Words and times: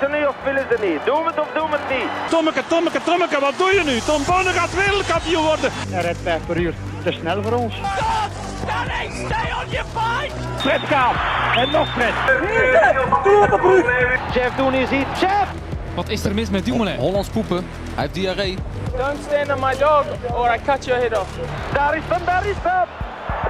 Willen 0.00 0.14
ze 0.14 0.18
nu 0.18 0.26
of 0.26 0.36
willen 0.44 0.66
ze 0.70 0.86
niet? 0.86 1.04
Doen 1.04 1.22
we 1.24 1.28
het 1.30 1.40
of 1.40 1.48
doen 1.54 1.70
we 1.70 1.76
het 1.80 1.98
niet? 1.98 2.30
Tommeke, 2.30 2.62
Tommeke, 2.68 3.00
Tommeke, 3.04 3.40
wat 3.40 3.54
doe 3.58 3.70
je 3.74 3.82
nu? 3.84 3.98
Tom 4.00 4.22
Bonne 4.26 4.50
gaat 4.50 4.74
wereldkampioen 4.74 5.44
worden. 5.44 5.70
Hij 5.88 6.02
rijdt 6.02 6.18
5 6.22 6.46
per 6.46 6.56
uur. 6.56 6.74
Te 7.04 7.12
snel 7.12 7.42
voor 7.42 7.52
ons. 7.52 7.74
Stop! 7.74 8.30
Stay 9.26 9.48
on 9.60 9.70
your 9.70 9.86
fight! 9.96 10.32
Fred 10.56 10.80
Kaap. 10.88 11.14
En 11.56 11.70
nog 11.70 11.88
Fred. 11.92 12.14
Jeff 14.34 14.56
Doen 14.56 14.74
is 14.74 14.90
hier. 14.90 15.06
Jeff! 15.20 15.48
Wat 15.94 16.08
is 16.08 16.24
er 16.24 16.34
mis 16.34 16.50
met 16.50 16.64
Dumoulin? 16.64 16.96
Hollands 16.96 17.28
poepen. 17.28 17.64
Hij 17.94 18.02
heeft 18.02 18.14
diarree. 18.14 18.58
Don't 18.96 19.18
stand 19.26 19.52
on 19.52 19.60
my 19.60 19.76
dog 19.78 20.04
or 20.34 20.54
I 20.54 20.58
cut 20.64 20.84
your 20.84 21.00
head 21.00 21.18
off. 21.20 21.38
Daar 21.72 21.96
is 21.96 22.02
hem, 22.08 22.24
daar 22.24 22.46
is 22.46 22.56
hem! 22.62 22.88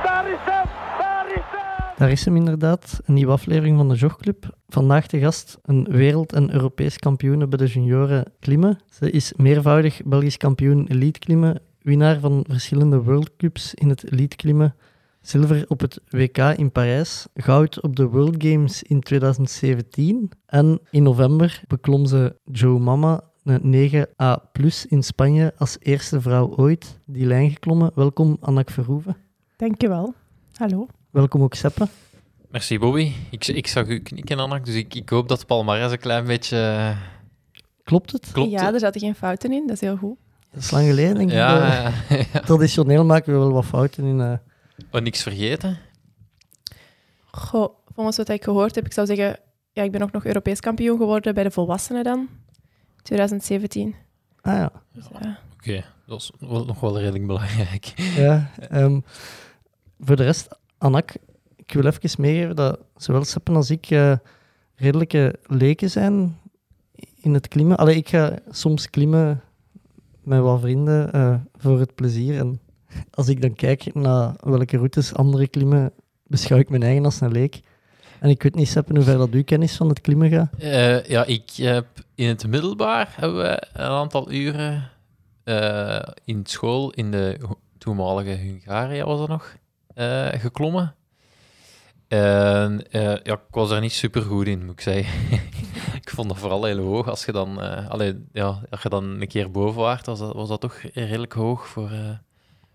Daar 0.03 0.29
is 0.29 0.39
hem, 0.45 0.67
daar 0.99 1.27
is 1.29 1.43
hem! 1.51 1.95
Daar 1.97 2.11
is 2.11 2.25
hem 2.25 2.37
inderdaad, 2.37 3.01
een 3.05 3.15
nieuwe 3.15 3.33
aflevering 3.33 3.77
van 3.77 3.89
de 3.89 3.95
Jogclub. 3.95 4.56
Vandaag 4.69 5.07
de 5.07 5.19
gast 5.19 5.59
een 5.63 5.85
wereld- 5.85 6.33
en 6.33 6.53
Europees 6.53 6.99
kampioene 6.99 7.47
bij 7.47 7.59
de 7.59 7.67
junioren 7.67 8.33
klimmen. 8.41 8.79
Ze 8.91 9.11
is 9.11 9.33
meervoudig 9.37 10.03
Belgisch 10.05 10.37
kampioen 10.37 10.87
elite 10.87 11.19
klimmen, 11.19 11.61
winnaar 11.83 12.21
van 12.21 12.45
verschillende 12.49 13.03
World 13.03 13.37
Cups 13.37 13.75
in 13.75 13.89
het 13.89 14.13
elite 14.13 14.37
klimmen, 14.37 14.75
zilver 15.21 15.65
op 15.69 15.81
het 15.81 16.01
WK 16.09 16.39
in 16.39 16.73
Parijs, 16.73 17.27
goud 17.35 17.81
op 17.81 17.97
de 17.97 18.07
World 18.07 18.35
Games 18.39 18.83
in 18.83 19.01
2017 19.01 20.31
en 20.47 20.81
in 20.91 21.03
november 21.03 21.63
beklom 21.67 22.07
ze 22.07 22.37
Joe 22.45 22.79
Mama 22.79 23.21
een 23.45 24.07
9A+ 24.17 24.87
in 24.89 25.03
Spanje 25.03 25.55
als 25.59 25.77
eerste 25.81 26.21
vrouw 26.21 26.57
ooit 26.57 26.99
die 27.05 27.27
lijn 27.27 27.51
geklommen. 27.51 27.91
Welkom 27.95 28.37
Annak 28.41 28.71
Verhoeven. 28.71 29.17
Dankjewel. 29.57 30.15
Hallo. 30.53 30.87
Welkom 31.11 31.43
ook 31.43 31.55
Seppe. 31.55 31.89
Merci 32.57 32.79
Bobby. 32.79 33.13
Ik, 33.31 33.47
ik 33.47 33.67
zag 33.67 33.87
u 33.87 33.99
knikken, 34.01 34.39
Annak, 34.39 34.65
dus 34.65 34.75
ik, 34.75 34.95
ik 34.95 35.09
hoop 35.09 35.29
dat 35.29 35.41
de 35.41 35.47
palmarès 35.47 35.93
een 35.93 35.99
klein 35.99 36.25
beetje 36.27 36.59
eh, 36.59 36.97
Klopt 37.85 38.13
het? 38.13 38.31
klopt. 38.33 38.51
Ja, 38.51 38.73
er 38.73 38.79
zaten 38.81 39.01
geen 39.01 39.15
fouten 39.15 39.53
in, 39.53 39.67
dat 39.67 39.75
is 39.77 39.81
heel 39.81 39.97
goed. 39.97 40.17
Dat 40.51 40.63
is 40.63 40.71
lang 40.71 40.87
geleden, 40.87 41.15
denk 41.15 41.29
ik. 41.29 41.35
ja, 41.37 41.85
Eh, 41.85 42.09
ja, 42.19 42.25
ja. 42.33 42.41
Traditioneel 42.41 43.05
maken 43.05 43.33
we 43.33 43.39
wel 43.39 43.53
wat 43.53 43.65
fouten 43.65 44.05
in. 44.05 44.21
eh, 44.21 44.33
Oh, 44.91 45.01
niks 45.01 45.23
vergeten? 45.23 45.79
Goh, 47.31 47.75
volgens 47.95 48.17
wat 48.17 48.29
ik 48.29 48.45
gehoord 48.45 48.75
heb, 48.75 48.85
ik 48.87 48.93
zou 48.93 49.07
zeggen, 49.07 49.39
ja, 49.73 49.83
ik 49.83 49.91
ben 49.93 50.03
ook 50.03 50.13
nog 50.13 50.25
Europees 50.25 50.61
kampioen 50.61 50.99
geworden 50.99 51.35
bij 51.35 51.43
de 51.43 51.51
volwassenen 51.51 52.05
dan, 52.05 52.29
2017. 53.03 53.95
Ah 54.41 54.55
ja. 54.55 54.73
Dus, 54.93 55.05
eh, 55.21 55.31
Oké, 55.55 55.85
dat 56.07 56.21
is 56.21 56.31
wel, 56.39 56.65
nog 56.65 56.81
wel 56.81 56.99
redelijk 56.99 57.27
belangrijk. 57.27 57.85
ja 58.17 58.51
ehm, 58.71 59.01
voor 60.01 60.17
de 60.17 60.25
rest, 60.25 60.49
Anak, 60.79 61.13
ik 61.67 61.73
wil 61.73 61.85
even 61.85 62.21
meegeven 62.23 62.57
dat 62.57 62.79
zowel 62.97 63.25
Seppen 63.25 63.57
als 63.57 63.71
ik 63.71 63.91
eh, 63.91 64.13
redelijke 64.75 65.39
leken 65.47 65.91
zijn 65.91 66.39
in 67.21 67.35
het 67.35 67.49
klimmen. 67.49 67.77
Allee, 67.77 67.97
ik 67.97 68.09
ga 68.09 68.39
soms 68.51 68.91
klimmen 68.91 69.43
met 70.23 70.41
wat 70.41 70.61
vrienden 70.61 71.13
eh, 71.13 71.35
voor 71.57 71.79
het 71.79 71.95
plezier. 71.95 72.39
En 72.39 72.61
als 73.11 73.29
ik 73.29 73.43
dan 73.43 73.55
kijk 73.55 73.95
naar 73.95 74.35
welke 74.41 74.77
routes 74.77 75.15
anderen 75.15 75.51
klimmen, 75.51 75.93
beschouw 76.27 76.59
ik 76.59 76.69
mijn 76.69 76.83
eigen 76.83 77.05
als 77.05 77.21
een 77.21 77.33
leek. 77.33 77.61
En 78.21 78.31
ik 78.31 78.43
weet 78.43 78.55
niet, 78.55 78.69
Seppen, 78.69 78.97
hoe 78.97 79.05
ver 79.05 79.19
dat 79.19 79.31
uw 79.31 79.45
kennis 79.45 79.77
van 79.77 79.89
het 79.89 80.01
klimmen 80.01 80.31
gaat. 80.31 80.53
Eh, 80.59 81.05
ja, 81.05 81.25
ik 81.25 81.51
heb 81.51 81.87
in 82.15 82.29
het 82.29 82.47
middelbaar 82.47 83.15
hebben 83.17 83.39
we 83.39 83.63
een 83.73 83.89
aantal 83.89 84.33
uren 84.33 84.91
in 86.25 86.41
school, 86.43 86.91
in 86.91 87.11
de 87.11 87.39
toenmalige 87.79 88.31
Hungaria 88.31 89.05
was 89.05 89.19
dat 89.19 89.29
nog, 89.29 89.57
geklommen. 90.41 90.96
En 92.09 92.91
eh, 92.91 93.03
ja, 93.03 93.33
ik 93.33 93.41
was 93.51 93.71
er 93.71 93.81
niet 93.81 93.93
super 93.93 94.23
goed 94.23 94.47
in, 94.47 94.61
moet 94.65 94.73
ik 94.73 94.81
zeggen. 94.81 95.39
ik 96.03 96.11
vond 96.11 96.29
dat 96.29 96.39
vooral 96.39 96.65
heel 96.65 96.79
hoog. 96.79 97.09
Als 97.09 97.25
je 97.25 97.33
dan, 97.33 97.63
eh 97.63 97.89
allee, 97.89 98.25
ja, 98.33 98.61
als 98.71 98.83
je 98.83 98.89
dan 98.89 99.05
een 99.05 99.29
keer 99.29 99.51
boven 99.51 99.81
waart, 99.81 100.07
was 100.07 100.19
dat, 100.19 100.35
was 100.35 100.49
dat 100.49 100.61
toch 100.61 100.75
redelijk 100.93 101.33
hoog 101.33 101.67
voor, 101.67 101.91
eh, 101.91 102.11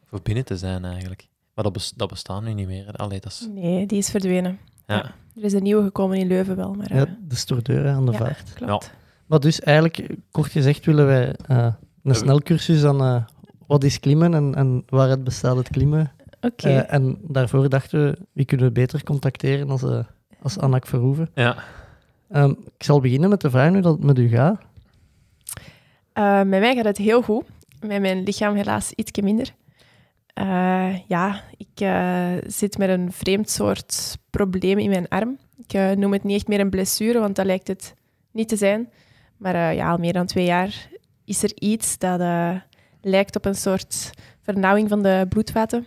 voor 0.06 0.20
binnen 0.24 0.46
te 0.46 0.58
zijn 0.58 0.86
eigenlijk. 0.86 1.28
Maar 1.54 1.64
dat, 1.64 1.74
bes- 1.74 1.94
dat 1.96 2.10
bestaat 2.10 2.44
nu 2.44 2.54
niet 2.54 2.68
meer. 2.68 2.92
Allee, 2.96 3.20
dat 3.20 3.32
is, 3.32 3.48
nee, 3.54 3.86
die 3.86 3.98
is 3.98 4.10
verdwenen. 4.10 4.60
ja. 4.88 5.14
Er 5.36 5.44
is 5.44 5.54
een 5.54 5.64
nieuwe 5.64 5.84
gekomen 5.84 6.18
in 6.18 6.28
Leuven 6.28 6.56
wel, 6.56 6.74
maar... 6.74 6.96
Ja, 6.96 7.18
de 7.28 7.36
stoordeur 7.36 7.88
aan 7.90 8.06
de 8.06 8.12
ja, 8.12 8.18
vaart. 8.18 8.54
klopt. 8.54 8.92
Maar 9.26 9.40
dus 9.40 9.60
eigenlijk, 9.60 10.16
kort 10.32 10.52
gezegd, 10.52 10.86
willen 10.86 11.06
wij 11.06 11.36
eh, 11.46 11.74
een 12.04 12.16
snelcursus 12.16 12.84
aan 12.84 13.02
eh, 13.02 13.24
wat 13.68 13.84
is 13.84 14.00
klimmen 14.00 14.34
en, 14.34 14.56
en 14.56 14.84
waaruit 14.90 15.24
bestaat 15.24 15.56
het 15.58 15.70
klimmen. 15.70 16.12
Oké. 16.42 16.68
Eh, 16.70 16.94
en 16.94 17.18
daarvoor 17.22 17.70
dachten 17.70 18.06
we, 18.06 18.18
wie 18.32 18.46
kunnen 18.46 18.66
we 18.66 18.72
beter 18.72 19.04
contacteren 19.04 19.70
als, 19.70 19.84
eh 19.84 20.04
als 20.42 20.58
Annak 20.58 20.88
Verhoeven. 20.88 21.30
ja. 21.36 21.56
Ehm, 22.30 22.50
ik 22.50 22.84
zal 22.84 23.00
beginnen 23.00 23.30
met 23.30 23.42
de 23.42 23.50
vraag 23.50 23.72
hoe 23.72 23.82
dat 23.82 23.94
het 23.94 24.04
met 24.04 24.18
u 24.18 24.28
gaat. 24.28 24.62
Eh, 26.14 26.36
met 26.36 26.60
mij 26.60 26.76
gaat 26.76 26.86
het 26.86 26.98
heel 26.98 27.22
goed. 27.22 27.46
Met 27.80 28.02
mijn 28.02 28.24
lichaam 28.24 28.56
helaas 28.56 28.92
ietsje 28.92 29.22
minder. 29.22 29.54
Eh, 30.34 30.98
ja, 31.08 31.42
ik 31.58 31.80
eh, 31.80 32.28
zit 32.48 32.78
met 32.78 32.90
een 32.90 33.12
vreemd 33.12 33.50
soort 33.50 34.18
probleem 34.30 34.78
in 34.78 34.90
mijn 34.90 35.08
arm. 35.08 35.38
Ik 35.68 35.98
noem 35.98 36.14
het 36.14 36.24
niet 36.24 36.36
echt 36.36 36.48
meer 36.48 36.60
een 36.60 36.70
blessure, 36.70 37.20
want 37.20 37.36
dat 37.36 37.46
lijkt 37.46 37.68
het 37.68 37.94
niet 38.32 38.48
te 38.48 38.56
zijn. 38.56 38.90
Maar 39.38 39.56
eh, 39.56 39.76
ja, 39.76 39.90
al 39.90 39.98
meer 39.98 40.14
dan 40.14 40.26
twee 40.26 40.46
jaar 40.46 40.90
is 41.26 41.44
er 41.44 41.52
iets 41.56 41.98
dat 41.98 42.20
eh, 42.20 42.56
lijkt 43.02 43.36
op 43.36 43.46
een 43.46 43.56
soort 43.56 44.10
vernauwing 44.42 44.90
van 44.90 45.02
de 45.04 45.26
bloedvaten. 45.30 45.86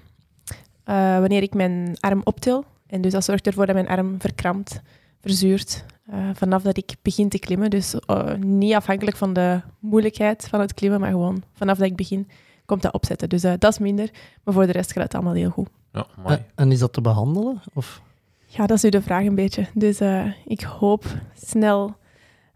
Eh, 0.85 1.19
wanneer 1.19 1.43
ik 1.43 1.55
mijn 1.55 1.97
arm 2.01 2.21
optil. 2.25 2.65
En 2.87 3.01
dus 3.01 3.13
dat 3.13 3.25
zorgt 3.25 3.47
ervoor 3.47 3.67
dat 3.67 3.75
mijn 3.75 3.89
arm 3.89 4.15
verkrampt, 4.19 4.81
verzuurt. 5.21 5.85
eh, 6.11 6.29
vanaf 6.35 6.63
dat 6.63 6.77
ik 6.77 6.95
begin 7.03 7.29
te 7.29 7.39
klimmen. 7.39 7.71
Dus 7.71 7.95
eh, 8.07 8.35
niet 8.35 8.75
afhankelijk 8.75 9.17
van 9.17 9.33
de 9.33 9.61
moeilijkheid 9.79 10.47
van 10.51 10.61
het 10.61 10.75
klimmen, 10.75 11.01
maar 11.01 11.11
gewoon 11.11 11.43
vanaf 11.53 11.79
dat 11.79 11.87
ik 11.87 11.97
begin 11.97 12.29
komt 12.67 12.83
dat 12.83 12.93
opzetten. 12.93 13.29
Dus 13.29 13.43
eh, 13.45 13.53
dat 13.59 13.73
is 13.73 13.79
minder. 13.79 14.11
Maar 14.45 14.55
voor 14.55 14.67
de 14.67 14.73
rest 14.73 14.93
gaat 14.93 15.03
het 15.03 15.15
allemaal 15.15 15.33
heel 15.35 15.51
goed. 15.51 15.69
ja 15.93 16.07
mooi. 16.23 16.43
En 16.55 16.73
is 16.73 16.79
dat 16.79 16.93
te 16.93 17.01
behandelen? 17.01 17.61
Of? 17.75 18.03
Ja, 18.47 18.67
dat 18.67 18.77
is 18.77 18.83
nu 18.83 18.91
de 18.91 19.03
vraag 19.03 19.25
een 19.25 19.35
beetje. 19.35 19.67
Dus 19.75 20.01
eh, 20.01 20.27
ik 20.47 20.61
hoop 20.63 21.05
snel 21.35 21.97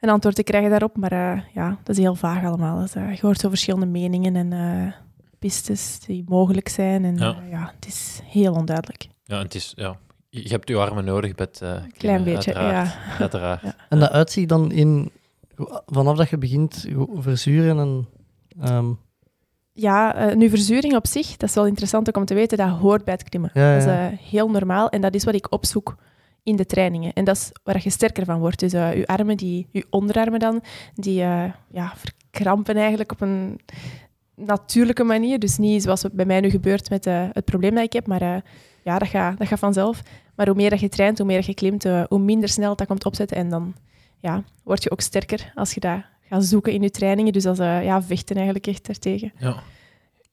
een 0.00 0.08
antwoord 0.08 0.34
te 0.34 0.42
krijgen 0.42 0.70
daarop. 0.70 0.96
Maar 0.96 1.12
eh, 1.12 1.40
ja, 1.54 1.68
dat 1.82 1.96
is 1.96 2.02
heel 2.02 2.14
vaag 2.14 2.44
allemaal. 2.44 2.80
Dus, 2.80 2.92
je 2.92 3.18
hoort 3.20 3.40
zo 3.40 3.48
verschillende 3.48 3.86
meningen 3.86 4.36
en 4.36 4.52
eh, 4.52 4.92
pistes 5.38 6.00
die 6.06 6.24
mogelijk 6.28 6.68
zijn. 6.68 7.04
En 7.04 7.16
Ja. 7.16 7.24
ja. 7.26 7.42
ja, 7.50 7.72
het 7.74 7.86
is 7.86 8.20
heel 8.24 8.52
onduidelijk. 8.52 9.08
Ja, 9.24 9.38
het 9.38 9.54
is, 9.54 9.72
ja, 9.76 9.96
je 10.28 10.48
hebt 10.48 10.68
je 10.68 10.76
armen 10.76 11.04
nodig 11.04 11.34
bij 11.34 11.46
het 11.50 11.60
eh, 11.62 11.68
Klein 11.70 11.92
klimmen, 11.98 12.24
beetje, 12.24 12.54
uiteraard. 12.54 12.92
ja. 12.92 13.16
Uiteraard. 13.24 13.62
Ja. 13.62 13.74
En 13.88 13.98
dat 13.98 14.10
uitziet 14.10 14.48
dan 14.48 14.72
in, 14.72 15.10
vanaf 15.86 16.16
dat 16.16 16.28
je 16.28 16.38
begint 16.38 16.86
verzuren 17.16 17.78
en... 17.78 18.08
ehm, 18.60 18.86
Ja, 19.72 20.14
eh, 20.14 20.36
nu 20.36 20.48
verzuring 20.48 20.94
op 20.96 21.06
zich, 21.06 21.36
dat 21.36 21.48
is 21.48 21.54
wel 21.54 21.66
interessant 21.66 22.08
ook 22.08 22.16
om 22.16 22.24
te 22.24 22.34
weten, 22.34 22.58
dat 22.58 22.68
hoort 22.68 23.04
bij 23.04 23.14
het 23.14 23.28
klimmen. 23.28 23.50
Ja, 23.54 23.72
Dat 23.72 23.82
is 23.82 23.88
eh, 23.88 24.06
heel 24.30 24.50
normaal 24.50 24.88
en 24.88 25.00
dat 25.00 25.14
is 25.14 25.24
wat 25.24 25.34
ik 25.34 25.52
opzoek 25.52 25.96
in 26.42 26.56
de 26.56 26.66
trainingen. 26.66 27.12
En 27.12 27.24
dat 27.24 27.36
is 27.36 27.50
waar 27.64 27.80
je 27.82 27.90
sterker 27.90 28.24
van 28.24 28.38
wordt. 28.38 28.58
Dus 28.58 28.72
eh 28.72 28.94
je 28.96 29.06
armen, 29.06 29.36
die, 29.36 29.68
je 29.72 29.86
onderarmen 29.90 30.38
dan, 30.40 30.62
die 30.94 31.22
eh, 31.22 31.52
ja, 31.70 31.92
verkrampen 31.96 32.76
eigenlijk 32.76 33.12
op 33.12 33.20
een 33.20 33.60
natuurlijke 34.38 35.04
manier. 35.04 35.38
Dus 35.38 35.58
niet 35.58 35.82
zoals 35.82 36.02
het 36.02 36.12
bij 36.12 36.24
mij 36.24 36.40
nu 36.40 36.50
gebeurt 36.50 36.90
met 36.90 37.06
eh, 37.06 37.24
het 37.32 37.44
probleem 37.44 37.74
dat 37.74 37.84
ik 37.84 37.92
heb, 37.92 38.06
maar 38.06 38.22
eh, 38.22 38.36
ja, 38.84 38.98
dat 38.98 39.08
gaat, 39.08 39.38
dat 39.38 39.48
gaat 39.48 39.58
vanzelf. 39.58 40.02
Maar 40.38 40.46
hoe 40.46 40.56
meer 40.56 40.70
dat 40.70 40.80
je 40.80 40.88
traint, 40.88 41.18
hoe 41.18 41.26
meer 41.26 41.36
dat 41.36 41.46
je 41.46 41.54
klimt, 41.54 41.84
eh, 41.84 42.02
hoe 42.08 42.18
minder 42.18 42.48
snel 42.48 42.76
dat 42.76 42.86
komt 42.86 43.04
opzetten. 43.04 43.36
En 43.36 43.48
dan 43.48 43.74
ja, 44.20 44.44
word 44.64 44.82
je 44.82 44.90
ook 44.90 45.00
sterker 45.00 45.52
als 45.54 45.74
je 45.74 45.80
dat 45.80 46.00
gaat 46.28 46.44
zoeken 46.44 46.72
in 46.72 46.82
je 46.82 46.90
trainingen. 46.90 47.32
Dus 47.32 47.42
dat 47.42 47.58
is 47.58 47.64
eh, 47.64 47.84
ja, 47.84 48.02
vechten 48.02 48.36
eigenlijk 48.36 48.66
echt 48.66 48.86
daartegen. 48.86 49.32
Ja. 49.38 49.62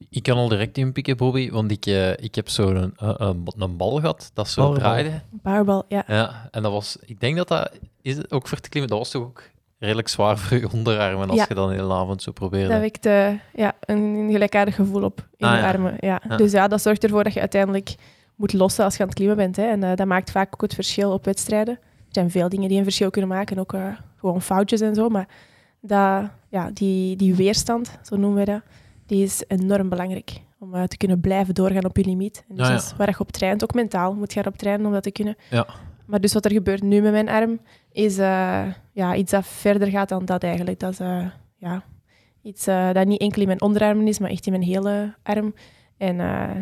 Ik 0.09 0.23
kan 0.23 0.37
al 0.37 0.47
direct 0.47 0.77
inpikken, 0.77 1.17
Bobby, 1.17 1.51
want 1.51 1.71
ik, 1.71 1.85
eh, 1.85 2.11
ik 2.11 2.35
heb 2.35 2.49
zo'n 2.49 2.75
een, 2.75 2.93
een, 2.97 3.47
een 3.57 3.77
bal 3.77 3.99
gehad 3.99 4.31
dat 4.33 4.49
zo 4.49 4.73
draaide. 4.73 5.21
Powerball, 5.41 5.81
ja. 5.87 6.03
Ja, 6.07 6.47
en 6.51 6.63
dat 6.63 6.71
was, 6.71 6.97
ik 7.05 7.19
denk 7.19 7.37
dat 7.37 7.47
dat, 7.47 7.71
is 8.01 8.17
het 8.17 8.31
ook 8.31 8.47
voor 8.47 8.59
te 8.59 8.69
klimmen, 8.69 8.91
dat 8.91 8.99
was 8.99 9.11
toch 9.11 9.23
ook 9.23 9.43
redelijk 9.79 10.07
zwaar 10.07 10.37
voor 10.37 10.57
je 10.57 10.71
onderarmen 10.71 11.29
als 11.29 11.37
Ja. 11.37 11.45
je 11.47 11.53
dan 11.53 11.69
de 11.69 11.75
hele 11.75 11.93
avond 11.93 12.21
zo 12.21 12.31
probeerde. 12.31 12.69
Dat 12.69 12.79
wekt 12.79 13.05
eh, 13.05 13.27
ja, 13.53 13.73
een 13.79 14.27
gelijkaardig 14.31 14.75
gevoel 14.75 15.03
op 15.03 15.27
in 15.37 15.47
Ah, 15.47 15.53
je 15.55 15.61
ja. 15.61 15.67
armen. 15.67 15.95
Ja. 15.99 16.21
Dus 16.37 16.51
ja, 16.51 16.67
dat 16.67 16.81
zorgt 16.81 17.03
ervoor 17.03 17.23
dat 17.23 17.33
je 17.33 17.39
uiteindelijk 17.39 17.95
moet 18.35 18.53
lossen 18.53 18.83
als 18.83 18.95
je 18.95 19.01
aan 19.01 19.07
het 19.07 19.17
klimmen 19.17 19.37
bent. 19.37 19.55
Hè. 19.55 19.63
En 19.63 19.83
eh, 19.83 19.95
dat 19.95 20.07
maakt 20.07 20.31
vaak 20.31 20.53
ook 20.53 20.61
het 20.61 20.73
verschil 20.73 21.11
op 21.11 21.25
wedstrijden. 21.25 21.73
Er 21.83 22.21
zijn 22.21 22.31
veel 22.31 22.49
dingen 22.49 22.69
die 22.69 22.77
een 22.77 22.83
verschil 22.83 23.09
kunnen 23.09 23.29
maken, 23.29 23.59
ook 23.59 23.73
eh, 23.73 23.83
gewoon 24.19 24.41
foutjes 24.41 24.81
en 24.81 24.95
zo. 24.95 25.09
Maar 25.09 25.27
dat, 25.81 26.29
ja, 26.49 26.69
die, 26.73 27.15
die 27.15 27.35
weerstand, 27.35 27.97
zo 28.01 28.15
noemen 28.15 28.39
we 28.39 28.51
dat, 28.51 28.61
die 29.05 29.23
is 29.23 29.43
enorm 29.47 29.89
belangrijk 29.89 30.41
om 30.59 30.75
eh, 30.75 30.83
te 30.83 30.97
kunnen 30.97 31.19
blijven 31.19 31.53
doorgaan 31.53 31.85
op 31.85 31.97
je 31.97 32.05
limiet. 32.05 32.45
En 32.49 32.55
dus 32.55 32.67
ja. 32.67 32.95
waar 32.97 33.09
je 33.09 33.19
op 33.19 33.31
traint, 33.31 33.63
ook 33.63 33.73
mentaal 33.73 34.13
moet 34.13 34.33
je 34.33 34.39
erop 34.39 34.57
trainen 34.57 34.85
om 34.85 34.91
dat 34.91 35.03
te 35.03 35.11
kunnen. 35.11 35.35
Ja. 35.49 35.65
Maar 36.05 36.21
dus 36.21 36.33
wat 36.33 36.45
er 36.45 36.51
gebeurt 36.51 36.83
nu 36.83 37.01
met 37.01 37.11
mijn 37.11 37.29
arm, 37.29 37.59
is 37.91 38.17
eh, 38.17 38.63
ja, 38.91 39.15
iets 39.15 39.31
dat 39.31 39.47
verder 39.47 39.87
gaat 39.87 40.09
dan 40.09 40.25
dat 40.25 40.43
eigenlijk. 40.43 40.79
Dat 40.79 40.91
is 40.91 40.99
eh, 40.99 41.25
ja, 41.57 41.83
iets 42.41 42.67
eh, 42.67 42.91
dat 42.93 43.07
niet 43.07 43.21
enkel 43.21 43.41
in 43.41 43.47
mijn 43.47 43.61
onderarmen 43.61 44.07
is, 44.07 44.19
maar 44.19 44.29
echt 44.29 44.45
in 44.45 44.51
mijn 44.51 44.63
hele 44.63 45.13
arm. 45.23 45.53
En 45.97 46.17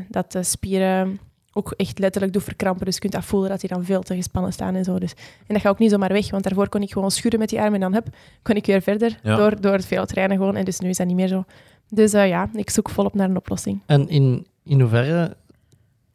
dat 0.10 0.32
de 0.32 0.44
spieren 0.44 1.20
ook 1.54 1.72
echt 1.72 2.00
letterlijk 2.00 2.34
doet 2.34 2.44
verkrampen. 2.44 2.86
Dus 2.86 2.94
je 2.94 3.00
kunt 3.00 3.14
dat 3.14 3.26
voelen 3.26 3.50
dat 3.50 3.60
die 3.60 3.70
dan 3.70 3.86
veel 3.86 4.02
te 4.02 4.16
gespannen 4.16 4.54
staan 4.54 4.76
en 4.76 4.84
zo. 4.84 5.00
Dus. 5.00 5.12
En 5.14 5.54
dat 5.54 5.62
gaat 5.62 5.72
ook 5.72 5.80
niet 5.80 5.92
zomaar 5.92 6.14
weg, 6.14 6.32
want 6.32 6.44
daarvoor 6.44 6.70
kon 6.70 6.82
ik 6.82 6.92
gewoon 6.92 7.12
schudden 7.12 7.40
met 7.40 7.50
die 7.50 7.62
arm 7.62 7.74
en 7.74 7.80
dan 7.80 7.94
heb, 7.94 8.08
kon 8.42 8.56
ik 8.56 8.66
weer 8.66 8.82
verder 8.82 9.20
Ja. 9.24 9.36
door, 9.36 9.62
door 9.62 9.74
het 9.74 9.86
veel 9.86 10.06
trainen 10.06 10.38
gewoon. 10.38 10.56
En 10.56 10.66
dus 10.66 10.80
nu 10.80 10.90
is 10.90 10.98
dat 10.98 11.08
niet 11.08 11.16
meer 11.16 11.28
zo. 11.28 11.44
Dus 11.90 12.12
ja, 12.12 12.50
ik 12.54 12.70
zoek 12.70 12.90
volop 12.90 13.14
naar 13.14 13.30
een 13.30 13.38
oplossing. 13.38 13.82
En 13.86 14.10
in, 14.10 14.46
in 14.64 14.80
hoeverre 14.80 15.36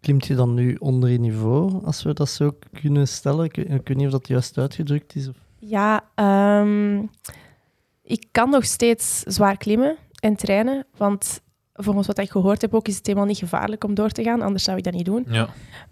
klimt 0.00 0.26
je 0.26 0.34
dan 0.34 0.54
nu 0.54 0.74
onder 0.74 1.10
je 1.10 1.18
niveau, 1.18 1.84
als 1.84 2.02
we 2.02 2.12
dat 2.12 2.28
zo 2.28 2.50
kunnen 2.80 3.08
stellen? 3.08 3.44
Ik, 3.44 3.56
ik 3.56 3.88
weet 3.88 3.96
niet 3.96 4.06
of 4.06 4.12
dat 4.12 4.28
juist 4.28 4.58
uitgedrukt 4.58 5.14
is. 5.14 5.28
Of... 5.28 5.36
Ja, 5.58 6.04
ehm, 6.14 7.02
ik 8.02 8.26
kan 8.32 8.50
nog 8.50 8.64
steeds 8.64 9.20
zwaar 9.20 9.56
klimmen 9.56 9.96
en 10.20 10.36
trainen, 10.36 10.86
want 10.96 11.40
volgens 11.72 12.06
wat 12.06 12.18
ik 12.18 12.30
gehoord 12.30 12.60
heb 12.60 12.74
ook, 12.74 12.88
is 12.88 12.96
het 12.96 13.06
helemaal 13.06 13.28
niet 13.28 13.38
gevaarlijk 13.38 13.84
om 13.84 13.94
door 13.94 14.10
te 14.10 14.22
gaan, 14.22 14.42
anders 14.42 14.64
zou 14.64 14.76
ik 14.76 14.84
dat 14.84 14.92
niet 14.92 15.04
doen. 15.04 15.26
Ja. 15.28 15.48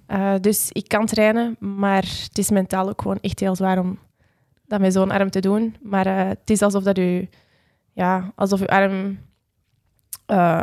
Eh, 0.06 0.34
dus 0.40 0.68
ik 0.72 0.88
kan 0.88 1.06
trainen, 1.06 1.56
maar 1.58 2.02
het 2.02 2.38
is 2.38 2.50
mentaal 2.50 2.88
ook 2.88 3.02
gewoon 3.02 3.18
echt 3.20 3.40
heel 3.40 3.56
zwaar 3.56 3.78
om 3.78 3.98
dat 4.66 4.80
met 4.80 4.92
zo'n 4.92 5.10
arm 5.10 5.30
te 5.30 5.40
doen. 5.40 5.76
Maar 5.82 6.06
eh, 6.06 6.28
het 6.28 6.50
is 6.50 6.62
alsof 6.62 6.82
dat 6.82 6.98
u, 6.98 7.28
ja, 7.92 8.32
alsof 8.34 8.60
uw 8.60 8.66
arm 8.66 9.18
eh, 10.26 10.60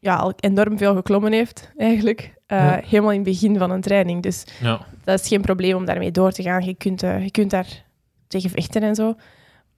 ja, 0.00 0.16
al 0.16 0.32
enorm 0.36 0.78
veel 0.78 0.94
geklommen 0.94 1.32
heeft, 1.32 1.72
eigenlijk. 1.76 2.37
Eh, 2.48 2.58
Ja. 2.58 2.80
Helemaal 2.84 3.10
in 3.12 3.20
het 3.20 3.28
begin 3.28 3.58
van 3.58 3.70
een 3.70 3.80
training. 3.80 4.22
Dus 4.22 4.44
Ja. 4.60 4.80
dat 5.04 5.20
is 5.20 5.28
geen 5.28 5.40
probleem 5.40 5.76
om 5.76 5.84
daarmee 5.84 6.10
door 6.10 6.32
te 6.32 6.42
gaan. 6.42 6.64
Je 6.64 6.74
kunt, 6.74 7.02
eh, 7.02 7.22
je 7.22 7.30
kunt 7.30 7.50
daar 7.50 7.84
tegen 8.28 8.50
vechten 8.50 8.82
en 8.82 8.94
zo. 8.94 9.14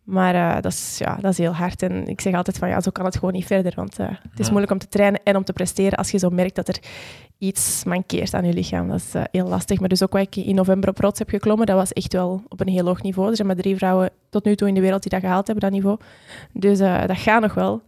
Maar 0.03 0.35
eh, 0.35 0.63
dat, 0.63 0.73
is, 0.73 0.99
ja, 0.99 1.15
dat 1.21 1.31
is 1.33 1.39
heel 1.39 1.53
hard. 1.55 1.83
En 1.83 2.07
ik 2.07 2.21
zeg 2.21 2.35
altijd 2.35 2.59
van, 2.59 2.69
ja, 2.69 2.81
zo 2.81 2.91
kan 2.91 3.05
het 3.05 3.15
gewoon 3.15 3.33
niet 3.33 3.47
verder. 3.47 3.73
Want 3.77 3.97
het 3.97 4.19
is 4.39 4.45
Ja. 4.45 4.51
moeilijk 4.51 4.73
om 4.73 4.79
te 4.79 4.89
trainen 4.89 5.21
en 5.25 5.37
om 5.37 5.45
te 5.45 5.53
presteren 5.53 5.99
als 5.99 6.11
je 6.11 6.19
zo 6.19 6.29
merkt 6.31 6.55
dat 6.55 6.69
er 6.69 6.79
iets 7.39 7.85
mankeert 7.85 8.35
aan 8.35 8.45
je 8.45 8.53
lichaam. 8.53 8.89
Dat 8.89 8.97
is 8.99 9.13
heel 9.33 9.47
lastig. 9.49 9.81
Maar 9.81 9.89
dus 9.89 10.03
ook 10.03 10.13
wat 10.13 10.23
ik 10.23 10.37
in 10.37 10.55
november 10.55 10.89
op 10.89 10.99
rots 10.99 11.19
heb 11.19 11.29
geklommen, 11.29 11.67
dat 11.67 11.77
was 11.77 11.93
echt 11.93 12.13
wel 12.13 12.43
op 12.49 12.61
een 12.61 12.69
heel 12.69 12.85
hoog 12.87 13.03
niveau. 13.03 13.29
Er 13.31 13.37
zijn 13.37 13.47
maar 13.49 13.57
drie 13.57 13.77
vrouwen 13.77 14.11
tot 14.31 14.45
nu 14.45 14.55
toe 14.57 14.69
in 14.69 14.75
de 14.75 14.81
wereld 14.81 15.03
die 15.03 15.11
dat 15.11 15.21
gehaald 15.21 15.47
hebben, 15.47 15.65
dat 15.65 15.73
niveau. 15.73 15.99
Dus 16.53 16.79
dat 16.79 17.19
gaat 17.19 17.41
nog 17.43 17.55
wel. 17.55 17.83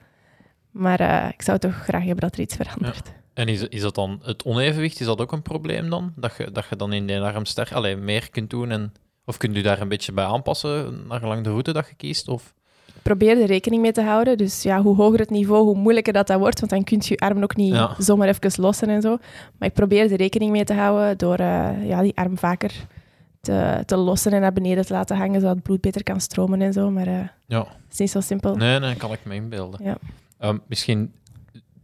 Maar 0.71 1.29
ik 1.35 1.43
zou 1.43 1.59
toch 1.59 1.75
graag 1.75 2.03
hebben 2.05 2.21
dat 2.21 2.35
er 2.35 2.41
iets 2.41 2.57
verandert. 2.57 3.13
En 3.35 3.49
is, 3.49 3.69
is 3.69 3.81
dat 3.81 3.95
dan 3.95 4.21
het 4.23 4.43
onevenwicht, 4.43 5.01
is 5.01 5.07
dat 5.07 5.21
ook 5.21 5.33
een 5.33 5.43
probleem 5.43 5.91
dan? 5.91 6.13
Dat 6.17 6.35
je, 6.39 6.51
dat 6.53 6.65
je 6.71 6.77
dan 6.77 6.93
in 6.93 7.07
de 7.07 7.21
arm 7.21 7.45
sterk, 7.45 7.73
alleen 7.73 8.05
meer 8.05 8.31
kunt 8.31 8.51
doen 8.51 8.71
en... 8.71 8.93
Of 9.25 9.37
kunt 9.37 9.57
u 9.57 9.61
daar 9.63 9.81
een 9.81 9.89
beetje 9.89 10.13
bij 10.13 10.25
aanpassen, 10.25 11.07
naar 11.09 11.19
gelang 11.21 11.45
de 11.45 11.51
route 11.51 11.73
dat 11.73 11.89
je 11.89 11.95
kiest? 11.95 12.29
Of... 12.29 12.55
Probeer 13.03 13.41
er 13.41 13.47
rekening 13.47 13.83
mee 13.83 13.93
te 13.93 14.03
houden. 14.03 14.37
Dus 14.39 14.63
ja, 14.63 14.83
hoe 14.83 14.97
hoger 14.97 15.19
het 15.19 15.31
niveau, 15.31 15.65
hoe 15.65 15.77
moeilijker 15.77 16.13
dat, 16.13 16.27
dat 16.27 16.39
wordt. 16.39 16.59
Want 16.59 16.71
dan 16.73 16.85
kun 16.85 16.99
je 17.01 17.09
je 17.09 17.19
arm 17.19 17.43
ook 17.43 17.57
niet 17.57 17.75
Ja. 17.75 17.95
zomaar 17.99 18.29
even 18.29 18.63
lossen 18.63 18.89
en 18.89 19.03
zo. 19.03 19.17
Maar 19.59 19.69
ik 19.69 19.75
probeer 19.75 20.11
er 20.11 20.17
rekening 20.17 20.51
mee 20.51 20.65
te 20.65 20.75
houden 20.75 21.19
door 21.19 21.35
eh, 21.37 21.89
ja, 21.89 22.03
die 22.03 22.17
arm 22.17 22.39
vaker 22.39 22.73
te, 23.41 23.83
te 23.87 23.97
lossen 23.97 24.33
en 24.33 24.41
naar 24.41 24.53
beneden 24.53 24.87
te 24.87 24.93
laten 24.93 25.17
hangen, 25.17 25.41
zodat 25.41 25.55
het 25.55 25.65
bloed 25.65 25.81
beter 25.81 26.03
kan 26.03 26.21
stromen 26.21 26.63
en 26.63 26.73
zo. 26.73 26.91
Maar 26.91 27.07
eh, 27.07 27.19
Ja. 27.47 27.59
het 27.59 27.93
is 27.93 27.99
niet 27.99 28.11
zo 28.11 28.21
simpel. 28.21 28.57
Nee, 28.57 28.79
nee, 28.79 28.95
kan 28.97 29.13
ik 29.13 29.25
me 29.25 29.35
inbeelden. 29.35 29.85
Ja. 29.85 29.97
Ehm, 30.39 30.59
misschien, 30.67 31.13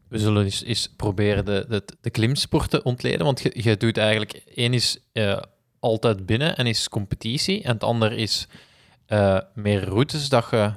we 0.08 0.18
zullen 0.18 0.44
eens, 0.44 0.64
eens 0.64 0.92
proberen 0.96 1.44
de, 1.44 1.64
de, 1.68 1.84
de 2.00 2.10
klimsport 2.10 2.70
te 2.70 2.82
ontleden, 2.82 3.24
want 3.24 3.40
je, 3.40 3.50
je 3.54 3.76
doet 3.76 3.96
eigenlijk, 3.96 4.32
één 4.54 4.74
is 4.74 4.98
eh, 5.12 5.42
altijd 5.80 6.26
binnen 6.26 6.56
en 6.56 6.66
is 6.66 6.88
competitie, 6.88 7.62
en 7.62 7.72
het 7.72 7.84
ander 7.84 8.12
is 8.12 8.48
eh, 9.06 9.38
meer 9.54 9.84
routes 9.84 10.28
dat 10.28 10.46
je 10.50 10.72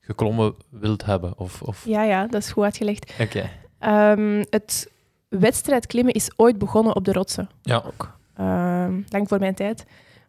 geklommen 0.00 0.54
wilt 0.70 1.04
hebben. 1.04 1.38
Of, 1.38 1.62
of... 1.62 1.84
Ja, 1.86 2.02
ja, 2.02 2.26
dat 2.26 2.42
is 2.42 2.52
goed 2.52 2.64
uitgelegd. 2.64 3.14
Oké. 3.20 3.50
Ehm, 3.78 4.44
het 4.50 4.90
wedstrijdklimmen 5.28 6.14
is 6.14 6.30
ooit 6.36 6.58
begonnen 6.58 6.96
op 6.96 7.04
de 7.04 7.12
rotsen. 7.12 7.48
Ja. 7.62 7.82
Ook. 7.86 8.18
Ehm, 8.34 9.00
lang 9.08 9.28
voor 9.28 9.38
mijn 9.38 9.54
tijd. 9.54 9.84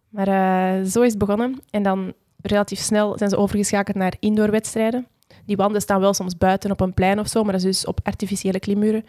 Maar 0.09 0.27
eh, 0.27 0.85
zo 0.85 1.01
is 1.01 1.09
het 1.09 1.17
begonnen. 1.17 1.61
En 1.69 1.83
dan 1.83 2.13
relatief 2.41 2.79
snel 2.79 3.17
zijn 3.17 3.29
ze 3.29 3.37
overgeschakeld 3.37 3.95
naar 3.95 4.13
indoorwedstrijden. 4.19 5.07
Die 5.45 5.55
wanden 5.55 5.81
staan 5.81 5.99
wel 5.99 6.13
soms 6.13 6.37
buiten 6.37 6.71
op 6.71 6.79
een 6.79 6.93
plein 6.93 7.19
of 7.19 7.27
zo, 7.27 7.43
maar 7.43 7.51
dat 7.51 7.63
is 7.63 7.77
dus 7.77 7.85
op 7.85 7.99
artificiële 8.03 8.59
klimmuren. 8.59 9.05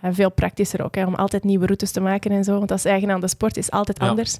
Eh, 0.00 0.10
veel 0.12 0.30
praktischer 0.30 0.84
ook, 0.84 0.94
hè, 0.94 1.06
om 1.06 1.14
altijd 1.14 1.44
nieuwe 1.44 1.66
routes 1.66 1.90
te 1.92 2.00
maken 2.00 2.30
en 2.30 2.44
zo. 2.44 2.56
Want 2.56 2.68
dat 2.68 2.78
is 2.78 2.84
eigen 2.84 3.10
aan 3.10 3.20
de 3.20 3.28
sport, 3.28 3.56
is 3.56 3.70
altijd 3.70 3.98
Ja. 4.00 4.08
anders. 4.08 4.38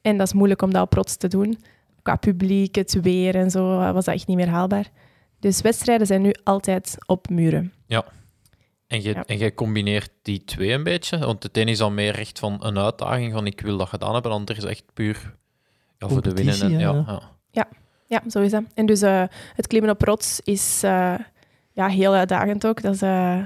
En 0.00 0.16
dat 0.16 0.26
is 0.26 0.32
moeilijk 0.32 0.62
om 0.62 0.72
dat 0.72 0.82
op 0.82 0.92
rots 0.92 1.16
te 1.16 1.28
doen. 1.28 1.58
Qua 2.02 2.16
publiek, 2.16 2.74
het 2.74 3.00
weer 3.00 3.34
en 3.34 3.50
zo, 3.50 3.80
eh, 3.80 3.92
was 3.92 4.04
dat 4.04 4.14
echt 4.14 4.26
niet 4.26 4.36
meer 4.36 4.48
haalbaar. 4.48 4.90
Dus 5.38 5.60
wedstrijden 5.60 6.06
zijn 6.06 6.22
nu 6.22 6.34
altijd 6.44 6.96
op 7.06 7.28
muren. 7.28 7.72
En, 8.86 9.02
je, 9.02 9.08
Ja. 9.14 9.24
en 9.26 9.36
jij 9.36 9.54
combineert 9.54 10.10
die 10.22 10.44
twee 10.44 10.72
een 10.72 10.82
beetje, 10.82 11.18
want 11.18 11.42
het 11.42 11.56
een 11.56 11.68
is 11.68 11.78
dan 11.78 11.94
meer 11.94 12.18
echt 12.18 12.38
van 12.38 12.64
een 12.64 12.78
uitdaging 12.78 13.32
van 13.32 13.46
ik 13.46 13.60
wil 13.60 13.76
dat 13.76 13.88
gedaan 13.88 14.12
hebben, 14.14 14.32
en 14.32 14.40
het 14.40 14.48
ander 14.50 14.64
is 14.64 14.70
echt 14.70 14.84
puur 14.94 15.34
ja, 15.98 16.08
voor 16.08 16.22
de 16.22 16.32
winnen. 16.32 16.60
En, 16.60 16.70
ja, 16.70 16.78
ja. 16.78 17.22
ja. 17.50 17.68
Ja, 18.12 18.22
zo 18.28 18.40
is 18.40 18.50
dat. 18.50 18.62
En 18.74 18.86
dus 18.86 19.02
eh, 19.02 19.22
het 19.54 19.66
klimmen 19.66 19.90
op 19.90 20.02
rots 20.02 20.40
is 20.44 20.80
eh, 20.82 21.14
ja, 21.72 21.88
heel 21.88 22.14
uitdagend 22.14 22.66
ook. 22.66 22.82
Dat 22.82 22.94
is 22.94 23.02
eh, 23.02 23.38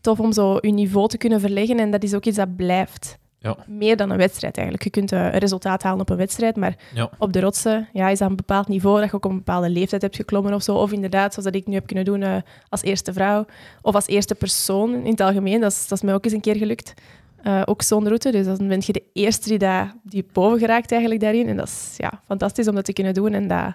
tof 0.00 0.20
om 0.20 0.32
zo 0.32 0.58
je 0.60 0.70
niveau 0.72 1.08
te 1.08 1.18
kunnen 1.18 1.40
verleggen 1.40 1.78
en 1.78 1.90
dat 1.90 2.02
is 2.02 2.14
ook 2.14 2.24
iets 2.24 2.36
dat 2.36 2.56
blijft. 2.56 3.18
Ja. 3.38 3.56
Meer 3.66 3.96
dan 3.96 4.10
een 4.10 4.16
wedstrijd 4.16 4.56
eigenlijk. 4.56 4.84
Je 4.84 4.90
kunt 4.90 5.10
een 5.10 5.30
resultaat 5.30 5.82
halen 5.82 6.00
op 6.00 6.10
een 6.10 6.16
wedstrijd, 6.16 6.56
maar 6.56 6.76
Ja. 6.94 7.10
op 7.18 7.32
de 7.32 7.40
rotsen 7.40 7.88
ja, 7.92 8.08
is 8.08 8.18
dat 8.18 8.30
een 8.30 8.36
bepaald 8.36 8.68
niveau 8.68 9.00
dat 9.00 9.10
je 9.10 9.16
ook 9.16 9.24
op 9.24 9.30
een 9.30 9.36
bepaalde 9.36 9.70
leeftijd 9.70 10.02
hebt 10.02 10.16
geklommen 10.16 10.54
of 10.54 10.62
zo. 10.62 10.74
Of 10.74 10.92
inderdaad, 10.92 11.32
zoals 11.34 11.48
dat 11.52 11.60
ik 11.60 11.66
nu 11.66 11.74
heb 11.74 11.86
kunnen 11.86 12.04
doen 12.04 12.42
als 12.68 12.82
eerste 12.82 13.12
vrouw 13.12 13.46
of 13.82 13.94
als 13.94 14.06
eerste 14.06 14.34
persoon 14.34 14.94
in 14.94 15.10
het 15.10 15.20
algemeen. 15.20 15.60
Dat 15.60 15.72
is, 15.72 15.88
dat 15.88 15.98
is 15.98 16.04
mij 16.04 16.14
ook 16.14 16.24
eens 16.24 16.32
een 16.34 16.40
keer 16.40 16.56
gelukt. 16.56 16.94
Eh, 17.42 17.62
ook 17.64 17.82
zo'n 17.82 18.06
route. 18.06 18.30
Dus 18.30 18.46
dan 18.46 18.68
ben 18.68 18.82
je 18.84 18.92
de 18.92 19.02
eerste 19.12 19.48
die, 19.48 19.58
daar 19.58 19.94
die 20.02 20.26
boven 20.32 20.58
geraakt 20.58 20.90
eigenlijk 20.92 21.20
daarin. 21.20 21.48
En 21.48 21.56
dat 21.56 21.66
is 21.66 21.94
ja, 21.96 22.20
fantastisch 22.24 22.68
om 22.68 22.74
dat 22.74 22.84
te 22.84 22.92
kunnen 22.92 23.14
doen. 23.14 23.32
En 23.32 23.48
dat, 23.48 23.74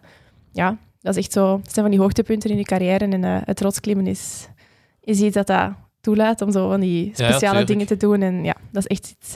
ja, 0.51 0.77
dat 1.01 1.15
is 1.15 1.23
echt 1.23 1.31
zo... 1.33 1.55
Het 1.57 1.71
zijn 1.73 1.85
van 1.85 1.89
die 1.95 1.99
hoogtepunten 1.99 2.49
in 2.49 2.57
je 2.57 2.63
carrière. 2.63 3.05
En 3.05 3.23
eh, 3.23 3.37
het 3.45 3.61
rotsklimmen 3.61 4.07
is, 4.07 4.47
is 5.01 5.19
iets 5.21 5.35
dat 5.35 5.47
dat 5.47 5.71
toelaat 6.01 6.41
om 6.41 6.51
zo 6.51 6.69
van 6.69 6.79
die 6.79 7.11
speciale 7.13 7.63
dingen 7.65 7.85
te 7.85 7.97
doen. 7.97 8.21
En 8.21 8.43
ja, 8.43 8.55
dat 8.71 8.83
is 8.87 8.97
echt 8.97 9.15
iets... 9.19 9.31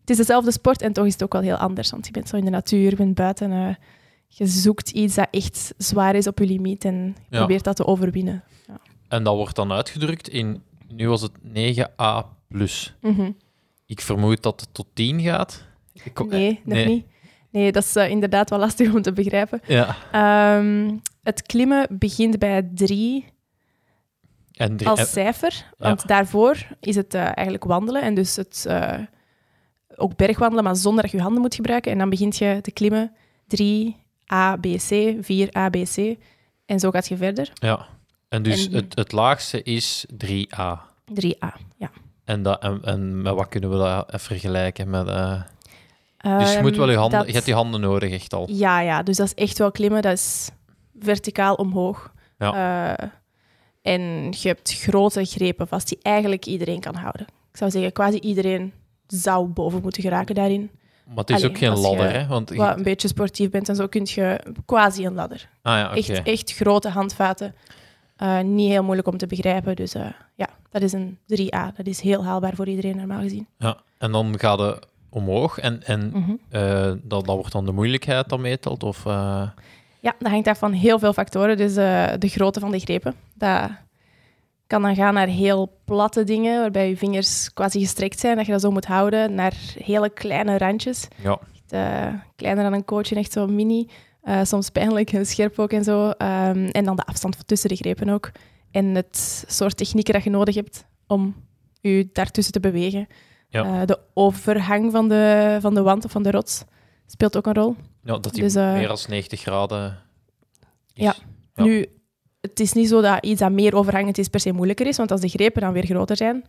Het 0.00 0.10
is 0.10 0.16
dezelfde 0.26 0.50
sport 0.52 0.82
en 0.82 0.92
toch 0.92 1.06
is 1.06 1.12
het 1.12 1.22
ook 1.22 1.32
wel 1.32 1.42
heel 1.42 1.56
anders. 1.56 1.90
Want 1.90 2.06
je 2.06 2.12
bent 2.12 2.28
zo 2.28 2.36
in 2.36 2.44
de 2.44 2.50
natuur, 2.50 2.90
je 2.90 2.96
bent 2.96 3.14
buiten. 3.14 3.52
eh, 3.52 3.74
je 4.26 4.46
zoekt 4.46 4.90
iets 4.90 5.14
dat 5.14 5.28
echt 5.30 5.74
zwaar 5.76 6.14
is 6.14 6.26
op 6.26 6.38
je 6.38 6.46
limiet 6.46 6.84
en 6.84 6.94
je 6.94 7.12
Ja. 7.30 7.38
probeert 7.38 7.64
dat 7.64 7.76
te 7.76 7.86
overwinnen. 7.86 8.42
En 9.08 9.22
dat 9.24 9.34
wordt 9.34 9.56
dan 9.56 9.72
uitgedrukt 9.72 10.28
in, 10.28 10.62
nu 10.88 11.08
was 11.08 11.22
het 11.22 11.32
9a+. 11.42 12.26
Mhm. 13.00 13.30
Ik 13.90 14.00
vermoed 14.00 14.42
dat 14.42 14.60
het 14.60 14.74
tot 14.74 14.86
10 14.94 15.20
gaat. 15.20 15.64
Ik 16.02 16.24
Nee, 16.28 16.60
nog 16.64 16.74
nee. 16.76 16.86
niet. 16.86 17.06
Nee, 17.50 17.72
dat 17.72 17.82
is 17.84 17.96
eh, 17.96 18.10
inderdaad 18.10 18.50
wel 18.50 18.58
lastig 18.58 18.94
om 18.94 19.02
te 19.02 19.12
begrijpen. 19.12 19.60
Ja. 19.66 19.96
Ehm, 20.12 20.96
het 21.22 21.42
klimmen 21.42 21.86
begint 21.90 22.38
bij 22.38 22.68
drie 22.74 23.24
En 24.52 24.76
drie, 24.76 24.88
als 24.88 24.98
en- 25.00 25.06
cijfer. 25.06 25.52
Ja. 25.52 25.86
Want 25.88 26.06
daarvoor 26.08 26.66
is 26.80 26.96
het 26.96 27.14
eh, 27.14 27.20
eigenlijk 27.24 27.64
wandelen. 27.64 28.02
En 28.02 28.14
dus 28.14 28.36
het, 28.36 28.64
eh, 28.68 28.98
ook 29.96 30.16
bergwandelen, 30.16 30.64
maar 30.64 30.76
zonder 30.76 31.02
dat 31.02 31.10
je 31.10 31.16
je 31.16 31.22
handen 31.22 31.42
moet 31.42 31.54
gebruiken. 31.54 31.92
En 31.92 31.98
dan 31.98 32.10
begint 32.10 32.36
je 32.36 32.58
te 32.62 32.70
klimmen. 32.70 33.12
3 33.46 33.96
A, 34.32 34.56
B, 34.56 34.62
C, 34.76 35.14
4 35.20 35.56
A, 35.56 35.68
B, 35.68 35.76
C. 35.94 36.16
En 36.66 36.80
zo 36.80 36.90
gaat 36.90 37.08
je 37.08 37.16
verder. 37.16 37.50
ja. 37.54 37.86
en 38.28 38.42
dus 38.42 38.66
en- 38.68 38.74
het, 38.74 38.94
het 38.94 39.12
laagste 39.12 39.62
is 39.62 40.06
3a. 40.16 40.80
3A, 41.14 41.56
ja. 41.78 41.90
En, 42.30 42.42
dat, 42.42 42.62
en, 42.62 42.80
en 42.84 43.22
met 43.22 43.34
wat 43.34 43.48
kunnen 43.48 43.70
we 43.70 43.76
dat 43.76 44.22
vergelijken? 44.22 44.90
Met, 44.90 45.08
eh, 45.08 45.42
dus 46.38 46.52
je 46.52 46.58
moet 46.60 46.76
wel 46.76 46.86
je 46.86 46.92
Ehm, 46.92 47.00
handen, 47.00 47.18
dat- 47.18 47.26
je 47.28 47.32
hebt 47.32 47.44
die 47.44 47.54
handen 47.54 47.80
nodig, 47.80 48.12
echt 48.12 48.32
al. 48.34 48.46
Ja, 48.50 48.80
ja, 48.80 49.02
dus 49.02 49.16
dat 49.16 49.26
is 49.26 49.34
echt 49.34 49.58
wel 49.58 49.70
klimmen. 49.70 50.02
Dat 50.02 50.12
is 50.12 50.50
verticaal 51.00 51.54
omhoog. 51.54 52.12
Ja. 52.38 52.52
Eh, 52.98 53.08
en 53.82 54.00
je 54.30 54.48
hebt 54.48 54.72
grote 54.72 55.24
grepen 55.24 55.68
vast 55.68 55.88
die 55.88 55.98
eigenlijk 56.02 56.46
iedereen 56.46 56.80
kan 56.80 56.94
houden. 56.94 57.26
Ik 57.52 57.56
zou 57.56 57.70
zeggen, 57.70 57.92
quasi 57.92 58.18
iedereen 58.18 58.72
zou 59.06 59.46
boven 59.46 59.82
moeten 59.82 60.02
geraken 60.02 60.34
daarin. 60.34 60.70
Maar 61.06 61.16
het 61.16 61.30
is 61.30 61.36
Allee, 61.36 61.48
ook 61.48 61.58
geen 61.58 61.70
je 61.70 61.78
ladder, 61.78 62.12
hè? 62.12 62.26
Want, 62.26 62.54
Wat 62.54 62.76
een 62.76 62.82
beetje 62.82 63.08
sportief 63.08 63.50
bent 63.50 63.68
en 63.68 63.76
zo 63.76 63.86
kun 63.86 64.06
je 64.14 64.40
quasi 64.66 65.06
een 65.06 65.14
ladder. 65.14 65.48
ah 65.62 65.76
ja, 65.78 65.86
oké. 65.86 65.94
Echt, 66.12 66.22
echt 66.22 66.52
grote 66.52 66.88
handvaten. 66.88 67.54
Eh, 68.20 68.40
niet 68.40 68.68
heel 68.68 68.82
moeilijk 68.82 69.08
om 69.08 69.16
te 69.16 69.26
begrijpen. 69.26 69.76
Dus 69.76 69.94
eh, 69.94 70.06
ja, 70.34 70.48
dat 70.70 70.82
is 70.82 70.92
een 70.92 71.18
3A. 71.26 71.72
Dat 71.76 71.86
is 71.86 72.00
heel 72.00 72.24
haalbaar 72.24 72.54
voor 72.54 72.68
iedereen 72.68 72.96
normaal 72.96 73.20
gezien. 73.20 73.46
Ja. 73.58 73.76
En 73.98 74.12
dan 74.12 74.38
gaat 74.38 74.58
het 74.58 74.86
omhoog 75.10 75.58
en, 75.58 75.82
en 75.82 76.10
Mhm. 76.14 76.30
eh, 76.50 76.82
dat, 77.02 77.26
dat 77.26 77.36
wordt 77.36 77.52
dan 77.52 77.64
de 77.66 77.72
moeilijkheid 77.72 78.28
dat 78.28 78.38
meetelt? 78.38 78.82
Of, 78.82 79.04
Ja, 80.02 80.14
dat 80.18 80.30
hangt 80.30 80.46
af 80.48 80.58
van 80.58 80.72
heel 80.72 80.98
veel 80.98 81.12
factoren. 81.12 81.56
Dus 81.56 81.74
de 81.74 82.28
grootte 82.28 82.60
van 82.60 82.70
de 82.70 82.78
grepen. 82.78 83.14
Dat 83.34 83.70
kan 84.66 84.82
dan 84.82 84.94
gaan 84.94 85.14
naar 85.14 85.26
heel 85.26 85.72
platte 85.84 86.24
dingen, 86.24 86.60
waarbij 86.60 86.88
je 86.88 86.96
vingers 86.96 87.52
quasi 87.52 87.80
gestrekt 87.80 88.20
zijn, 88.20 88.36
dat 88.36 88.46
je 88.46 88.52
dat 88.52 88.60
zo 88.60 88.70
moet 88.70 88.84
houden, 88.86 89.34
naar 89.34 89.54
hele 89.78 90.10
kleine 90.10 90.58
randjes. 90.58 91.08
ja. 91.22 91.38
Echt, 91.70 91.74
kleiner 92.36 92.64
dan 92.64 92.72
een 92.72 92.84
coach 92.84 93.10
en 93.10 93.16
echt 93.16 93.32
zo 93.32 93.46
mini. 93.46 93.88
Eh, 94.22 94.44
soms 94.44 94.70
pijnlijk 94.70 95.12
en 95.12 95.26
scherp 95.26 95.58
ook 95.58 95.72
en 95.72 95.84
zo. 95.84 96.10
Ehm, 96.10 96.64
en 96.64 96.84
dan 96.84 96.96
de 96.96 97.04
afstand 97.04 97.48
tussen 97.48 97.68
de 97.68 97.76
grepen 97.76 98.08
ook. 98.08 98.30
En 98.70 98.94
het 98.94 99.44
soort 99.48 99.76
technieken 99.76 100.14
dat 100.14 100.24
je 100.24 100.30
nodig 100.30 100.54
hebt 100.54 100.84
om 101.06 101.34
je 101.80 102.08
daartussen 102.12 102.52
te 102.52 102.60
bewegen. 102.60 103.06
Ja. 103.48 103.64
Eh, 103.64 103.86
de 103.86 103.98
overhang 104.14 104.92
van 104.92 105.08
de, 105.08 105.58
van 105.60 105.74
de 105.74 105.82
wand 105.82 106.04
of 106.04 106.10
van 106.10 106.22
de 106.22 106.30
rots 106.30 106.64
speelt 107.06 107.36
ook 107.36 107.46
een 107.46 107.54
rol. 107.54 107.76
Ja, 108.02 108.18
dat 108.18 108.32
die 108.32 108.42
Dus, 108.42 108.54
eh, 108.54 108.72
meer 108.72 108.88
dan 108.88 108.98
90 109.08 109.40
graden 109.40 109.98
is. 110.94 111.04
Ja. 111.04 111.14
Ja. 111.54 111.64
Nu, 111.64 111.86
het 112.40 112.60
is 112.60 112.72
niet 112.72 112.88
zo 112.88 113.00
dat 113.00 113.24
iets 113.24 113.40
dat 113.40 113.52
meer 113.52 113.74
overhangend 113.74 114.18
is 114.18 114.28
per 114.28 114.40
se 114.40 114.52
moeilijker 114.52 114.86
is, 114.86 114.96
want 114.96 115.10
als 115.10 115.20
de 115.20 115.28
grepen 115.28 115.60
dan 115.60 115.72
weer 115.72 115.84
groter 115.84 116.16
zijn, 116.16 116.44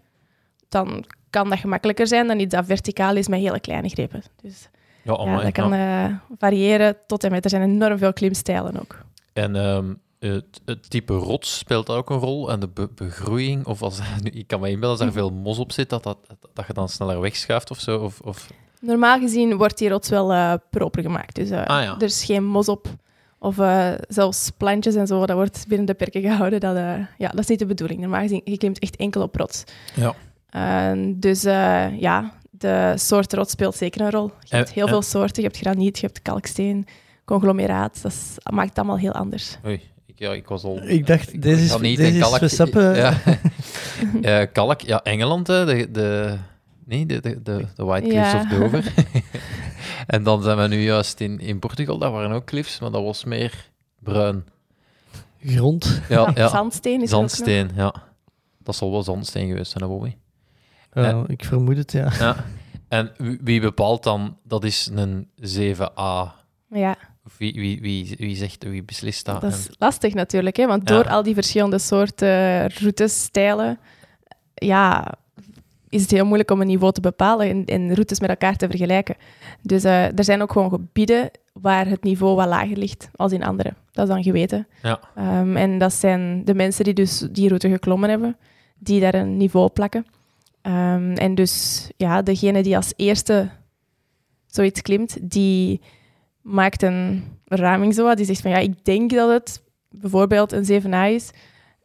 dan 0.70 1.06
kan 1.30 1.50
dat 1.50 1.60
gemakkelijker 1.60 2.08
zijn 2.08 2.28
dan 2.28 2.40
iets 2.40 2.54
dat 2.56 2.66
verticaal 2.66 3.16
is 3.16 3.28
met 3.28 3.40
hele 3.40 3.60
kleine 3.60 3.90
grepen. 3.90 4.24
Dus 4.42 4.70
Ja, 5.04 5.24
ja, 5.26 5.42
dat 5.42 5.52
kan 5.52 5.74
eh, 5.74 6.06
variëren 6.38 6.96
tot 7.08 7.24
en 7.24 7.32
met. 7.32 7.44
Er 7.44 7.50
zijn 7.50 7.62
enorm 7.62 7.98
veel 7.98 8.14
klimstijlen 8.14 8.80
ook. 8.80 8.98
En 9.34 9.56
ehm, 9.56 9.94
het, 10.20 10.62
het 10.66 10.90
type 10.90 11.14
rots 11.14 11.58
speelt 11.58 11.88
daar 11.88 11.98
ook 11.98 12.10
een 12.10 12.18
rol. 12.18 12.52
En 12.52 12.60
de 12.60 12.68
be- 12.68 12.90
begroeiing, 12.96 13.66
of 13.66 13.82
als 13.82 14.00
nu, 14.24 14.30
ik 14.30 14.48
kan 14.48 14.60
me 14.60 14.70
inbeelden 14.70 14.98
als 15.00 15.08
er 15.08 15.14
veel 15.14 15.32
mos 15.32 15.58
op 15.60 15.72
zit, 15.72 15.90
dat, 15.90 16.04
dat, 16.04 16.18
dat 16.54 16.68
je 16.68 16.74
dan 16.74 16.90
sneller 16.90 17.20
wegschuift 17.20 17.72
of 17.72 17.80
zo. 17.80 17.98
Of, 17.98 18.20
of... 18.20 18.52
Normaal 18.80 19.20
gezien 19.20 19.58
wordt 19.58 19.78
die 19.78 19.90
rots 19.90 20.10
wel 20.10 20.34
eh, 20.34 20.54
proper 20.70 21.02
gemaakt. 21.02 21.36
Dus 21.36 21.50
eh, 21.50 21.66
Ah, 21.66 21.84
ja. 21.84 21.96
er 21.96 22.04
is 22.04 22.24
geen 22.24 22.46
mos 22.46 22.68
op. 22.70 22.88
Of 23.40 23.56
zelfs 24.08 24.52
plantjes 24.58 24.96
en 24.96 25.08
zo, 25.08 25.26
dat 25.26 25.36
wordt 25.36 25.66
binnen 25.68 25.86
de 25.88 25.94
perken 25.94 26.22
gehouden. 26.22 26.60
Dat, 26.60 26.76
ja, 27.18 27.28
dat 27.30 27.40
is 27.40 27.48
niet 27.48 27.60
de 27.60 27.66
bedoeling. 27.66 28.00
Normaal 28.00 28.22
gezien, 28.22 28.42
je 28.44 28.58
klimt 28.58 28.80
echt 28.80 28.96
enkel 28.96 29.22
op 29.22 29.36
rots. 29.36 29.64
Ja. 29.96 30.14
Dus 31.16 31.42
ja, 32.00 32.34
de 32.62 32.94
soort 32.96 33.34
rots 33.34 33.52
speelt 33.52 33.76
zeker 33.76 34.02
een 34.02 34.12
rol. 34.12 34.32
Je 34.40 34.56
hebt 34.56 34.72
heel 34.72 34.88
veel 34.88 35.02
soorten. 35.02 35.44
Je 35.44 35.48
hebt 35.50 35.62
graniet, 35.62 36.00
je 36.00 36.06
hebt 36.06 36.22
kalksteen, 36.22 36.86
conglomeraat. 37.26 38.02
Dat 38.02 38.12
is- 38.12 38.36
maakt 38.54 38.70
het 38.70 38.78
allemaal 38.78 38.98
heel 38.98 39.12
anders. 39.12 39.58
Oei, 39.66 39.82
ik, 40.06 40.20
ja, 40.20 40.32
ik 40.34 40.48
was 40.48 40.64
al... 40.64 40.82
Ik 40.84 41.08
dacht, 41.08 41.42
deze 41.42 41.64
is- 41.64 41.70
graniet 41.70 41.98
deze 41.98 42.18
is 42.18 42.20
kalk- 42.30 42.50
Seppe. 42.50 42.80
Ja. 42.96 43.14
Eh, 44.22 44.48
kalk, 44.54 44.82
ja, 44.82 45.04
Engeland, 45.04 45.48
hè, 45.48 45.66
de, 45.66 45.92
de, 45.92 46.38
nee, 46.86 47.06
de, 47.06 47.20
de, 47.20 47.42
de, 47.42 47.66
de 47.76 47.84
White 47.84 48.08
Cliffs 48.08 48.32
Ja. 48.32 48.42
of 48.42 48.48
Dover. 48.48 48.94
en 50.08 50.24
dan 50.24 50.44
zijn 50.44 50.58
we 50.58 50.68
nu 50.68 50.82
juist 50.84 51.20
in, 51.20 51.40
in 51.40 51.60
Portugal, 51.60 51.98
daar 51.98 52.12
waren 52.12 52.32
ook 52.32 52.46
cliffs, 52.46 52.80
maar 52.80 52.92
dat 52.92 53.04
was 53.04 53.24
meer 53.24 53.70
bruin. 54.00 54.46
Grond. 55.46 56.02
Ja, 56.10 56.32
ja. 56.36 56.48
Zandsteen 56.48 57.02
is. 57.02 57.10
Zandsteen, 57.10 57.72
ja. 57.76 57.94
Dat 58.64 58.76
zal 58.76 58.92
wel 58.92 59.04
zandsteen 59.04 59.48
geweest 59.48 59.72
zijn, 59.72 59.90
Bobby. 59.90 60.16
Eh. 60.92 61.24
Ik 61.28 61.46
vermoed 61.46 61.78
het, 61.78 61.92
ja. 61.92 62.12
Ja. 62.20 62.36
En 62.88 63.12
wie- 63.44 63.62
bepaalt 63.62 64.04
dan, 64.04 64.38
dat 64.44 64.64
is 64.64 64.90
een 64.96 65.28
7a? 65.42 66.32
Ja, 66.70 66.96
Of 67.26 67.38
wie, 67.38 67.54
wie, 67.54 67.82
wie, 67.82 68.16
wie 68.18 68.36
zegt, 68.36 68.64
wie 68.64 68.84
beslist 68.84 69.26
dat? 69.26 69.42
dat 69.42 69.54
is 69.54 69.68
En- 69.68 69.76
lastig 69.78 70.14
natuurlijk. 70.14 70.56
Hè? 70.56 70.68
Want 70.68 70.90
Ja. 70.90 70.96
door 70.96 71.10
al 71.10 71.24
die 71.24 71.34
verschillende 71.34 71.80
soorten 71.80 72.68
routes, 72.70 73.24
stijlen, 73.24 73.80
ja, 74.54 75.14
is 75.90 76.02
het 76.02 76.12
heel 76.12 76.26
moeilijk 76.26 76.52
om 76.52 76.62
een 76.62 76.68
niveau 76.68 76.94
te 76.94 77.02
bepalen 77.02 77.50
en, 77.50 77.66
en 77.66 77.94
routes 77.94 78.20
met 78.20 78.30
elkaar 78.30 78.56
te 78.56 78.68
vergelijken. 78.70 79.16
Dus 79.62 79.84
eh, 79.84 80.18
er 80.18 80.24
zijn 80.24 80.42
ook 80.42 80.52
gewoon 80.52 80.70
gebieden 80.70 81.32
waar 81.54 81.88
het 81.88 82.04
niveau 82.04 82.36
wat 82.36 82.48
lager 82.48 82.78
ligt 82.78 83.10
als 83.16 83.32
in 83.32 83.44
andere. 83.44 83.74
Dat 83.92 84.08
is 84.08 84.14
dan 84.14 84.24
geweten. 84.24 84.68
Ja. 84.82 85.00
Ehm, 85.16 85.58
en 85.58 85.78
dat 85.78 85.94
zijn 85.94 86.46
de 86.46 86.54
mensen 86.54 86.84
die 86.84 86.94
dus 86.94 87.20
die 87.32 87.48
route 87.48 87.70
geklommen 87.70 88.10
hebben, 88.10 88.38
die 88.80 89.00
daar 89.00 89.14
een 89.14 89.38
niveau 89.38 89.70
plakken. 89.70 90.06
Ehm, 90.62 91.14
en 91.14 91.36
dus 91.36 91.88
ja, 91.98 92.22
degene 92.22 92.64
die 92.64 92.76
als 92.76 92.94
eerste 92.96 93.50
zoiets 94.48 94.82
klimt, 94.82 95.18
die 95.22 95.82
maakt 96.42 96.82
een 96.82 97.24
raming. 97.46 98.16
Die 98.16 98.26
zegt 98.26 98.42
van 98.42 98.52
ja, 98.52 98.58
ik 98.58 98.86
denk 98.86 99.12
dat 99.12 99.30
het 99.30 99.62
bijvoorbeeld 99.90 100.52
een 100.52 100.66
7a 100.66 101.14
is. 101.14 101.32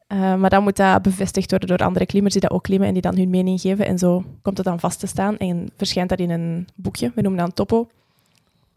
Eh, 0.07 0.35
maar 0.35 0.51
dan 0.51 0.63
moet 0.63 0.77
dat 0.77 1.03
bevestigd 1.03 1.51
worden 1.51 1.69
door 1.69 1.87
andere 1.87 2.07
klimmers 2.07 2.33
die 2.33 2.43
dat 2.43 2.51
ook 2.51 2.63
klimmen 2.63 2.89
en 2.89 2.93
die 2.93 3.03
dan 3.03 3.17
hun 3.17 3.31
mening 3.31 3.61
geven. 3.61 3.87
En 3.87 3.99
zo 3.99 4.25
komt 4.43 4.57
het 4.57 4.67
dan 4.67 4.81
vast 4.81 5.01
te 5.01 5.07
staan 5.07 5.37
en 5.37 5.69
verschijnt 5.77 6.09
dat 6.09 6.19
in 6.19 6.31
een 6.31 6.69
boekje, 6.75 7.13
we 7.15 7.21
noemen 7.21 7.41
dat 7.41 7.49
een 7.49 7.55
topo, 7.55 7.89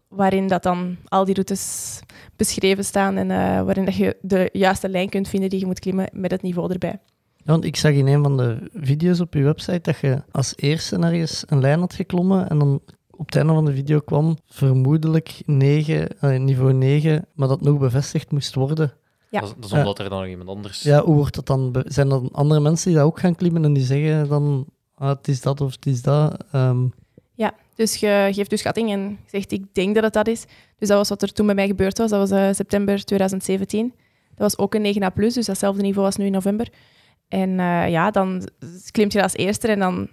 waarin 0.08 0.48
dat 0.48 0.64
dan 0.64 0.98
al 1.08 1.26
die 1.26 1.34
routes 1.34 2.00
beschreven 2.36 2.86
staan 2.86 3.18
en 3.18 3.32
eh, 3.32 3.38
waarin 3.64 3.86
dat 3.86 3.96
je 3.96 4.18
de 4.22 4.50
juiste 4.54 4.90
lijn 4.90 5.10
kunt 5.10 5.28
vinden 5.28 5.50
die 5.50 5.60
je 5.60 5.66
moet 5.66 5.80
klimmen 5.80 6.10
met 6.14 6.32
het 6.32 6.42
niveau 6.42 6.72
erbij. 6.72 7.00
Want 7.44 7.64
ik 7.66 7.76
zag 7.76 7.92
in 7.92 8.08
een 8.08 8.24
van 8.24 8.38
de 8.38 8.70
video's 8.74 9.20
op 9.20 9.34
je 9.34 9.44
website 9.44 9.80
dat 9.82 10.00
je 10.00 10.22
als 10.32 10.54
eerste 10.56 10.96
ergens 10.98 11.44
een 11.48 11.60
lijn 11.60 11.80
had 11.80 11.94
geklommen 11.94 12.50
en 12.50 12.60
dan 12.60 12.82
op 13.10 13.26
het 13.26 13.36
einde 13.36 13.54
van 13.54 13.66
de 13.66 13.74
video 13.74 14.00
kwam 14.00 14.38
vermoedelijk 14.48 15.42
9, 15.46 16.20
eh, 16.20 16.40
niveau 16.40 16.74
9, 16.74 17.26
maar 17.34 17.48
dat 17.48 17.62
nog 17.62 17.78
bevestigd 17.80 18.32
moest 18.32 18.56
worden. 18.56 18.94
Ja. 19.30 19.40
Dat, 19.40 19.50
is- 19.50 19.56
dat 19.56 19.66
is 19.72 19.78
omdat 19.78 20.00
er 20.00 20.10
dan 20.10 20.20
nog 20.20 20.28
iemand 20.30 20.50
anders... 20.50 20.82
Ja, 20.82 21.04
hoe 21.04 21.16
wordt 21.16 21.36
dat 21.36 21.46
dan? 21.46 21.84
Zijn 21.88 22.12
er 22.12 22.22
andere 22.32 22.60
mensen 22.60 22.88
die 22.90 22.98
dat 22.98 23.08
ook 23.08 23.20
gaan 23.20 23.36
klimmen 23.36 23.64
en 23.64 23.74
die 23.74 23.84
zeggen 23.84 24.28
dan, 24.28 24.66
ah, 24.96 25.10
het 25.10 25.28
is 25.28 25.42
dat 25.42 25.62
of 25.62 25.72
het 25.76 25.86
is 25.86 26.02
dat? 26.02 26.44
Ehm, 26.52 26.86
Ja, 27.34 27.54
dus 27.76 27.96
je 27.96 28.30
geeft 28.32 28.50
dus 28.50 28.60
schatting 28.60 28.92
en 28.92 29.18
zegt 29.26 29.52
ik 29.52 29.66
denk 29.74 29.96
dat 29.96 30.04
het 30.04 30.14
dat 30.14 30.28
is. 30.28 30.46
Dus 30.78 30.88
dat 30.88 30.98
was 30.98 31.10
wat 31.10 31.22
er 31.22 31.34
toen 31.34 31.46
bij 31.46 31.56
mij 31.56 31.68
gebeurd 31.68 31.98
was. 31.98 32.10
Dat 32.10 32.30
was 32.30 32.40
eh, 32.40 32.54
september 32.54 33.04
2017. 33.06 33.94
Dat 34.30 34.38
was 34.56 34.58
ook 34.58 34.74
een 34.76 34.96
9A+, 35.02 35.14
dus 35.16 35.46
datzelfde 35.46 35.82
niveau 35.82 36.06
als 36.06 36.16
nu 36.16 36.26
in 36.26 36.32
november. 36.32 36.68
En 37.30 37.60
eh, 37.60 37.90
ja, 37.90 38.12
dan 38.12 38.48
klimt 38.92 39.14
je 39.14 39.24
als 39.24 39.36
eerste 39.36 39.68
en 39.68 39.80
dan 39.80 40.10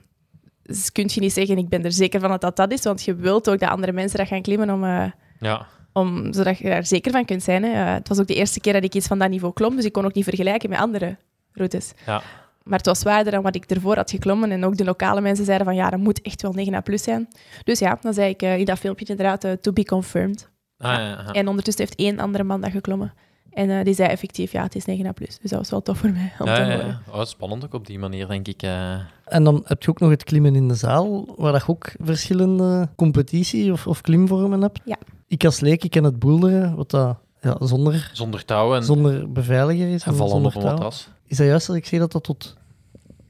kun 0.93 1.11
je 1.13 1.21
niet 1.21 1.33
zeggen 1.33 1.59
ik 1.59 1.69
ben 1.69 1.85
er 1.85 1.93
zeker 1.93 2.21
van 2.21 2.31
dat 2.31 2.41
dat 2.41 2.57
dat 2.57 2.73
is, 2.73 2.83
want 2.83 3.03
je 3.03 3.15
wilt 3.15 3.51
ook 3.51 3.59
dat 3.59 3.69
andere 3.71 3.93
mensen 3.93 4.19
dat 4.19 4.29
gaan 4.29 4.43
klimmen 4.43 4.71
om, 4.71 4.85
eh, 4.85 5.05
Ja. 5.41 5.67
om, 5.93 6.33
zodat 6.33 6.59
je 6.59 6.65
daar 6.69 6.87
zeker 6.87 7.13
van 7.13 7.25
kunt 7.25 7.43
zijn. 7.43 7.63
Hè. 7.63 7.71
Eh, 7.71 7.95
het 7.95 8.09
was 8.09 8.19
ook 8.19 8.27
de 8.27 8.35
eerste 8.35 8.61
keer 8.61 8.73
dat 8.73 8.85
ik 8.85 8.95
iets 8.95 9.07
van 9.07 9.19
dat 9.19 9.29
niveau 9.29 9.55
klom, 9.55 9.77
dus 9.77 9.85
ik 9.85 9.93
kon 9.93 10.05
ook 10.05 10.15
niet 10.15 10.25
vergelijken 10.25 10.71
met 10.71 10.79
andere 10.79 11.17
routes. 11.53 11.93
Ja. 12.07 12.23
Maar 12.63 12.79
het 12.79 12.87
was 12.87 12.99
zwaarder 12.99 13.33
dan 13.33 13.43
wat 13.43 13.55
ik 13.55 13.65
ervoor 13.65 13.97
had 13.97 14.11
geklommen. 14.11 14.51
En 14.51 14.65
ook 14.65 14.77
de 14.77 14.85
lokale 14.85 15.21
mensen 15.21 15.45
zeiden 15.45 15.67
van 15.67 15.75
ja, 15.75 15.91
dat 15.91 15.99
moet 15.99 16.23
echt 16.23 16.43
wel 16.43 16.55
9A 16.55 16.81
plus 16.83 17.03
zijn. 17.03 17.29
Dus 17.65 17.79
ja, 17.79 17.99
dan 18.01 18.15
zei 18.15 18.31
ik 18.31 18.43
eh, 18.43 18.59
in 18.59 18.65
dat 18.65 18.79
filmpje 18.79 19.07
inderdaad 19.07 19.63
to 19.63 19.73
be 19.73 19.85
confirmed. 19.85 20.51
Ah, 20.79 20.93
ja, 20.93 21.01
ja. 21.01 21.33
En 21.33 21.49
ondertussen 21.49 21.85
heeft 21.85 21.99
één 21.99 22.19
andere 22.19 22.45
man 22.45 22.61
dat 22.61 22.71
geklommen. 22.71 23.13
En 23.57 23.71
eh, 23.71 23.85
die 23.85 23.95
zei 23.95 24.09
effectief, 24.09 24.53
ja, 24.53 24.63
het 24.63 24.75
is 24.75 24.85
9A 24.85 25.13
plus. 25.15 25.39
Dus 25.39 25.51
dat 25.51 25.59
was 25.59 25.71
wel 25.71 25.83
tof 25.83 25.99
voor 25.99 26.11
mij 26.11 26.33
om 26.39 26.47
Ja, 26.47 26.55
te 26.55 26.61
ja, 26.61 26.71
horen. 26.77 26.87
ja. 26.87 27.01
Oh, 27.13 27.25
spannend 27.25 27.65
ook 27.65 27.75
op 27.75 27.87
die 27.87 27.99
manier, 27.99 28.27
denk 28.29 28.49
ik. 28.49 28.63
eh. 28.63 28.93
en 29.25 29.45
dan 29.45 29.63
heb 29.65 29.83
je 29.83 29.91
ook 29.91 30.01
nog 30.01 30.11
het 30.11 30.25
klimmen 30.25 30.55
in 30.55 30.69
de 30.69 30.75
zaal, 30.75 31.25
waar 31.37 31.53
je 31.55 31.63
ook 31.67 31.93
verschillende 32.01 32.89
competitie- 32.97 33.73
of, 33.73 33.87
of 33.87 34.01
klimvormen 34.01 34.61
hebt. 34.61 34.81
Ja. 34.85 34.97
Ik 35.27 35.45
als 35.45 35.61
leek, 35.61 35.85
ik 35.85 35.91
ken 35.91 36.05
het 36.05 36.19
boulderen, 36.19 36.77
wat 36.77 36.91
dat 36.91 37.17
ja, 37.41 37.57
zonder, 37.61 38.11
Zonder 38.13 38.45
touw 38.45 38.75
en, 38.75 38.85
zonder 38.85 39.33
beveiliger 39.33 39.89
is. 39.89 40.05
en 40.05 40.17
vallen 40.17 40.45
op 40.45 40.55
een 40.55 40.63
matras. 40.63 41.09
Is 41.27 41.37
dat 41.37 41.47
juist 41.47 41.67
dat 41.67 41.77
ik 41.77 41.87
zie 41.87 41.99
dat 41.99 42.13
dat 42.13 42.25
tot 42.25 42.57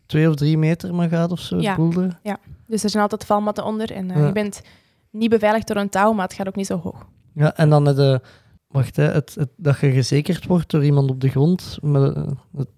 twee 0.07 0.29
of 0.29 0.35
drie 0.35 0.59
meter 0.59 0.95
maar 0.95 1.09
gaat 1.09 1.33
of 1.33 1.41
zo, 1.41 1.61
Ja. 1.61 1.69
het 1.69 1.77
boulderen? 1.77 2.19
Dus 2.67 2.85
er 2.85 2.91
zijn 2.91 3.03
altijd 3.03 3.25
valmatten 3.25 3.65
onder. 3.65 3.93
En 3.93 4.11
eh, 4.11 4.17
Ja. 4.17 4.27
je 4.27 4.33
bent 4.33 4.63
niet 5.11 5.31
beveiligd 5.31 5.67
door 5.67 5.77
een 5.77 5.89
touw, 5.89 6.13
maar 6.13 6.25
het 6.25 6.35
gaat 6.35 6.49
ook 6.49 6.57
niet 6.57 6.67
zo 6.67 6.81
hoog. 6.83 7.07
Ja, 7.33 7.57
en 7.57 7.71
dan 7.71 7.85
de, 7.85 8.21
wacht, 8.77 8.97
hè, 8.97 9.05
het, 9.05 9.35
het, 9.35 9.49
dat 9.57 9.81
je 9.81 9.91
gezekerd 9.91 10.47
wordt 10.47 10.71
door 10.71 10.85
iemand 10.85 11.11
op 11.11 11.21
de 11.21 11.29
grond. 11.29 11.79
Met, 11.83 12.15
eh, 12.17 12.27
het, 12.57 12.69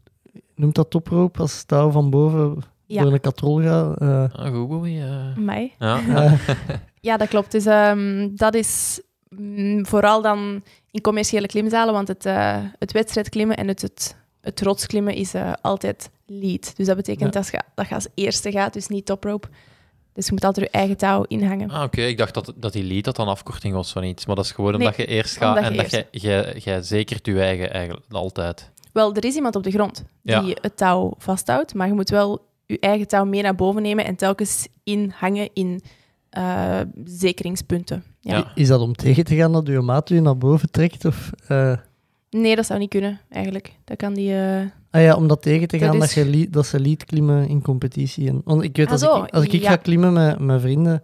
noemt 0.54 0.74
dat 0.74 0.90
toproop 0.90 1.40
als 1.40 1.64
touw 1.64 1.90
van 1.90 2.10
boven 2.10 2.62
Ja. 2.86 3.02
door 3.02 3.12
een 3.12 3.20
katrol 3.20 3.62
gaat? 3.62 4.00
eh, 4.00 4.24
Ah, 4.32 4.54
goed, 4.54 4.68
Bowie. 4.68 5.00
eh. 5.02 5.36
Mij. 5.36 5.74
Ja. 5.78 6.00
eh, 6.08 6.32
Ja, 7.00 7.16
dat 7.16 7.28
klopt. 7.28 7.52
Dus 7.52 7.66
ehm, 7.66 8.28
dat 8.34 8.54
is 8.54 9.00
mm, 9.28 9.86
vooral 9.86 10.22
dan 10.22 10.62
in 10.90 11.00
commerciële 11.00 11.46
klimzalen, 11.46 11.94
want 11.94 12.08
het, 12.08 12.26
eh 12.26 12.56
het 12.78 12.92
wedstrijdklimmen 12.92 13.56
en 13.56 13.68
het, 13.68 13.82
het, 13.82 14.16
het 14.40 14.60
rotsklimmen 14.60 15.14
is 15.14 15.34
eh, 15.34 15.52
altijd 15.60 16.10
lead. 16.26 16.76
Dus 16.76 16.86
dat 16.86 16.96
betekent 16.96 17.34
Ja. 17.34 17.40
dat, 17.40 17.48
je, 17.50 17.60
dat 17.74 17.88
je 17.88 17.94
als 17.94 18.06
eerste 18.14 18.50
gaat, 18.50 18.72
dus 18.72 18.88
niet 18.88 19.06
toprope. 19.06 19.48
Dus 20.18 20.26
je 20.26 20.32
moet 20.32 20.44
altijd 20.44 20.66
je 20.66 20.78
eigen 20.78 20.96
touw 20.96 21.22
inhangen. 21.22 21.70
Ah, 21.70 21.82
oké. 21.82 22.00
Ik 22.02 22.18
dacht 22.18 22.34
dat, 22.34 22.52
dat 22.56 22.72
die 22.72 22.84
lead 22.84 23.04
dat 23.04 23.16
dan 23.16 23.28
afkorting 23.28 23.74
was 23.74 23.92
van 23.92 24.04
iets. 24.04 24.26
Maar 24.26 24.36
dat 24.36 24.44
is 24.44 24.50
gewoon 24.52 24.70
Nee, 24.70 24.80
omdat 24.80 24.96
je 24.96 25.06
eerst 25.06 25.36
gaat 25.36 25.56
en 25.56 25.72
je 25.72 25.76
dat 25.82 25.90
je, 25.90 26.06
jij, 26.10 26.56
jij 26.64 26.82
zekert 26.82 27.26
je 27.26 27.40
eigen 27.40 27.72
eigenlijk 27.72 28.06
altijd. 28.10 28.70
Wel, 28.92 29.14
er 29.14 29.24
is 29.24 29.34
iemand 29.34 29.56
op 29.56 29.62
de 29.62 29.70
grond 29.70 30.04
die 30.22 30.34
Ja. 30.34 30.54
het 30.60 30.76
touw 30.76 31.12
vasthoudt, 31.18 31.74
maar 31.74 31.86
je 31.86 31.92
moet 31.92 32.10
wel 32.10 32.46
je 32.66 32.78
eigen 32.78 33.08
touw 33.08 33.24
mee 33.24 33.42
naar 33.42 33.54
boven 33.54 33.82
nemen 33.82 34.04
en 34.04 34.16
telkens 34.16 34.68
inhangen 34.84 35.48
in 35.52 35.80
eh, 36.30 36.80
zekeringspunten. 37.04 38.04
Ja. 38.20 38.36
Ja. 38.36 38.52
Is 38.54 38.68
dat 38.68 38.80
om 38.80 38.94
tegen 38.94 39.24
te 39.24 39.34
gaan 39.36 39.52
dat 39.52 39.66
je 39.66 39.80
maat 39.80 40.08
je 40.08 40.20
naar 40.20 40.38
boven 40.38 40.70
trekt? 40.70 41.04
Of, 41.04 41.30
eh, 41.48 41.76
Nee, 42.30 42.56
dat 42.56 42.66
zou 42.66 42.78
niet 42.78 42.90
kunnen, 42.90 43.20
eigenlijk. 43.30 43.72
Dat 43.84 43.96
kan 43.96 44.14
die... 44.14 44.34
eh, 44.34 44.60
ah 44.90 45.02
ja, 45.02 45.14
om 45.16 45.28
dat 45.28 45.42
tegen 45.42 45.68
te 45.68 45.76
Dat 45.78 45.88
gaan 45.88 45.98
dat, 45.98 46.08
is- 46.08 46.14
je 46.14 46.48
dat 46.50 46.66
ze 46.66 46.80
lead 46.80 47.04
klimmen 47.04 47.48
in 47.48 47.62
competitie. 47.62 48.28
En, 48.28 48.40
want 48.44 48.62
ik 48.62 48.76
weet, 48.76 48.86
Ah, 48.86 48.92
als, 48.92 49.00
zo, 49.00 49.22
ik, 49.22 49.30
als 49.34 49.44
ik 49.44 49.52
ja. 49.52 49.70
ga 49.70 49.76
klimmen 49.76 50.12
met 50.12 50.38
mijn 50.38 50.60
vrienden, 50.60 51.02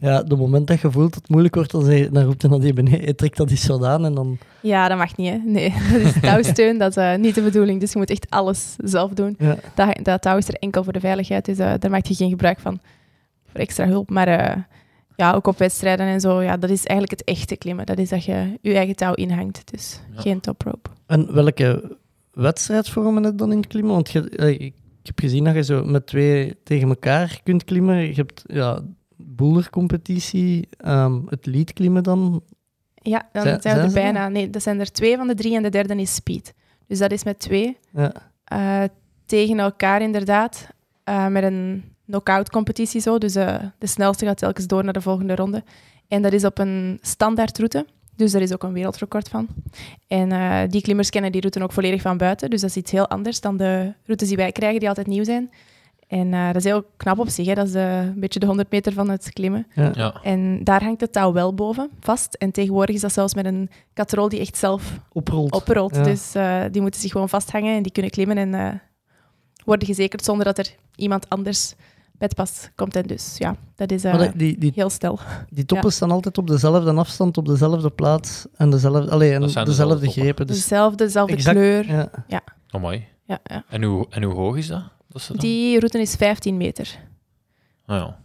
ja, 0.00 0.22
de 0.22 0.36
moment 0.36 0.66
dat 0.66 0.80
je 0.80 0.90
voelt 0.90 1.12
dat 1.12 1.20
het 1.22 1.30
moeilijk 1.30 1.54
wordt, 1.54 1.70
dan, 1.70 1.84
je- 1.96 2.10
dan 2.10 2.24
roept 2.24 2.42
hij 2.42 2.50
naar 2.50 2.60
die 2.60 2.72
beneden, 2.72 3.00
hij 3.04 3.14
trekt 3.14 3.36
dat 3.36 3.50
iets 3.50 3.64
gedaan 3.64 4.04
en 4.04 4.14
dan... 4.14 4.38
Ja, 4.62 4.88
dat 4.88 4.98
mag 4.98 5.16
niet, 5.16 5.30
hè. 5.32 5.38
Nee, 5.44 5.74
dat 5.92 6.00
is 6.00 6.20
touwsteun, 6.20 6.78
dat 6.78 6.90
is 6.90 6.96
eh, 6.96 7.14
niet 7.16 7.34
de 7.34 7.42
bedoeling. 7.42 7.80
Dus 7.80 7.92
je 7.92 7.98
moet 7.98 8.10
echt 8.10 8.26
alles 8.30 8.74
zelf 8.84 9.12
doen. 9.12 9.34
Ja. 9.38 9.56
Dat, 9.74 9.98
dat 10.02 10.22
touw 10.22 10.36
is 10.36 10.48
er 10.48 10.54
enkel 10.54 10.84
voor 10.84 10.92
de 10.92 11.00
veiligheid, 11.00 11.44
dus 11.44 11.58
eh, 11.58 11.72
daar 11.78 11.90
maak 11.90 12.06
je 12.06 12.14
geen 12.14 12.30
gebruik 12.30 12.58
van 12.60 12.80
voor 13.50 13.60
extra 13.60 13.86
hulp. 13.86 14.10
Maar 14.10 14.28
eh, 14.28 14.56
ja, 15.16 15.32
ook 15.32 15.46
op 15.46 15.58
wedstrijden 15.58 16.06
en 16.06 16.20
zo, 16.20 16.42
ja, 16.42 16.56
dat 16.56 16.70
is 16.70 16.84
eigenlijk 16.84 17.20
het 17.20 17.28
echte 17.36 17.56
klimmen. 17.56 17.86
Dat 17.86 17.98
is 17.98 18.08
dat 18.08 18.24
je 18.24 18.58
je 18.60 18.74
eigen 18.74 18.96
touw 18.96 19.12
inhangt, 19.14 19.62
dus 19.70 20.00
Ja. 20.14 20.20
geen 20.20 20.40
toprope. 20.40 20.90
En 21.06 21.34
welke 21.34 21.96
wedstrijdvormen 22.36 23.22
je 23.22 23.34
dan 23.34 23.50
in 23.52 23.56
het 23.58 23.66
klimmen? 23.66 23.92
Want 23.92 24.10
je, 24.10 24.28
eh, 24.28 24.48
ik 24.48 24.74
heb 25.02 25.18
gezien 25.20 25.44
dat 25.44 25.54
je 25.54 25.64
zo 25.64 25.84
met 25.84 26.06
twee 26.06 26.62
tegen 26.62 26.88
elkaar 26.88 27.40
kunt 27.42 27.64
klimmen. 27.64 27.96
Je 27.96 28.14
hebt 28.14 28.42
ja, 28.46 28.80
bouldercompetitie, 29.16 30.68
ehm 30.76 31.20
het 31.26 31.46
lead 31.46 31.72
klimmen 31.72 32.02
dan. 32.02 32.42
Ja, 32.94 33.28
dan 33.32 33.42
Zijn- 33.42 33.60
zijn, 33.60 33.74
we 33.76 33.80
zijn 33.80 34.04
er 34.06 34.12
bijna. 34.12 34.28
Nee, 34.28 34.50
dat 34.50 34.62
zijn 34.62 34.80
er 34.80 34.92
twee 34.92 35.16
van 35.16 35.26
de 35.26 35.34
drie 35.34 35.56
en 35.56 35.62
de 35.62 35.68
derde 35.68 35.96
is 35.96 36.14
speed. 36.14 36.54
Dus 36.86 36.98
dat 36.98 37.10
is 37.12 37.24
met 37.24 37.38
twee. 37.38 37.76
Ja. 37.92 38.12
Eh, 38.44 38.82
tegen 39.26 39.58
elkaar 39.58 40.02
inderdaad. 40.02 40.68
eh, 41.04 41.26
met 41.26 41.42
een 41.42 41.84
knock-out 42.06 42.50
competitie 42.50 43.00
zo. 43.00 43.18
Dus 43.18 43.32
de 43.32 43.70
snelste 43.80 44.24
gaat 44.26 44.38
telkens 44.38 44.66
door 44.66 44.84
naar 44.84 44.92
de 44.92 45.00
volgende 45.00 45.34
ronde. 45.34 45.64
En 46.08 46.22
dat 46.22 46.32
is 46.32 46.44
op 46.44 46.58
een 46.58 46.98
standaardroute. 47.02 47.86
Dus 48.16 48.32
daar 48.32 48.42
is 48.42 48.52
ook 48.52 48.62
een 48.62 48.72
wereldrecord 48.72 49.28
van. 49.28 49.46
En 50.06 50.32
eh, 50.32 50.60
die 50.68 50.82
klimmers 50.82 51.10
kennen 51.10 51.32
die 51.32 51.40
route 51.40 51.62
ook 51.62 51.72
volledig 51.72 52.02
van 52.02 52.16
buiten. 52.16 52.50
Dus 52.50 52.60
dat 52.60 52.70
is 52.70 52.76
iets 52.76 52.90
heel 52.90 53.08
anders 53.08 53.40
dan 53.40 53.56
de 53.56 53.92
routes 54.04 54.28
die 54.28 54.36
wij 54.36 54.52
krijgen, 54.52 54.78
die 54.78 54.88
altijd 54.88 55.06
nieuw 55.06 55.24
zijn. 55.24 55.50
En 56.06 56.34
eh, 56.34 56.46
dat 56.46 56.56
is 56.56 56.64
heel 56.64 56.84
knap 56.96 57.18
op 57.18 57.28
zich. 57.28 57.46
Hè. 57.46 57.54
Dat 57.54 57.68
is 57.68 57.74
eh, 57.74 57.98
een 57.98 58.20
beetje 58.20 58.38
de 58.38 58.46
100 58.46 58.70
meter 58.70 58.92
van 58.92 59.10
het 59.10 59.32
klimmen. 59.32 59.66
Ja. 59.74 60.20
En 60.22 60.64
daar 60.64 60.82
hangt 60.82 61.00
het 61.00 61.12
touw 61.12 61.32
wel 61.32 61.54
boven 61.54 61.90
vast. 62.00 62.34
En 62.34 62.50
tegenwoordig 62.50 62.94
is 62.94 63.00
dat 63.00 63.12
zelfs 63.12 63.34
met 63.34 63.44
een 63.44 63.70
katrol 63.92 64.28
die 64.28 64.40
echt 64.40 64.56
zelf 64.56 65.00
Oprolt. 65.12 65.52
oprolt. 65.52 65.94
Ja. 65.94 66.02
Dus 66.02 66.34
eh, 66.34 66.62
die 66.70 66.80
moeten 66.80 67.00
zich 67.00 67.12
gewoon 67.12 67.28
vasthangen 67.28 67.76
en 67.76 67.82
die 67.82 67.92
kunnen 67.92 68.10
klimmen 68.10 68.36
en 68.36 68.54
eh, 68.54 68.74
worden 69.64 69.88
gezekerd 69.88 70.24
zonder 70.24 70.44
dat 70.44 70.58
er 70.58 70.74
iemand 70.96 71.28
anders 71.28 71.74
bij 72.18 72.26
het 72.28 72.34
pas 72.34 72.70
komt. 72.74 72.96
En 72.96 73.02
dus 73.06 73.34
ja, 73.38 73.56
dat 73.74 73.90
is 73.90 74.04
eh, 74.04 74.12
Maar 74.12 74.20
die, 74.28 74.36
die, 74.36 74.58
die, 74.58 74.72
heel 74.74 74.90
stel. 74.90 75.18
die 75.50 75.64
toppen 75.64 75.92
staan 75.92 76.10
altijd 76.10 76.38
op 76.38 76.46
dezelfde 76.46 76.92
afstand, 76.92 77.36
op 77.36 77.46
dezelfde 77.46 77.90
plaats 77.90 78.46
en 78.54 78.70
dezelfde, 78.70 79.10
allee, 79.10 79.32
en 79.34 79.40
dezelfde 79.40 80.10
grepen. 80.10 80.46
Dus 80.46 80.56
Dezelfde, 80.56 81.04
dezelfde 81.04 81.34
exact- 81.34 81.56
kleur. 81.56 82.10
ja. 82.28 82.42
Oh, 82.70 82.80
mooi. 82.80 83.06
Ja, 83.24 83.38
ja. 83.44 83.64
En 83.68 83.82
hoe, 83.82 84.06
en 84.10 84.22
hoe 84.22 84.34
hoog 84.34 84.56
is 84.56 84.66
dat? 84.66 84.82
dat 85.08 85.20
is? 85.22 85.26
Die 85.28 85.78
route 85.78 85.98
is 86.00 86.14
15 86.14 86.56
meter. 86.56 86.98
Ah, 87.86 87.96
ja. 87.96 88.16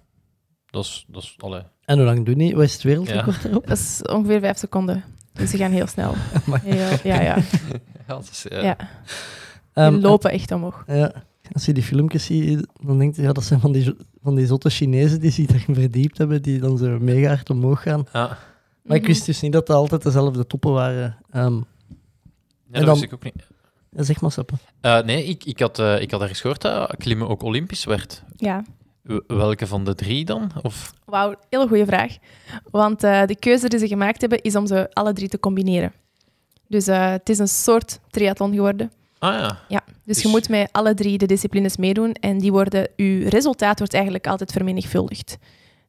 Dat 0.69 0.83
is... 0.83 1.05
Dat 1.07 1.23
is 1.23 1.35
allee. 1.39 1.61
En 1.85 1.97
hoe 1.97 2.05
lang 2.05 2.25
doen 2.25 2.37
die? 2.37 2.55
Wat 2.55 2.63
is 2.63 2.73
het 2.73 2.83
wereldrecord 2.83 3.43
erop? 3.45 3.67
Dat 3.67 3.77
is 3.77 4.01
ongeveer 4.01 4.39
5 4.39 4.57
seconden. 4.57 5.03
Dus 5.33 5.49
ze 5.49 5.57
gaan 5.57 5.71
heel 5.71 5.87
snel. 5.87 6.13
Heel, 6.61 6.97
ja, 7.03 7.21
ja. 7.21 7.35
Ja, 8.07 8.17
dat 8.17 8.29
is, 8.31 8.47
eh, 8.47 8.63
ja. 8.63 8.77
Ehm, 9.73 9.91
Die 9.93 10.01
lopen 10.01 10.31
echt 10.31 10.51
omhoog. 10.51 10.83
Ja, 10.87 11.11
als 11.51 11.65
je 11.65 11.73
die 11.73 11.83
filmpjes 11.83 12.25
ziet, 12.25 12.67
dan 12.85 12.97
denk 12.99 13.15
je, 13.15 13.21
ja, 13.21 13.31
dat 13.31 13.43
zijn 13.43 13.59
van 13.59 13.71
die, 13.71 13.95
van 14.23 14.35
die 14.35 14.45
zotte 14.45 14.69
Chinezen 14.69 15.19
die 15.19 15.31
zich 15.31 15.45
daarin 15.45 15.75
verdiept 15.75 16.17
hebben, 16.17 16.41
die 16.41 16.59
dan 16.59 16.77
zo 16.77 16.99
mega 16.99 17.27
hard 17.27 17.49
omhoog 17.49 17.81
gaan. 17.81 18.05
Ja, 18.13 18.37
Maar 18.83 18.97
ik 18.97 19.05
wist 19.05 19.25
dus 19.25 19.41
niet 19.41 19.51
dat 19.51 19.67
dat 19.67 19.75
altijd 19.75 20.03
dezelfde 20.03 20.47
toppen 20.47 20.71
waren. 20.71 21.17
Ehm, 21.31 21.53
ja 21.55 21.61
dat 22.71 22.81
dan- 22.85 22.89
wist 22.93 23.03
ik 23.03 23.13
ook 23.13 23.23
niet. 23.23 23.47
ja, 23.89 24.03
zeg 24.03 24.21
maar, 24.21 24.31
Sappe. 24.31 24.53
Eh, 24.81 25.01
nee, 25.01 25.23
ik, 25.25 25.43
ik, 25.45 25.59
had, 25.59 25.79
eh, 25.79 26.01
ik 26.01 26.11
had 26.11 26.21
ergens 26.21 26.41
gehoord 26.41 26.61
dat 26.61 26.95
klimmen 26.97 27.27
ook 27.29 27.43
olympisch 27.43 27.83
werd. 27.85 28.23
Ja. 28.35 28.63
Welke 29.27 29.67
van 29.67 29.83
de 29.85 29.95
drie 29.95 30.25
dan? 30.25 30.51
Of... 30.61 30.93
Wauw, 31.05 31.35
hele 31.49 31.67
goede 31.67 31.85
vraag. 31.85 32.17
Want 32.71 33.03
eh, 33.03 33.25
de 33.25 33.35
keuze 33.35 33.67
die 33.67 33.79
ze 33.79 33.87
gemaakt 33.87 34.21
hebben, 34.21 34.41
is 34.41 34.55
om 34.55 34.67
ze 34.67 34.89
alle 34.93 35.13
drie 35.13 35.27
te 35.27 35.39
combineren. 35.39 35.93
Dus 36.67 36.87
eh, 36.87 37.09
het 37.09 37.29
is 37.29 37.39
een 37.39 37.47
soort 37.47 37.99
triathlon 38.09 38.53
geworden. 38.53 38.91
Ah 39.21 39.33
ja. 39.39 39.59
Ja, 39.67 39.81
dus, 39.85 39.93
Dus- 40.03 40.21
je 40.21 40.29
moet 40.29 40.49
met 40.49 40.69
alle 40.71 40.93
drie 40.93 41.17
de 41.17 41.25
disciplines 41.25 41.77
meedoen 41.77 42.13
en 42.13 42.37
die 42.37 42.51
worden, 42.51 42.87
uw 42.95 43.29
resultaat 43.29 43.77
wordt 43.79 43.93
eigenlijk 43.93 44.27
altijd 44.27 44.51
vermenigvuldigd. 44.51 45.37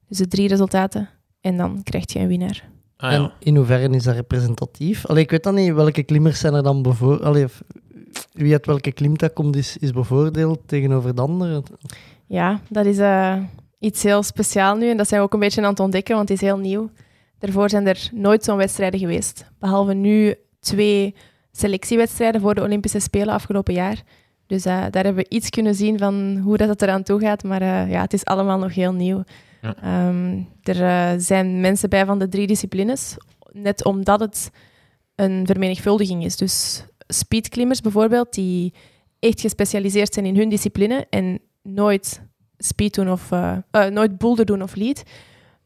Dus 0.09 0.19
de 0.19 0.29
drie 0.29 0.49
resultaten 0.49 1.09
en 1.41 1.57
dan 1.57 1.83
krijg 1.83 2.13
je 2.13 2.19
een 2.19 2.27
winnaar. 2.27 2.65
Ah, 2.97 3.13
En 3.13 3.33
in 3.39 3.57
hoeverre 3.57 3.89
is 3.95 4.05
dat 4.05 4.15
representatief? 4.15 5.07
Allee, 5.07 5.23
ik 5.23 5.31
weet 5.31 5.43
dan 5.43 5.55
niet, 5.55 5.73
welke 5.73 6.03
klimmers 6.03 6.41
zijn 6.41 6.55
er 6.55 6.63
dan 6.63 6.83
bevoordeeld? 6.83 7.53
Wie 8.33 8.53
uit 8.53 8.67
welke 8.67 8.93
klimtak 8.93 9.35
komt, 9.35 9.57
is, 9.57 9.77
is 9.77 9.91
bevoordeeld 9.91 10.61
tegenover 10.67 11.15
de 11.15 11.23
andere? 11.23 11.63
Ja, 12.27 12.61
dat 12.69 12.87
is 12.87 12.99
eh, 12.99 13.37
iets 13.79 14.03
heel 14.03 14.23
speciaal 14.23 14.77
nu 14.77 14.91
en 14.91 14.97
dat 14.97 15.09
zijn 15.09 15.21
we 15.21 15.27
ook 15.27 15.33
een 15.33 15.41
beetje 15.41 15.63
aan 15.63 15.71
het 15.71 15.81
ontdekken, 15.81 16.17
want 16.17 16.29
het 16.29 16.39
is 16.43 16.47
heel 16.47 16.59
nieuw. 16.59 16.91
Daarvoor 17.39 17.71
zijn 17.71 17.87
er 17.87 18.09
nooit 18.13 18.45
zo'n 18.45 18.57
wedstrijden 18.57 19.01
geweest. 19.01 19.45
Behalve 19.59 19.95
nu 19.95 20.35
twee 20.61 21.15
selectiewedstrijden 21.53 22.41
voor 22.41 22.55
de 22.55 22.63
Olympische 22.63 22.99
Spelen 22.99 23.35
afgelopen 23.35 23.75
jaar. 23.75 24.03
Dus 24.47 24.65
eh, 24.65 24.85
daar 24.91 25.05
hebben 25.05 25.25
we 25.25 25.37
iets 25.37 25.51
kunnen 25.51 25.75
zien 25.75 25.99
van 25.99 26.37
hoe 26.37 26.57
dat 26.57 26.69
het 26.69 26.83
eraan 26.83 27.03
toe 27.03 27.21
gaat. 27.21 27.43
Maar 27.43 27.63
eh, 27.63 27.91
ja, 27.91 28.01
het 28.01 28.13
is 28.13 28.25
allemaal 28.25 28.59
nog 28.59 28.75
heel 28.75 28.93
nieuw. 28.93 29.25
Ja. 29.63 29.77
Ehm, 29.77 30.41
er 30.63 30.83
eh, 30.83 31.13
zijn 31.19 31.61
mensen 31.61 31.89
bij 31.89 32.07
van 32.07 32.19
de 32.19 32.29
drie 32.29 32.47
disciplines, 32.47 33.17
net 33.53 33.85
omdat 33.85 34.21
het 34.21 34.51
een 35.15 35.47
vermenigvuldiging 35.47 36.25
is. 36.25 36.37
Dus 36.37 36.85
speedklimmers 37.07 37.81
bijvoorbeeld, 37.81 38.35
die 38.35 38.75
echt 39.19 39.41
gespecialiseerd 39.41 40.15
zijn 40.15 40.27
in 40.27 40.37
hun 40.37 40.49
discipline 40.49 41.07
en 41.11 41.39
nooit 41.63 42.23
speed 42.59 42.95
doen 42.95 43.11
of 43.11 43.31
nooit 43.91 44.19
boulder 44.19 44.45
doen 44.45 44.63
of 44.63 44.75
lead. 44.75 45.03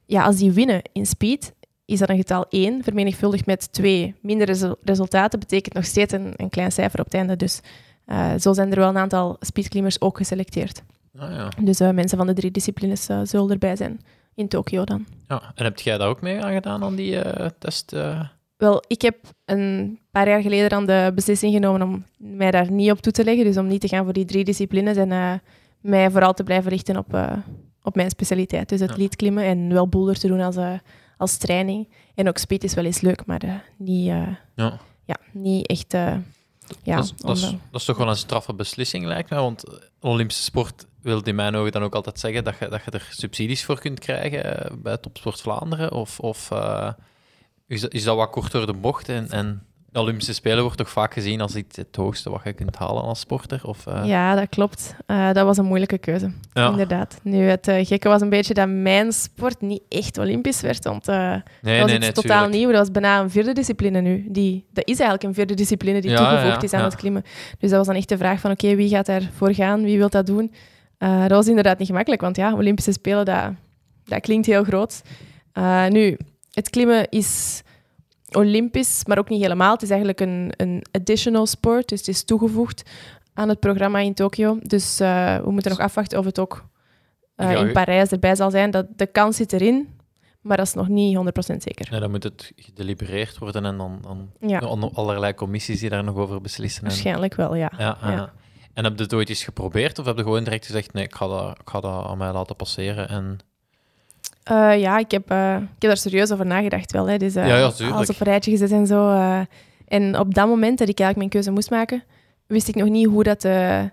Ja, 0.07 0.25
als 0.25 0.37
die 0.37 0.53
winnen 0.53 0.83
in 0.93 1.07
speed, 1.07 1.55
is 1.87 1.99
dat 1.99 2.09
een 2.09 2.17
getal 2.17 2.47
1 2.49 2.83
vermenigvuldigd 2.83 3.47
met 3.47 3.73
twee 3.73 4.15
minder 4.21 4.47
resu- 4.47 4.75
resultaten, 4.85 5.39
betekent 5.39 5.75
nog 5.75 5.85
steeds 5.85 6.13
een, 6.13 6.33
een 6.37 6.49
klein 6.49 6.73
cijfer 6.73 6.99
op 6.99 7.05
het 7.05 7.15
einde. 7.15 7.37
Dus 7.37 7.61
eh, 8.05 8.31
zo 8.41 8.53
zijn 8.53 8.71
er 8.71 8.79
wel 8.79 8.89
een 8.89 8.97
aantal 8.99 9.37
speedklimmers 9.41 10.01
ook 10.01 10.17
geselecteerd. 10.17 10.83
Ah, 11.19 11.31
ja. 11.31 11.49
Dus 11.61 11.81
eh, 11.81 11.91
mensen 11.91 12.19
van 12.19 12.27
de 12.27 12.33
drie 12.33 12.51
disciplines 12.51 13.09
eh, 13.09 13.21
zullen 13.23 13.51
erbij 13.51 13.77
zijn 13.77 14.01
in 14.35 14.49
Tokio 14.49 14.85
dan. 14.85 15.07
ja. 15.29 15.53
En 15.55 15.65
heb 15.65 15.79
jij 15.81 15.99
daar 15.99 16.09
ook 16.09 16.21
mee 16.21 16.43
aan 16.43 16.53
gedaan 16.53 16.83
aan 16.85 16.95
die 16.95 17.19
test? 17.59 17.97
Wel, 18.57 18.83
ik 18.87 19.03
heb 19.03 19.17
een 19.45 19.99
paar 20.11 20.29
jaar 20.29 20.41
geleden 20.43 20.69
dan 20.69 20.87
de 20.87 21.13
beslissing 21.15 21.53
genomen 21.53 21.83
om 21.83 22.05
mij 22.17 22.51
daar 22.51 22.71
niet 22.71 22.91
op 22.91 23.01
toe 23.01 23.13
te 23.13 23.25
leggen. 23.25 23.45
Dus 23.45 23.57
om 23.57 23.67
niet 23.67 23.81
te 23.81 23.89
gaan 23.89 24.05
voor 24.05 24.13
die 24.13 24.25
drie 24.25 24.45
disciplines 24.45 24.97
en 24.97 25.41
mij 25.81 26.11
vooral 26.11 26.33
te 26.35 26.43
blijven 26.45 26.71
richten 26.71 26.97
op, 26.97 27.19
op 27.83 27.95
mijn 27.95 28.11
specialiteit. 28.11 28.69
Dus 28.69 28.81
het 28.81 28.91
Ja. 28.91 28.97
lead 28.97 29.17
klimmen 29.17 29.45
en 29.45 29.73
wel 29.73 29.89
boulder 29.89 30.19
te 30.19 30.27
doen 30.29 30.41
als, 30.41 30.57
als 31.17 31.37
training. 31.37 31.89
En 32.15 32.29
ook 32.29 32.39
speed 32.39 32.65
is 32.65 32.75
wel 32.75 32.85
eens 32.85 33.01
leuk, 33.01 33.27
maar 33.27 33.43
eh, 33.43 33.55
niet, 33.77 34.09
eh, 34.09 34.29
Ja. 34.55 34.79
ja, 35.05 35.17
niet 35.33 35.67
echt... 35.67 35.95
eh, 35.95 36.17
ja, 36.83 36.97
dat, 36.97 37.05
is, 37.05 37.13
dat, 37.17 37.37
is, 37.37 37.43
dat 37.43 37.81
is 37.81 37.85
toch 37.85 37.97
wel 37.97 38.09
een 38.09 38.17
straffe 38.17 38.55
beslissing, 38.55 39.05
lijkt 39.05 39.31
mij. 39.31 39.39
Want 39.39 39.65
Olympische 40.01 40.43
sport 40.43 40.87
wil 41.03 41.23
in 41.23 41.35
mijn 41.35 41.55
ogen 41.55 41.73
dan 41.73 41.83
ook 41.83 41.95
altijd 41.95 42.21
zeggen 42.21 42.45
dat 42.45 42.59
je, 42.59 42.69
dat 42.69 42.85
je 42.85 42.91
er 42.91 43.09
subsidies 43.11 43.65
voor 43.65 43.81
kunt 43.81 43.99
krijgen 43.99 44.83
bij 44.83 44.97
Topsport 44.97 45.41
Vlaanderen. 45.41 45.93
Of, 45.93 46.21
of 46.21 46.51
is, 47.67 47.81
dat, 47.81 47.93
is 47.93 48.05
dat 48.05 48.17
wat 48.17 48.31
kort 48.31 48.53
door 48.53 48.67
de 48.67 48.73
bocht? 48.75 49.09
En, 49.09 49.31
en 49.31 49.67
de 49.97 50.03
Olympische 50.03 50.33
Spelen 50.33 50.63
wordt 50.63 50.79
toch 50.79 50.91
vaak 50.91 51.13
gezien 51.13 51.41
als 51.41 51.57
iets 51.57 51.77
het 51.77 51.97
hoogste 51.97 52.31
wat 52.31 52.41
je 52.45 52.53
kunt 52.53 52.77
halen 52.77 53.03
als 53.03 53.21
sporter? 53.21 53.61
Of, 53.63 53.87
eh, 53.87 54.05
Ja, 54.05 54.35
dat 54.35 54.49
klopt. 54.49 54.95
Eh, 55.07 55.33
dat 55.33 55.45
was 55.45 55.57
een 55.57 55.65
moeilijke 55.65 55.99
keuze, 55.99 56.31
Ja. 56.53 56.71
inderdaad. 56.71 57.21
Nu, 57.23 57.43
het 57.49 57.69
eh, 57.69 57.87
gekke 57.87 58.09
was 58.09 58.21
een 58.21 58.29
beetje 58.29 58.55
dat 58.55 58.69
mijn 58.69 59.13
sport 59.13 59.61
niet 59.61 59.83
echt 59.89 60.19
olympisch 60.19 60.61
werd, 60.61 60.85
want... 60.85 61.07
Nee, 61.07 61.17
dat 61.27 61.43
was 61.63 61.63
nee, 61.63 61.83
iets 61.83 61.99
nee, 61.99 62.13
totaal 62.13 62.43
tuurlijk. 62.43 62.53
nieuw. 62.53 62.69
Dat 62.71 62.79
was 62.79 62.91
bijna 62.91 63.21
een 63.21 63.31
vierde 63.31 63.53
discipline 63.53 64.01
nu. 64.01 64.27
Die, 64.29 64.67
dat 64.73 64.89
is 64.89 64.99
eigenlijk 64.99 65.23
een 65.23 65.35
vierde 65.35 65.55
discipline 65.55 66.01
die 66.01 66.11
Ja, 66.11 66.17
toegevoegd 66.17 66.57
ja, 66.57 66.63
is 66.63 66.73
aan 66.73 66.85
het 66.85 66.97
klimmen. 66.97 67.23
Dus 67.59 67.71
dat 67.71 67.79
was 67.79 67.87
dan 67.87 67.97
echt 67.97 68.09
de 68.09 68.19
vraag 68.19 68.41
van, 68.41 68.51
oké, 68.51 68.75
wie 68.75 68.89
gaat 68.89 69.07
daarvoor 69.07 69.55
gaan? 69.55 69.83
Wie 69.83 69.99
wil 69.99 70.09
dat 70.09 70.27
doen? 70.27 70.53
Dat 70.99 71.31
was 71.31 71.47
inderdaad 71.49 71.79
niet 71.79 71.89
gemakkelijk, 71.89 72.23
want 72.23 72.37
ja, 72.37 72.55
Olympische 72.55 72.93
Spelen, 72.93 73.25
dat, 73.25 73.51
dat 74.05 74.21
klinkt 74.21 74.47
heel 74.47 74.65
groot. 74.65 75.03
Nu, 75.89 76.17
het 76.53 76.71
klimmen 76.71 77.09
is 77.09 77.63
olympisch, 78.33 79.05
maar 79.07 79.19
ook 79.19 79.29
niet 79.29 79.41
helemaal. 79.43 79.73
Het 79.73 79.83
is 79.83 79.89
eigenlijk 79.91 80.21
een, 80.21 80.53
een 80.57 80.85
additional 80.91 81.47
sport, 81.47 81.89
dus 81.89 81.99
het 81.99 82.09
is 82.09 82.25
toegevoegd 82.25 82.83
aan 83.35 83.49
het 83.49 83.61
programma 83.61 83.99
in 83.99 84.15
Tokio. 84.15 84.59
Dus 84.63 85.01
eh, 85.01 85.37
we 85.39 85.51
moeten 85.51 85.71
nog 85.71 85.81
afwachten 85.81 86.19
of 86.19 86.25
het 86.25 86.39
ook 86.39 86.65
eh, 87.37 87.51
Ja, 87.53 87.59
in 87.59 87.73
Parijs 87.73 88.11
erbij 88.11 88.35
zal 88.35 88.51
zijn. 88.51 88.71
Dat, 88.71 88.87
de 88.97 89.07
kans 89.07 89.37
zit 89.37 89.53
erin, 89.53 89.89
maar 90.41 90.57
dat 90.57 90.67
is 90.67 90.75
nog 90.75 90.89
niet 90.89 91.17
100% 91.17 91.21
zeker. 91.57 91.91
Nee, 91.91 92.01
dan 92.01 92.11
moet 92.11 92.23
het 92.23 92.53
gedelibereerd 92.57 93.39
worden 93.39 93.65
en 93.65 93.77
dan, 93.77 93.99
dan 94.03 94.31
Ja. 94.41 94.59
allerlei 94.93 95.35
commissies 95.35 95.81
die 95.81 95.91
daar 95.91 96.05
nog 96.05 96.17
over 96.17 96.41
beslissen. 96.41 96.83
En, 96.83 96.89
Waarschijnlijk 96.89 97.35
wel, 97.35 97.55
ja. 97.55 97.73
ja, 97.79 97.99
ja. 98.03 98.11
Ja. 98.11 98.33
En 98.75 98.85
heb 98.85 98.97
je 98.97 99.03
het 99.03 99.15
ooit 99.15 99.29
eens 99.29 99.45
geprobeerd 99.45 99.99
of 99.99 100.07
heb 100.07 100.17
je 100.17 100.23
gewoon 100.23 100.45
direct 100.45 100.67
gezegd, 100.67 100.93
nee, 100.93 101.05
ik 101.05 101.15
ga 101.15 101.27
dat, 101.27 101.51
ik 101.61 101.69
ga 101.69 101.81
dat 101.81 102.07
aan 102.07 102.19
mij 102.19 102.33
laten 102.33 102.57
passeren? 102.57 103.09
En... 103.09 103.39
Eh, 104.47 104.79
ja, 104.81 104.99
ik 104.99 105.11
heb, 105.11 105.31
eh, 105.31 105.55
ik 105.57 105.69
heb 105.83 105.91
daar 105.91 105.97
serieus 105.97 106.33
over 106.33 106.47
nagedacht 106.47 106.93
wel. 106.93 107.09
Hè. 107.09 107.17
Dus, 107.17 107.35
eh, 107.35 107.49
Ja, 107.49 107.63
alles 107.91 108.11
op 108.11 108.21
een 108.21 108.27
rijtje 108.27 108.51
gezet 108.51 108.71
en 108.73 108.87
zo. 108.87 109.11
en 109.89 110.19
op 110.19 110.35
dat 110.35 110.47
moment 110.47 110.79
dat 110.79 110.89
ik 110.89 110.99
eigenlijk 111.01 111.17
mijn 111.17 111.29
keuze 111.29 111.51
moest 111.51 111.71
maken, 111.71 112.03
wist 112.47 112.69
ik 112.69 112.75
nog 112.75 112.89
niet 112.89 113.07
hoe 113.07 113.23
dat 113.23 113.41
de, 113.41 113.91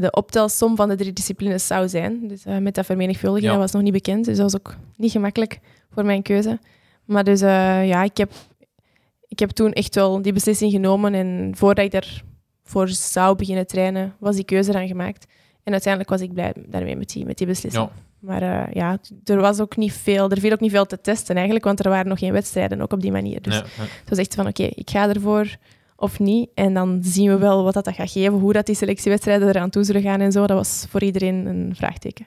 de 0.00 0.10
optelsom 0.10 0.76
van 0.76 0.88
de 0.88 0.94
drie 0.96 1.12
disciplines 1.12 1.66
zou 1.66 1.88
zijn. 1.88 2.28
Dus 2.28 2.44
met 2.60 2.74
dat 2.74 2.84
vermenigvuldigen, 2.86 3.44
Ja. 3.48 3.50
dat 3.52 3.60
was 3.62 3.72
nog 3.72 3.82
niet 3.82 3.92
bekend. 3.92 4.24
Dus 4.24 4.36
dat 4.36 4.52
was 4.52 4.60
ook 4.60 4.76
niet 4.96 5.10
gemakkelijk 5.10 5.58
voor 5.90 6.04
mijn 6.04 6.22
keuze. 6.22 6.58
Maar 7.04 7.24
dus 7.24 7.40
ja, 7.40 8.02
ik 8.02 8.16
heb, 8.16 8.32
ik 9.28 9.38
heb 9.38 9.50
toen 9.50 9.72
echt 9.72 9.94
wel 9.94 10.22
die 10.22 10.32
beslissing 10.32 10.72
genomen. 10.72 11.14
En 11.14 11.52
voordat 11.56 11.84
ik 11.84 11.90
daarvoor 11.90 12.88
zou 12.88 13.36
beginnen 13.36 13.66
trainen, 13.66 14.14
was 14.18 14.34
die 14.36 14.44
keuze 14.44 14.72
dan 14.72 14.86
gemaakt. 14.86 15.26
En 15.62 15.72
uiteindelijk 15.72 16.12
was 16.12 16.20
ik 16.20 16.32
blij 16.32 16.52
daarmee 16.66 16.96
met 16.96 17.08
die, 17.08 17.24
met 17.26 17.38
die 17.38 17.46
beslissing. 17.46 17.84
Ja. 17.84 18.02
Maar 18.24 18.42
eh, 18.42 18.74
ja, 18.74 18.98
er 19.24 19.40
was 19.40 19.60
ook 19.60 19.76
niet 19.76 19.92
veel, 19.92 20.30
er 20.30 20.40
viel 20.40 20.52
ook 20.52 20.60
niet 20.60 20.70
veel 20.70 20.86
te 20.86 21.00
testen 21.00 21.34
eigenlijk, 21.34 21.64
want 21.64 21.84
er 21.84 21.90
waren 21.90 22.08
nog 22.08 22.18
geen 22.18 22.32
wedstrijden, 22.32 22.80
ook 22.80 22.92
op 22.92 23.00
die 23.00 23.12
manier. 23.12 23.42
Dus 23.42 23.52
Nee, 23.54 23.62
nee. 23.78 23.88
het 24.00 24.08
was 24.08 24.18
echt 24.18 24.34
van, 24.34 24.46
oké, 24.46 24.62
ik 24.62 24.90
ga 24.90 25.08
ervoor 25.08 25.56
of 25.96 26.18
niet. 26.18 26.48
En 26.54 26.74
dan 26.74 26.98
zien 27.02 27.28
we 27.30 27.38
wel 27.38 27.64
wat 27.64 27.74
dat 27.74 27.88
gaat 27.94 28.10
geven, 28.10 28.32
hoe 28.38 28.52
dat 28.52 28.66
die 28.66 28.74
selectiewedstrijden 28.74 29.48
eraan 29.48 29.70
toe 29.70 29.84
zullen 29.84 30.02
gaan 30.02 30.20
en 30.20 30.32
zo. 30.32 30.46
Dat 30.46 30.56
was 30.56 30.86
voor 30.88 31.02
iedereen 31.02 31.46
een 31.46 31.72
vraagteken. 31.76 32.26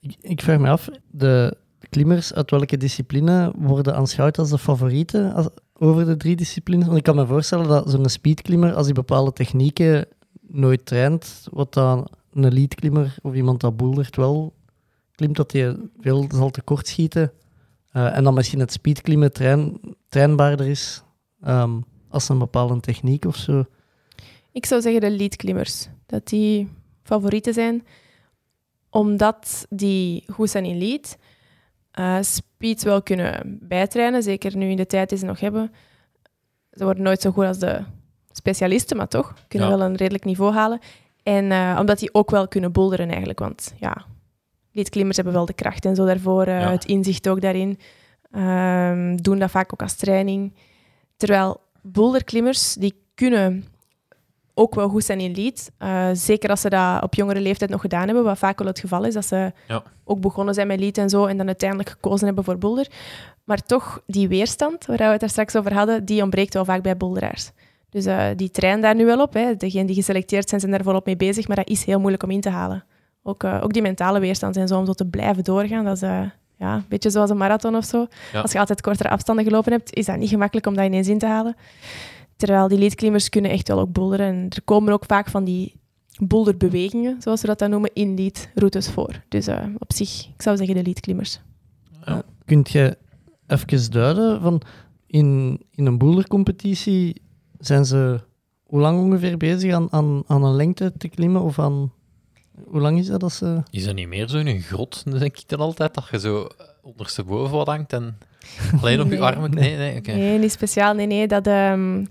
Ik, 0.00 0.14
ik 0.20 0.42
vraag 0.42 0.58
me 0.58 0.68
af, 0.68 0.88
de 1.10 1.56
klimmers 1.90 2.34
uit 2.34 2.50
welke 2.50 2.76
discipline 2.76 3.52
worden 3.58 3.94
aanschouwd 3.96 4.38
als 4.38 4.50
de 4.50 4.58
favorieten 4.58 5.32
als- 5.34 5.48
over 5.78 6.04
de 6.06 6.16
drie 6.16 6.36
disciplines? 6.36 6.84
Want 6.86 6.98
ik 6.98 7.02
kan 7.04 7.16
me 7.16 7.26
voorstellen 7.26 7.68
dat 7.68 7.90
zo'n 7.90 8.08
speedklimmer, 8.08 8.74
als 8.74 8.84
die 8.86 8.94
bepaalde 8.94 9.32
technieken 9.32 10.06
nooit 10.48 10.86
traint, 10.86 11.46
wat 11.50 11.72
dan 11.74 12.08
een 12.32 12.44
elite 12.44 12.76
klimmer 12.76 13.14
of 13.22 13.34
iemand 13.34 13.60
dat 13.60 13.76
bouldert 13.76 14.16
wel 14.16 14.52
klimt, 15.14 15.36
dat 15.36 15.52
hij 15.52 15.76
veel 16.00 16.24
zal 16.32 16.50
tekort 16.50 16.86
schieten. 16.86 17.32
Eh, 17.92 18.16
en 18.16 18.24
dan 18.24 18.34
misschien 18.34 18.60
het 18.60 18.72
speedklimmen 18.72 19.32
train, 19.32 19.80
trainbaarder 20.08 20.66
is 20.66 21.02
ehm, 21.42 21.80
als 22.08 22.28
een 22.28 22.38
bepaalde 22.38 22.80
techniek 22.80 23.24
of 23.24 23.36
zo. 23.36 23.64
Ik 24.52 24.66
zou 24.66 24.80
zeggen 24.80 25.00
de 25.00 25.10
leadklimmers. 25.10 25.88
Dat 26.06 26.26
die 26.28 26.68
favorieten 27.02 27.54
zijn, 27.54 27.86
omdat 28.90 29.66
die 29.70 30.24
goed 30.32 30.50
zijn 30.50 30.64
in 30.64 30.78
lead. 30.78 31.16
eh, 31.90 32.16
speed 32.20 32.82
wel 32.82 33.02
kunnen 33.02 33.58
bijtrainen, 33.62 34.22
zeker 34.22 34.56
nu 34.56 34.68
in 34.70 34.76
de 34.76 34.86
tijd 34.86 35.08
die 35.08 35.18
ze 35.18 35.24
nog 35.24 35.40
hebben. 35.40 35.72
Ze 36.72 36.84
worden 36.84 37.02
nooit 37.02 37.20
zo 37.20 37.30
goed 37.30 37.44
als 37.44 37.58
de 37.58 37.80
specialisten, 38.32 38.96
maar 38.96 39.08
toch 39.08 39.34
kunnen 39.48 39.68
Ja. 39.68 39.76
wel 39.76 39.86
een 39.86 39.96
redelijk 39.96 40.24
niveau 40.24 40.52
halen. 40.54 40.78
En 41.22 41.50
eh, 41.52 41.76
omdat 41.80 41.98
die 41.98 42.14
ook 42.14 42.30
wel 42.30 42.48
kunnen 42.48 42.72
boulderen 42.72 43.08
eigenlijk, 43.08 43.38
want 43.38 43.74
ja, 43.76 44.04
leadklimmers 44.74 45.16
hebben 45.16 45.34
wel 45.34 45.46
de 45.46 45.52
kracht 45.52 45.84
en 45.84 45.94
zo 45.94 46.04
daarvoor, 46.06 46.46
eh, 46.46 46.60
Ja. 46.60 46.70
het 46.70 46.84
inzicht 46.84 47.28
ook 47.28 47.40
daarin. 47.40 47.78
Ehm, 48.30 49.16
doen 49.16 49.38
dat 49.38 49.50
vaak 49.50 49.72
ook 49.72 49.82
als 49.82 49.94
training. 49.96 50.54
Terwijl 51.16 51.60
boulderklimmers, 51.82 52.74
die 52.74 52.94
kunnen 53.14 53.64
ook 54.54 54.74
wel 54.74 54.88
goed 54.88 55.04
zijn 55.04 55.20
in 55.20 55.34
lead. 55.34 55.70
Eh, 55.78 56.08
zeker 56.12 56.50
als 56.50 56.60
ze 56.60 56.68
dat 56.70 57.02
op 57.02 57.14
jongere 57.14 57.40
leeftijd 57.40 57.70
nog 57.70 57.80
gedaan 57.80 58.06
hebben, 58.06 58.24
wat 58.24 58.38
vaak 58.38 58.58
wel 58.58 58.66
het 58.68 58.78
geval 58.78 59.04
is, 59.04 59.14
dat 59.14 59.24
ze 59.26 59.52
Ja. 59.68 59.82
ook 60.04 60.20
begonnen 60.20 60.54
zijn 60.54 60.66
met 60.66 60.80
lead 60.80 60.98
en 60.98 61.08
zo 61.08 61.26
en 61.26 61.36
dan 61.36 61.46
uiteindelijk 61.46 61.88
gekozen 61.88 62.26
hebben 62.26 62.44
voor 62.44 62.58
boulder. 62.58 62.86
Maar 63.44 63.62
toch, 63.62 64.00
die 64.06 64.28
weerstand, 64.28 64.86
waar 64.86 64.96
we 64.96 65.04
het 65.04 65.20
daar 65.20 65.28
straks 65.28 65.56
over 65.56 65.74
hadden, 65.74 66.04
die 66.04 66.22
ontbreekt 66.22 66.54
wel 66.54 66.64
vaak 66.64 66.82
bij 66.82 66.96
boulderaars. 66.96 67.50
Dus 67.90 68.04
eh, 68.06 68.26
die 68.36 68.50
trainen 68.50 68.82
daar 68.82 68.94
nu 68.94 69.04
wel 69.04 69.20
op. 69.22 69.32
Hè. 69.34 69.56
Degenen 69.56 69.86
die 69.86 69.94
geselecteerd 69.94 70.48
zijn, 70.48 70.60
zijn 70.60 70.72
daar 70.72 70.82
volop 70.82 71.06
mee 71.06 71.16
bezig, 71.16 71.46
maar 71.48 71.56
dat 71.56 71.68
is 71.68 71.84
heel 71.84 71.98
moeilijk 71.98 72.22
om 72.22 72.30
in 72.30 72.40
te 72.40 72.50
halen. 72.50 72.84
Ook, 73.26 73.42
eh, 73.42 73.60
ook 73.62 73.72
die 73.72 73.82
mentale 73.82 74.20
weerstand 74.20 74.56
en 74.56 74.68
zo, 74.68 74.78
om 74.78 74.86
zo 74.86 74.92
te 74.92 75.06
blijven 75.06 75.44
doorgaan, 75.44 75.84
dat 75.84 75.96
is 75.96 76.02
eh, 76.02 76.22
ja, 76.56 76.74
een 76.74 76.84
beetje 76.88 77.10
zoals 77.10 77.30
een 77.30 77.36
marathon 77.36 77.76
of 77.76 77.84
zo. 77.84 78.06
Ja. 78.32 78.40
Als 78.40 78.52
je 78.52 78.58
altijd 78.58 78.80
kortere 78.80 79.08
afstanden 79.08 79.44
gelopen 79.44 79.72
hebt, 79.72 79.94
is 79.94 80.06
dat 80.06 80.16
niet 80.16 80.28
gemakkelijk 80.28 80.66
om 80.66 80.74
dat 80.74 80.84
ineens 80.84 81.08
in 81.08 81.18
te 81.18 81.26
halen. 81.26 81.56
Terwijl 82.36 82.68
die 82.68 82.78
leadklimmers 82.78 83.28
kunnen 83.28 83.50
echt 83.50 83.68
wel 83.68 83.80
ook 83.80 83.92
boulderen. 83.92 84.26
En 84.26 84.46
er 84.48 84.62
komen 84.62 84.92
ook 84.92 85.04
vaak 85.04 85.28
van 85.28 85.44
die 85.44 85.80
boulderbewegingen, 86.18 87.22
zoals 87.22 87.40
we 87.40 87.46
dat 87.46 87.58
dan 87.58 87.70
noemen, 87.70 87.90
in 87.92 88.14
leadroutes 88.14 88.90
voor. 88.90 89.22
Dus 89.28 89.46
eh, 89.46 89.64
op 89.78 89.92
zich, 89.92 90.28
ik 90.34 90.42
zou 90.42 90.56
zeggen 90.56 90.76
de 90.76 90.82
leadklimmers. 90.82 91.40
Kunt 92.44 92.70
je 92.70 92.98
even 93.46 93.90
duiden 93.90 94.40
van 94.40 94.62
in, 95.06 95.60
in 95.70 95.86
een 95.86 95.98
bouldercompetitie 95.98 97.22
zijn 97.58 97.84
ze 97.84 98.20
hoe 98.62 98.80
lang 98.80 99.00
ongeveer 99.00 99.36
bezig 99.36 99.72
aan, 99.72 99.86
aan, 99.90 100.22
aan 100.26 100.44
een 100.44 100.54
lengte 100.54 100.92
te 100.98 101.08
klimmen? 101.08 101.42
Of 101.42 101.58
aan, 101.58 101.92
hoe 102.64 102.80
lang 102.80 102.98
is 102.98 103.06
dat 103.06 103.22
als 103.22 103.36
ze... 103.36 103.62
Is 103.70 103.84
dat 103.84 103.94
niet 103.94 104.08
meer 104.08 104.28
zo 104.28 104.38
in 104.38 104.46
een 104.46 104.60
grot, 104.60 105.04
denk 105.20 105.38
ik 105.38 105.48
dan 105.48 105.60
altijd, 105.60 105.94
dat 105.94 106.08
je 106.10 106.18
zo 106.18 106.48
ondersteboven 106.82 107.56
wat 107.56 107.66
hangt 107.66 107.92
en 107.92 108.18
alleen 108.80 109.00
op 109.00 109.10
je 109.10 109.12
Nee. 109.18 109.22
armen... 109.22 109.50
Nee, 109.50 109.76
nee, 109.76 109.96
oké. 109.96 110.12
Nee, 110.12 110.38
niet 110.38 110.52
speciaal. 110.52 110.94
Nee, 110.94 111.06
nee. 111.06 111.26
Dat, 111.26 111.46
ehm, 111.46 112.04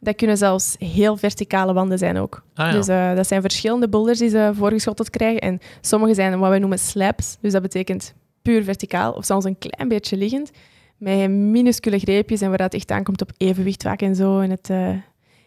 dat 0.00 0.16
kunnen 0.16 0.36
zelfs 0.36 0.76
heel 0.78 1.16
verticale 1.16 1.72
wanden 1.72 1.98
zijn 1.98 2.18
ook. 2.18 2.42
Ah, 2.54 2.66
ja. 2.66 2.72
Dus 2.72 2.88
eh, 2.88 3.14
dat 3.14 3.26
zijn 3.26 3.40
verschillende 3.40 3.88
boulders 3.88 4.18
die 4.18 4.28
ze 4.28 4.50
voorgeschoteld 4.54 5.10
krijgen. 5.10 5.40
En 5.40 5.58
sommige 5.80 6.14
zijn 6.14 6.38
wat 6.38 6.48
wij 6.48 6.58
noemen 6.58 6.78
slabs. 6.78 7.36
Dus 7.40 7.52
dat 7.52 7.62
betekent 7.62 8.14
puur 8.42 8.64
verticaal 8.64 9.12
of 9.12 9.24
zelfs 9.24 9.44
een 9.44 9.58
klein 9.58 9.88
beetje 9.88 10.16
liggend. 10.16 10.50
Met 10.96 11.30
minuscule 11.30 11.98
greepjes 11.98 12.40
en 12.40 12.50
waar 12.50 12.62
het 12.62 12.74
echt 12.74 12.90
aankomt 12.90 13.22
op 13.22 13.32
evenwicht 13.36 13.82
vaak 13.82 14.02
en 14.02 14.14
zo. 14.14 14.40
En 14.40 14.50
het 14.50 14.70
eh, 14.70 14.88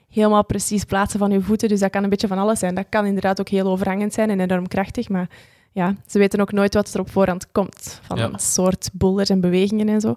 helemaal 0.09 0.45
precies 0.45 0.83
plaatsen 0.83 1.19
van 1.19 1.31
je 1.31 1.41
voeten. 1.41 1.69
Dus 1.69 1.79
dat 1.79 1.89
kan 1.91 2.03
een 2.03 2.09
beetje 2.09 2.27
van 2.27 2.37
alles 2.37 2.59
zijn. 2.59 2.75
Dat 2.75 2.85
kan 2.89 3.05
inderdaad 3.05 3.39
ook 3.39 3.49
heel 3.49 3.67
overhangend 3.67 4.13
zijn 4.13 4.29
en 4.29 4.39
enorm 4.39 4.67
krachtig. 4.67 5.09
Maar 5.09 5.29
ja, 5.71 5.95
ze 6.07 6.19
weten 6.19 6.39
ook 6.39 6.51
nooit 6.51 6.73
wat 6.73 6.93
er 6.93 6.99
op 6.99 7.09
voorhand 7.11 7.51
komt. 7.51 7.99
Van 8.03 8.17
Ja. 8.17 8.23
een 8.33 8.39
soort 8.39 8.89
boulders 8.93 9.29
en 9.29 9.41
bewegingen 9.41 9.89
en 9.89 10.01
zo. 10.01 10.15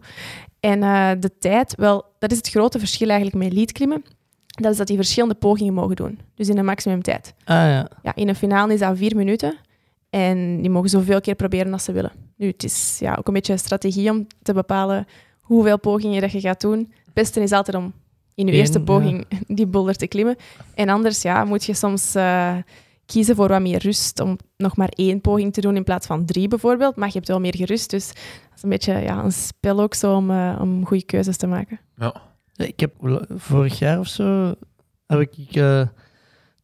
En 0.60 0.82
eh, 0.82 1.10
de 1.20 1.38
tijd, 1.38 1.74
wel, 1.76 2.04
dat 2.18 2.30
is 2.30 2.36
het 2.36 2.48
grote 2.48 2.78
verschil 2.78 3.08
eigenlijk 3.08 3.44
met 3.44 3.52
leadklimmen. 3.52 4.04
Dat 4.46 4.72
is 4.72 4.76
dat 4.78 4.86
die 4.86 4.96
verschillende 4.96 5.34
pogingen 5.34 5.74
mogen 5.74 5.96
doen. 5.96 6.18
Dus 6.34 6.48
in 6.48 6.58
een 6.58 6.64
maximumtijd. 6.64 7.34
Ah 7.44 7.56
ja, 7.56 7.88
Ja, 8.02 8.14
in 8.14 8.28
een 8.28 8.34
finale 8.34 8.72
is 8.72 8.80
dat 8.80 8.96
vier 8.96 9.16
minuten. 9.16 9.56
En 10.10 10.60
die 10.60 10.70
mogen 10.70 10.88
zoveel 10.88 11.20
keer 11.20 11.34
proberen 11.34 11.72
als 11.72 11.84
ze 11.84 11.92
willen. 11.92 12.12
Nu, 12.36 12.46
het 12.46 12.64
is 12.64 12.96
ja, 13.00 13.14
ook 13.18 13.26
een 13.26 13.32
beetje 13.34 13.52
een 13.52 13.58
strategie 13.58 14.10
om 14.10 14.26
te 14.42 14.52
bepalen 14.52 15.06
hoeveel 15.40 15.78
pogingen 15.78 16.20
dat 16.20 16.32
je 16.32 16.40
gaat 16.40 16.60
doen. 16.60 16.78
Het 17.04 17.14
beste 17.14 17.40
is 17.42 17.52
altijd 17.52 17.76
om 17.76 17.92
in 18.34 18.46
je 18.46 18.52
eerste 18.52 18.78
ja. 18.78 18.84
poging 18.84 19.26
die 19.58 19.66
boulder 19.66 19.96
te 19.96 20.06
klimmen. 20.06 20.36
En 20.74 20.88
anders 20.88 21.22
ja, 21.22 21.44
moet 21.44 21.64
je 21.64 21.74
soms 21.74 22.14
eh, 22.14 22.56
kiezen 23.06 23.36
voor 23.36 23.48
wat 23.48 23.60
meer 23.60 23.82
rust. 23.82 24.20
Om 24.20 24.36
nog 24.56 24.76
maar 24.76 24.88
één 24.88 25.20
poging 25.20 25.52
te 25.52 25.60
doen 25.60 25.76
in 25.76 25.84
plaats 25.84 26.06
van 26.06 26.24
drie 26.24 26.48
bijvoorbeeld. 26.48 26.96
Maar 26.96 27.08
je 27.08 27.14
hebt 27.14 27.28
wel 27.28 27.40
meer 27.40 27.56
gerust. 27.56 27.90
Dus 27.90 28.06
dat 28.06 28.56
is 28.56 28.62
een 28.62 28.68
beetje 28.68 28.92
ja, 28.92 29.24
een 29.24 29.32
spel 29.32 29.80
ook 29.80 29.94
zo 29.94 30.16
om, 30.16 30.30
eh, 30.30 30.58
om 30.60 30.86
goede 30.86 31.04
keuzes 31.04 31.36
te 31.36 31.46
maken. 31.46 31.80
Ja. 31.96 32.30
Ja, 32.52 32.64
Ik 32.64 32.80
heb 32.80 32.94
vorig 33.28 33.78
jaar 33.78 33.98
of 33.98 34.06
zo 34.06 34.54
heb 35.06 35.20
ik 35.20 35.54
eh, 35.56 35.86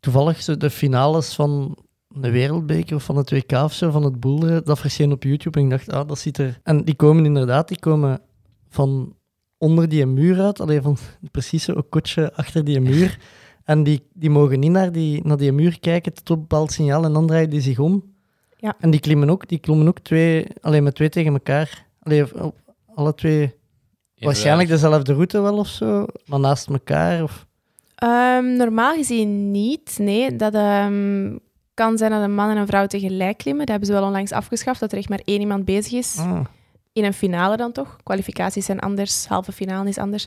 toevallig 0.00 0.42
zo 0.42 0.56
de 0.56 0.70
finales 0.70 1.34
van 1.34 1.76
de 2.08 2.30
Wereldbeker 2.30 2.96
of 2.96 3.04
van 3.04 3.16
het 3.16 3.30
WK 3.30 3.52
of 3.52 3.72
zo, 3.72 3.90
van 3.90 4.02
het 4.02 4.20
boulderen, 4.20 4.64
dat 4.64 4.78
verscheen 4.78 5.12
op 5.12 5.22
YouTube 5.22 5.58
en 5.58 5.64
ik 5.64 5.70
dacht, 5.70 5.90
ah, 5.90 6.08
dat 6.08 6.18
ziet 6.18 6.38
er... 6.38 6.60
En 6.62 6.84
die 6.84 6.94
komen 6.94 7.24
inderdaad, 7.24 7.68
die 7.68 7.78
komen 7.78 8.20
van 8.68 9.16
onder 9.58 9.88
die 9.88 10.06
muur 10.06 10.40
uit, 10.40 10.60
alleen 10.60 10.82
van 10.82 10.96
precies 11.30 11.64
zo 11.64 11.72
een 11.74 11.88
kotje 11.88 12.34
achter 12.34 12.64
die 12.64 12.80
muur. 12.80 13.18
En 13.64 13.82
die, 13.82 14.06
die 14.12 14.30
mogen 14.30 14.60
niet 14.60 14.70
naar 14.70 14.92
die, 14.92 15.26
naar 15.26 15.36
die 15.36 15.52
muur 15.52 15.80
kijken 15.80 16.12
tot 16.14 16.30
op 16.30 16.36
een 16.36 16.42
bepaald 16.42 16.72
signaal 16.72 17.04
en 17.04 17.12
dan 17.12 17.26
draaien 17.26 17.50
die 17.50 17.60
zich 17.60 17.78
om. 17.78 18.12
Ja. 18.56 18.76
En 18.80 18.90
die 18.90 19.00
klimmen 19.00 19.30
ook, 19.30 19.48
die 19.48 19.58
klommen 19.58 19.88
ook 19.88 19.98
twee, 19.98 20.46
alleen 20.60 20.82
met 20.82 20.94
twee 20.94 21.08
tegen 21.08 21.32
elkaar. 21.32 21.86
Alleen 22.02 22.34
op 22.34 22.54
alle 22.94 23.14
twee 23.14 23.58
Waarschijnlijk 24.26 24.68
dezelfde 24.68 25.12
route 25.12 25.40
wel 25.40 25.56
of 25.58 25.68
zo, 25.68 26.06
maar 26.26 26.40
naast 26.40 26.68
elkaar. 26.68 27.22
Of... 27.22 27.46
Ehm, 27.94 28.56
normaal 28.56 28.94
gezien 28.94 29.50
niet. 29.50 29.96
Nee, 29.98 30.36
dat 30.36 30.54
ehm, 30.54 31.36
kan 31.74 31.98
zijn 31.98 32.10
dat 32.10 32.22
een 32.22 32.34
man 32.34 32.50
en 32.50 32.56
een 32.56 32.66
vrouw 32.66 32.86
tegelijk 32.86 33.38
klimmen. 33.38 33.66
Dat 33.66 33.68
hebben 33.68 33.86
ze 33.86 34.00
wel 34.00 34.06
onlangs 34.06 34.32
afgeschaft, 34.32 34.80
dat 34.80 34.92
er 34.92 34.98
echt 34.98 35.08
maar 35.08 35.22
één 35.24 35.40
iemand 35.40 35.64
bezig 35.64 35.92
is. 35.92 36.16
Ah, 36.18 36.40
In 36.98 37.04
een 37.04 37.12
finale 37.14 37.56
dan 37.56 37.72
toch. 37.72 37.96
Kwalificaties 38.02 38.64
zijn 38.64 38.80
anders, 38.80 39.26
halve 39.26 39.52
finale 39.52 39.88
is 39.88 39.98
anders. 39.98 40.26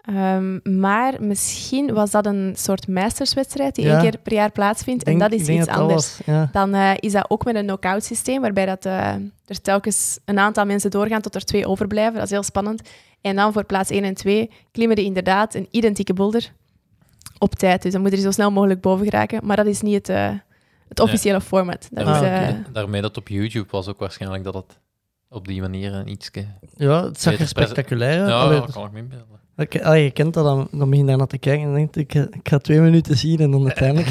Ehm, 0.00 0.78
maar 0.78 1.14
misschien 1.22 1.94
was 1.94 2.10
dat 2.10 2.26
een 2.26 2.54
soort 2.58 2.88
meesterswedstrijd 2.88 3.74
die 3.74 3.84
Ja. 3.84 3.92
één 3.92 4.00
keer 4.00 4.18
per 4.22 4.32
jaar 4.32 4.50
plaatsvindt. 4.50 5.04
denk- 5.04 5.20
en 5.22 5.28
dat 5.30 5.40
is 5.40 5.48
iets 5.48 5.66
dat 5.66 5.76
anders. 5.76 5.94
was, 6.16 6.20
ja. 6.26 6.48
Dan 6.52 6.74
eh, 6.74 6.90
is 6.96 7.12
dat 7.12 7.30
ook 7.30 7.44
met 7.44 7.54
een 7.54 7.64
knock-out 7.66 8.04
systeem, 8.04 8.40
waarbij 8.40 8.66
dat, 8.66 8.84
eh, 8.84 9.14
er 9.46 9.60
telkens 9.62 10.18
een 10.24 10.38
aantal 10.38 10.64
mensen 10.66 10.90
doorgaan 10.90 11.20
tot 11.20 11.34
er 11.34 11.44
twee 11.44 11.66
overblijven. 11.66 12.14
Dat 12.14 12.24
is 12.24 12.30
heel 12.30 12.42
spannend. 12.42 12.88
En 13.20 13.36
dan 13.36 13.52
voor 13.52 13.64
plaats 13.64 13.90
1 13.90 14.04
en 14.04 14.14
2 14.14 14.50
klimmen 14.72 14.96
die 14.96 15.04
inderdaad 15.04 15.54
een 15.54 15.68
identieke 15.70 16.12
boulder 16.12 16.52
op 17.38 17.54
tijd. 17.54 17.82
Dus 17.82 17.92
dan 17.92 18.00
moet 18.02 18.12
er 18.12 18.18
zo 18.18 18.30
snel 18.30 18.50
mogelijk 18.50 18.80
boven 18.80 19.04
geraken. 19.04 19.40
Maar 19.46 19.56
dat 19.56 19.66
is 19.66 19.80
niet 19.80 19.94
het, 19.94 20.08
eh, 20.08 20.30
het 20.88 21.00
officiële 21.00 21.40
format. 21.40 21.88
Dat 21.90 22.08
is, 22.08 22.16
oké. 22.16 22.62
daarmee 22.72 23.00
dat 23.02 23.16
op 23.16 23.28
YouTube 23.28 23.66
was 23.70 23.88
ook 23.88 23.98
waarschijnlijk 23.98 24.44
dat 24.44 24.54
het 24.54 24.78
op 25.30 25.46
die 25.48 25.60
manier 25.60 25.94
een 25.94 26.08
ietske... 26.08 26.44
ja, 26.76 27.04
het 27.04 27.20
zag 27.20 27.38
er 27.38 27.48
spectaculair 27.48 28.20
uit. 28.20 28.28
Ja, 28.28 28.34
Allee, 28.40 28.60
dat 28.60 28.72
kan 28.72 28.84
ik 28.86 28.92
me 28.92 28.98
inbeelden. 28.98 29.26
oké, 29.56 29.84
allee, 29.84 30.04
je 30.04 30.10
kent 30.10 30.34
dat, 30.34 30.44
dan, 30.44 30.68
dan 30.70 30.90
begin 30.90 30.98
je 31.04 31.04
daar 31.10 31.16
naar 31.16 31.26
te 31.26 31.38
kijken 31.38 31.66
en 31.66 31.74
denk 31.74 31.94
je, 31.94 32.00
ik, 32.00 32.14
ik 32.14 32.48
ga 32.48 32.58
twee 32.58 32.80
minuten 32.80 33.16
zien 33.16 33.38
en 33.38 33.50
dan 33.50 33.64
uiteindelijk 33.64 34.08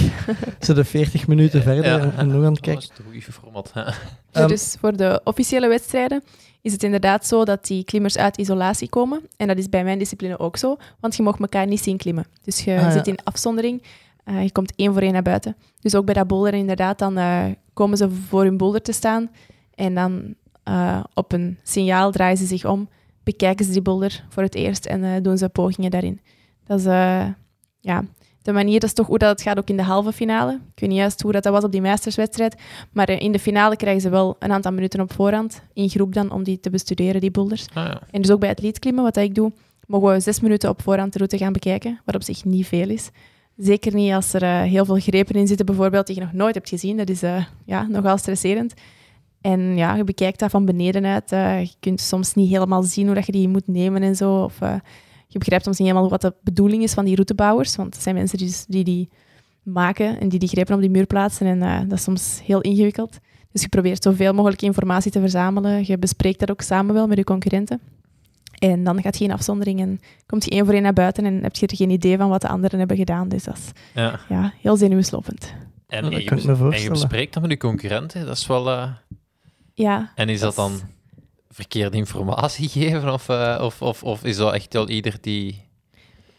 ze 0.59 0.73
de 0.73 0.83
40 0.83 1.27
minuten 1.27 1.61
verder 1.61 1.85
Ja. 1.85 1.99
en, 1.99 2.27
nog 2.27 2.35
aan 2.35 2.43
het 2.43 2.43
Dat 2.43 2.59
kijken. 2.59 2.81
is 2.83 2.89
het 2.93 3.01
goede 3.05 3.21
format. 3.21 3.73
hè. 3.73 3.81
Ja, 3.81 3.93
Ehm, 4.31 4.47
dus 4.47 4.75
voor 4.79 4.97
de 4.97 5.21
officiële 5.23 5.67
wedstrijden 5.67 6.23
is 6.61 6.71
het 6.71 6.83
inderdaad 6.83 7.25
zo 7.27 7.45
dat 7.45 7.65
die 7.65 7.83
klimmers 7.83 8.17
uit 8.17 8.37
isolatie 8.37 8.89
komen. 8.89 9.21
En 9.37 9.47
dat 9.47 9.57
is 9.57 9.69
bij 9.69 9.83
mijn 9.83 9.99
discipline 9.99 10.39
ook 10.39 10.57
zo, 10.57 10.77
want 10.99 11.15
je 11.15 11.23
mag 11.23 11.39
elkaar 11.39 11.67
niet 11.67 11.83
zien 11.83 11.97
klimmen. 11.97 12.25
Dus 12.43 12.63
je 12.63 12.71
Ah, 12.75 12.81
ja. 12.81 12.91
zit 12.91 13.07
in 13.07 13.17
afzondering, 13.23 13.83
eh, 14.23 14.43
je 14.43 14.51
komt 14.51 14.73
één 14.75 14.93
voor 14.93 15.01
één 15.01 15.13
naar 15.13 15.21
buiten. 15.21 15.55
Dus 15.79 15.95
ook 15.95 16.05
bij 16.05 16.13
dat 16.13 16.27
boulderen 16.27 16.59
inderdaad, 16.59 16.99
dan 16.99 17.17
eh, 17.17 17.43
komen 17.73 17.97
ze 17.97 18.09
voor 18.11 18.43
hun 18.43 18.57
boulder 18.57 18.81
te 18.81 18.91
staan 18.91 19.29
en 19.75 19.95
dan 19.95 20.33
eh, 20.65 21.03
op 21.13 21.31
een 21.31 21.57
signaal 21.63 22.11
draaien 22.11 22.37
ze 22.37 22.45
zich 22.45 22.65
om, 22.65 22.89
bekijken 23.23 23.65
ze 23.65 23.71
die 23.71 23.81
boulder 23.81 24.23
voor 24.29 24.43
het 24.43 24.55
eerst 24.55 24.85
en 24.85 25.03
eh, 25.03 25.21
doen 25.21 25.37
ze 25.37 25.49
pogingen 25.49 25.91
daarin. 25.91 26.19
Dat 26.63 26.79
is 26.79 26.85
eh, 26.85 27.25
ja, 27.79 28.03
de 28.41 28.51
manier, 28.51 28.79
dat 28.79 28.89
is 28.89 28.95
toch 28.95 29.07
hoe 29.07 29.17
dat 29.17 29.29
het 29.29 29.41
gaat 29.41 29.57
ook 29.57 29.69
in 29.69 29.77
de 29.77 29.83
halve 29.83 30.11
finale. 30.11 30.51
Ik 30.53 30.79
weet 30.79 30.89
niet 30.89 30.97
juist 30.97 31.21
hoe 31.21 31.31
dat, 31.31 31.43
dat 31.43 31.53
was 31.53 31.63
op 31.63 31.71
die 31.71 31.81
meesterswedstrijd, 31.81 32.55
maar 32.91 33.09
in 33.09 33.31
de 33.31 33.39
finale 33.39 33.75
krijgen 33.75 34.01
ze 34.01 34.09
wel 34.09 34.35
een 34.39 34.51
aantal 34.51 34.71
minuten 34.71 34.99
op 34.99 35.13
voorhand, 35.13 35.61
in 35.73 35.89
groep 35.89 36.13
dan, 36.13 36.31
om 36.31 36.43
die 36.43 36.59
te 36.59 36.69
bestuderen, 36.69 37.21
die 37.21 37.31
boulders. 37.31 37.65
Ah, 37.73 37.85
ja. 37.85 38.01
En 38.11 38.21
dus 38.21 38.31
ook 38.31 38.39
bij 38.39 38.49
het 38.49 38.61
leadklimmen, 38.61 39.03
wat 39.03 39.17
ik 39.17 39.35
doe, 39.35 39.51
mogen 39.87 40.11
we 40.11 40.19
zes 40.19 40.39
minuten 40.39 40.69
op 40.69 40.81
voorhand 40.81 41.11
de 41.11 41.17
route 41.17 41.37
gaan 41.37 41.53
bekijken, 41.53 41.99
wat 42.05 42.15
op 42.15 42.23
zich 42.23 42.45
niet 42.45 42.67
veel 42.67 42.89
is. 42.89 43.09
Zeker 43.57 43.93
niet 43.93 44.13
als 44.13 44.33
er 44.33 44.45
heel 44.45 44.85
veel 44.85 44.99
grepen 44.99 45.35
in 45.35 45.47
zitten, 45.47 45.65
bijvoorbeeld, 45.65 46.07
die 46.07 46.15
je 46.15 46.21
nog 46.21 46.33
nooit 46.33 46.55
hebt 46.55 46.69
gezien. 46.69 46.97
Dat 46.97 47.09
is 47.09 47.21
ja, 47.65 47.87
nogal 47.89 48.17
stresserend. 48.17 48.73
En 49.45 49.75
ja, 49.75 49.95
je 49.95 50.03
bekijkt 50.03 50.39
dat 50.39 50.51
van 50.51 50.65
beneden 50.65 51.05
uit. 51.05 51.31
Uh, 51.31 51.63
je 51.63 51.73
kunt 51.79 52.01
soms 52.01 52.33
niet 52.33 52.49
helemaal 52.49 52.83
zien 52.83 53.05
hoe 53.05 53.15
dat 53.15 53.25
je 53.25 53.31
die 53.31 53.47
moet 53.47 53.67
nemen 53.67 54.01
en 54.01 54.15
zo. 54.15 54.43
Of 54.43 54.59
je 55.27 55.39
begrijpt 55.39 55.63
soms 55.63 55.77
niet 55.77 55.87
helemaal 55.87 56.09
wat 56.09 56.21
de 56.21 56.33
bedoeling 56.41 56.83
is 56.83 56.93
van 56.93 57.05
die 57.05 57.15
routebouwers. 57.15 57.75
Want 57.75 57.93
het 57.93 58.03
zijn 58.03 58.15
mensen 58.15 58.37
die 58.37 58.53
die, 58.67 58.83
die 58.83 59.09
maken 59.63 60.19
en 60.19 60.29
die 60.29 60.39
die 60.39 60.49
grepen 60.49 60.75
op 60.75 60.81
die 60.81 60.89
muur 60.89 61.05
plaatsen. 61.05 61.61
En 61.61 61.87
dat 61.87 61.97
is 61.97 62.03
soms 62.03 62.41
heel 62.43 62.61
ingewikkeld. 62.61 63.17
Dus 63.51 63.61
je 63.61 63.69
probeert 63.69 64.03
zoveel 64.03 64.33
mogelijk 64.33 64.61
informatie 64.61 65.11
te 65.11 65.19
verzamelen. 65.19 65.83
Je 65.85 65.97
bespreekt 65.97 66.39
dat 66.39 66.51
ook 66.51 66.61
samen 66.61 66.93
wel 66.93 67.07
met 67.07 67.17
je 67.17 67.23
concurrenten. 67.23 67.79
En 68.59 68.83
dan 68.83 69.01
gaat 69.01 69.17
je 69.17 69.23
in 69.23 69.31
afzondering 69.31 69.79
en 69.79 69.99
komt 70.25 70.43
je 70.43 70.51
één 70.51 70.65
voor 70.65 70.73
één 70.73 70.83
naar 70.83 70.93
buiten 70.93 71.25
en 71.25 71.43
heb 71.43 71.55
je 71.55 71.67
er 71.67 71.75
geen 71.75 71.89
idee 71.89 72.17
van 72.17 72.29
wat 72.29 72.41
de 72.41 72.47
anderen 72.47 72.79
hebben 72.79 72.97
gedaan. 72.97 73.29
Dus 73.29 73.43
dat 73.43 73.55
is 73.55 73.71
ja. 73.93 74.19
ja 74.29 74.53
heel 74.61 74.77
zenuwslopend. 74.77 75.53
En, 75.87 76.03
en, 76.03 76.11
je, 76.11 76.29
en 76.71 76.81
je 76.81 76.89
bespreekt 76.89 77.33
dat 77.33 77.41
met 77.41 77.51
je 77.51 77.57
concurrenten, 77.57 78.25
dat 78.25 78.37
is 78.37 78.47
wel... 78.47 78.93
Ja. 79.75 80.11
En 80.15 80.29
is 80.29 80.39
dat, 80.39 80.55
dan 80.55 80.79
verkeerde 81.49 81.97
informatie 81.97 82.69
geven 82.79 83.13
of, 83.13 83.29
uh, 83.29 83.59
of, 83.61 83.81
of, 83.81 84.03
of 84.03 84.23
is 84.23 84.37
dat 84.37 84.53
echt 84.53 84.73
wel 84.73 84.89
ieder 84.89 85.17
die... 85.21 85.63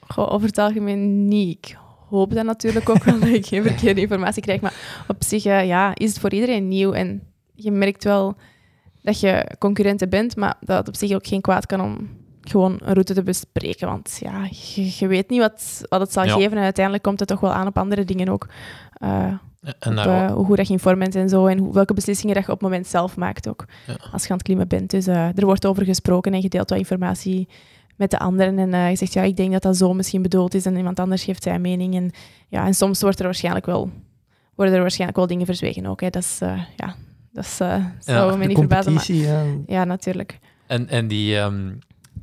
Goh, 0.09 0.33
over 0.33 0.47
het 0.47 0.59
algemeen 0.59 1.29
niet. 1.29 1.59
Ik 1.59 1.77
hoop 2.09 2.35
dat 2.35 2.45
natuurlijk 2.45 2.89
ook 2.89 3.05
wel 3.05 3.19
dat 3.21 3.29
ik 3.29 3.47
geen 3.47 3.63
verkeerde 3.63 4.01
informatie 4.01 4.43
krijg. 4.43 4.61
Maar 4.61 5.05
op 5.09 5.25
zich 5.25 5.45
uh, 5.45 5.67
ja, 5.67 5.95
is 5.95 6.09
het 6.09 6.19
voor 6.19 6.33
iedereen 6.33 6.69
nieuw. 6.69 6.93
En 6.93 7.23
je 7.55 7.71
merkt 7.71 8.05
wel 8.05 8.37
dat 9.03 9.21
je 9.21 9.57
concurrenten 9.59 10.09
bent, 10.09 10.37
maar 10.37 10.57
dat 10.61 10.79
het 10.79 10.89
op 10.89 10.97
zich 10.97 11.13
ook 11.13 11.27
geen 11.27 11.41
kwaad 11.41 11.67
kan 11.67 11.81
om 11.81 12.09
gewoon 12.41 12.73
een 12.73 12.93
route 12.93 13.15
te 13.15 13.23
bespreken. 13.23 13.89
Want 13.89 14.19
ja, 14.21 14.49
je, 14.51 14.95
je 14.99 15.07
weet 15.07 15.31
niet 15.31 15.41
wat, 15.41 15.83
wat 15.89 16.01
het 16.01 16.13
zal 16.13 16.25
geven 16.25 16.57
en 16.57 16.63
uiteindelijk 16.63 17.05
komt 17.05 17.19
het 17.19 17.29
toch 17.29 17.41
wel 17.41 17.53
aan 17.53 17.67
op 17.67 17.79
andere 17.79 18.05
dingen 18.05 18.29
ook. 18.29 18.47
Uh, 19.03 19.33
en 19.79 19.99
op, 19.99 20.07
uh, 20.07 20.33
hoe 20.33 20.57
dat 20.57 20.67
je 20.67 20.73
in 20.73 20.79
vorm 20.79 20.99
bent 20.99 21.15
en 21.15 21.29
zo, 21.29 21.47
en 21.47 21.59
hoe, 21.59 21.73
welke 21.73 21.95
beslissingen 21.95 22.35
dat 22.35 22.45
je 22.45 22.53
op 22.53 22.61
het 22.61 22.69
moment 22.69 22.87
zelf 22.87 23.17
maakt 23.17 23.49
ook, 23.49 23.65
als 24.13 24.23
je 24.23 24.29
aan 24.29 24.37
het 24.37 24.43
klimmen 24.43 24.69
bent. 24.69 24.91
Dus 24.91 25.09
uh, 25.09 25.39
er 25.39 25.45
wordt 25.45 25.67
over 25.67 25.85
gesproken 25.85 26.33
en 26.35 26.41
je 26.41 26.49
deelt 26.49 26.71
wat 26.71 26.79
informatie 26.79 27.49
met 27.97 28.11
de 28.11 28.19
anderen 28.19 28.59
en 28.75 28.91
je 28.91 28.97
zegt, 28.97 29.13
ja, 29.13 29.23
ik 29.23 29.37
denk 29.37 29.53
dat 29.53 29.63
dat 29.63 29.77
zo 29.77 29.95
misschien 29.95 30.23
bedoeld 30.23 30.55
is 30.55 30.67
en 30.67 30.77
iemand 30.77 31.01
anders 31.01 31.25
geeft 31.25 31.43
zijn 31.43 31.61
mening. 31.61 31.95
En, 31.95 32.11
ja, 32.49 32.67
en 32.67 32.75
soms 32.75 33.01
wordt 33.01 33.19
er 33.19 33.25
waarschijnlijk 33.25 33.67
wel, 33.67 33.91
worden 34.55 34.75
er 34.75 34.81
waarschijnlijk 34.81 35.19
wel 35.19 35.27
dingen 35.27 35.47
verzwegen 35.47 35.87
ook. 35.87 36.01
Hè. 36.01 36.11
Dat 36.11 36.23
is, 36.23 36.39
ja, 36.77 36.95
dat 37.33 37.45
is, 37.45 37.61
uh, 37.61 37.85
zou 37.99 38.31
ja, 38.31 38.37
me 38.37 38.47
niet 38.47 38.59
verbazen. 38.59 38.93
Maar, 38.93 39.13
ja. 39.13 39.45
ja, 39.67 39.85
natuurlijk. 39.85 40.39
En, 40.67 40.89
en 40.89 41.09
die, 41.09 41.37
um, 41.37 41.79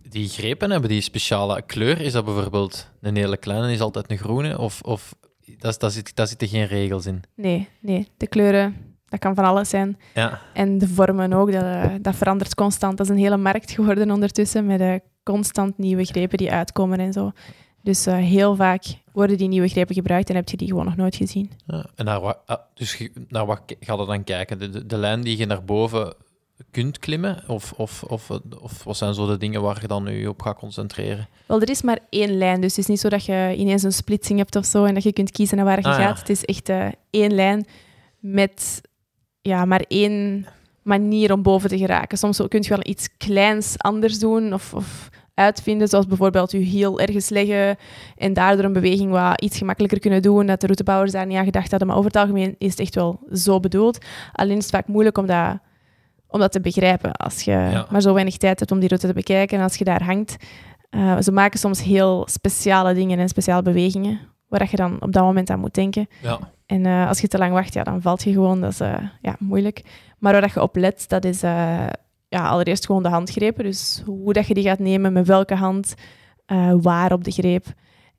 die 0.09 0.27
grepen 0.27 0.71
hebben 0.71 0.89
die 0.89 1.01
speciale 1.01 1.61
kleur? 1.61 2.01
Is 2.01 2.11
dat 2.11 2.25
bijvoorbeeld 2.25 2.89
een 3.01 3.15
hele 3.15 3.37
kleine 3.37 3.71
is 3.71 3.79
altijd 3.79 4.11
een 4.11 4.17
groene? 4.17 4.57
Of, 4.57 4.81
of 4.81 5.15
dat, 5.57 5.79
dat 5.79 5.93
zit, 5.93 6.15
daar 6.15 6.27
zitten 6.27 6.47
geen 6.47 6.65
regels 6.65 7.05
in? 7.05 7.21
Nee, 7.35 7.69
nee. 7.79 8.07
De 8.17 8.27
kleuren, 8.27 8.75
dat 9.07 9.19
kan 9.19 9.35
van 9.35 9.43
alles 9.43 9.69
zijn. 9.69 9.97
Ja. 10.13 10.39
En 10.53 10.77
de 10.77 10.87
vormen 10.87 11.33
ook, 11.33 11.51
dat, 11.51 11.63
eh, 11.63 11.85
dat 12.01 12.15
verandert 12.15 12.55
constant. 12.55 12.97
Dat 12.97 13.05
is 13.05 13.11
een 13.11 13.21
hele 13.21 13.37
markt 13.37 13.71
geworden 13.71 14.11
ondertussen, 14.11 14.65
met 14.65 14.81
uh, 14.81 14.95
constant 15.23 15.77
nieuwe 15.77 16.05
grepen 16.05 16.37
die 16.37 16.51
uitkomen 16.51 16.99
en 16.99 17.13
zo. 17.13 17.31
Dus 17.81 18.07
uh, 18.07 18.15
heel 18.15 18.55
vaak 18.55 18.83
worden 19.11 19.37
die 19.37 19.47
nieuwe 19.47 19.67
grepen 19.67 19.95
gebruikt 19.95 20.29
en 20.29 20.35
heb 20.35 20.49
je 20.49 20.57
die 20.57 20.67
gewoon 20.67 20.85
nog 20.85 20.95
nooit 20.95 21.15
gezien. 21.15 21.51
Ja, 21.65 21.85
en 21.95 22.05
naar 22.05 22.21
wat, 22.21 22.39
ah, 22.45 22.59
dus 22.73 23.09
naar 23.27 23.45
wat 23.45 23.61
gaat 23.79 23.97
het 23.97 24.07
dan 24.07 24.23
kijken? 24.23 24.59
De, 24.59 24.69
de, 24.69 24.85
de, 24.85 24.97
lijn 24.97 25.21
die 25.21 25.37
je 25.37 25.45
naar 25.45 25.63
boven 25.63 26.13
kunt 26.71 26.99
klimmen? 26.99 27.43
Of, 27.47 27.73
of, 27.77 28.03
of, 28.03 28.29
of 28.59 28.83
wat 28.83 28.97
zijn 28.97 29.13
zo 29.13 29.27
de 29.27 29.37
dingen 29.37 29.61
waar 29.61 29.81
je 29.81 29.87
dan 29.87 30.03
nu 30.03 30.27
op 30.27 30.41
gaat 30.41 30.57
concentreren? 30.57 31.27
Wel, 31.45 31.61
er 31.61 31.69
is 31.69 31.81
maar 31.81 31.99
één 32.09 32.37
lijn, 32.37 32.61
dus 32.61 32.69
het 32.69 32.79
is 32.79 32.87
niet 32.87 32.99
zo 32.99 33.09
dat 33.09 33.25
je 33.25 33.53
ineens 33.57 33.83
een 33.83 33.91
splitsing 33.91 34.39
hebt 34.39 34.55
of 34.55 34.65
zo 34.65 34.85
en 34.85 34.93
dat 34.93 35.03
je 35.03 35.13
kunt 35.13 35.31
kiezen 35.31 35.57
naar 35.57 35.65
waar 35.65 35.79
je 35.79 35.87
ah, 35.87 35.95
gaat. 35.95 36.19
Het 36.19 36.29
is 36.29 36.45
echt 36.45 36.69
uh, 36.69 36.87
één 37.09 37.33
lijn 37.33 37.65
met 38.19 38.81
ja, 39.41 39.65
maar 39.65 39.83
één 39.87 40.45
manier 40.81 41.33
om 41.33 41.41
boven 41.41 41.69
te 41.69 41.77
geraken. 41.77 42.17
Soms 42.17 42.41
kun 42.47 42.61
je 42.61 42.69
wel 42.69 42.87
iets 42.87 43.09
kleins 43.17 43.77
anders 43.77 44.19
doen 44.19 44.53
of, 44.53 44.73
of 44.73 45.09
uitvinden, 45.33 45.87
zoals 45.87 46.07
bijvoorbeeld 46.07 46.51
je 46.51 46.57
heel 46.57 46.99
ergens 46.99 47.29
leggen 47.29 47.77
en 48.17 48.33
daardoor 48.33 48.65
een 48.65 48.73
beweging 48.73 49.11
wat 49.11 49.41
iets 49.41 49.57
gemakkelijker 49.57 49.99
kunnen 49.99 50.21
doen, 50.21 50.45
dat 50.45 50.59
de 50.59 50.65
routebouwers 50.65 51.11
daar 51.11 51.25
niet 51.25 51.37
aan 51.37 51.45
gedacht 51.45 51.69
hadden. 51.69 51.87
Maar 51.87 51.97
over 51.97 52.11
het 52.11 52.19
algemeen 52.21 52.55
is 52.57 52.69
het 52.69 52.79
echt 52.79 52.95
wel 52.95 53.19
zo 53.33 53.59
bedoeld. 53.59 53.97
Alleen 54.31 54.57
is 54.57 54.63
het 54.63 54.73
vaak 54.73 54.87
moeilijk 54.87 55.17
om 55.17 55.25
dat, 55.25 55.59
om 56.33 56.39
dat 56.39 56.51
te 56.51 56.59
begrijpen 56.59 57.11
als 57.11 57.41
je 57.41 57.85
maar 57.89 58.01
zo 58.01 58.13
weinig 58.13 58.37
tijd 58.37 58.59
hebt 58.59 58.71
om 58.71 58.79
die 58.79 58.87
route 58.87 59.07
te 59.07 59.13
bekijken 59.13 59.57
en 59.57 59.63
als 59.63 59.75
je 59.75 59.83
daar 59.83 60.03
hangt. 60.03 60.35
Uh, 60.91 61.17
ze 61.19 61.31
maken 61.31 61.59
soms 61.59 61.83
heel 61.83 62.27
speciale 62.29 62.93
dingen 62.93 63.19
en 63.19 63.29
speciale 63.29 63.61
bewegingen, 63.61 64.19
waar 64.47 64.67
je 64.71 64.75
dan 64.75 65.01
op 65.01 65.11
dat 65.11 65.23
moment 65.23 65.49
aan 65.49 65.59
moet 65.59 65.73
denken. 65.73 66.07
Ja. 66.21 66.39
En 66.65 66.85
uh, 66.85 67.07
als 67.07 67.21
je 67.21 67.27
te 67.27 67.37
lang 67.37 67.53
wacht, 67.53 67.73
ja, 67.73 67.83
dan 67.83 68.01
valt 68.01 68.23
je 68.23 68.31
gewoon. 68.31 68.61
Dat 68.61 68.71
is 68.71 68.81
uh, 68.81 68.95
ja, 69.21 69.35
moeilijk. 69.39 69.81
Maar 70.19 70.33
waar 70.33 70.51
je 70.53 70.61
op 70.61 70.75
let, 70.75 71.05
dat 71.07 71.25
is 71.25 71.41
ja, 71.41 72.49
allereerst 72.49 72.85
gewoon 72.85 73.03
de 73.03 73.09
handgrepen. 73.09 73.63
Dus 73.63 74.01
hoe 74.05 74.33
dat 74.33 74.47
je 74.47 74.53
die 74.53 74.63
gaat 74.63 74.79
nemen, 74.79 75.13
met 75.13 75.27
welke 75.27 75.55
hand, 75.55 75.93
waar 76.81 77.11
op 77.11 77.23
de 77.23 77.31
greep. 77.31 77.65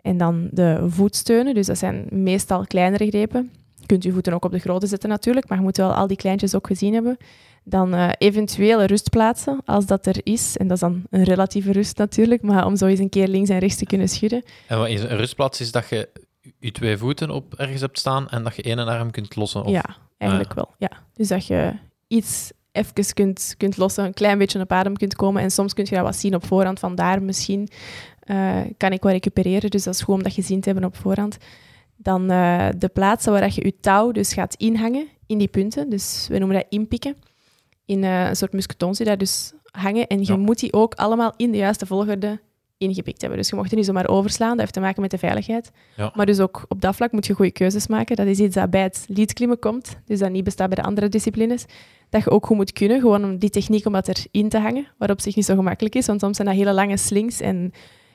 En 0.00 0.16
dan 0.16 0.48
de 0.50 0.84
voetsteunen. 0.88 1.54
Dus 1.54 1.66
dat 1.66 1.78
zijn 1.78 2.06
meestal 2.10 2.66
kleinere 2.66 3.06
grepen. 3.06 3.50
Je 3.74 3.86
kunt 3.86 4.02
je 4.02 4.12
voeten 4.12 4.32
ook 4.32 4.44
op 4.44 4.52
de 4.52 4.58
grote 4.58 4.86
zetten 4.86 5.08
natuurlijk, 5.08 5.48
maar 5.48 5.58
je 5.58 5.64
moet 5.64 5.76
wel 5.76 5.94
al 5.94 6.06
die 6.06 6.16
kleintjes 6.16 6.54
ook 6.54 6.66
gezien 6.66 6.94
hebben. 6.94 7.16
Dan 7.64 7.94
uh, 7.94 8.08
eventuele 8.18 8.84
rustplaatsen, 8.84 9.60
als 9.64 9.86
dat 9.86 10.06
er 10.06 10.20
is. 10.22 10.56
En 10.56 10.66
dat 10.66 10.76
is 10.76 10.82
dan 10.82 11.02
een 11.10 11.24
relatieve 11.24 11.72
rust 11.72 11.98
natuurlijk, 11.98 12.42
maar 12.42 12.66
om 12.66 12.76
zo 12.76 12.86
eens 12.86 12.98
een 12.98 13.08
keer 13.08 13.28
links 13.28 13.48
en 13.48 13.58
rechts 13.58 13.76
te 13.76 13.86
kunnen 13.86 14.08
schudden. 14.08 14.42
En 14.66 14.78
wat 14.78 14.88
is 14.88 15.02
een 15.02 15.16
rustplaats? 15.16 15.60
Is 15.60 15.72
dat 15.72 15.88
je 15.88 16.08
je 16.58 16.72
twee 16.72 16.96
voeten 16.96 17.30
op 17.30 17.54
ergens 17.54 17.80
hebt 17.80 17.98
staan 17.98 18.28
en 18.28 18.42
dat 18.42 18.56
je 18.56 18.62
één 18.62 18.78
arm 18.78 19.10
kunt 19.10 19.36
lossen? 19.36 19.64
Of? 19.64 19.70
Ja, 19.70 19.96
eigenlijk 20.18 20.50
ah. 20.50 20.56
wel. 20.56 20.70
Ja. 20.78 20.90
Dus 21.14 21.28
dat 21.28 21.46
je 21.46 21.72
iets 22.08 22.52
even 22.72 23.14
kunt, 23.14 23.54
kunt 23.56 23.76
lossen, 23.76 24.04
een 24.04 24.14
klein 24.14 24.38
beetje 24.38 24.60
op 24.60 24.72
adem 24.72 24.96
kunt 24.96 25.14
komen. 25.14 25.42
En 25.42 25.50
soms 25.50 25.74
kun 25.74 25.84
je 25.88 25.94
dat 25.94 26.04
wat 26.04 26.16
zien 26.16 26.34
op 26.34 26.46
voorhand. 26.46 26.78
Vandaar 26.78 27.22
misschien 27.22 27.68
uh, 28.26 28.60
kan 28.76 28.92
ik 28.92 29.02
wel 29.02 29.12
recupereren. 29.12 29.70
Dus 29.70 29.82
dat 29.82 29.94
is 29.94 30.00
gewoon 30.00 30.16
om 30.16 30.22
dat 30.22 30.32
gezien 30.32 30.60
te 30.60 30.70
hebben 30.70 30.88
op 30.88 30.96
voorhand. 30.96 31.36
Dan 31.96 32.32
uh, 32.32 32.68
de 32.78 32.88
plaatsen 32.88 33.32
waar 33.32 33.52
je 33.54 33.64
je 33.64 33.80
touw 33.80 34.12
dus 34.12 34.32
gaat 34.32 34.54
inhangen 34.54 35.08
in 35.26 35.38
die 35.38 35.48
punten. 35.48 35.90
Dus 35.90 36.26
we 36.30 36.38
noemen 36.38 36.56
dat 36.56 36.66
inpikken. 36.68 37.16
In 37.86 38.02
uh, 38.02 38.28
een 38.28 38.36
soort 38.36 38.52
musketon 38.52 38.94
daar 38.98 39.18
dus 39.18 39.52
hangen. 39.70 40.06
En 40.06 40.24
je 40.24 40.36
moet 40.36 40.58
die 40.58 40.72
ook 40.72 40.94
allemaal 40.94 41.32
in 41.36 41.50
de 41.50 41.56
juiste 41.56 41.86
volgorde 41.86 42.40
ingepikt 42.78 43.20
hebben. 43.20 43.38
Dus 43.38 43.48
je 43.48 43.56
mocht 43.56 43.70
er 43.70 43.76
niet 43.76 43.86
zomaar 43.86 44.08
overslaan. 44.08 44.50
Dat 44.50 44.60
heeft 44.60 44.72
te 44.72 44.80
maken 44.80 45.02
met 45.02 45.10
de 45.10 45.18
veiligheid. 45.18 45.70
Ja. 45.96 46.12
Maar 46.14 46.26
dus 46.26 46.40
ook 46.40 46.64
op 46.68 46.80
dat 46.80 46.96
vlak 46.96 47.12
moet 47.12 47.26
je 47.26 47.34
goede 47.34 47.50
keuzes 47.50 47.86
maken. 47.86 48.16
Dat 48.16 48.26
is 48.26 48.38
iets 48.38 48.54
dat 48.54 48.70
bij 48.70 48.82
het 48.82 49.04
leadklimmen 49.08 49.58
komt. 49.58 49.96
Dus 50.04 50.18
dat 50.18 50.30
niet 50.30 50.44
bestaat 50.44 50.68
bij 50.68 50.76
de 50.76 50.88
andere 50.88 51.08
disciplines 51.08 51.64
dat 52.14 52.24
je 52.24 52.30
ook 52.30 52.46
goed 52.46 52.56
moet 52.56 52.72
kunnen, 52.72 53.00
gewoon 53.00 53.24
om 53.24 53.38
die 53.38 53.50
techniek 53.50 53.86
om 53.86 53.92
dat 53.92 54.08
erin 54.08 54.48
te 54.48 54.58
hangen, 54.58 54.86
wat 54.98 55.10
op 55.10 55.20
zich 55.20 55.36
niet 55.36 55.44
zo 55.44 55.54
gemakkelijk 55.54 55.94
is, 55.94 56.06
want 56.06 56.20
soms 56.20 56.36
zijn 56.36 56.48
dat 56.48 56.56
hele 56.56 56.72
lange 56.72 56.96
slings 56.96 57.40
en 57.40 57.72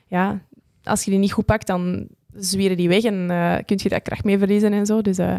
ja, 0.08 0.42
als 0.84 1.04
je 1.04 1.12
die 1.12 1.20
niet 1.20 1.32
goed 1.32 1.46
pakt, 1.46 1.68
dan 1.68 2.08
zwieren 2.34 2.78
die 2.78 2.88
weg 2.88 3.04
en 3.04 3.32
uh, 3.32 3.56
kun 3.66 3.80
je 3.82 3.90
daar 3.90 4.02
kracht 4.02 4.24
mee 4.24 4.38
verliezen 4.38 4.74
en 4.74 4.86
zo. 4.86 5.02
Dus, 5.02 5.20
uh, 5.20 5.38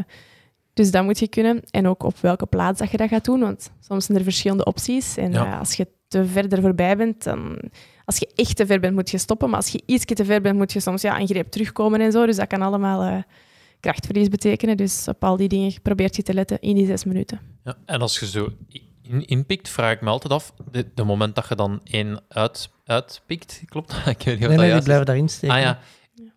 dus 0.74 0.90
dat 0.90 1.04
moet 1.04 1.18
je 1.18 1.28
kunnen. 1.28 1.62
En 1.70 1.88
ook 1.88 2.02
op 2.02 2.18
welke 2.18 2.46
plaats 2.46 2.78
dat 2.78 2.90
je 2.90 2.96
dat 2.96 3.08
gaat 3.08 3.24
doen, 3.24 3.40
want 3.40 3.70
soms 3.80 4.04
zijn 4.04 4.18
er 4.18 4.24
verschillende 4.24 4.64
opties. 4.64 5.16
En 5.16 5.32
uh, 5.32 5.58
als 5.58 5.74
je 5.74 5.86
te 6.08 6.26
verder 6.26 6.60
voorbij 6.60 6.96
bent, 6.96 7.24
dan... 7.24 7.58
Als 8.04 8.18
je 8.18 8.30
echt 8.34 8.56
te 8.56 8.66
ver 8.66 8.80
bent, 8.80 8.94
moet 8.94 9.10
je 9.10 9.18
stoppen. 9.18 9.48
Maar 9.48 9.56
als 9.56 9.68
je 9.68 9.82
iets 9.86 10.04
te 10.04 10.24
ver 10.24 10.40
bent, 10.40 10.56
moet 10.56 10.72
je 10.72 10.80
soms 10.80 11.02
ja, 11.02 11.20
een 11.20 11.26
greep 11.26 11.50
terugkomen 11.50 12.00
en 12.00 12.12
zo. 12.12 12.26
Dus 12.26 12.36
dat 12.36 12.46
kan 12.46 12.62
allemaal 12.62 13.24
krachtverlies 13.80 14.28
betekenen. 14.28 14.76
Dus 14.76 15.08
op 15.08 15.24
al 15.24 15.36
die 15.36 15.48
dingen 15.48 15.82
probeert 15.82 16.16
je 16.16 16.22
te 16.22 16.34
letten 16.34 16.60
in 16.60 16.74
die 16.74 16.86
zes 16.86 17.04
minuten. 17.04 17.40
Ja, 17.64 17.76
en 17.86 18.00
als 18.00 18.18
je 18.18 18.26
zo 18.26 18.52
in, 19.02 19.26
inpikt, 19.26 19.68
vraag 19.68 19.92
ik 19.92 20.00
me 20.00 20.10
altijd 20.10 20.32
af, 20.32 20.52
de, 20.70 20.86
de 20.94 21.04
moment 21.04 21.34
dat 21.34 21.48
je 21.48 21.54
dan 21.54 21.80
één 21.84 22.20
uit, 22.28 22.70
uitpikt, 22.84 23.62
klopt 23.64 23.92
Ik 24.06 24.22
weet 24.22 24.24
niet 24.24 24.48
of 24.48 24.48
nee, 24.48 24.56
nee, 24.56 24.72
die 24.72 24.82
blijven 24.82 25.06
daarin 25.06 25.28
steken. 25.28 25.56
Ah 25.56 25.62
ja, 25.62 25.78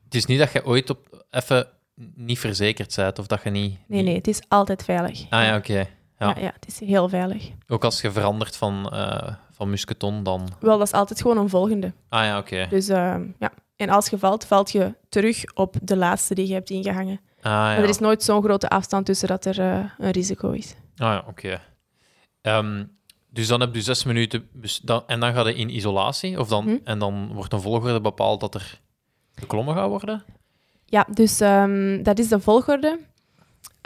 het 0.03 0.15
is 0.15 0.25
niet 0.25 0.39
dat 0.39 0.51
je 0.51 0.65
ooit 0.65 0.89
op 0.89 1.25
even 1.31 1.67
niet 2.15 2.39
verzekerd 2.39 2.95
bent 2.95 3.19
of 3.19 3.27
dat 3.27 3.43
je 3.43 3.49
niet... 3.49 3.77
Nee, 3.87 4.03
nee, 4.03 4.15
het 4.15 4.27
is 4.27 4.41
altijd 4.47 4.83
veilig. 4.83 5.25
Ah 5.29 5.43
ja, 5.43 5.55
oké. 5.55 5.87
Ja. 6.19 6.35
ja. 6.39 6.51
het 6.59 6.67
is 6.67 6.79
heel 6.79 7.09
veilig. 7.09 7.49
Ook 7.67 7.83
als 7.83 8.01
je 8.01 8.11
verandert 8.11 8.55
van, 8.55 8.89
uh, 8.93 9.33
van 9.51 9.69
musketon, 9.69 10.23
dan... 10.23 10.49
Wel, 10.59 10.77
dat 10.77 10.87
is 10.87 10.93
altijd 10.93 11.21
gewoon 11.21 11.37
een 11.37 11.49
volgende. 11.49 11.93
Ah 12.09 12.23
ja, 12.23 12.37
oké. 12.37 12.67
Dus 12.69 12.89
uh, 12.89 13.15
ja, 13.39 13.51
en 13.75 13.89
als 13.89 14.09
je 14.09 14.17
valt, 14.17 14.45
valt 14.45 14.71
je 14.71 14.95
terug 15.09 15.43
op 15.53 15.75
de 15.81 15.97
laatste 15.97 16.35
die 16.35 16.47
je 16.47 16.53
hebt 16.53 16.69
ingehangen. 16.69 17.19
Ah, 17.41 17.51
ja. 17.51 17.51
Maar 17.51 17.77
er 17.77 17.89
is 17.89 17.99
nooit 17.99 18.23
zo'n 18.23 18.43
grote 18.43 18.69
afstand 18.69 19.05
tussen 19.05 19.27
dat 19.27 19.45
er 19.45 19.59
uh, 19.59 19.85
een 19.97 20.11
risico 20.11 20.51
is. 20.51 20.75
Ah 20.97 21.13
ja, 21.13 21.23
oké. 21.27 21.61
Um, 22.41 22.97
dus 23.29 23.47
dan 23.47 23.59
heb 23.59 23.75
je 23.75 23.81
zes 23.81 24.03
minuten 24.03 24.49
dan, 24.83 25.03
en 25.07 25.19
dan 25.19 25.33
ga 25.33 25.47
je 25.47 25.55
in 25.55 25.75
isolatie? 25.75 26.39
Of 26.39 26.47
dan, 26.47 26.63
hm? 26.63 26.77
En 26.83 26.99
dan 26.99 27.33
wordt 27.33 27.53
een 27.53 27.61
volgorde 27.61 28.01
bepaald 28.01 28.39
dat 28.39 28.55
er 28.55 28.81
geklommen 29.35 29.75
gaat 29.75 29.89
worden? 29.89 30.23
Ja, 30.93 31.07
dus 31.13 31.41
um, 31.41 32.03
dat 32.03 32.19
is 32.19 32.27
de 32.27 32.39
volgorde 32.39 32.99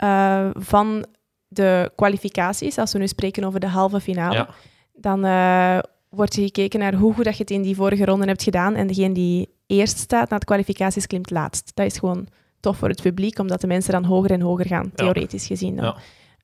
uh, 0.04 0.48
van 0.52 1.06
de 1.48 1.90
kwalificaties. 1.96 2.78
Als 2.78 2.92
we 2.92 2.98
nu 2.98 3.08
spreken 3.08 3.44
over 3.44 3.60
de 3.60 3.66
halve 3.66 4.00
finale, 4.00 4.34
ja. 4.34 4.48
dan 4.94 5.24
uh, 5.24 5.78
wordt 6.08 6.36
er 6.36 6.42
gekeken 6.42 6.80
naar 6.80 6.94
hoe 6.94 7.14
goed 7.14 7.24
dat 7.24 7.36
je 7.36 7.42
het 7.42 7.50
in 7.50 7.62
die 7.62 7.76
vorige 7.76 8.04
ronde 8.04 8.26
hebt 8.26 8.42
gedaan. 8.42 8.74
En 8.74 8.86
degene 8.86 9.14
die 9.14 9.48
eerst 9.66 9.98
staat 9.98 10.30
na 10.30 10.38
de 10.38 10.44
kwalificaties 10.44 11.06
klimt 11.06 11.30
laatst. 11.30 11.70
Dat 11.74 11.86
is 11.86 11.98
gewoon 11.98 12.26
tof 12.60 12.76
voor 12.76 12.88
het 12.88 13.02
publiek, 13.02 13.38
omdat 13.38 13.60
de 13.60 13.66
mensen 13.66 13.92
dan 13.92 14.04
hoger 14.04 14.30
en 14.30 14.40
hoger 14.40 14.66
gaan, 14.66 14.90
theoretisch 14.94 15.46
gezien. 15.46 15.76
Dan. 15.76 15.84
Ja. 15.84 15.96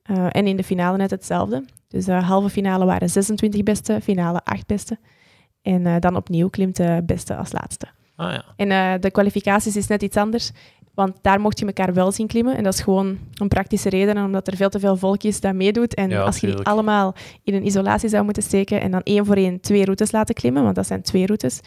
Eh, 0.02 0.26
en 0.30 0.46
in 0.46 0.56
de 0.56 0.64
finale 0.64 0.96
net 0.96 1.10
hetzelfde. 1.10 1.64
Dus 1.88 2.04
de 2.04 2.12
halve 2.12 2.48
finale 2.48 2.84
waren 2.84 3.10
26 3.10 3.62
beste, 3.62 4.00
finale 4.02 4.40
8 4.44 4.66
beste. 4.66 4.98
En 5.62 5.86
eh, 5.86 5.94
dan 5.98 6.16
opnieuw 6.16 6.48
klimt 6.48 6.76
de 6.76 7.02
beste 7.06 7.36
als 7.36 7.52
laatste. 7.52 7.86
Ah 8.16 8.32
ja. 8.32 8.44
En 8.56 8.70
eh, 8.70 9.00
de 9.00 9.10
kwalificaties 9.10 9.76
is 9.76 9.86
net 9.86 10.02
iets 10.02 10.16
anders, 10.16 10.50
want 10.94 11.16
daar 11.22 11.40
mocht 11.40 11.58
je 11.58 11.66
elkaar 11.66 11.94
wel 11.94 12.12
zien 12.12 12.26
klimmen. 12.26 12.56
En 12.56 12.62
dat 12.62 12.74
is 12.74 12.80
gewoon 12.80 13.18
een 13.34 13.48
praktische 13.48 13.88
reden, 13.88 14.16
en 14.16 14.24
omdat 14.24 14.46
er 14.46 14.56
veel 14.56 14.68
te 14.68 14.78
veel 14.80 14.96
volk 14.96 15.22
is 15.22 15.40
dat 15.40 15.54
meedoet. 15.54 15.94
En 15.94 16.08
Ja, 16.10 16.22
als 16.22 16.38
je 16.38 16.46
die 16.46 16.56
allemaal 16.58 17.14
in 17.42 17.54
een 17.54 17.66
isolatie 17.66 18.08
zou 18.08 18.24
moeten 18.24 18.42
steken 18.42 18.80
en 18.80 18.90
dan 18.90 19.00
één 19.02 19.26
voor 19.26 19.36
één 19.36 19.60
twee 19.60 19.84
routes 19.84 20.12
laten 20.12 20.34
klimmen, 20.34 20.62
want 20.62 20.74
dat 20.74 20.86
zijn 20.86 21.02
twee 21.02 21.26
routes, 21.26 21.60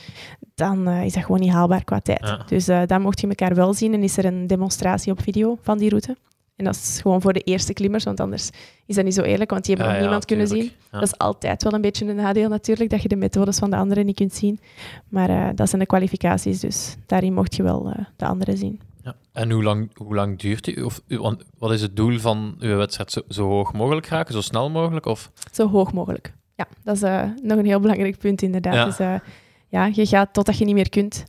dan 0.55 0.87
eh, 0.87 1.05
is 1.05 1.13
dat 1.13 1.23
gewoon 1.25 1.39
niet 1.39 1.51
haalbaar 1.51 1.83
qua 1.83 1.99
tijd. 1.99 2.27
Ja. 2.27 2.43
Dus 2.47 2.67
eh 2.67 2.81
daar 2.85 3.01
mocht 3.01 3.21
je 3.21 3.27
elkaar 3.27 3.55
wel 3.55 3.73
zien 3.73 3.93
en 3.93 4.03
is 4.03 4.17
er 4.17 4.25
een 4.25 4.47
demonstratie 4.47 5.11
op 5.11 5.21
video 5.21 5.57
van 5.61 5.77
die 5.77 5.89
route. 5.89 6.15
En 6.57 6.65
dat 6.65 6.75
is 6.75 6.99
gewoon 7.01 7.21
voor 7.21 7.33
de 7.33 7.39
eerste 7.39 7.73
klimmers, 7.73 8.03
want 8.03 8.19
anders 8.19 8.49
is 8.85 8.95
dat 8.95 9.05
niet 9.05 9.13
zo 9.13 9.21
eerlijk, 9.21 9.49
want 9.49 9.65
die 9.65 9.75
hebben 9.75 9.91
nog 9.91 10.01
ja, 10.01 10.07
niemand 10.07 10.25
kunnen 10.25 10.47
zien. 10.47 10.63
Ja. 10.63 10.99
Dat 10.99 11.03
is 11.03 11.17
altijd 11.17 11.63
wel 11.63 11.73
een 11.73 11.81
beetje 11.81 12.05
een 12.05 12.15
nadeel 12.15 12.49
natuurlijk, 12.49 12.89
dat 12.89 13.01
je 13.01 13.07
de 13.07 13.15
methodes 13.15 13.57
van 13.57 13.69
de 13.69 13.75
anderen 13.75 14.05
niet 14.05 14.15
kunt 14.15 14.33
zien. 14.33 14.59
Maar 15.07 15.29
eh, 15.29 15.49
dat 15.55 15.69
zijn 15.69 15.81
de 15.81 15.87
kwalificaties, 15.87 16.59
dus 16.59 16.95
daarin 17.05 17.33
mocht 17.33 17.55
je 17.55 17.63
wel 17.63 17.89
eh, 17.89 18.05
de 18.15 18.25
anderen 18.25 18.57
zien. 18.57 18.81
Ja. 19.03 19.15
En 19.31 19.51
hoe 19.51 19.63
lang, 19.63 19.89
hoe 19.97 20.15
lang 20.15 20.39
duurt 20.39 20.63
die? 20.63 20.85
Of, 20.85 21.01
want 21.07 21.43
wat 21.57 21.71
is 21.71 21.81
het 21.81 21.95
doel 21.95 22.19
van 22.19 22.55
uw 22.59 22.75
wedstrijd? 22.75 23.11
Zo, 23.11 23.21
zo 23.29 23.47
hoog 23.47 23.73
mogelijk 23.73 24.07
raken, 24.07 24.33
zo 24.33 24.41
snel 24.41 24.69
mogelijk? 24.69 25.05
Of? 25.05 25.31
Zo 25.51 25.69
hoog 25.69 25.93
mogelijk. 25.93 26.33
Ja, 26.55 26.67
dat 26.83 26.95
is 26.95 27.01
eh, 27.01 27.23
nog 27.43 27.57
een 27.57 27.65
heel 27.65 27.79
belangrijk 27.79 28.17
punt 28.17 28.41
inderdaad. 28.41 28.73
Ja. 28.73 28.85
Dus 28.85 29.21
ja, 29.67 29.85
je 29.85 30.05
gaat 30.05 30.33
totdat 30.33 30.57
je 30.57 30.65
niet 30.65 30.75
meer 30.75 30.89
kunt. 30.89 31.25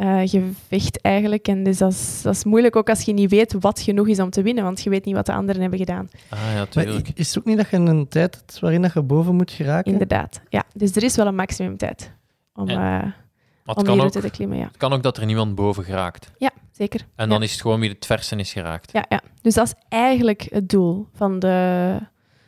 Eh, 0.00 0.26
je 0.26 0.50
vecht 0.68 1.00
eigenlijk. 1.00 1.48
En 1.48 1.62
dus 1.62 1.78
dat 1.78 1.92
is, 1.92 2.22
dat 2.22 2.34
is 2.34 2.44
moeilijk 2.44 2.76
ook 2.76 2.88
als 2.88 3.02
je 3.02 3.12
niet 3.12 3.30
weet 3.30 3.54
wat 3.60 3.80
genoeg 3.80 4.08
is 4.08 4.20
om 4.20 4.30
te 4.30 4.42
winnen, 4.42 4.64
want 4.64 4.82
je 4.82 4.90
weet 4.90 5.04
niet 5.04 5.14
wat 5.14 5.26
de 5.26 5.32
anderen 5.32 5.60
hebben 5.60 5.78
gedaan. 5.78 6.08
Ah 6.30 6.38
ja, 6.38 6.54
Maar 6.54 6.68
tuurlijk. 6.68 7.10
is 7.14 7.28
het 7.28 7.38
ook 7.38 7.44
niet 7.44 7.56
dat 7.56 7.70
je 7.70 7.76
een 7.76 8.08
tijd 8.08 8.34
hebt 8.36 8.58
waarin 8.60 8.82
dat 8.82 8.92
je 8.92 9.02
boven 9.02 9.34
moet 9.34 9.50
geraken? 9.50 9.92
Inderdaad. 9.92 10.40
Ja, 10.48 10.64
dus 10.74 10.96
er 10.96 11.02
is 11.02 11.16
wel 11.16 11.26
een 11.26 11.34
maximumtijd 11.34 12.12
om, 12.54 12.68
En- 12.68 12.76
eh, 12.76 13.12
Maar 13.64 13.76
om 13.76 13.84
die 13.84 14.02
ook, 14.02 14.10
te 14.10 14.30
klimmen. 14.30 14.58
Ja, 14.58 14.64
het 14.64 14.76
kan 14.76 14.92
ook 14.92 15.02
dat 15.02 15.16
er 15.16 15.26
niemand 15.26 15.54
boven 15.54 15.84
geraakt. 15.84 16.30
ja 16.38 16.50
zeker. 16.72 17.00
En 17.16 17.28
dan 17.28 17.38
ja. 17.38 17.44
is 17.44 17.52
het 17.52 17.60
gewoon 17.60 17.80
wie 17.80 17.90
het 17.90 18.06
verste 18.06 18.36
is 18.36 18.52
geraakt. 18.52 18.92
Ja, 18.92 19.04
ja, 19.08 19.20
dus 19.42 19.54
dat 19.54 19.66
is 19.66 19.74
eigenlijk 19.88 20.46
het 20.50 20.68
doel 20.68 21.06
van 21.14 21.38
de 21.38 21.96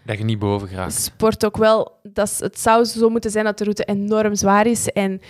Dat 0.07 0.19
je 0.19 0.25
niet 0.25 0.38
boven 0.38 0.69
geraakt. 0.69 0.93
sport 0.95 1.45
ook 1.45 1.57
wel. 1.57 1.99
Dat 2.03 2.29
is, 2.29 2.41
het 2.41 2.61
zou 2.61 2.85
zo 2.85 3.09
moeten 3.09 3.31
zijn 3.31 3.45
dat 3.45 3.59
de 3.59 3.65
route 3.65 3.85
enorm 3.85 4.35
zwaar 4.35 4.67
is 4.67 4.88
en 4.88 5.21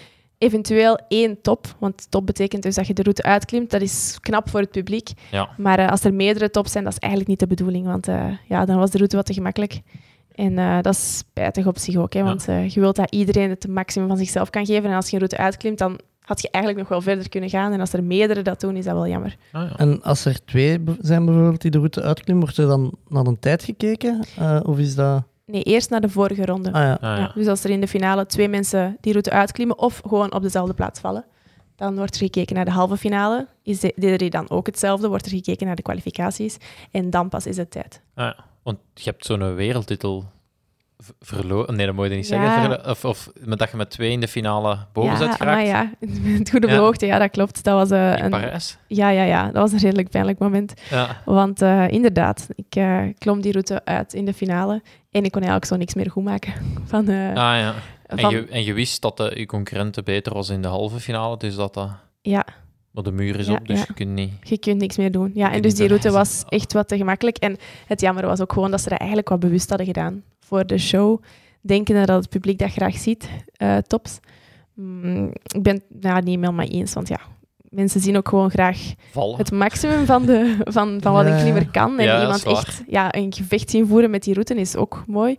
eventueel 0.43 0.99
één 1.09 1.41
top. 1.43 1.67
Want 1.79 2.11
top 2.11 2.27
betekent 2.27 2.63
dus 2.63 2.75
dat 2.75 2.87
je 2.87 2.95
de 2.95 3.03
route 3.03 3.23
uitklimt. 3.23 3.71
Dat 3.71 3.81
is 3.83 4.19
knap 4.21 4.51
voor 4.51 4.61
het 4.61 4.71
publiek. 4.71 5.11
Ja. 5.31 5.49
Maar 5.57 5.79
eh, 5.79 5.89
als 5.91 6.05
er 6.05 6.15
meerdere 6.15 6.51
tops 6.51 6.73
zijn, 6.73 6.85
dat 6.85 6.93
is 6.93 6.99
eigenlijk 6.99 7.31
niet 7.31 7.41
de 7.41 7.47
bedoeling. 7.47 7.87
Want 7.87 8.09
eh, 8.09 8.25
ja, 8.49 8.65
dan 8.65 8.77
was 8.79 8.91
de 8.91 8.97
route 8.99 9.17
wat 9.17 9.27
te 9.27 9.33
gemakkelijk. 9.33 9.81
En 10.35 10.59
eh, 10.59 10.79
dat 10.81 10.93
is 10.95 11.17
spijtig 11.19 11.67
op 11.67 11.79
zich 11.79 11.97
ook. 11.97 12.13
Hè, 12.13 12.19
Ja. 12.19 12.25
want 12.25 12.49
eh, 12.49 12.69
je 12.69 12.81
wilt 12.81 12.97
dat 12.97 13.11
iedereen 13.15 13.51
het 13.51 13.69
maximum 13.69 14.09
van 14.09 14.17
zichzelf 14.17 14.51
kan 14.51 14.67
geven. 14.67 14.91
En 14.91 14.97
als 14.97 15.07
je 15.07 15.13
een 15.13 15.19
route 15.19 15.37
uitklimt, 15.37 15.79
dan 15.79 15.99
had 16.21 16.43
je 16.43 16.51
eigenlijk 16.51 16.85
nog 16.89 16.93
wel 16.99 17.01
verder 17.15 17.29
kunnen 17.29 17.51
gaan. 17.51 17.73
En 17.73 17.81
als 17.81 17.93
er 17.93 18.05
meerdere 18.05 18.43
dat 18.43 18.61
doen, 18.61 18.77
is 18.77 18.85
dat 18.85 18.95
wel 18.95 19.07
jammer. 19.09 19.37
Ah, 19.53 19.63
ja. 19.71 19.77
En 19.77 20.03
als 20.03 20.25
er 20.25 20.45
twee 20.45 20.79
zijn 21.01 21.25
bijvoorbeeld 21.25 21.61
die 21.61 21.71
de 21.71 21.79
route 21.79 22.03
uitklimmen, 22.03 22.45
wordt 22.45 22.59
er 22.59 22.67
dan 22.67 22.93
naar 23.09 23.27
een 23.27 23.39
tijd 23.39 23.63
gekeken? 23.65 24.21
Eh, 24.39 24.61
of 24.63 24.79
is 24.79 24.95
dat... 24.95 25.23
Nee, 25.47 25.63
eerst 25.63 25.91
naar 25.91 26.01
de 26.01 26.09
vorige 26.09 26.45
ronde. 26.47 26.73
Ah 26.73 26.81
ja. 26.83 26.93
Ah, 26.93 27.01
ja. 27.01 27.17
Ja, 27.17 27.33
dus 27.35 27.47
als 27.47 27.65
er 27.65 27.71
in 27.71 27.81
de 27.81 27.89
finale 27.89 28.27
twee 28.27 28.49
mensen 28.49 28.97
die 29.01 29.13
route 29.13 29.31
uitklimmen 29.31 29.79
of 29.79 30.01
gewoon 30.07 30.33
op 30.35 30.43
dezelfde 30.43 30.75
plaats 30.75 31.01
vallen, 31.01 31.25
dan 31.77 31.97
wordt 31.97 32.15
er 32.15 32.21
gekeken 32.21 32.55
naar 32.57 32.65
de 32.65 32.71
halve 32.71 32.97
finale. 32.97 33.47
Is 33.63 33.81
die 33.95 34.31
dan 34.31 34.51
ook 34.51 34.67
hetzelfde? 34.67 35.09
Wordt 35.09 35.25
er 35.27 35.33
gekeken 35.33 35.67
naar 35.67 35.77
de 35.77 35.83
kwalificaties 35.83 36.57
en 36.91 37.11
dan 37.11 37.29
pas 37.29 37.47
is 37.47 37.57
het 37.57 37.71
tijd. 37.71 38.01
Ah, 38.15 38.25
ja. 38.25 38.37
Want 38.63 38.79
je 38.95 39.11
hebt 39.11 39.25
zo'n 39.27 39.55
wereldtitel 39.55 40.25
verloren. 41.21 41.77
Nee, 41.77 41.87
dat 41.87 41.95
moet 41.95 42.09
je 42.09 42.15
niet 42.17 42.29
Ja. 42.29 42.63
zeggen. 42.63 42.91
Of, 42.91 43.05
of 43.05 43.31
met 43.41 43.59
dat 43.59 43.71
je 43.71 43.77
met 43.77 43.91
twee 43.91 44.11
in 44.11 44.21
de 44.21 44.29
finale 44.29 44.79
boven 44.93 45.13
ja, 45.13 45.19
bent 45.19 45.35
geraakt. 45.35 45.57
maar 45.57 45.67
ja, 45.67 45.93
het 46.39 46.51
goede 46.51 46.67
Ja. 46.67 46.93
ja, 46.99 47.19
dat 47.19 47.31
klopt. 47.31 47.65
Dat 47.65 47.75
was, 47.75 47.91
eh, 47.91 48.17
In 48.19 48.25
een, 48.25 48.31
Parijs. 48.31 48.79
ja, 48.87 49.09
ja, 49.09 49.23
ja, 49.23 49.45
dat 49.45 49.53
was 49.55 49.73
een 49.73 49.79
redelijk 49.79 50.09
pijnlijk 50.11 50.39
moment. 50.39 50.73
Ja. 50.91 51.23
Want 51.25 51.63
eh, 51.63 51.89
inderdaad, 51.89 52.49
ik 52.55 52.77
eh, 52.77 53.01
klom 53.19 53.41
die 53.41 53.53
route 53.53 53.85
uit 53.85 54.13
in 54.15 54.25
de 54.25 54.35
finale 54.35 54.83
en 55.13 55.25
ik 55.25 55.31
kon 55.31 55.43
eigenlijk 55.43 55.65
zo 55.65 55.77
niks 55.77 55.95
meer 55.95 56.11
goed 56.11 56.25
maken. 56.25 56.53
Van, 56.85 57.09
eh, 57.09 57.29
Ah, 57.29 57.35
ja. 57.35 57.75
En, 58.07 58.19
van, 58.19 58.31
je, 58.31 58.47
en 58.47 58.65
je 58.65 58.73
wist 58.73 59.03
dat 59.03 59.17
de, 59.17 59.33
je 59.37 59.47
concurrente 59.47 60.03
beter 60.03 60.35
was 60.35 60.49
in 60.49 60.63
de 60.63 60.69
halve 60.69 61.01
finale, 61.01 61.37
dus 61.37 61.55
dat 61.55 61.75
dat... 61.75 61.91
ja, 62.23 62.47
Maar 62.91 63.03
de 63.03 63.13
muur 63.13 63.39
is 63.39 63.47
Ja, 63.47 63.53
op, 63.53 63.67
dus 63.67 63.79
ja. 63.79 63.85
je 63.89 63.95
kunt 63.95 64.11
niet... 64.11 64.33
Je 64.43 64.59
kunt 64.59 64.81
niks 64.81 64.97
meer 64.97 65.11
doen. 65.11 65.31
Ja, 65.35 65.53
en 65.53 65.63
dus 65.63 65.75
die 65.75 65.89
route 65.89 66.11
was 66.11 66.45
echt 66.49 66.73
wat 66.73 66.89
te 66.89 66.97
gemakkelijk. 66.97 67.37
En 67.37 67.57
het 67.87 68.01
jammer 68.01 68.27
was 68.27 68.41
ook 68.41 68.53
gewoon 68.53 68.71
dat 68.71 68.81
ze 68.81 68.89
dat 68.89 68.99
eigenlijk 68.99 69.29
wat 69.29 69.41
bewust 69.41 69.69
hadden 69.69 69.87
gedaan 69.87 70.23
voor 70.41 70.67
de 70.67 70.79
show. 70.79 71.23
Denken 71.61 71.95
dat 72.07 72.09
het 72.09 72.29
publiek 72.29 72.59
dat 72.59 72.71
graag 72.71 72.97
ziet, 72.97 73.29
eh, 73.57 73.77
tops. 73.77 74.19
Mm, 74.75 75.31
ik 75.43 75.63
ben 75.63 75.75
het 75.75 76.03
nou, 76.03 76.17
niet 76.17 76.27
helemaal 76.27 76.53
mee 76.53 76.69
eens, 76.69 76.93
want 76.93 77.09
ja, 77.09 77.21
mensen 77.73 78.01
zien 78.01 78.17
ook 78.17 78.29
gewoon 78.29 78.51
graag 78.51 78.79
Vallen. 79.11 79.37
het 79.37 79.51
maximum 79.51 80.07
van, 80.07 80.27
de, 80.27 80.57
van, 80.65 80.99
van 81.01 81.13
wat 81.13 81.27
een 81.27 81.39
klimmer 81.39 81.71
kan. 81.71 81.99
En 81.99 82.05
Ja, 82.05 82.21
iemand 82.21 82.45
echt 82.45 82.83
ja, 82.87 83.15
een 83.15 83.33
gevecht 83.33 83.71
zien 83.71 83.87
voeren 83.87 84.11
met 84.11 84.23
die 84.23 84.35
route 84.35 84.55
is 84.55 84.77
ook 84.77 85.05
mooi. 85.07 85.37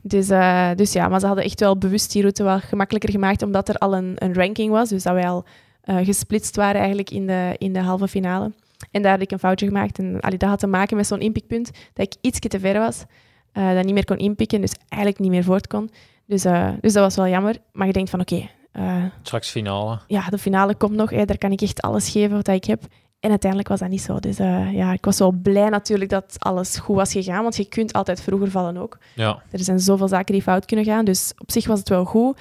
Dus, 0.00 0.28
eh, 0.28 0.70
dus 0.74 0.92
ja, 0.92 1.08
maar 1.08 1.20
ze 1.20 1.26
hadden 1.26 1.44
echt 1.44 1.60
wel 1.60 1.78
bewust 1.78 2.12
die 2.12 2.20
route 2.20 2.42
wel 2.42 2.60
gemakkelijker 2.60 3.10
gemaakt, 3.10 3.42
omdat 3.42 3.68
er 3.68 3.76
al 3.76 3.96
een, 3.96 4.14
een 4.16 4.34
ranking 4.34 4.70
was. 4.70 4.88
Dus 4.88 5.02
dat 5.02 5.12
wij 5.14 5.28
al 5.28 5.44
eh, 5.80 5.96
gesplitst 5.96 6.56
waren 6.56 6.78
eigenlijk 6.78 7.10
in 7.10 7.26
de, 7.26 7.54
in 7.58 7.72
de 7.72 7.80
halve 7.80 8.08
finale. 8.08 8.52
En 8.90 9.02
daar 9.02 9.12
had 9.12 9.20
ik 9.20 9.30
een 9.30 9.38
foutje 9.38 9.66
gemaakt. 9.66 9.98
En 9.98 10.20
allee, 10.20 10.38
dat 10.38 10.48
had 10.48 10.58
te 10.58 10.66
maken 10.66 10.96
met 10.96 11.06
zo'n 11.06 11.20
inpikpunt, 11.20 11.70
dat 11.92 12.06
ik 12.06 12.14
iets 12.20 12.38
te 12.38 12.60
ver 12.60 12.78
was, 12.78 13.04
eh, 13.52 13.74
dat 13.74 13.84
niet 13.84 13.94
meer 13.94 14.04
kon 14.04 14.16
inpikken, 14.16 14.60
dus 14.60 14.74
eigenlijk 14.88 15.22
niet 15.22 15.30
meer 15.30 15.44
voort 15.44 15.66
kon. 15.66 15.90
Dus, 16.26 16.44
eh, 16.44 16.68
dus 16.80 16.92
dat 16.92 17.02
was 17.02 17.16
wel 17.16 17.28
jammer. 17.28 17.56
Maar 17.72 17.86
je 17.86 17.92
denkt 17.92 18.10
van, 18.10 18.20
oké, 18.20 18.48
eh, 18.72 19.04
Straks 19.22 19.50
finale. 19.50 19.98
ja, 20.06 20.28
de 20.28 20.38
finale 20.38 20.74
komt 20.74 20.94
nog. 20.94 21.10
Hè, 21.10 21.24
daar 21.24 21.38
kan 21.38 21.52
ik 21.52 21.60
echt 21.60 21.80
alles 21.82 22.08
geven 22.10 22.36
wat 22.36 22.48
ik 22.48 22.64
heb. 22.64 22.82
En 23.20 23.30
uiteindelijk 23.30 23.70
was 23.70 23.80
dat 23.80 23.88
niet 23.88 24.02
zo. 24.02 24.18
Dus 24.18 24.38
eh, 24.38 24.72
ja, 24.72 24.92
ik 24.92 25.04
was 25.04 25.18
wel 25.18 25.32
blij 25.32 25.68
natuurlijk 25.68 26.10
dat 26.10 26.34
alles 26.38 26.78
goed 26.78 26.96
was 26.96 27.12
gegaan, 27.12 27.42
want 27.42 27.56
je 27.56 27.64
kunt 27.64 27.92
altijd 27.92 28.20
vroeger 28.20 28.50
vallen 28.50 28.76
ook. 28.76 28.98
Ja. 29.14 29.42
Er 29.50 29.58
zijn 29.58 29.80
zoveel 29.80 30.08
zaken 30.08 30.32
die 30.32 30.42
fout 30.42 30.64
kunnen 30.64 30.84
gaan, 30.84 31.04
dus 31.04 31.32
op 31.38 31.50
zich 31.50 31.66
was 31.66 31.78
het 31.78 31.88
wel 31.88 32.04
goed. 32.04 32.40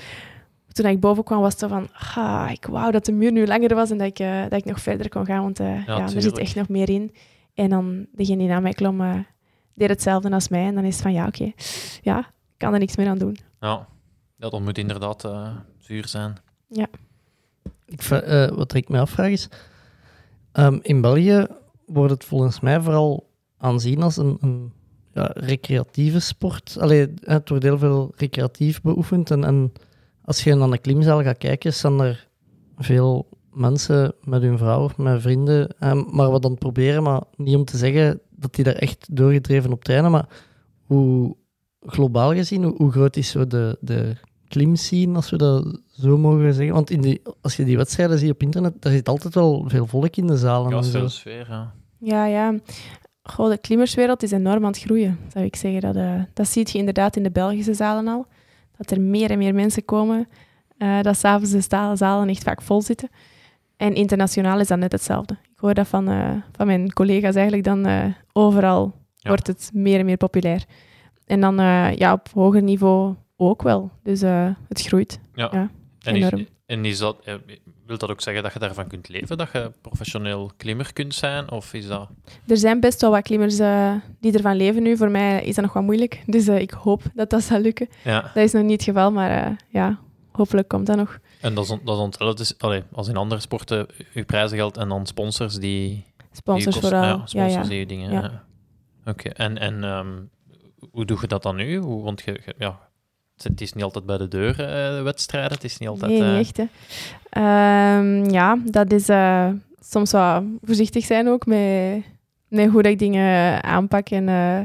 Toen 0.72 0.86
ik 0.86 1.00
boven 1.00 1.24
kwam, 1.24 1.40
was 1.40 1.52
het 1.52 1.60
zo 1.60 1.68
van, 1.68 1.88
ah, 2.16 2.50
ik 2.52 2.66
wou 2.66 2.92
dat 2.92 3.06
de 3.06 3.12
muur 3.12 3.32
nu 3.32 3.48
langer 3.48 3.76
was 3.76 3.92
en 3.92 3.98
dat 3.98 4.08
ik, 4.08 4.20
eh, 4.20 4.42
dat 4.42 4.54
ik 4.60 4.66
nog 4.66 4.80
verder 4.80 5.10
kon 5.10 5.26
gaan, 5.26 5.42
want 5.42 5.60
eh, 5.60 5.86
ja, 5.86 6.00
er 6.02 6.22
zit 6.22 6.38
echt 6.38 6.56
nog 6.56 6.70
meer 6.70 6.90
in. 6.90 7.16
En 7.54 7.70
dan 7.70 8.06
degene 8.12 8.38
die 8.38 8.48
na 8.48 8.60
mij 8.60 8.74
klom, 8.74 9.26
deed 9.74 9.90
hetzelfde 9.90 10.32
als 10.32 10.48
mij. 10.48 10.66
En 10.66 10.76
dan 10.76 10.84
is 10.84 10.94
het 10.94 11.02
van, 11.02 11.14
ja, 11.14 11.28
oké, 11.28 11.52
ja, 12.02 12.20
ik 12.20 12.58
kan 12.58 12.74
er 12.74 12.80
niks 12.80 12.96
meer 12.96 13.08
aan 13.08 13.18
doen. 13.18 13.38
Ja. 13.60 13.88
Ja, 14.40 14.50
dat 14.50 14.62
moet 14.62 14.78
inderdaad 14.78 15.26
eh, 15.26 15.48
zuur 15.90 16.08
zijn. 16.08 16.36
Ik, 17.86 18.02
vra- 18.02 18.22
eh, 18.22 18.56
wat 18.56 18.74
ik 18.74 18.90
me 18.90 19.00
afvraag 19.00 19.30
is, 19.30 19.48
ehm, 20.52 20.80
in 20.82 21.02
België 21.02 21.48
wordt 21.86 22.14
het 22.14 22.24
volgens 22.24 22.60
mij 22.60 22.82
vooral 22.82 23.30
aanzien 23.58 24.02
als 24.02 24.18
een, 24.18 24.38
een 24.42 24.72
ja, 25.14 25.32
recreatieve 25.34 26.20
sport. 26.20 26.78
Allee, 26.80 27.14
het 27.24 27.50
wordt 27.50 27.64
heel 27.64 27.78
veel 27.78 28.12
recreatief 28.16 28.82
beoefend. 28.82 29.32
En, 29.32 29.44
en 29.44 29.72
als 30.26 30.44
je 30.44 30.56
naar 30.56 30.70
een 30.72 30.82
klimzaal 30.82 31.24
gaat 31.24 31.38
kijken, 31.38 31.74
staan 31.74 32.02
er 32.02 32.28
veel 32.78 33.28
mensen 33.54 34.14
met 34.24 34.42
hun 34.42 34.58
vrouw 34.58 34.84
of 34.84 34.98
met 34.98 35.22
vrienden, 35.22 35.70
ehm, 35.80 36.04
maar 36.16 36.32
wat 36.32 36.42
dan 36.42 36.58
proberen, 36.58 37.04
maar 37.04 37.22
niet 37.36 37.56
om 37.56 37.66
te 37.66 37.78
zeggen 37.78 38.20
dat 38.30 38.56
die 38.56 38.64
daar 38.64 38.76
echt 38.76 39.08
doorgedreven 39.16 39.72
op 39.72 39.84
trainen, 39.84 40.12
maar 40.12 40.28
hoe 40.84 41.36
globaal 41.82 42.34
gezien, 42.34 42.64
hoe, 42.64 42.76
hoe 42.78 42.92
groot 42.92 43.16
is 43.16 43.30
zo 43.30 43.48
de, 43.48 43.78
de 43.82 44.16
klimscene, 44.50 45.16
als 45.16 45.30
we 45.30 45.38
dat 45.38 45.80
zo 45.92 46.18
mogen 46.18 46.54
zeggen? 46.54 46.74
Want 46.74 46.90
in 46.90 47.02
die, 47.02 47.22
als 47.42 47.56
je 47.56 47.64
die 47.64 47.78
wedstrijden 47.78 48.18
ziet 48.20 48.32
op 48.32 48.42
internet, 48.42 48.82
daar 48.82 48.92
zit 48.92 49.10
altijd 49.10 49.34
wel 49.36 49.64
veel 49.68 49.86
volk 49.88 50.16
in 50.16 50.28
de 50.28 50.38
zalen. 50.38 50.70
Ja, 50.72 50.78
en 50.78 50.84
zo. 50.84 51.00
veel 51.00 51.10
sfeer, 51.10 51.46
ja. 51.50 51.74
Ja, 52.00 52.26
ja. 52.26 52.56
Goh, 53.24 53.50
de 53.50 53.58
klimmerswereld 53.58 54.24
is 54.24 54.32
enorm 54.32 54.64
aan 54.66 54.72
het 54.72 54.80
groeien, 54.82 55.20
zou 55.34 55.46
ik 55.46 55.56
zeggen. 55.56 55.82
Dat, 55.82 55.96
eh, 55.96 56.22
dat 56.34 56.48
zie 56.48 56.68
je 56.72 56.78
inderdaad 56.78 57.16
in 57.16 57.24
de 57.24 57.32
Belgische 57.32 57.74
zalen 57.74 58.08
al. 58.08 58.26
Dat 58.78 58.92
er 58.92 59.02
meer 59.02 59.32
en 59.32 59.38
meer 59.38 59.54
mensen 59.54 59.86
komen. 59.86 60.28
eh, 60.78 61.02
dat 61.02 61.18
s'avonds 61.18 61.52
de 61.52 61.62
sta- 61.62 61.96
zalen 61.96 62.30
echt 62.30 62.44
vaak 62.44 62.62
vol 62.62 62.82
zitten. 62.82 63.10
En 63.78 63.94
internationaal 63.96 64.60
is 64.60 64.68
dat 64.68 64.78
net 64.80 64.92
hetzelfde. 64.92 65.34
Ik 65.34 65.60
hoor 65.60 65.74
dat 65.74 65.88
van, 65.88 66.08
eh, 66.08 66.30
van 66.52 66.66
mijn 66.68 66.94
collega's 66.94 67.36
eigenlijk 67.36 67.64
dan 67.64 67.86
eh, 67.86 68.06
overal 68.34 68.94
Ja. 69.16 69.30
wordt 69.30 69.48
het 69.48 69.70
meer 69.74 70.00
en 70.00 70.06
meer 70.06 70.18
populair. 70.18 70.64
En 71.26 71.42
dan 71.42 71.60
eh, 71.60 71.96
ja, 71.96 72.14
op 72.14 72.28
hoger 72.34 72.62
niveau 72.64 73.16
ook 73.40 73.62
wel. 73.62 73.92
Dus 74.04 74.22
eh, 74.22 74.50
het 74.68 74.82
groeit. 74.82 75.20
Ja. 75.34 75.50
Ja, 75.52 75.70
en, 76.02 76.16
is, 76.16 76.46
en 76.66 76.86
is 76.86 76.98
dat... 76.98 77.18
eh, 77.24 77.34
wil 77.86 77.98
dat 77.98 78.10
ook 78.10 78.22
zeggen 78.22 78.44
dat 78.44 78.54
je 78.54 78.60
daarvan 78.60 78.88
kunt 78.88 79.10
leven? 79.10 79.38
Dat 79.38 79.50
je 79.54 79.72
professioneel 79.82 80.52
klimmer 80.58 80.94
kunt 80.94 81.14
zijn? 81.16 81.52
Of 81.52 81.74
is 81.74 81.88
dat... 81.88 82.10
Er 82.48 82.58
zijn 82.58 82.80
best 82.80 83.02
wel 83.02 83.12
wat 83.12 83.22
klimmers 83.24 83.60
eh, 83.60 83.94
die 84.20 84.34
ervan 84.34 84.56
leven 84.56 84.84
nu. 84.84 84.98
Voor 84.98 85.12
mij 85.12 85.44
is 85.44 85.56
dat 85.56 85.64
nog 85.66 85.74
wat 85.74 85.84
moeilijk. 85.84 86.24
Dus 86.26 86.48
ik 86.48 86.72
hoop 86.72 87.02
dat 87.14 87.30
dat 87.30 87.44
zal 87.44 87.60
lukken. 87.60 87.88
Ja. 88.04 88.22
Dat 88.22 88.44
is 88.44 88.52
nog 88.52 88.64
niet 88.64 88.72
het 88.72 88.84
geval, 88.84 89.12
maar 89.12 89.56
ja, 89.70 90.00
hopelijk 90.32 90.68
komt 90.68 90.86
dat 90.86 90.98
nog. 90.98 91.20
En 91.42 91.54
dat 91.54 91.64
is, 91.64 91.70
on- 91.72 91.82
dat 91.84 92.56
allee, 92.58 92.84
als 92.92 93.08
in 93.08 93.18
andere 93.18 93.42
sporten, 93.42 93.88
uw 94.14 94.26
prijzengeld 94.26 94.78
en 94.78 94.90
dan 94.90 95.06
sponsors 95.06 95.56
die... 95.56 96.06
Sponsors 96.32 96.74
die 96.76 96.82
kosten- 96.82 97.00
vooral. 97.00 97.18
Ja, 97.20 97.26
sponsors 97.26 97.54
ja, 97.54 97.74
die 97.74 97.86
dingen... 97.86 98.12
Ja. 98.12 98.22
Ja. 98.22 98.44
Oké, 99.12 99.30
en, 99.30 99.58
en 99.58 99.84
ehm, 99.84 100.08
hoe 100.92 101.06
doe 101.06 101.18
je 101.22 101.28
dat 101.28 101.44
dan 101.44 101.56
nu? 101.56 101.78
Hoe, 101.78 102.04
want 102.04 102.22
je, 102.22 102.40
je- 102.46 102.56
ja, 102.58 102.80
het 103.44 103.62
is 103.62 103.74
niet 103.74 103.84
altijd 103.84 104.06
bij 104.06 104.18
de 104.18 104.28
deur, 104.28 104.50
eh, 104.60 104.96
de 104.96 105.02
wedstrijden. 105.04 105.52
Het 105.52 105.64
is 105.64 105.78
niet 105.78 105.90
altijd... 105.90 106.12
nee, 106.12 106.22
eh, 106.22 106.38
niet 106.38 106.40
echt. 106.40 106.58
Hè. 106.58 106.66
Ehm, 107.30 108.30
ja, 108.30 108.58
dat 108.66 108.92
is 108.92 109.10
eh, 109.10 109.48
soms 109.80 110.12
wat 110.12 110.44
voorzichtig 110.64 111.06
zijn 111.06 111.28
ook 111.28 111.46
met, 111.46 112.04
met 112.48 112.70
hoe 112.70 112.82
dat 112.82 112.92
ik 112.92 113.00
dingen 113.00 113.64
aanpak 113.64 114.10
en, 114.10 114.30
eh, 114.30 114.58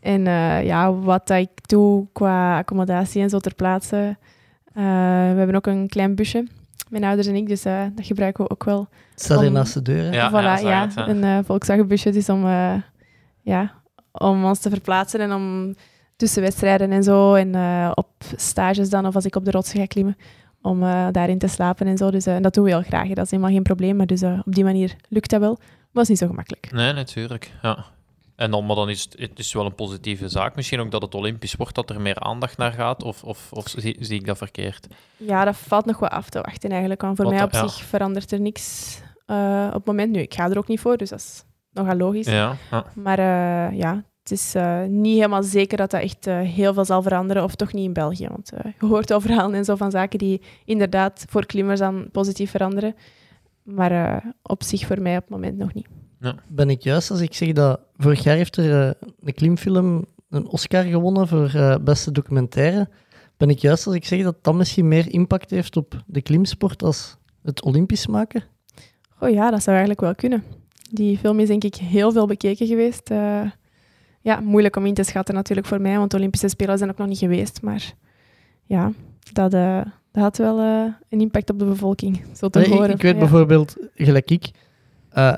en 0.00 0.26
eh, 0.26 0.64
ja, 0.64 0.92
wat 0.92 1.26
dat 1.26 1.38
ik 1.38 1.68
doe 1.68 2.06
qua 2.12 2.58
accommodatie 2.58 3.22
en 3.22 3.30
zo 3.30 3.38
ter 3.38 3.54
plaatse. 3.54 4.16
Eh, 4.72 4.82
we 5.32 5.36
hebben 5.38 5.54
ook 5.56 5.66
een 5.66 5.88
klein 5.88 6.14
busje, 6.14 6.46
mijn 6.88 7.04
ouders 7.04 7.26
en 7.26 7.36
ik, 7.36 7.48
dus 7.48 7.64
eh, 7.64 7.82
dat 7.94 8.06
gebruiken 8.06 8.44
we 8.44 8.50
ook 8.50 8.64
wel. 8.64 8.88
Staat 9.14 9.38
hier 9.38 9.48
Om- 9.48 9.52
naast 9.54 9.74
de 9.74 9.82
deur. 9.82 10.12
Ja, 10.12 10.30
voilà, 10.30 10.32
ja, 10.34 10.56
zag 10.56 10.68
ja, 10.68 10.80
het, 10.80 10.94
ja. 10.94 11.08
een 11.08 11.24
eh 11.24 11.38
Volkswagen 11.44 11.88
busje, 11.88 12.10
dus 12.10 12.28
om, 12.28 12.46
eh, 12.46 12.74
ja, 13.42 13.72
om 14.12 14.44
ons 14.44 14.58
te 14.58 14.70
verplaatsen 14.70 15.20
en 15.20 15.32
om 15.32 15.74
tussen 16.16 16.42
wedstrijden 16.42 16.90
en 16.90 17.02
zo 17.02 17.34
en 17.34 17.54
eh, 17.54 17.90
op 17.94 18.08
stages 18.36 18.90
dan, 18.90 19.06
of 19.06 19.14
als 19.14 19.24
ik 19.24 19.36
op 19.36 19.44
de 19.44 19.50
rotsen 19.50 19.80
ga 19.80 19.86
klimmen, 19.86 20.16
om 20.62 20.82
eh, 20.82 21.06
daarin 21.10 21.38
te 21.38 21.46
slapen 21.46 21.86
en 21.86 21.96
zo. 21.96 22.10
Dus 22.10 22.26
eh, 22.26 22.36
dat 22.40 22.54
doen 22.54 22.64
we 22.64 22.70
heel 22.70 22.82
graag, 22.82 23.08
hè. 23.08 23.14
dat 23.14 23.24
is 23.24 23.30
helemaal 23.30 23.52
geen 23.52 23.62
probleem, 23.62 23.96
maar 23.96 24.06
dus 24.06 24.22
op 24.22 24.54
die 24.54 24.64
manier 24.64 24.96
lukt 25.08 25.30
dat 25.30 25.40
wel. 25.40 25.56
Maar 25.58 25.92
dat 25.92 26.02
is 26.02 26.08
niet 26.08 26.18
zo 26.18 26.26
gemakkelijk. 26.26 26.72
Nee, 26.72 26.92
natuurlijk. 26.92 27.50
Ja. 27.62 27.84
En 28.36 28.50
dan, 28.50 28.66
maar 28.66 28.76
dan 28.76 28.88
is 28.88 29.02
het, 29.02 29.18
het 29.18 29.38
is 29.38 29.52
wel 29.52 29.64
een 29.66 29.74
positieve 29.74 30.28
zaak. 30.28 30.56
Misschien 30.56 30.80
ook 30.80 30.90
dat 30.90 31.02
het 31.02 31.14
Olympisch 31.14 31.54
wordt, 31.54 31.74
dat 31.74 31.90
er 31.90 32.00
meer 32.00 32.18
aandacht 32.18 32.56
naar 32.56 32.72
gaat. 32.72 33.02
Of, 33.02 33.24
of, 33.24 33.52
of 33.52 33.68
zie, 33.68 33.96
zie 34.00 34.18
ik 34.18 34.26
dat 34.26 34.38
verkeerd? 34.38 34.86
Ja, 35.16 35.44
dat 35.44 35.56
valt 35.56 35.84
nog 35.84 35.98
wat 35.98 36.10
af 36.10 36.28
te 36.28 36.40
wachten 36.40 36.70
eigenlijk, 36.70 37.00
want 37.00 37.16
voor 37.16 37.24
Wat 37.24 37.34
mij 37.34 37.42
op 37.42 37.52
ja. 37.52 37.68
zich 37.68 37.84
verandert 37.84 38.32
er 38.32 38.40
niks 38.40 38.96
op 39.66 39.72
het 39.72 39.84
moment 39.84 40.12
nu. 40.12 40.20
Ik 40.20 40.34
ga 40.34 40.50
er 40.50 40.58
ook 40.58 40.68
niet 40.68 40.80
voor, 40.80 40.96
dus 40.96 41.08
dat 41.08 41.18
is 41.18 41.44
nogal 41.70 41.96
logisch. 41.96 42.26
Ja. 42.26 42.56
ja. 42.70 42.84
Maar 42.94 43.20
ja, 43.74 44.04
het 44.28 44.38
is 44.38 44.54
eh, 44.54 44.84
niet 44.84 45.14
helemaal 45.14 45.42
zeker 45.42 45.76
dat 45.76 45.90
dat 45.90 46.00
echt 46.00 46.26
eh, 46.26 46.40
heel 46.40 46.74
veel 46.74 46.84
zal 46.84 47.02
veranderen, 47.02 47.42
of 47.42 47.54
toch 47.54 47.72
niet 47.72 47.84
in 47.84 47.92
België. 47.92 48.26
Want 48.28 48.52
eh, 48.52 48.72
je 48.80 48.86
hoort 48.86 49.10
al 49.10 49.20
verhalen 49.20 49.54
en 49.54 49.64
zo 49.64 49.76
van 49.76 49.90
zaken 49.90 50.18
die 50.18 50.42
inderdaad 50.64 51.24
voor 51.28 51.46
klimmers 51.46 51.80
dan 51.80 52.08
positief 52.12 52.50
veranderen. 52.50 52.94
Maar 53.62 53.90
eh, 53.90 54.30
op 54.42 54.62
zich 54.62 54.86
voor 54.86 55.00
mij 55.02 55.16
op 55.16 55.22
het 55.22 55.30
moment 55.30 55.58
nog 55.58 55.74
niet. 55.74 55.86
Ben 56.48 56.70
ik 56.70 56.82
juist 56.82 57.10
als 57.10 57.20
ik 57.20 57.34
zeg 57.34 57.52
dat 57.52 57.80
vorig 57.96 58.22
jaar 58.22 58.36
heeft 58.36 58.56
er 58.56 58.94
een 59.20 59.34
klimfilm 59.34 60.04
een 60.28 60.46
Oscar 60.48 60.84
gewonnen 60.84 61.28
voor 61.28 61.50
eh, 61.54 61.76
beste 61.80 62.12
documentaire. 62.12 62.88
Ben 63.36 63.50
ik 63.50 63.58
juist 63.58 63.86
als 63.86 63.94
ik 63.94 64.04
zeg 64.04 64.22
dat 64.22 64.44
dat 64.44 64.54
misschien 64.54 64.88
meer 64.88 65.12
impact 65.12 65.50
heeft 65.50 65.76
op 65.76 66.02
de 66.06 66.22
klimsport 66.22 66.82
als 66.82 67.16
het 67.42 67.62
Olympisch 67.62 68.06
maken? 68.06 68.44
Oh 69.20 69.30
ja, 69.30 69.50
dat 69.50 69.62
zou 69.62 69.76
eigenlijk 69.76 70.00
wel 70.00 70.14
kunnen. 70.14 70.44
Die 70.90 71.18
film 71.18 71.40
is 71.40 71.48
denk 71.48 71.64
ik 71.64 71.74
heel 71.74 72.12
veel 72.12 72.26
bekeken 72.26 72.66
geweest. 72.66 73.10
Ja, 74.26 74.40
moeilijk 74.40 74.76
om 74.76 74.86
in 74.86 74.94
te 74.94 75.02
schatten 75.02 75.34
natuurlijk 75.34 75.66
voor 75.66 75.80
mij, 75.80 75.98
want 75.98 76.10
de 76.10 76.16
Olympische 76.16 76.48
Spelen 76.48 76.78
zijn 76.78 76.90
ook 76.90 76.98
nog 76.98 77.08
niet 77.08 77.18
geweest. 77.18 77.62
Maar 77.62 77.94
ja, 78.64 78.92
dat, 79.32 79.54
eh, 79.54 79.80
dat 80.12 80.22
had 80.22 80.36
wel 80.36 80.58
eh, 80.60 80.92
een 81.08 81.20
impact 81.20 81.50
op 81.50 81.58
de 81.58 81.64
bevolking, 81.64 82.22
zo 82.34 82.48
te 82.48 82.60
ik, 82.60 82.72
horen. 82.72 82.90
ik 82.90 83.02
weet 83.02 83.12
Ja. 83.14 83.18
bijvoorbeeld, 83.18 83.76
gelijk 83.94 84.30
ik, 84.30 84.50
eh, 85.08 85.34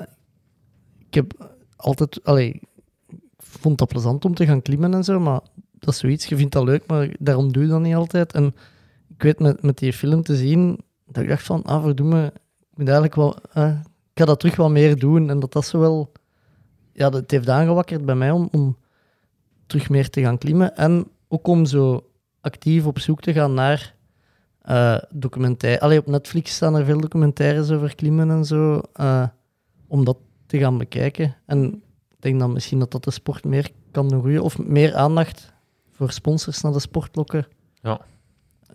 ik 1.07 1.15
heb 1.15 1.51
altijd, 1.77 2.25
allee, 2.25 2.49
ik 3.09 3.15
vond 3.39 3.79
dat 3.79 3.89
plezant 3.89 4.25
om 4.25 4.35
te 4.35 4.47
gaan 4.47 4.63
klimmen 4.63 4.95
en 4.95 5.05
zo, 5.05 5.21
maar 5.21 5.41
dat 5.73 5.95
is 5.95 5.99
zoiets, 6.01 6.27
je 6.27 6.37
vindt 6.37 6.53
dat 6.53 6.65
leuk, 6.65 6.87
maar 6.87 7.15
daarom 7.19 7.53
doe 7.53 7.63
je 7.63 7.69
dat 7.69 7.81
niet 7.81 7.95
altijd. 7.95 8.33
En 8.33 8.55
ik 9.09 9.23
weet 9.23 9.39
met, 9.39 9.63
met 9.63 9.79
die 9.79 9.93
film 9.93 10.23
te 10.23 10.37
zien, 10.37 10.79
dat 11.07 11.23
ik 11.23 11.29
dacht 11.29 11.45
van, 11.47 11.63
ah, 11.63 11.83
verdomme, 11.83 12.27
ik 12.71 12.77
moet 12.79 12.89
eigenlijk 12.89 13.15
wel, 13.15 13.37
ik 14.13 14.15
ga 14.15 14.25
dat 14.25 14.41
terug 14.41 14.57
wat 14.57 14.71
meer 14.71 14.99
doen. 14.99 15.31
En 15.31 15.41
dat 15.41 15.53
dat 15.53 15.67
zo 15.67 15.79
wel, 15.79 16.13
ja, 16.99 17.11
dat 17.11 17.31
heeft 17.31 17.49
aangewakkerd 17.49 18.05
bij 18.05 18.15
mij 18.15 18.31
om, 18.31 18.49
om 18.53 18.77
terug 19.67 19.89
meer 19.89 20.11
te 20.11 20.21
gaan 20.21 20.39
klimmen. 20.39 20.77
En 20.77 21.07
ook 21.29 21.47
om 21.47 21.67
zo 21.67 22.11
actief 22.41 22.87
op 22.87 22.99
zoek 22.99 23.21
te 23.21 23.33
gaan 23.33 23.55
naar 23.55 23.95
eh 24.63 24.99
documentaire. 25.11 25.81
Allee, 25.81 25.99
op 25.99 26.07
Netflix 26.07 26.55
staan 26.55 26.75
er 26.75 26.85
veel 26.85 27.01
documentaires 27.01 27.71
over 27.71 27.95
klimmen 27.95 28.31
en 28.31 28.45
zo. 28.45 28.81
eh, 28.93 29.27
om 29.87 30.05
dat 30.05 30.17
te 30.47 30.59
gaan 30.59 30.79
bekijken. 30.79 31.37
En 31.47 31.83
ik 32.09 32.17
denk 32.19 32.39
dan 32.41 32.53
misschien 32.53 32.79
dat 32.79 32.91
dat 32.91 33.05
de 33.05 33.11
sport 33.11 33.45
meer 33.45 33.71
kan 33.91 34.09
doen 34.09 34.21
groeien. 34.21 34.43
Of 34.43 34.59
meer 34.59 34.95
aandacht 34.95 35.53
voor 35.91 36.13
sponsors 36.13 36.61
naar 36.61 36.73
de 36.73 36.81
sport 36.81 37.17
lokken. 37.17 37.47
Ja. 37.83 38.01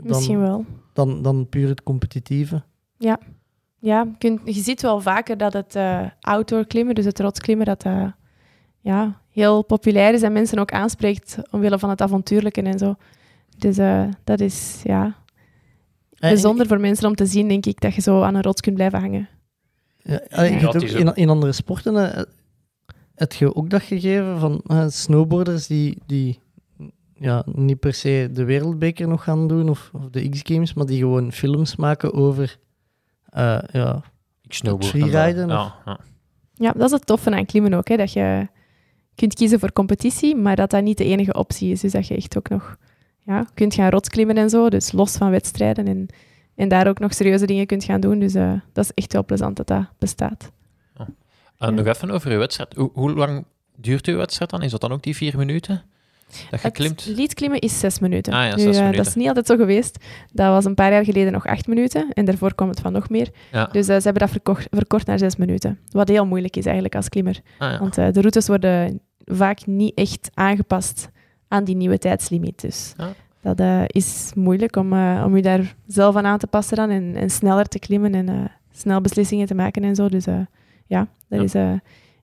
Misschien 0.02 0.40
wel. 0.40 0.66
dan, 0.94 1.22
dan 1.22 1.50
puur 1.50 1.70
het 1.70 1.84
competitieve. 1.84 2.64
Ja, 2.98 3.20
je, 3.84 4.12
kunt, 4.18 4.42
je 4.46 4.62
ziet 4.62 4.82
wel 4.82 5.02
vaker 5.02 5.38
dat 5.38 5.54
het 5.54 5.76
eh, 5.76 6.02
outdoor 6.22 6.66
klimmen, 6.66 6.96
dus 6.96 7.06
het 7.06 7.20
rotsklimmen, 7.20 7.66
dat 7.66 7.82
dat 7.82 8.14
ja, 8.82 9.22
heel 9.30 9.64
populair 9.64 10.14
is 10.14 10.22
en 10.22 10.32
mensen 10.32 10.60
ook 10.60 10.72
aanspreekt 10.72 11.38
omwille 11.52 11.80
van 11.80 11.90
het 11.90 12.02
avontuurlijke 12.02 12.62
en 12.62 12.80
zo. 12.80 12.96
Dus 13.58 13.78
eh, 13.78 14.04
dat 14.24 14.40
is 14.40 14.82
ja, 14.84 15.16
Eh, 16.24 16.30
bijzonder 16.30 16.68
voor 16.68 16.80
mensen 16.80 17.08
om 17.08 17.16
te 17.16 17.26
zien, 17.26 17.48
denk 17.48 17.66
ik, 17.66 17.82
dat 17.82 17.96
je 17.96 18.02
zo 18.02 18.22
aan 18.22 18.36
een 18.36 18.42
rots 18.42 18.62
kunt 18.62 18.76
blijven 18.76 19.00
hangen. 19.00 19.30
Ja, 19.98 20.22
allee, 20.30 20.60
Ja, 20.60 20.72
in, 20.74 21.16
in 21.16 21.30
andere 21.30 21.52
sporten 21.52 22.14
eh, 22.14 22.24
heb 23.16 23.34
je 23.34 23.56
ook 23.56 23.70
dat 23.70 23.82
gegeven 23.82 24.40
van 24.40 24.62
eh, 24.68 24.88
snowboarders 24.88 25.68
die, 25.68 25.98
die 26.06 26.40
ja, 27.14 27.44
niet 27.54 27.80
per 27.80 27.94
se 27.94 28.30
de 28.34 28.44
wereldbeker 28.44 29.08
nog 29.08 29.24
gaan 29.24 29.48
doen 29.48 29.70
of, 29.70 29.90
of 29.94 30.10
de 30.10 30.30
X-Games, 30.30 30.74
maar 30.74 30.86
die 30.86 31.00
gewoon 31.00 31.32
films 31.32 31.76
maken 31.76 32.14
over 32.14 32.44
eh, 32.44 32.50
ja, 33.36 34.02
Ik 34.42 34.54
snowboard. 34.54 34.86
freeriden 34.86 35.48
Ja, 35.48 35.76
ja. 35.86 36.00
Ja, 36.56 36.72
dat 36.72 36.86
is 36.86 36.92
het 36.92 37.06
toffe 37.06 37.32
aan 37.32 37.46
klimmen 37.46 37.74
ook, 37.74 37.88
hè, 37.88 37.98
dat 37.98 38.14
je 38.14 38.48
kunt 39.16 39.34
kiezen 39.34 39.60
voor 39.60 39.72
competitie, 39.74 40.36
maar 40.36 40.56
dat 40.56 40.70
dat 40.70 40.84
niet 40.84 40.98
de 40.98 41.04
enige 41.06 41.34
optie 41.34 41.72
is. 41.72 41.82
Dus 41.82 41.92
dat 41.92 42.08
je 42.08 42.16
echt 42.16 42.38
ook 42.38 42.50
nog 42.50 42.78
ja, 43.20 43.46
kunt 43.54 43.74
gaan 43.74 43.90
rotsklimmen 43.90 44.36
en 44.38 44.50
zo, 44.50 44.70
dus 44.70 44.92
los 44.92 45.18
van 45.18 45.30
wedstrijden 45.32 45.88
en, 45.88 46.08
en 46.56 46.68
daar 46.68 46.88
ook 46.88 47.00
nog 47.00 47.14
serieuze 47.14 47.46
dingen 47.46 47.66
kunt 47.66 47.84
gaan 47.84 48.00
doen. 48.02 48.20
Dus 48.20 48.34
eh, 48.34 48.54
dat 48.74 48.84
is 48.84 48.92
echt 48.94 49.14
wel 49.14 49.26
plezant 49.26 49.56
dat 49.58 49.68
dat 49.68 49.86
bestaat. 50.00 50.52
En 50.94 51.16
Ja. 51.58 51.70
nog 51.70 51.86
even 51.86 52.12
over 52.12 52.32
uw 52.32 52.38
wedstrijd. 52.38 52.74
Hoe, 52.76 52.90
hoe 52.94 53.14
lang 53.14 53.46
duurt 53.76 54.08
uw 54.08 54.18
wedstrijd 54.18 54.50
dan? 54.52 54.62
Is 54.62 54.72
dat 54.72 54.82
dan 54.82 54.92
ook 54.92 55.04
die 55.04 55.16
vier 55.16 55.38
minuten? 55.38 55.84
Dat 56.52 56.62
je 56.62 56.68
Het 56.68 57.64
is 57.64 57.80
zes 57.80 58.00
minuten. 58.00 58.34
Ah 58.34 58.40
ja, 58.40 58.56
Nu, 58.56 58.62
eh, 58.62 58.68
minuten. 58.68 58.98
Dat 58.98 59.08
is 59.08 59.16
niet 59.16 59.28
altijd 59.28 59.46
zo 59.46 59.56
geweest. 59.56 60.06
Dat 60.32 60.48
was 60.48 60.66
een 60.66 60.74
paar 60.76 60.92
jaar 60.92 61.04
geleden 61.06 61.32
nog 61.32 61.46
acht 61.46 61.68
minuten 61.68 62.08
en 62.14 62.26
daarvoor 62.26 62.56
kwam 62.56 62.70
het 62.70 62.80
van 62.80 62.92
nog 62.92 63.10
meer. 63.10 63.30
Ja. 63.52 63.66
Dus 63.66 63.88
eh, 63.88 63.96
ze 63.96 64.02
hebben 64.04 64.22
dat 64.22 64.30
verkocht, 64.32 64.68
verkort 64.72 65.06
naar 65.06 65.18
zes 65.20 65.36
minuten. 65.36 65.80
Wat 65.90 66.08
heel 66.08 66.26
moeilijk 66.26 66.56
is 66.56 66.66
eigenlijk 66.66 66.96
als 66.96 67.10
klimmer. 67.10 67.40
Ah, 67.58 67.72
ja. 67.72 67.80
Want 67.80 67.98
eh, 67.98 68.06
de 68.12 68.20
routes 68.20 68.48
worden 68.48 69.00
vaak 69.26 69.66
niet 69.66 69.94
echt 69.96 70.30
aangepast 70.34 71.10
aan 71.48 71.64
die 71.64 71.76
nieuwe 71.76 71.98
tijdslimiet. 71.98 72.62
Dus 72.62 72.94
Ja. 73.42 73.54
dat 73.54 73.90
is 73.94 74.32
moeilijk 74.36 74.76
om, 74.76 74.94
om 75.24 75.36
je 75.36 75.42
daar 75.42 75.76
zelf 75.88 76.16
aan 76.16 76.26
aan 76.26 76.38
te 76.38 76.48
passen 76.48 76.78
dan 76.78 76.90
en, 76.90 77.16
en 77.16 77.30
sneller 77.30 77.68
te 77.68 77.80
klimmen 77.80 78.16
en 78.16 78.52
snel 78.72 79.02
beslissingen 79.02 79.48
te 79.48 79.56
maken 79.56 79.84
en 79.84 79.96
zo. 79.96 80.10
Dus 80.10 80.26
ja, 80.88 81.08
dat 81.28 81.42
is, 81.42 81.54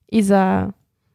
is 0.07 0.29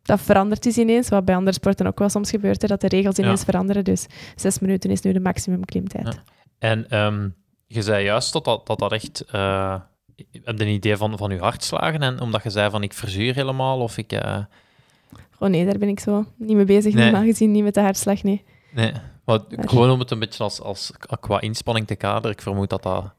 dat, 0.05 0.21
verandert 0.21 0.63
dus 0.63 0.77
ineens, 0.77 1.09
wat 1.09 1.25
bij 1.25 1.35
andere 1.35 1.55
sporten 1.55 1.87
ook 1.87 1.99
wel 1.99 2.09
soms 2.09 2.29
gebeurt, 2.29 2.61
hè, 2.61 2.67
dat 2.67 2.81
de 2.81 2.87
regels 2.87 3.17
ineens 3.17 3.39
Ja. 3.39 3.45
veranderen. 3.45 3.83
Dus 3.83 4.05
zes 4.35 4.59
minuten 4.59 4.89
is 4.91 5.01
nu 5.01 5.13
de 5.13 5.19
maximum 5.19 5.65
klimtijd. 5.65 6.05
Ja. 6.13 6.23
En 6.59 6.89
ehm, 6.89 7.29
je 7.67 7.81
zei 7.81 8.03
juist 8.05 8.33
dat 8.33 8.45
dat, 8.45 8.67
dat, 8.67 8.79
dat 8.79 8.91
echt... 8.91 9.23
heb 9.27 10.57
je 10.57 10.63
een 10.65 10.67
idee 10.67 10.97
van, 10.97 11.17
van 11.17 11.31
je 11.31 11.39
hartslagen? 11.39 12.01
En 12.01 12.21
omdat 12.21 12.43
je 12.43 12.49
zei 12.49 12.69
van 12.69 12.83
ik 12.83 12.93
verzuur 12.93 13.33
helemaal 13.35 13.79
of 13.79 13.97
ik... 13.97 14.11
eh, 14.11 14.37
Oh 15.39 15.49
nee, 15.49 15.65
daar 15.65 15.77
ben 15.77 15.89
ik 15.89 15.99
zo 15.99 16.25
niet 16.35 16.55
mee 16.55 16.65
bezig, 16.65 16.93
Nee. 16.93 17.03
normaal 17.03 17.23
gezien, 17.23 17.51
niet 17.51 17.63
met 17.63 17.73
de 17.73 17.79
hartslag, 17.81 18.23
nee. 18.23 18.43
Nee, 18.73 18.91
Maar- 19.25 19.39
gewoon 19.49 19.89
om 19.89 19.99
het 19.99 20.11
een 20.11 20.19
beetje 20.19 20.43
als, 20.43 20.61
als 20.61 20.91
qua 21.19 21.41
inspanning 21.41 21.87
te 21.87 21.95
kaderen. 21.95 22.31
Ik 22.31 22.41
vermoed 22.41 22.69
dat, 22.69 22.83
dat, 22.83 23.13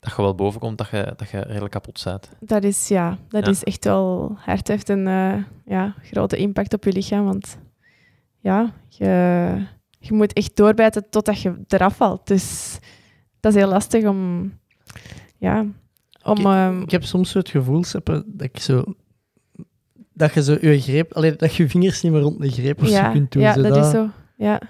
dat 0.00 0.12
je 0.16 0.22
wel 0.22 0.34
boven 0.34 0.60
komt, 0.60 0.78
dat 0.78 0.88
je, 0.88 1.12
dat 1.16 1.30
je 1.30 1.38
redelijk 1.40 1.72
kapot 1.72 2.00
bent. 2.04 2.28
Dat 2.40 2.64
is, 2.64 2.88
ja, 2.88 3.18
dat 3.28 3.44
Ja. 3.44 3.50
is 3.50 3.64
echt 3.64 3.84
wel 3.84 4.32
hard. 4.38 4.68
heeft 4.68 4.88
een 4.88 5.06
eh, 5.06 5.34
ja, 5.64 5.94
grote 6.02 6.36
impact 6.36 6.74
op 6.74 6.84
je 6.84 6.92
lichaam. 6.92 7.24
Want 7.24 7.58
ja, 8.40 8.72
je, 8.88 9.04
je 9.98 10.12
moet 10.14 10.32
echt 10.32 10.56
doorbijten 10.56 11.06
totdat 11.10 11.40
je 11.42 11.54
eraf 11.68 11.96
valt. 11.96 12.26
Dus 12.26 12.78
dat 13.40 13.54
is 13.54 13.58
heel 13.60 13.68
lastig 13.70 14.04
om... 14.04 14.52
Ja, 15.36 15.66
om... 16.22 16.38
Ik- 16.38 16.44
ehm, 16.44 16.80
Ik 16.82 16.90
heb 16.90 17.04
soms 17.04 17.30
zo 17.30 17.38
het 17.38 17.48
gevoel, 17.48 17.84
Seppe, 17.84 18.24
dat 18.26 18.46
ik 18.46 18.58
zo... 18.58 18.84
Dat 20.12 20.34
je 20.34 20.42
zo 20.42 20.56
je 20.60 20.80
greep... 20.80 21.12
Allee, 21.12 21.36
dat 21.36 21.54
je 21.54 21.68
vingers 21.68 22.02
niet 22.02 22.12
meer 22.12 22.20
rond 22.20 22.40
de 22.40 22.50
greep 22.50 22.82
of 22.82 22.88
zo 22.88 23.10
kunt 23.10 23.32
doen. 23.32 23.42
ja, 23.42 23.52
zo 23.54 23.62
dat 23.62 23.76
is 23.76 23.90
zo. 23.90 24.08
Ja. 24.36 24.60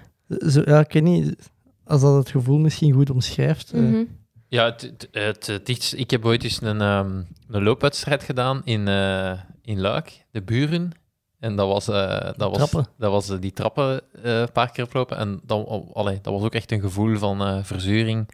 Zo, 0.47 0.61
ja, 0.65 0.79
ik 0.79 0.93
weet 0.93 1.03
niet, 1.03 1.49
als 1.83 2.01
dat 2.01 2.15
het 2.15 2.29
gevoel 2.29 2.57
misschien 2.57 2.93
goed 2.93 3.09
omschrijft. 3.09 3.71
eh. 3.73 3.81
Mhm. 3.81 4.03
Ja, 4.49 4.65
het, 4.65 4.81
het, 4.81 5.07
het, 5.11 5.47
het 5.47 5.65
dichtst- 5.65 5.93
ik 5.93 6.11
heb 6.11 6.25
ooit 6.25 6.43
eens 6.43 6.61
een, 6.61 6.81
ehm, 6.81 7.21
een 7.49 7.63
loopwedstrijd 7.63 8.23
gedaan 8.23 8.61
in, 8.63 8.87
eh, 8.87 9.31
in 9.61 9.79
Luik, 9.79 10.25
de 10.31 10.41
buren. 10.41 10.91
En 11.39 11.55
dat 11.55 11.67
was, 11.67 11.87
eh, 11.87 12.29
dat 12.37 12.57
was, 12.57 12.71
dat 12.71 13.11
was 13.11 13.29
eh, 13.29 13.37
die 13.39 13.53
trappen 13.53 14.01
een 14.11 14.51
paar 14.51 14.71
keer 14.71 14.83
oplopen. 14.83 15.17
En 15.17 15.39
dat, 15.45 15.65
oh, 15.65 15.95
allee, 15.95 16.19
dat 16.21 16.33
was 16.33 16.43
ook 16.43 16.53
echt 16.53 16.71
een 16.71 16.79
gevoel 16.81 17.17
van 17.17 17.65
verzuring 17.65 18.29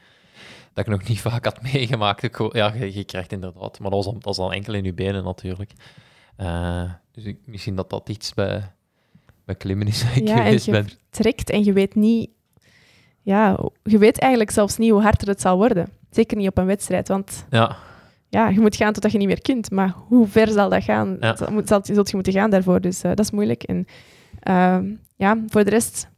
dat 0.73 0.85
ik 0.85 0.91
nog 0.91 1.07
niet 1.07 1.21
vaak 1.29 1.45
had 1.45 1.61
meegemaakt. 1.61 2.23
Ik, 2.23 2.53
ja, 2.53 2.73
je, 2.73 2.93
je 2.93 3.03
krijgt 3.03 3.31
inderdaad, 3.31 3.79
maar 3.79 3.89
dat 3.91 4.03
was, 4.03 4.05
dan, 4.05 4.13
dat 4.13 4.23
was 4.23 4.37
dan 4.37 4.51
enkel 4.51 4.73
in 4.73 4.83
je 4.83 4.93
benen 4.93 5.23
natuurlijk. 5.23 5.71
Dus 7.11 7.23
ik, 7.23 7.37
misschien 7.45 7.75
dat 7.75 7.89
dat 7.89 8.09
iets 8.09 8.33
bij, 8.33 8.71
bij 9.45 9.55
klimmen 9.55 9.87
is 9.87 10.03
ik 10.15 10.27
Ja, 10.27 10.45
en 10.45 10.51
je 10.53 10.71
ben. 10.71 10.89
trekt 11.09 11.49
en 11.49 11.63
je 11.63 11.73
weet 11.73 11.95
niet... 11.95 12.29
Ja, 13.21 13.59
je 13.83 13.97
weet 13.97 14.19
eigenlijk 14.19 14.51
zelfs 14.51 14.77
niet 14.77 14.91
hoe 14.91 15.01
hard 15.01 15.27
het 15.27 15.41
zal 15.41 15.57
worden. 15.57 15.89
Zeker 16.15 16.37
niet 16.37 16.47
op 16.47 16.57
een 16.57 16.65
wedstrijd, 16.65 17.07
want 17.07 17.45
Ja, 17.49 17.75
ja, 18.29 18.49
je 18.49 18.59
moet 18.59 18.75
gaan 18.75 18.93
totdat 18.93 19.11
je 19.11 19.17
niet 19.17 19.27
meer 19.27 19.41
kunt. 19.41 19.71
Maar 19.71 19.93
hoe 20.07 20.27
ver 20.27 20.47
zal 20.47 20.69
dat 20.69 20.83
gaan? 20.83 21.17
Ja. 21.19 21.35
Zal, 21.35 21.51
moet, 21.51 21.67
zal, 21.67 21.79
zult 21.83 22.09
je 22.09 22.15
moeten 22.15 22.33
gaan 22.33 22.49
daarvoor, 22.49 22.81
dus 22.81 23.01
eh, 23.01 23.09
dat 23.09 23.19
is 23.19 23.31
moeilijk. 23.31 23.63
En 23.63 23.87
ehm, 24.39 24.85
ja, 25.15 25.37
voor 25.47 25.63
de 25.63 25.69
rest, 25.69 26.09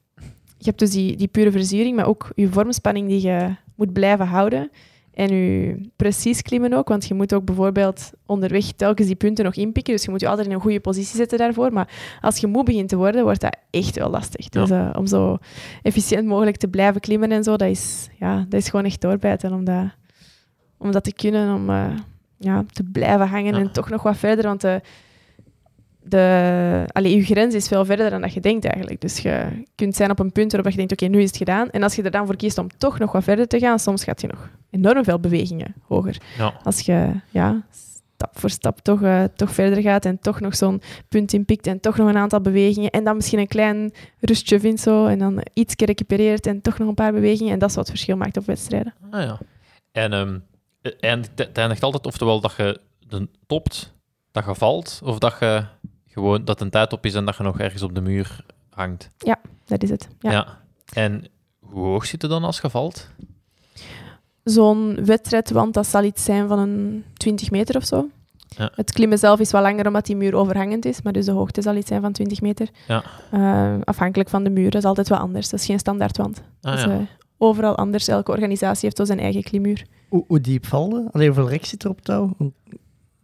je 0.58 0.66
hebt 0.66 0.80
dus 0.80 0.92
die, 0.92 1.16
die 1.16 1.28
pure 1.28 1.52
verzuring, 1.52 1.96
maar 1.96 2.08
ook 2.08 2.32
je 2.36 2.50
vormspanning 2.50 3.08
die 3.08 3.22
je 3.22 3.56
moet 3.76 3.94
blijven 3.94 4.28
houden. 4.28 4.72
En 5.18 5.30
je 5.36 5.80
precies 5.96 6.42
klimmen 6.42 6.74
ook, 6.74 6.88
want 6.88 7.08
je 7.08 7.14
moet 7.14 7.34
ook 7.34 7.46
bijvoorbeeld 7.46 8.12
onderweg 8.26 8.66
telkens 8.72 9.08
die 9.08 9.16
punten 9.16 9.46
nog 9.46 9.56
inpikken. 9.56 9.94
Dus 9.94 10.04
je 10.04 10.10
moet 10.12 10.20
je 10.20 10.28
altijd 10.28 10.48
in 10.48 10.54
een 10.54 10.62
goede 10.62 10.80
positie 10.80 11.16
zetten 11.16 11.38
daarvoor. 11.38 11.74
Maar 11.74 12.18
als 12.22 12.38
je 12.38 12.48
moe 12.48 12.64
begint 12.64 12.90
te 12.90 12.96
worden, 12.96 13.24
wordt 13.24 13.42
dat 13.42 13.58
echt 13.70 13.96
wel 13.96 14.10
lastig. 14.10 14.50
Dus 14.50 14.70
eh, 14.70 14.90
om 14.94 15.08
zo 15.08 15.38
efficiënt 15.82 16.26
mogelijk 16.26 16.58
te 16.58 16.68
blijven 16.68 17.02
klimmen 17.02 17.32
en 17.32 17.44
zo, 17.44 17.56
dat 17.56 17.70
is, 17.70 18.08
ja, 18.20 18.46
dat 18.50 18.60
is 18.62 18.70
gewoon 18.70 18.86
echt 18.86 19.02
doorbijten 19.02 19.54
om 19.54 19.64
dat, 19.66 19.86
om 20.78 20.92
dat 20.92 21.04
te 21.04 21.14
kunnen, 21.14 21.56
om 21.56 21.70
eh, 21.70 21.86
ja, 22.38 22.64
te 22.72 22.84
blijven 22.84 23.28
hangen 23.28 23.54
Ja. 23.54 23.60
en 23.60 23.72
toch 23.72 23.90
nog 23.90 24.04
wat 24.04 24.18
verder. 24.18 24.46
Want 24.46 24.62
de, 24.62 24.82
de, 26.10 26.84
allee, 26.92 27.16
je 27.16 27.24
grens 27.24 27.54
is 27.56 27.68
veel 27.68 27.86
verder 27.86 28.10
dan 28.10 28.22
dat 28.22 28.34
je 28.34 28.40
denkt 28.40 28.66
eigenlijk. 28.66 29.02
Dus 29.02 29.18
je 29.20 29.64
kunt 29.76 29.96
zijn 29.96 30.12
op 30.12 30.20
een 30.20 30.32
punt 30.32 30.52
waarop 30.52 30.72
je 30.72 30.78
denkt, 30.78 30.92
oké, 30.92 31.06
nu 31.06 31.22
is 31.22 31.28
het 31.28 31.38
gedaan. 31.38 31.70
En 31.70 31.84
als 31.84 31.96
je 31.96 32.04
er 32.04 32.12
dan 32.12 32.26
voor 32.26 32.36
kiest 32.36 32.58
om 32.58 32.68
toch 32.78 33.00
nog 33.00 33.12
wat 33.12 33.24
verder 33.24 33.48
te 33.48 33.60
gaan, 33.60 33.80
soms 33.80 34.04
gaat 34.04 34.22
je 34.22 34.28
nog 34.28 34.50
enorm 34.70 35.04
veel 35.04 35.20
bewegingen 35.20 35.76
hoger. 35.82 36.18
ja. 36.38 36.54
Als 36.64 36.80
je 36.80 37.12
ja, 37.30 37.66
stap 38.16 38.40
voor 38.40 38.50
stap 38.50 38.80
toch, 38.80 39.02
eh, 39.02 39.24
toch 39.36 39.52
verder 39.52 39.82
gaat 39.82 40.06
en 40.06 40.20
toch 40.20 40.40
nog 40.40 40.56
zo'n 40.56 40.82
punt 41.10 41.34
inpikt 41.34 41.68
en 41.68 41.80
toch 41.80 41.98
nog 41.98 42.08
een 42.08 42.18
aantal 42.18 42.42
bewegingen 42.42 42.90
en 42.90 43.04
dan 43.04 43.16
misschien 43.16 43.40
een 43.40 43.48
klein 43.48 43.94
rustje 44.20 44.60
vindt 44.60 44.82
zo 44.82 45.06
en 45.06 45.20
dan 45.20 45.42
iets 45.54 45.74
recupereert 45.78 46.48
en 46.48 46.62
toch 46.62 46.78
nog 46.78 46.88
een 46.88 46.94
paar 46.94 47.14
bewegingen. 47.14 47.54
En 47.54 47.60
dat 47.60 47.70
is 47.70 47.76
wat 47.76 47.88
het 47.88 47.96
verschil 47.96 48.18
maakt 48.18 48.38
op 48.38 48.46
wedstrijden. 48.46 48.94
Ah 49.12 49.22
ja. 49.24 49.40
En 49.92 50.14
ehm, 50.14 50.40
het 50.82 51.00
eindigt- 51.00 51.32
het 51.40 51.58
eindigt 51.58 51.84
altijd 51.84 52.06
oftewel 52.06 52.40
dat 52.42 52.54
je 52.58 52.80
topt, 53.48 53.94
dat 54.32 54.46
je 54.46 54.56
valt, 54.56 55.02
of 55.04 55.18
dat 55.20 55.36
je 55.40 55.66
gewoon 56.18 56.46
dat 56.46 56.62
een 56.62 56.70
tijd 56.70 56.94
op 56.94 57.06
is 57.06 57.14
en 57.14 57.26
dat 57.26 57.38
je 57.38 57.44
nog 57.44 57.60
ergens 57.60 57.82
op 57.84 57.96
de 57.96 58.02
muur 58.02 58.46
hangt. 58.70 59.10
Dat 59.66 59.84
is 59.84 59.90
het. 59.90 60.08
Ja. 60.20 60.58
En 60.94 61.26
hoe 61.60 61.86
hoog 61.86 62.06
zit 62.06 62.22
je 62.22 62.28
dan 62.28 62.44
als 62.44 62.60
je 62.60 62.70
valt? 62.70 63.10
Zo'n 64.44 65.06
wedstrijdwand, 65.06 65.74
dat 65.74 65.88
zal 65.88 66.04
iets 66.04 66.24
zijn 66.24 66.48
van 66.48 66.60
een 66.60 67.04
20 67.14 67.52
meter 67.52 67.76
of 67.76 67.86
zo. 67.86 68.10
Ja. 68.48 68.72
Het 68.76 68.92
klimmen 68.92 69.18
zelf 69.20 69.40
is 69.40 69.52
wat 69.52 69.62
langer 69.62 69.88
omdat 69.88 70.06
die 70.06 70.16
muur 70.16 70.36
overhangend 70.36 70.86
is, 70.86 71.02
maar 71.02 71.14
dus 71.14 71.26
de 71.26 71.32
hoogte 71.32 71.62
zal 71.62 71.76
iets 71.76 71.88
zijn 71.88 72.02
van 72.02 72.12
20 72.12 72.42
meter. 72.42 72.70
Ja. 72.88 73.04
Eh, 73.32 73.74
afhankelijk 73.84 74.30
van 74.30 74.44
de 74.44 74.50
muur, 74.50 74.70
dat 74.70 74.82
is 74.82 74.88
altijd 74.88 75.10
wat 75.10 75.20
anders. 75.20 75.50
Dat 75.50 75.60
is 75.60 75.66
geen 75.66 75.80
standaardwand. 75.80 76.38
Ah, 76.62 76.72
dat 76.72 76.74
is 76.74 76.86
ja. 76.86 76.92
eh, 76.92 77.06
overal 77.38 77.76
anders. 77.76 78.08
Elke 78.08 78.32
organisatie 78.32 78.84
heeft 78.84 78.98
zo 78.98 79.06
zijn 79.06 79.20
eigen 79.20 79.44
klimmuur. 79.44 79.86
Hoe, 80.10 80.24
hoe 80.28 80.42
diep 80.42 80.66
valde? 80.66 81.10
Allee, 81.12 81.28
hoeveel 81.28 81.50
rek 81.50 81.66
zit 81.66 81.84
er 81.84 81.90
op 81.90 82.02
touw? 82.02 82.36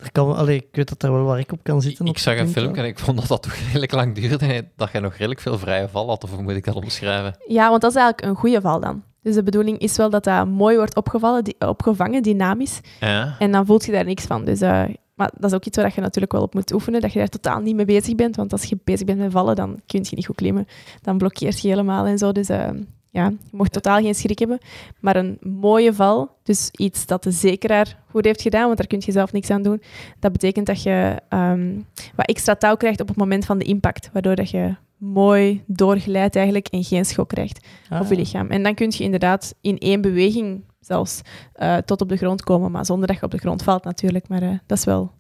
Er 0.04 0.12
kan, 0.12 0.36
allee, 0.36 0.56
ik 0.58 0.68
weet 0.72 0.89
dat 0.89 0.99
daar 0.99 1.12
wel 1.12 1.24
waar 1.24 1.39
ik 1.39 1.51
op 1.51 1.60
kan 1.64 1.82
zitten. 1.82 2.06
Ik, 2.06 2.18
zag 2.18 2.38
een 2.38 2.47
filmpje 2.47 2.74
touw. 2.74 2.84
en 2.84 2.89
ik 2.89 2.99
vond 2.99 3.18
dat 3.20 3.28
dat 3.28 3.41
toch 3.43 3.54
redelijk 3.54 3.91
lang 3.91 4.16
duurde. 4.16 4.45
en 4.45 4.72
Dat 4.76 4.91
je 4.91 4.99
nog 4.99 5.12
redelijk 5.14 5.39
veel 5.39 5.58
vrije 5.58 5.88
val 5.89 6.08
had, 6.08 6.24
of 6.24 6.32
hoe 6.34 6.41
moet 6.43 6.56
ik 6.56 6.66
dat 6.66 6.76
omschrijven? 6.76 7.36
Ja, 7.47 7.70
want 7.70 7.82
dat 7.82 7.91
is 7.91 7.97
eigenlijk 7.97 8.28
een 8.28 8.36
goede 8.41 8.62
val 8.62 8.80
dan. 8.80 9.04
Dus 9.22 9.36
de 9.36 9.43
bedoeling 9.43 9.78
is 9.78 9.97
wel 9.97 10.10
dat 10.10 10.24
dat 10.24 10.47
mooi 10.47 10.76
wordt 10.76 10.95
opgevallen, 10.95 11.43
di- 11.43 11.56
opgevangen, 11.60 12.24
dynamisch. 12.24 12.80
Ja. 12.99 13.36
En 13.39 13.51
dan 13.51 13.66
voelt 13.66 13.86
je 13.86 13.91
daar 13.91 14.06
niks 14.06 14.24
van. 14.26 14.45
Dus, 14.45 14.62
eh, 14.62 14.84
maar 15.16 15.32
dat 15.38 15.49
is 15.49 15.56
ook 15.56 15.66
iets 15.66 15.78
waar 15.78 15.91
je 15.95 16.01
natuurlijk 16.01 16.32
wel 16.34 16.41
op 16.41 16.54
moet 16.54 16.74
oefenen, 16.74 17.01
dat 17.01 17.14
je 17.14 17.20
daar 17.20 17.28
totaal 17.28 17.60
niet 17.60 17.76
mee 17.76 17.86
bezig 17.86 18.16
bent. 18.16 18.36
Want 18.36 18.51
als 18.51 18.64
je 18.64 18.78
bezig 18.84 19.06
bent 19.06 19.20
met 19.20 19.32
vallen, 19.32 19.56
dan 19.56 19.80
kun 19.86 19.99
je 20.10 20.16
niet 20.16 20.26
goed 20.26 20.36
klimmen. 20.36 20.68
Dan 21.01 21.18
blokkeert 21.18 21.62
je 21.62 21.68
helemaal 21.68 22.06
en 22.06 22.18
zo. 22.18 22.32
Dus 22.32 22.49
eh, 22.49 22.70
ja, 23.14 23.26
je 23.30 23.38
mocht 23.57 23.72
totaal 23.72 24.01
geen 24.01 24.16
schrik 24.16 24.39
hebben. 24.39 24.57
Maar 24.99 25.16
een 25.16 25.38
mooie 25.41 25.93
val, 25.93 26.30
dus 26.43 26.70
iets 26.72 27.05
dat 27.05 27.24
de 27.24 27.32
zekeraar 27.32 27.97
goed 28.09 28.26
heeft 28.26 28.41
gedaan, 28.41 28.66
want 28.66 28.78
daar 28.78 28.88
kun 28.88 29.01
je 29.05 29.11
zelf 29.11 29.32
niks 29.32 29.49
aan 29.49 29.61
doen. 29.61 29.82
Dat 30.20 30.32
betekent 30.32 30.66
dat 30.66 30.84
je 30.84 31.22
ehm, 31.30 31.76
wat 32.16 32.28
extra 32.28 32.55
touw 32.55 32.76
krijgt 32.76 33.01
op 33.01 33.07
het 33.07 33.18
moment 33.18 33.45
van 33.45 33.57
de 33.57 33.66
impact. 33.66 34.09
Waardoor 34.14 34.36
dat 34.36 34.49
je 34.49 34.76
mooi 34.97 35.64
doorglijdt 35.68 36.36
eigenlijk 36.36 36.68
en 36.68 36.84
geen 36.84 37.05
schok 37.05 37.30
krijgt 37.30 37.68
Ah, 37.89 38.01
op 38.01 38.09
je 38.09 38.16
lichaam. 38.16 38.47
En 38.49 38.64
dan 38.64 38.74
kun 38.74 38.91
je 38.97 39.03
inderdaad 39.03 39.55
in 39.61 39.78
één 39.78 40.01
beweging 40.01 40.64
zelfs 40.80 41.22
eh, 41.53 41.78
tot 41.78 42.01
op 42.01 42.09
de 42.09 42.18
grond 42.18 42.43
komen, 42.43 42.72
maar 42.72 42.86
zonder 42.86 43.07
dat 43.07 43.18
je 43.18 43.24
op 43.24 43.32
de 43.32 43.38
grond 43.38 43.64
valt 43.64 43.84
natuurlijk. 43.84 44.28
Maar 44.28 44.41
eh, 44.41 44.57
dat 44.66 44.78
is 44.78 44.86
wel 44.86 45.11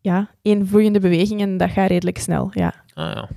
ja, 0.00 0.30
één 0.42 0.66
vloeiende 0.66 1.00
beweging 1.00 1.40
en 1.40 1.56
dat 1.56 1.70
gaat 1.70 1.88
redelijk 1.88 2.18
snel. 2.18 2.50
Ja, 2.54 2.74
Ah, 2.94 3.12
ja. 3.14 3.28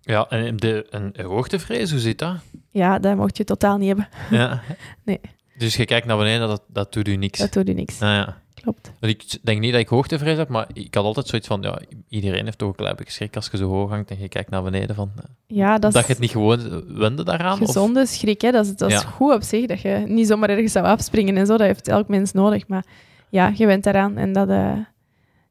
Ja, 0.00 0.28
en 0.28 0.56
de, 0.56 0.86
een 0.90 1.24
hoogtevrees, 1.24 1.90
hoe 1.90 2.00
zit 2.00 2.18
dat? 2.18 2.34
Ja 2.70 2.98
dat 2.98 3.16
mocht 3.16 3.36
je 3.36 3.44
totaal 3.44 3.76
niet 3.78 3.86
hebben. 3.88 4.08
Ja. 4.30 4.60
Nee. 5.04 5.20
Dus 5.58 5.76
je 5.76 5.84
kijkt 5.84 6.06
naar 6.06 6.16
beneden, 6.16 6.48
dat, 6.48 6.62
dat 6.68 6.92
doet 6.92 7.08
u 7.08 7.16
niks. 7.16 7.38
Dat 7.38 7.52
doet 7.52 7.68
u 7.68 7.72
niks. 7.72 8.00
Ah, 8.02 8.08
ja. 8.08 8.36
Klopt. 8.54 8.92
Want 9.00 9.12
ik 9.12 9.38
denk 9.42 9.60
niet 9.60 9.72
dat 9.72 9.80
ik 9.80 9.88
hoogtevrees 9.88 10.36
heb, 10.36 10.48
maar 10.48 10.66
ik 10.72 10.94
had 10.94 11.04
altijd 11.04 11.26
zoiets 11.26 11.46
van, 11.46 11.62
ja, 11.62 11.78
iedereen 12.08 12.44
heeft 12.44 12.58
toch 12.58 12.68
een 12.68 12.74
klein 12.74 12.96
beetje 12.96 13.12
schrik 13.12 13.36
als 13.36 13.48
je 13.50 13.56
zo 13.56 13.68
hoog 13.68 13.90
hangt 13.90 14.10
en 14.10 14.18
je 14.20 14.28
kijkt 14.28 14.50
naar 14.50 14.62
beneden. 14.62 14.94
Van, 14.96 15.10
eh, 15.16 15.22
Ja, 15.46 15.78
dat 15.78 15.92
dat 15.92 16.06
je 16.06 16.12
het 16.12 16.20
niet 16.20 16.30
gewoon 16.30 16.84
wende 16.98 17.24
daaraan? 17.24 17.60
Of? 17.60 17.66
gezonde 17.66 18.06
schrik. 18.06 18.40
Hè? 18.40 18.50
Dat 18.50 18.64
is, 18.66 18.76
dat 18.76 18.90
is 18.90 19.00
Ja. 19.00 19.08
goed 19.08 19.34
op 19.34 19.42
zich, 19.42 19.66
dat 19.66 19.80
je 19.80 20.02
niet 20.06 20.26
zomaar 20.26 20.48
ergens 20.48 20.72
zou 20.72 20.86
afspringen 20.86 21.36
en 21.36 21.46
zo. 21.46 21.56
Dat 21.56 21.66
heeft 21.66 21.88
elk 21.88 22.08
mens 22.08 22.32
nodig. 22.32 22.68
Maar 22.68 22.84
ja, 23.28 23.52
je 23.54 23.66
bent 23.66 23.84
daaraan 23.84 24.16
en 24.16 24.32
dat, 24.32 24.48
eh, 24.48 24.72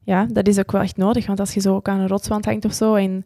ja, 0.04 0.26
dat 0.32 0.48
is 0.48 0.60
ook 0.60 0.72
wel 0.72 0.82
echt 0.82 0.98
nodig. 0.98 1.26
Want 1.28 1.40
als 1.40 1.54
je 1.54 1.60
zo 1.62 1.76
ook 1.76 1.88
aan 1.88 2.00
een 2.00 2.08
rotswand 2.08 2.46
hangt 2.46 2.66
of 2.66 2.74
zo 2.74 2.96
en 2.96 3.26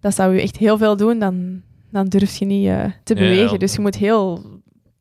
dat 0.00 0.14
zou 0.14 0.34
je 0.34 0.40
echt 0.40 0.56
heel 0.56 0.78
veel 0.78 0.96
doen, 0.96 1.18
dan, 1.18 1.62
dan 1.90 2.06
durf 2.06 2.36
je 2.36 2.44
niet 2.44 2.66
eh, 2.68 2.84
te 3.04 3.14
Ja, 3.14 3.20
ja. 3.22 3.28
bewegen. 3.28 3.58
Dus 3.58 3.74
je 3.74 3.80
moet 3.80 3.96
heel 3.96 4.42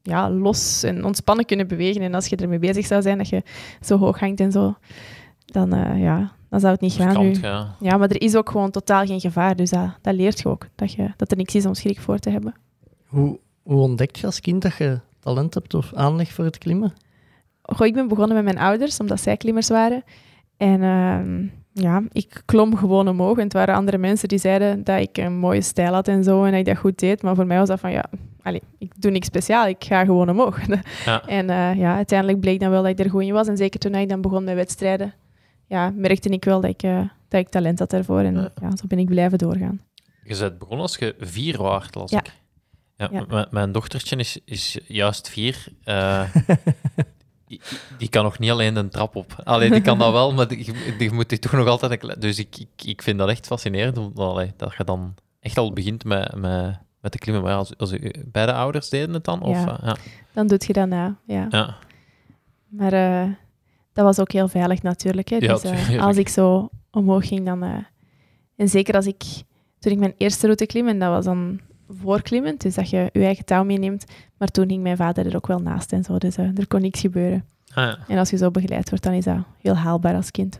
ja, 0.02 0.30
los 0.30 0.84
en 0.84 1.06
ontspannen 1.06 1.46
kunnen 1.46 1.68
bewegen. 1.68 2.02
En 2.02 2.14
als 2.14 2.28
je 2.28 2.36
ermee 2.36 2.60
bezig 2.60 2.86
zou 2.86 3.02
zijn 3.02 3.18
dat 3.18 3.30
je 3.30 3.44
zo 3.82 3.98
hoog 3.98 4.20
hangt 4.20 4.40
en 4.40 4.52
zo, 4.52 4.76
dan, 5.46 5.74
eh, 5.74 6.02
ja, 6.02 6.32
dan 6.50 6.60
zou 6.60 6.72
het 6.74 6.82
niet 6.82 6.94
gaan. 6.94 7.22
Nu. 7.22 7.36
ja. 7.42 7.76
Ja, 7.80 7.98
maar 7.98 8.10
er 8.10 8.22
is 8.22 8.36
ook 8.36 8.50
gewoon 8.50 8.72
totaal 8.72 9.06
geen 9.06 9.20
gevaar. 9.20 9.56
Dus 9.56 9.70
dat, 9.70 9.90
dat 10.02 10.14
leert 10.14 10.40
je 10.40 10.50
ook. 10.50 10.68
Dat, 10.76 10.92
je, 10.94 11.14
dat 11.16 11.32
er 11.32 11.38
niks 11.38 11.56
is 11.56 11.66
om 11.66 11.74
schrik 11.74 12.00
voor 12.00 12.20
te 12.20 12.30
hebben. 12.30 12.54
Hoe, 13.06 13.40
hoe 13.64 13.82
ontdekt 13.82 14.20
je 14.20 14.26
als 14.26 14.40
kind 14.40 14.62
dat 14.62 14.76
je 14.78 15.00
talent 15.20 15.54
hebt 15.54 15.74
of 15.74 15.94
aanleg 15.94 16.32
voor 16.32 16.46
het 16.46 16.58
klimmen? 16.58 16.94
Goh, 17.62 17.88
ik 17.88 17.94
ben 17.94 18.08
begonnen 18.08 18.36
met 18.36 18.44
mijn 18.44 18.58
ouders, 18.58 19.00
omdat 19.00 19.22
zij 19.22 19.38
klimmers 19.38 19.68
waren. 19.70 20.04
En 20.58 20.84
ehm, 20.84 21.48
ja, 21.74 22.04
ik 22.12 22.42
klom 22.46 22.76
gewoon 22.78 23.08
omhoog. 23.08 23.38
En 23.38 23.44
het 23.44 23.54
waren 23.54 23.76
andere 23.76 23.98
mensen 23.98 24.28
die 24.28 24.38
zeiden 24.38 24.84
dat 24.84 25.00
ik 25.00 25.18
een 25.18 25.34
mooie 25.38 25.62
stijl 25.62 25.94
had 25.94 26.08
en 26.08 26.24
zo. 26.24 26.44
En 26.44 26.50
dat 26.52 26.60
ik 26.60 26.66
dat 26.66 26.78
goed 26.78 27.00
deed. 27.00 27.22
Maar 27.22 27.36
voor 27.36 27.48
mij 27.48 27.58
was 27.58 27.68
dat 27.68 27.80
van, 27.80 27.92
ja, 27.92 28.06
allez, 28.42 28.60
ik 28.78 28.92
doe 29.02 29.12
niks 29.12 29.28
speciaal. 29.28 29.68
Ik 29.68 29.84
ga 29.84 30.06
gewoon 30.06 30.30
omhoog. 30.30 30.60
Ja. 31.06 31.26
En 31.28 31.50
eh, 31.50 31.76
ja, 31.76 31.96
uiteindelijk 31.96 32.40
bleek 32.40 32.60
dan 32.60 32.70
wel 32.70 32.82
dat 32.82 32.92
ik 32.92 33.00
er 33.00 33.10
goed 33.10 33.22
in 33.24 33.34
was. 33.34 33.48
En 33.48 33.58
zeker 33.58 33.80
toen 33.80 33.96
ik 33.96 34.10
dan 34.10 34.22
begon 34.22 34.44
met 34.44 34.56
wedstrijden, 34.56 35.14
ja, 35.68 35.90
merkte 35.96 36.30
ik 36.30 36.44
wel 36.46 36.62
dat 36.62 36.70
ik, 36.70 36.84
eh, 36.84 37.02
dat 37.28 37.40
ik 37.40 37.50
talent 37.50 37.80
had 37.80 37.90
daarvoor. 37.90 38.20
En 38.20 38.36
Ja. 38.36 38.50
ja, 38.62 38.76
zo 38.76 38.84
ben 38.88 39.00
ik 39.00 39.06
blijven 39.08 39.38
doorgaan. 39.38 39.82
Je 40.24 40.38
bent 40.38 40.58
begonnen 40.58 40.82
als 40.86 40.96
je 40.98 41.16
vier 41.20 41.58
waard, 41.62 41.96
las 41.96 42.12
Ja. 42.12 42.20
ik. 42.20 42.32
Ja, 42.96 43.10
Ja. 43.12 43.26
m- 43.30 43.46
Mijn 43.52 43.72
dochtertje 43.72 44.16
is, 44.16 44.40
is 44.46 44.80
juist 44.88 45.30
vier. 45.30 45.66
Eh, 45.84 46.22
die, 47.98 48.10
kan 48.10 48.24
nog 48.24 48.40
niet 48.40 48.52
alleen 48.52 48.74
de 48.74 48.88
trap 48.90 49.16
op. 49.16 49.36
Allee, 49.44 49.70
die 49.72 49.82
kan 49.82 50.00
dat 50.00 50.12
wel, 50.12 50.34
maar 50.34 50.48
die, 50.48 50.74
die 50.98 51.12
moet 51.12 51.30
die 51.30 51.40
toch 51.40 51.52
nog 51.52 51.68
altijd... 51.68 52.04
een 52.04 52.20
Dus 52.20 52.40
ik, 52.40 52.58
ik, 52.58 52.84
ik 52.86 53.02
vind 53.02 53.18
dat 53.18 53.30
echt 53.30 53.46
fascinerend, 53.46 54.20
allee, 54.20 54.54
dat 54.58 54.74
je 54.78 54.84
dan 54.84 55.16
echt 55.40 55.58
al 55.58 55.74
begint 55.74 56.04
met, 56.04 56.36
met, 56.36 56.78
met 57.02 57.12
te 57.12 57.18
klimmen. 57.18 57.44
Maar 57.44 57.56
als, 57.56 57.78
als 57.78 57.94
beide 58.26 58.54
ouders 58.54 58.90
deden 58.90 59.14
het 59.14 59.24
dan? 59.24 59.42
Of, 59.42 59.58
Ja. 59.58 59.80
eh, 59.80 59.86
ja. 59.86 59.96
Dan 60.34 60.48
doet 60.48 60.66
je 60.66 60.74
dat 60.74 60.88
na, 60.88 61.18
ja. 61.26 61.48
ja. 61.50 61.78
Maar 62.68 62.94
eh, 62.94 63.30
dat 63.94 64.06
was 64.06 64.20
ook 64.20 64.32
heel 64.32 64.48
veilig 64.48 64.82
natuurlijk. 64.82 65.30
Hè. 65.30 65.36
Ja, 65.36 65.54
Dus, 65.54 65.64
eh, 65.64 66.02
als 66.04 66.18
ik 66.18 66.30
zo 66.30 66.70
omhoog 66.92 67.28
ging, 67.28 67.46
dan... 67.46 67.86
en 68.56 68.70
zeker 68.70 68.96
als 68.96 69.08
ik... 69.08 69.24
Toen 69.80 69.92
ik 69.92 69.98
mijn 70.00 70.14
eerste 70.18 70.46
route 70.46 70.66
klim, 70.66 70.88
en 70.88 71.00
dat 71.00 71.10
was 71.10 71.26
dan 71.26 71.60
voorklimmend, 71.90 72.62
dus 72.62 72.76
dat 72.76 72.90
je 72.90 73.10
je 73.14 73.24
eigen 73.24 73.46
touw 73.46 73.64
meeneemt. 73.64 74.06
Maar 74.38 74.48
toen 74.48 74.68
ging 74.68 74.82
mijn 74.84 74.98
vader 74.98 75.26
er 75.26 75.36
ook 75.36 75.48
wel 75.48 75.60
naast 75.60 75.94
en 75.94 76.04
zo, 76.04 76.18
dus 76.18 76.36
eh, 76.38 76.58
er 76.58 76.68
kon 76.68 76.82
niks 76.82 77.00
gebeuren. 77.00 77.46
Ah, 77.70 77.76
ja. 77.76 77.98
En 78.08 78.18
als 78.18 78.30
je 78.30 78.38
zo 78.38 78.52
begeleid 78.52 78.90
wordt, 78.90 79.04
dan 79.04 79.14
is 79.14 79.24
dat 79.24 79.38
heel 79.62 79.76
haalbaar 79.76 80.16
als 80.16 80.32
kind. 80.32 80.60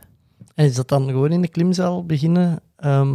En 0.54 0.64
is 0.64 0.74
dat 0.74 0.88
dan 0.88 1.06
gewoon 1.08 1.32
in 1.32 1.40
de 1.40 1.48
klimzaal 1.48 2.04
beginnen? 2.06 2.60
Ehm, 2.76 3.14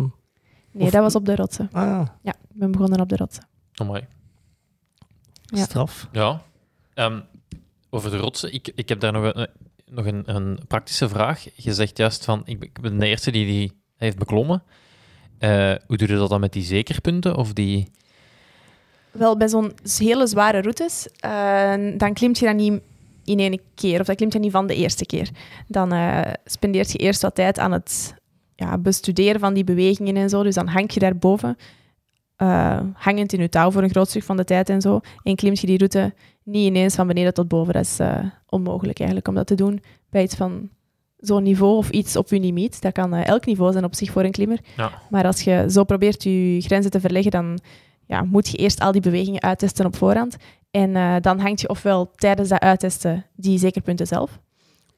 Nee, 0.72 0.86
Of- 0.86 0.92
dat 0.92 1.02
was 1.02 1.16
op 1.16 1.26
de 1.26 1.36
rotsen. 1.36 1.70
ah, 1.72 2.08
Ja, 2.22 2.32
ik 2.34 2.60
ben 2.60 2.72
begonnen 2.72 3.00
op 3.02 3.10
de 3.10 3.16
rotsen. 3.16 3.48
Amai. 3.74 4.06
Ja. 5.44 5.64
straf. 5.64 6.10
Ja. 6.12 6.42
Ehm, 6.94 7.20
over 7.90 8.12
de 8.12 8.18
rotsen. 8.18 8.54
Ik, 8.54 8.72
ik 8.76 8.90
heb 8.90 9.00
daar 9.00 9.12
nog, 9.12 9.34
een, 9.34 9.48
nog 9.86 10.06
een, 10.06 10.36
een 10.36 10.60
praktische 10.68 11.10
vraag. 11.10 11.46
Je 11.56 11.74
zegt 11.74 11.98
juist 11.98 12.26
van, 12.26 12.42
ik 12.46 12.60
ben, 12.60 12.68
ik 12.70 12.82
ben 12.82 12.98
de 13.00 13.06
eerste 13.08 13.32
die 13.32 13.46
die 13.46 13.72
heeft 13.98 14.18
beklommen. 14.18 14.64
Eh, 15.38 15.74
hoe 15.88 15.98
doe 15.98 16.08
je 16.08 16.16
dat 16.16 16.30
dan 16.30 16.40
met 16.40 16.54
die 16.54 16.64
zekerpunten? 16.64 17.36
Of 17.36 17.54
die... 17.54 17.92
Wel, 19.18 19.38
bij 19.38 19.48
zo'n 19.48 19.72
hele 19.98 20.28
zware 20.28 20.62
routes, 20.62 21.08
eh, 21.20 21.74
dan 21.98 22.14
klimt 22.14 22.40
je 22.40 22.46
dat 22.46 22.56
niet 22.56 22.82
in 23.26 23.40
één 23.40 23.60
keer. 23.76 24.00
Of 24.00 24.06
dat 24.06 24.16
klimt 24.16 24.34
je 24.34 24.40
niet 24.40 24.52
van 24.52 24.68
de 24.68 24.76
eerste 24.76 25.06
keer. 25.06 25.30
Dan 25.68 25.92
eh 25.92 26.22
spendeert 26.46 26.92
je 26.92 26.98
eerst 26.98 27.22
wat 27.22 27.36
tijd 27.36 27.60
aan 27.60 27.72
het 27.72 28.16
ja, 28.56 28.78
bestuderen 28.78 29.40
van 29.40 29.54
die 29.54 29.64
bewegingen 29.64 30.16
en 30.16 30.30
zo. 30.30 30.44
Dus 30.44 30.56
dan 30.56 30.68
hang 30.68 30.94
je 30.94 31.00
daarboven, 31.00 31.58
eh 32.36 32.80
hangend 32.94 33.34
in 33.34 33.40
je 33.40 33.50
touw 33.50 33.72
voor 33.72 33.84
een 33.84 33.90
groot 33.90 34.10
stuk 34.10 34.24
van 34.24 34.38
de 34.38 34.44
tijd 34.44 34.70
en 34.70 34.82
zo. 34.82 35.00
En 35.24 35.36
klimt 35.36 35.60
je 35.60 35.68
die 35.68 35.78
route 35.78 36.14
niet 36.44 36.66
ineens 36.66 36.96
van 36.96 37.08
beneden 37.08 37.34
tot 37.34 37.48
boven. 37.48 37.74
Dat 37.74 37.84
is 37.84 37.98
onmogelijk 38.50 38.98
eigenlijk 38.98 39.28
om 39.28 39.36
dat 39.36 39.48
te 39.48 39.56
doen 39.56 39.82
bij 40.10 40.24
iets 40.24 40.36
van 40.36 40.70
zo'n 41.18 41.44
niveau 41.44 41.78
of 41.78 41.90
iets 41.90 42.16
op 42.16 42.30
je 42.30 42.40
limiet. 42.40 42.82
Dat 42.82 42.94
kan 42.94 43.14
elk 43.14 43.46
niveau 43.46 43.72
zijn 43.72 43.84
op 43.84 43.96
zich 43.96 44.12
voor 44.12 44.24
een 44.24 44.32
klimmer. 44.32 44.60
Ja. 44.78 44.92
Maar 45.10 45.26
als 45.26 45.42
je 45.42 45.66
zo 45.70 45.84
probeert 45.84 46.24
je 46.24 46.62
grenzen 46.62 46.92
te 46.92 47.00
verleggen, 47.00 47.32
dan 47.32 47.60
ja, 48.08 48.24
moet 48.24 48.48
je 48.48 48.58
eerst 48.58 48.80
al 48.80 48.92
die 48.92 49.02
bewegingen 49.02 49.42
uittesten 49.42 49.86
op 49.86 49.96
voorhand. 49.96 50.38
En 50.72 50.96
eh, 50.96 51.16
dan 51.22 51.40
hangt 51.40 51.62
je 51.62 51.70
ofwel 51.70 52.12
tijdens 52.16 52.50
dat 52.50 52.60
uittesten 52.60 53.26
die 53.36 53.60
zekerpunten 53.60 54.08
zelf, 54.08 54.40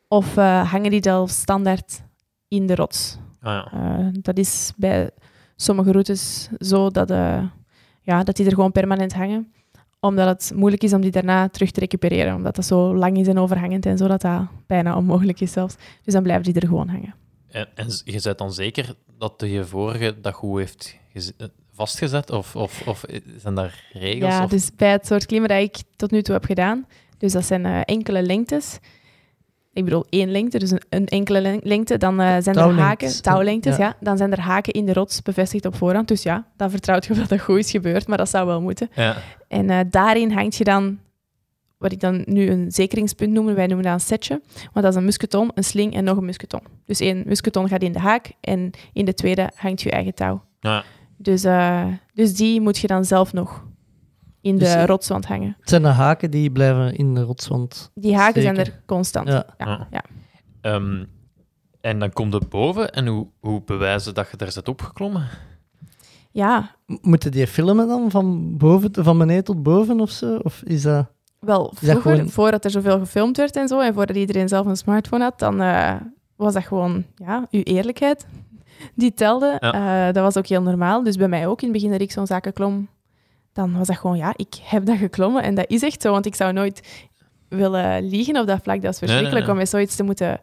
of 0.08 0.38
eh, 0.38 0.72
hangen 0.72 0.92
die 0.92 1.04
zelf 1.04 1.30
standaard 1.30 2.04
in 2.48 2.68
de 2.68 2.76
rots. 2.76 3.18
Ah, 3.42 3.54
ja. 3.54 3.72
Eh, 3.72 4.08
dat 4.12 4.38
is 4.38 4.74
bij 4.76 5.10
sommige 5.56 5.92
routes 5.92 6.50
zo 6.60 6.90
dat, 6.90 7.10
ja, 8.02 8.24
dat 8.24 8.36
die 8.36 8.46
er 8.46 8.54
gewoon 8.54 8.72
permanent 8.72 9.14
hangen. 9.14 9.52
Omdat 10.00 10.28
het 10.28 10.52
moeilijk 10.56 10.84
is 10.84 10.94
om 10.94 11.02
die 11.02 11.12
daarna 11.12 11.50
terug 11.50 11.72
te 11.72 11.80
recupereren. 11.80 12.36
Omdat 12.36 12.56
dat 12.56 12.66
zo 12.66 12.96
lang 12.96 13.18
is 13.18 13.28
en 13.28 13.38
overhangend 13.38 13.86
en 13.86 13.98
zo, 13.98 14.08
dat 14.08 14.22
dat 14.22 14.48
bijna 14.68 14.98
onmogelijk 14.98 15.42
is 15.42 15.52
zelfs. 15.52 15.76
Dus 16.04 16.14
dan 16.14 16.24
blijven 16.24 16.44
die 16.44 16.62
er 16.62 16.68
gewoon 16.68 16.88
hangen. 16.88 17.16
En, 17.48 17.68
en 17.76 17.88
je 18.04 18.20
bent 18.24 18.38
dan 18.38 18.54
zeker 18.54 18.96
dat 19.18 19.40
de 19.40 19.52
je 19.52 19.66
vorige 19.66 20.20
dat 20.22 20.34
goed 20.34 20.60
heeft 20.60 20.98
vastgezet? 21.78 22.32
Of, 22.32 22.56
of, 22.56 22.88
of 22.88 23.06
zijn 23.38 23.56
daar 23.56 23.84
regels? 23.94 24.32
Ja, 24.34 24.44
of... 24.44 24.50
dus 24.50 24.70
bij 24.76 24.92
het 24.92 25.08
soort 25.08 25.26
klimmen 25.26 25.50
dat 25.50 25.62
ik 25.62 25.76
tot 25.96 26.12
nu 26.12 26.22
toe 26.22 26.34
heb 26.34 26.46
gedaan, 26.46 26.86
dus 27.18 27.32
dat 27.32 27.46
zijn 27.46 27.66
eh, 27.66 27.80
enkele 27.86 28.22
lengtes. 28.22 28.80
Ik 29.74 29.84
bedoel 29.84 30.06
één 30.10 30.32
lengte, 30.32 30.60
dus 30.60 30.72
een, 30.72 30.82
een 30.90 31.08
enkele 31.08 31.42
len- 31.42 31.60
lengte. 31.64 31.98
Dan 31.98 32.20
eh, 32.20 32.28
zijn 32.28 32.44
er 32.46 32.54
Touwlengtes. 32.54 32.84
haken, 33.14 33.22
touwlengtes, 33.22 33.78
Ja. 33.78 33.86
ja. 33.86 33.96
Dan 34.00 34.18
zijn 34.18 34.32
er 34.32 34.40
haken 34.42 34.74
in 34.74 34.86
de 34.86 34.94
rots 34.94 35.22
bevestigd 35.22 35.66
op 35.66 35.76
voorhand. 35.76 36.08
Dus 36.08 36.24
ja, 36.24 36.48
dan 36.56 36.70
vertrouwt 36.70 37.06
je 37.06 37.14
dat 37.14 37.30
dat 37.30 37.40
goed 37.42 37.58
is 37.58 37.72
gebeurd, 37.72 38.08
maar 38.08 38.18
dat 38.18 38.30
zou 38.30 38.46
wel 38.48 38.62
moeten. 38.62 38.90
Ja. 38.96 39.16
En 39.48 39.70
eh, 39.70 39.80
daarin 39.90 40.32
hangt 40.32 40.56
je 40.56 40.64
dan, 40.64 41.00
wat 41.78 41.92
ik 41.92 42.00
dan 42.00 42.24
nu 42.26 42.50
een 42.50 42.72
zekeringspunt 42.72 43.32
noem, 43.34 43.54
wij 43.56 43.68
noemen 43.68 43.86
dat 43.86 43.94
een 43.94 44.00
setje. 44.00 44.42
Want 44.54 44.86
dat 44.86 44.86
is 44.86 44.96
een 44.96 45.06
musketon, 45.06 45.52
een 45.54 45.64
sling 45.64 45.94
en 45.94 46.04
nog 46.04 46.18
een 46.18 46.26
musketon. 46.26 46.62
Dus 46.86 47.00
één 47.00 47.24
musketon 47.26 47.68
gaat 47.68 47.82
in 47.82 47.92
de 47.92 48.00
haak 48.00 48.32
en 48.42 48.72
in 48.94 49.06
de 49.06 49.14
tweede 49.14 49.50
hangt 49.56 49.82
je 49.82 49.92
eigen 49.92 50.14
touw. 50.14 50.44
Ja. 50.60 50.84
Dus, 51.18 51.44
eh, 51.44 51.86
dus 52.14 52.36
die 52.36 52.62
moet 52.62 52.78
je 52.78 52.88
dan 52.88 53.06
zelf 53.06 53.34
nog 53.34 53.66
in 54.42 54.58
Dus, 54.58 54.74
de 54.74 54.86
rotswand 54.86 55.26
hangen. 55.26 55.56
Het 55.60 55.70
zijn 55.70 55.82
de 55.82 55.88
haken 55.88 56.32
die 56.32 56.52
blijven 56.52 56.96
in 56.96 57.14
de 57.14 57.22
rotswand. 57.22 57.92
Die 57.94 58.16
haken 58.16 58.42
zijn 58.42 58.58
er 58.58 58.82
constant. 58.86 59.28
Ja. 59.28 59.46
Ja. 59.58 59.66
Ja. 59.68 59.88
Ja. 59.92 60.04
Ehm, 60.62 61.04
en 61.82 62.00
dan 62.00 62.12
komt 62.14 62.34
het 62.34 62.50
boven 62.50 62.92
en 62.92 63.08
hoe, 63.08 63.28
hoe 63.40 63.62
bewijzen 63.66 64.14
dat 64.14 64.28
je 64.32 64.38
daar 64.38 64.52
zit 64.52 64.68
opgeklommen? 64.70 65.28
Ja, 66.32 66.76
Moeten 67.02 67.32
die 67.32 67.48
filmen 67.48 67.88
dan 67.88 68.12
van, 68.12 68.58
boven, 68.58 68.92
te- 68.92 69.04
van 69.04 69.18
beneden 69.18 69.44
tot 69.44 69.64
boven 69.64 70.00
of 70.00 70.10
zo? 70.10 70.36
Of 70.36 70.62
is 70.66 70.82
dat... 70.82 71.08
wel 71.40 71.64
dat 71.64 71.78
vroeger, 71.78 72.02
gewoon- 72.02 72.30
voordat 72.30 72.66
er 72.66 72.72
zoveel 72.72 73.00
gefilmd 73.00 73.38
werd 73.38 73.56
en 73.56 73.68
zo, 73.68 73.80
en 73.82 73.94
voordat 73.94 74.16
iedereen 74.16 74.48
zelf 74.48 74.66
een 74.66 74.78
smartphone 74.78 75.24
had, 75.24 75.40
dan 75.40 75.62
eh, 75.62 75.96
was 76.36 76.54
dat 76.54 76.64
gewoon 76.66 77.06
ja, 77.16 77.48
uw 77.52 77.62
eerlijkheid 77.64 78.26
die 78.96 79.14
telde. 79.14 79.58
Eh, 79.60 80.06
dat 80.06 80.24
was 80.24 80.38
ook 80.38 80.48
heel 80.48 80.62
normaal. 80.62 81.04
Dus 81.04 81.16
bij 81.16 81.28
mij 81.28 81.48
ook, 81.48 81.62
in 81.62 81.68
het 81.68 81.78
begin 81.78 81.92
dat 81.92 82.02
ik 82.02 82.12
zo'n 82.12 82.28
zaken 82.28 82.54
klom, 82.54 82.88
dan 83.54 83.78
was 83.78 83.88
dat 83.88 83.98
gewoon, 83.98 84.18
ja, 84.18 84.34
ik 84.36 84.56
heb 84.64 84.86
dat 84.86 84.98
geklommen. 84.98 85.44
En 85.44 85.56
dat 85.56 85.66
is 85.68 85.82
echt 85.82 86.02
zo, 86.02 86.12
want 86.12 86.26
ik 86.26 86.36
zou 86.36 86.54
nooit 86.54 87.08
willen 87.50 88.10
liegen 88.10 88.40
op 88.40 88.48
dat 88.48 88.60
vlak. 88.64 88.82
Dat 88.82 88.94
is 88.94 89.00
nee, 89.00 89.10
verschrikkelijk 89.10 89.46
nee. 89.46 89.54
om 89.54 89.58
met 89.62 89.70
zoiets 89.70 89.96
te 89.96 90.04
moeten, 90.04 90.40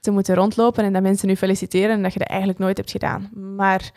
te 0.00 0.10
moeten 0.10 0.34
rondlopen 0.34 0.84
en 0.84 0.92
dat 0.92 1.02
mensen 1.02 1.28
u 1.28 1.36
feliciteren 1.36 1.90
en 1.90 2.02
dat 2.02 2.12
je 2.12 2.18
dat 2.18 2.28
eigenlijk 2.28 2.58
nooit 2.58 2.76
hebt 2.76 2.90
gedaan. 2.90 3.30
Maar 3.56 3.90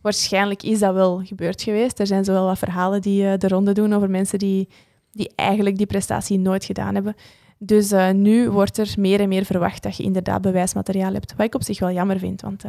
waarschijnlijk 0.00 0.62
is 0.62 0.78
dat 0.78 0.94
wel 0.94 1.20
gebeurd 1.24 1.62
geweest. 1.62 1.98
Er 1.98 2.06
zijn 2.06 2.24
zowel 2.24 2.44
wat 2.44 2.58
verhalen 2.58 3.00
die 3.00 3.26
eh, 3.26 3.38
de 3.38 3.48
ronde 3.48 3.72
doen 3.72 3.92
over 3.92 4.10
mensen 4.10 4.38
die, 4.38 4.68
die 5.12 5.32
eigenlijk 5.34 5.76
die 5.76 5.86
prestatie 5.86 6.38
nooit 6.38 6.64
gedaan 6.64 6.94
hebben. 6.94 7.16
Dus 7.58 7.92
eh, 7.92 8.10
nu 8.10 8.50
wordt 8.50 8.78
er 8.78 8.94
meer 8.98 9.20
en 9.20 9.28
meer 9.28 9.44
verwacht 9.44 9.82
dat 9.82 9.96
je 9.96 10.02
inderdaad 10.02 10.40
bewijsmateriaal 10.42 11.12
hebt. 11.12 11.34
Wat 11.36 11.46
ik 11.46 11.54
op 11.54 11.62
zich 11.62 11.78
wel 11.78 11.90
jammer 11.90 12.18
vind, 12.18 12.40
want 12.40 12.64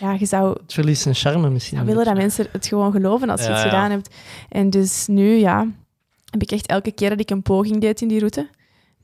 ja, 0.00 0.12
je 0.12 0.26
zou 0.26 0.50
Het 0.62 0.72
verliest 0.72 1.02
zijn 1.02 1.14
charme 1.14 1.50
misschien. 1.50 1.84
willen 1.84 2.04
dat 2.04 2.16
mensen 2.16 2.46
het 2.52 2.66
gewoon 2.66 2.92
geloven 2.92 3.30
als 3.30 3.42
je 3.42 3.50
ja. 3.50 3.56
gedaan 3.62 3.90
hebt. 3.90 4.14
En 4.48 4.70
dus 4.70 5.06
nu, 5.06 5.28
ja, 5.36 5.66
heb 6.30 6.42
ik 6.42 6.50
echt 6.50 6.66
elke 6.66 6.92
keer 6.92 7.08
dat 7.10 7.20
ik 7.20 7.30
een 7.30 7.42
poging 7.42 7.80
deed 7.80 8.00
in 8.00 8.08
die 8.08 8.18
route. 8.18 8.48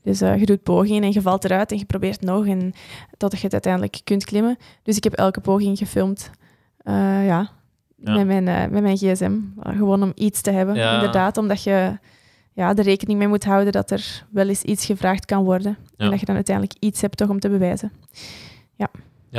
Dus 0.03 0.21
eh, 0.21 0.39
je 0.39 0.45
doet 0.45 0.63
pogingen 0.63 1.03
en 1.03 1.11
je 1.13 1.21
valt 1.21 1.43
eruit 1.43 1.71
en 1.71 1.77
je 1.77 1.85
probeert 1.85 2.21
nog 2.21 2.45
en 2.47 2.73
totdat 3.17 3.39
je 3.39 3.43
het 3.45 3.53
uiteindelijk 3.53 3.99
kunt 4.03 4.25
klimmen. 4.25 4.57
Dus 4.83 4.97
ik 4.97 5.03
heb 5.03 5.13
elke 5.13 5.39
poging 5.41 5.77
gefilmd. 5.77 6.29
Eh, 6.77 6.93
ja, 7.25 7.49
Ja. 7.97 8.13
Met, 8.13 8.25
mijn, 8.25 8.47
eh, 8.47 8.67
met 8.71 8.81
mijn 8.81 8.97
gsm. 8.97 9.31
Uh, 9.31 9.77
gewoon 9.77 10.03
om 10.03 10.11
iets 10.15 10.41
te 10.41 10.51
hebben, 10.51 10.75
Ja. 10.75 10.93
inderdaad. 10.93 11.37
Omdat 11.37 11.63
je 11.63 11.97
ja, 12.53 12.75
er 12.75 12.83
rekening 12.83 13.19
mee 13.19 13.27
moet 13.27 13.43
houden 13.43 13.71
dat 13.73 13.91
er 13.91 14.25
wel 14.31 14.47
eens 14.47 14.61
iets 14.61 14.85
gevraagd 14.85 15.25
kan 15.25 15.43
worden. 15.43 15.77
Ja. 15.97 16.05
En 16.05 16.09
dat 16.11 16.19
je 16.19 16.25
dan 16.25 16.35
uiteindelijk 16.35 16.75
iets 16.79 17.01
hebt 17.01 17.17
toch 17.17 17.29
om 17.29 17.39
te 17.39 17.49
bewijzen. 17.49 17.91
Ja, 18.75 18.89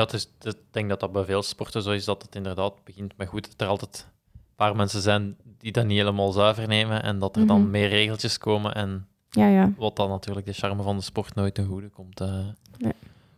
het 0.02 0.12
is, 0.12 0.28
ik 0.42 0.56
denk 0.70 0.88
dat 0.88 1.00
dat 1.00 1.12
bij 1.12 1.24
veel 1.24 1.42
sporten 1.42 1.82
zo 1.82 1.90
is, 1.90 2.04
dat 2.04 2.22
het 2.22 2.34
inderdaad 2.34 2.84
begint 2.84 3.16
met 3.16 3.28
goed. 3.28 3.46
Dat 3.50 3.60
er 3.60 3.66
altijd 3.66 4.06
een 4.34 4.40
paar 4.56 4.76
mensen 4.76 5.00
zijn 5.00 5.36
die 5.58 5.72
dat 5.72 5.86
niet 5.86 5.98
helemaal 5.98 6.32
zuiver 6.32 6.68
nemen 6.68 7.02
en 7.02 7.18
dat 7.18 7.36
er 7.36 7.46
dan 7.46 7.60
Mhm. 7.60 7.70
meer 7.70 7.88
regeltjes 7.88 8.38
komen 8.38 8.74
en 8.74 9.06
Ja, 9.30 9.48
ja. 9.48 9.72
wat 9.76 9.96
dan 9.96 10.08
natuurlijk 10.08 10.46
de 10.46 10.52
charme 10.52 10.82
van 10.82 10.96
de 10.96 11.02
sport 11.02 11.34
nooit 11.34 11.54
ten 11.54 11.66
goede 11.66 11.88
komt. 11.88 12.20
eh. 12.20 12.46
Nee. 12.78 12.92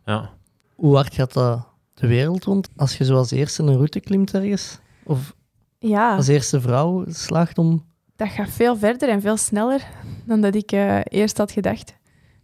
Ja. 0.05 0.29
Hoe 0.75 0.95
hard 0.95 1.13
gaat 1.13 1.33
dat 1.33 1.67
de 1.93 2.07
wereld 2.07 2.43
rond 2.43 2.69
als 2.75 2.97
je 2.97 3.05
zoals 3.05 3.31
eerste 3.31 3.63
een 3.63 3.75
route 3.75 3.99
klimt 3.99 4.33
ergens? 4.33 4.79
Of 5.03 5.35
Ja. 5.79 6.15
als 6.15 6.27
eerste 6.27 6.61
vrouw 6.61 7.05
slaagt 7.07 7.57
om... 7.57 7.85
dat 8.15 8.29
gaat 8.29 8.49
veel 8.49 8.77
verder 8.77 9.09
en 9.09 9.21
veel 9.21 9.37
sneller 9.37 9.87
dan 10.25 10.41
dat 10.41 10.55
ik 10.55 10.71
eh, 10.71 10.99
eerst 11.03 11.37
had 11.37 11.51
gedacht. 11.51 11.95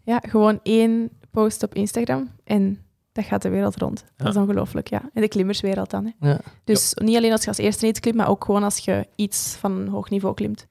Ja, 0.03 0.19
gewoon 0.27 0.59
één 0.63 1.09
post 1.31 1.63
op 1.63 1.73
Instagram 1.73 2.29
en 2.43 2.82
dat 3.13 3.25
gaat 3.25 3.41
de 3.41 3.49
wereld 3.49 3.77
rond. 3.77 4.03
Dat 4.17 4.27
is 4.27 4.35
ongelooflijk, 4.41 4.87
ja. 4.89 5.01
En 5.13 5.21
de 5.21 5.27
klimmerswereld 5.27 5.89
dan. 5.89 6.13
Hè. 6.19 6.29
Ja. 6.29 6.39
Dus 6.63 6.93
niet 6.95 7.15
alleen 7.17 7.31
als 7.31 7.41
je 7.41 7.47
als 7.47 7.57
eerste 7.57 7.87
iets 7.87 7.99
klimt, 7.99 8.17
maar 8.17 8.27
ook 8.29 8.45
gewoon 8.45 8.63
als 8.63 8.77
je 8.77 9.07
iets 9.15 9.55
van 9.59 9.71
een 9.71 9.87
hoog 9.87 10.09
niveau 10.09 10.35
klimt. 10.35 10.67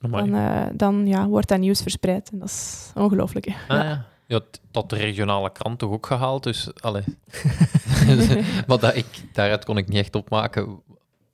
Dan, 0.00 0.34
eh, 0.34 0.66
dan 0.72 1.06
ja, 1.06 1.26
wordt 1.26 1.48
dat 1.48 1.58
nieuws 1.58 1.82
verspreid. 1.82 2.30
En 2.32 2.38
dat 2.38 2.48
is 2.48 2.90
ongelooflijk. 2.94 3.46
hè. 3.46 3.52
Ah, 3.78 3.84
ja. 3.84 4.04
Ja, 4.26 4.40
dat 4.70 4.90
de 4.90 4.96
regionale 4.96 5.52
krant 5.52 5.78
toch 5.78 5.90
ook 5.90 6.06
gehaald, 6.06 6.42
dus... 6.42 6.70
Allee. 6.80 7.02
maar 8.66 8.78
dat 8.78 8.96
ik, 8.96 9.06
daaruit 9.32 9.64
kon 9.64 9.76
ik 9.76 9.88
niet 9.88 9.98
echt 9.98 10.14
opmaken 10.14 10.66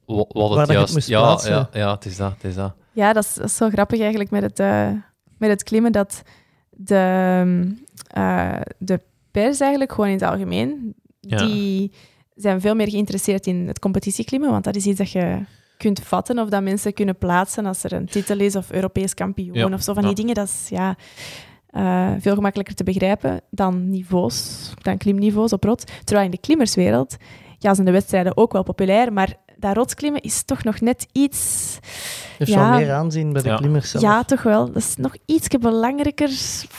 wa- 0.07 0.15
wat 0.29 0.49
Waar 0.49 0.59
het 0.59 0.69
het 0.69 0.77
juist... 0.77 0.95
moest 0.95 1.09
ja, 1.09 1.21
plaatsen. 1.21 1.53
ja, 1.53 1.69
ja, 1.73 1.95
het 1.95 2.05
is 2.05 2.17
dat, 2.17 2.33
het 2.33 2.45
is 2.45 2.55
dat. 2.55 2.75
Ja, 2.93 3.13
dat 3.13 3.25
is, 3.25 3.35
dat 3.35 3.45
is 3.45 3.57
zo 3.57 3.69
grappig 3.69 4.01
eigenlijk 4.01 4.31
met 4.31 4.43
het, 4.43 4.59
eh, 4.61 4.91
met 5.39 5.51
het 5.51 5.63
klimmen, 5.63 5.93
dat 5.93 6.23
de, 6.71 7.75
eh, 8.07 8.61
de 8.79 9.01
pers 9.35 9.61
eigenlijk 9.61 9.93
gewoon 9.93 10.11
in 10.11 10.17
het 10.17 10.23
algemeen, 10.31 10.95
Ja. 11.21 11.37
die 11.47 11.93
zijn 12.35 12.61
veel 12.61 12.75
meer 12.75 12.89
geïnteresseerd 12.89 13.47
in 13.47 13.67
het 13.67 13.79
competitieklimmen, 13.79 14.51
want 14.51 14.65
dat 14.65 14.77
is 14.77 14.87
iets 14.87 14.99
dat 14.99 15.11
je 15.11 15.39
kunt 15.79 16.01
vatten 16.01 16.39
of 16.39 16.49
dat 16.49 16.63
mensen 16.63 16.93
kunnen 16.93 17.19
plaatsen 17.19 17.67
als 17.67 17.85
er 17.85 17.93
een 17.93 18.07
titel 18.07 18.39
is 18.41 18.57
of 18.57 18.73
Europees 18.73 19.15
kampioen 19.15 19.55
Ja, 19.55 19.69
of 19.69 19.83
zo 19.83 19.93
van 19.93 20.03
ja. 20.03 20.09
die 20.09 20.17
dingen. 20.17 20.35
Dat 20.35 20.47
is 20.49 20.67
ja, 20.69 20.97
eh, 21.71 22.13
veel 22.19 22.35
gemakkelijker 22.35 22.75
te 22.75 22.85
begrijpen 22.85 23.41
dan 23.51 23.91
niveaus, 23.91 24.71
dan 24.83 24.97
klimniveaus 24.99 25.53
op 25.53 25.65
rot. 25.65 25.85
Terwijl 26.05 26.25
in 26.27 26.31
de 26.33 26.41
klimmerswereld 26.41 27.17
ja, 27.59 27.75
zijn 27.75 27.87
de 27.87 27.93
wedstrijden 27.93 28.37
ook 28.37 28.53
wel 28.53 28.63
populair, 28.63 29.13
maar 29.13 29.35
dat 29.67 29.77
rotsklimmen 29.77 30.21
is 30.21 30.43
toch 30.43 30.65
nog 30.65 30.81
net 30.81 31.07
iets... 31.13 31.79
Heeft 32.39 32.51
Ja. 32.51 32.69
wel 32.71 32.79
meer 32.79 32.93
aanzien 32.93 33.33
bij 33.33 33.43
de 33.43 33.49
Ja. 33.49 33.57
klimmers 33.57 33.91
zelf. 33.91 34.03
Ja, 34.05 34.23
toch 34.25 34.43
wel. 34.43 34.67
Dat 34.67 34.77
is 34.77 34.97
nog 34.97 35.17
iets 35.27 35.49
belangrijker. 35.49 36.31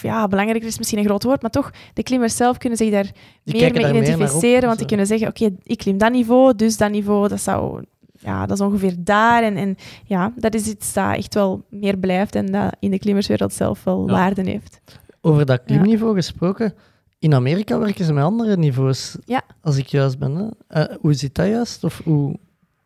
Ja, 0.02 0.28
belangrijker 0.28 0.68
is 0.68 0.78
misschien 0.78 1.00
een 1.00 1.06
groot 1.06 1.24
woord, 1.24 1.42
maar 1.42 1.52
toch, 1.52 1.72
de 1.94 2.04
klimmers 2.04 2.36
zelf 2.36 2.58
kunnen 2.58 2.78
zich 2.78 2.92
daar 2.92 3.04
Die 3.04 3.14
meer 3.44 3.54
mee 3.54 3.62
daar 3.62 3.72
meer 3.82 3.92
naar 3.92 4.02
op, 4.02 4.08
identificeren. 4.08 4.66
want 4.66 4.78
die 4.78 4.88
kunnen 4.88 5.06
zeggen, 5.06 5.28
oké, 5.28 5.50
ik 5.64 5.78
klim 5.78 5.98
dat 5.98 6.12
niveau, 6.12 6.56
dus 6.56 6.78
dat 6.78 6.92
niveau, 6.92 7.28
dat 7.28 7.40
zou... 7.42 7.84
Ja, 8.20 8.46
dat 8.46 8.60
is 8.60 8.66
ongeveer 8.66 8.94
daar. 8.98 9.44
En, 9.44 9.58
en 9.58 9.78
ja, 10.06 10.32
dat 10.36 10.54
is 10.54 10.68
iets 10.68 10.94
dat 10.94 11.16
echt 11.16 11.34
wel 11.34 11.66
meer 11.70 11.98
blijft 11.98 12.36
en 12.36 12.52
dat 12.52 12.76
in 12.80 12.92
de 12.92 13.00
klimmerswereld 13.00 13.54
zelf 13.54 13.84
wel 13.84 14.04
Ja. 14.08 14.12
waarde 14.14 14.42
heeft. 14.42 14.80
Over 15.22 15.46
dat 15.46 15.62
klimniveau 15.66 16.16
gesproken, 16.16 16.74
in 17.20 17.34
Amerika 17.34 17.80
werken 17.80 18.06
ze 18.06 18.14
met 18.14 18.24
andere 18.24 18.58
niveaus, 18.58 19.18
Ja. 19.26 19.42
als 19.62 19.78
ik 19.78 19.88
juist 19.88 20.20
ben. 20.20 20.36
Hè? 20.36 20.82
Eh, 20.84 20.96
hoe 21.02 21.14
zit 21.14 21.36
dat 21.36 21.48
juist? 21.48 21.84
Of 21.84 22.02
hoe... 22.04 22.36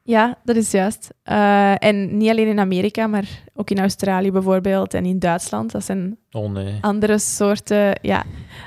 Ja, 0.10 0.38
dat 0.44 0.56
is 0.56 0.72
juist. 0.72 1.10
Eh, 1.24 1.84
en 1.84 2.18
niet 2.18 2.30
alleen 2.30 2.48
in 2.48 2.60
Amerika, 2.60 3.08
maar 3.08 3.28
ook 3.54 3.70
in 3.70 3.80
Australië 3.80 4.32
bijvoorbeeld 4.32 4.94
en 4.94 5.06
in 5.06 5.20
Duitsland. 5.20 5.72
Dat 5.72 5.84
zijn 5.84 6.18
Oh 6.32 6.52
nee. 6.52 6.78
andere 6.82 7.20
soorten 7.20 8.00
ja, 8.02 8.24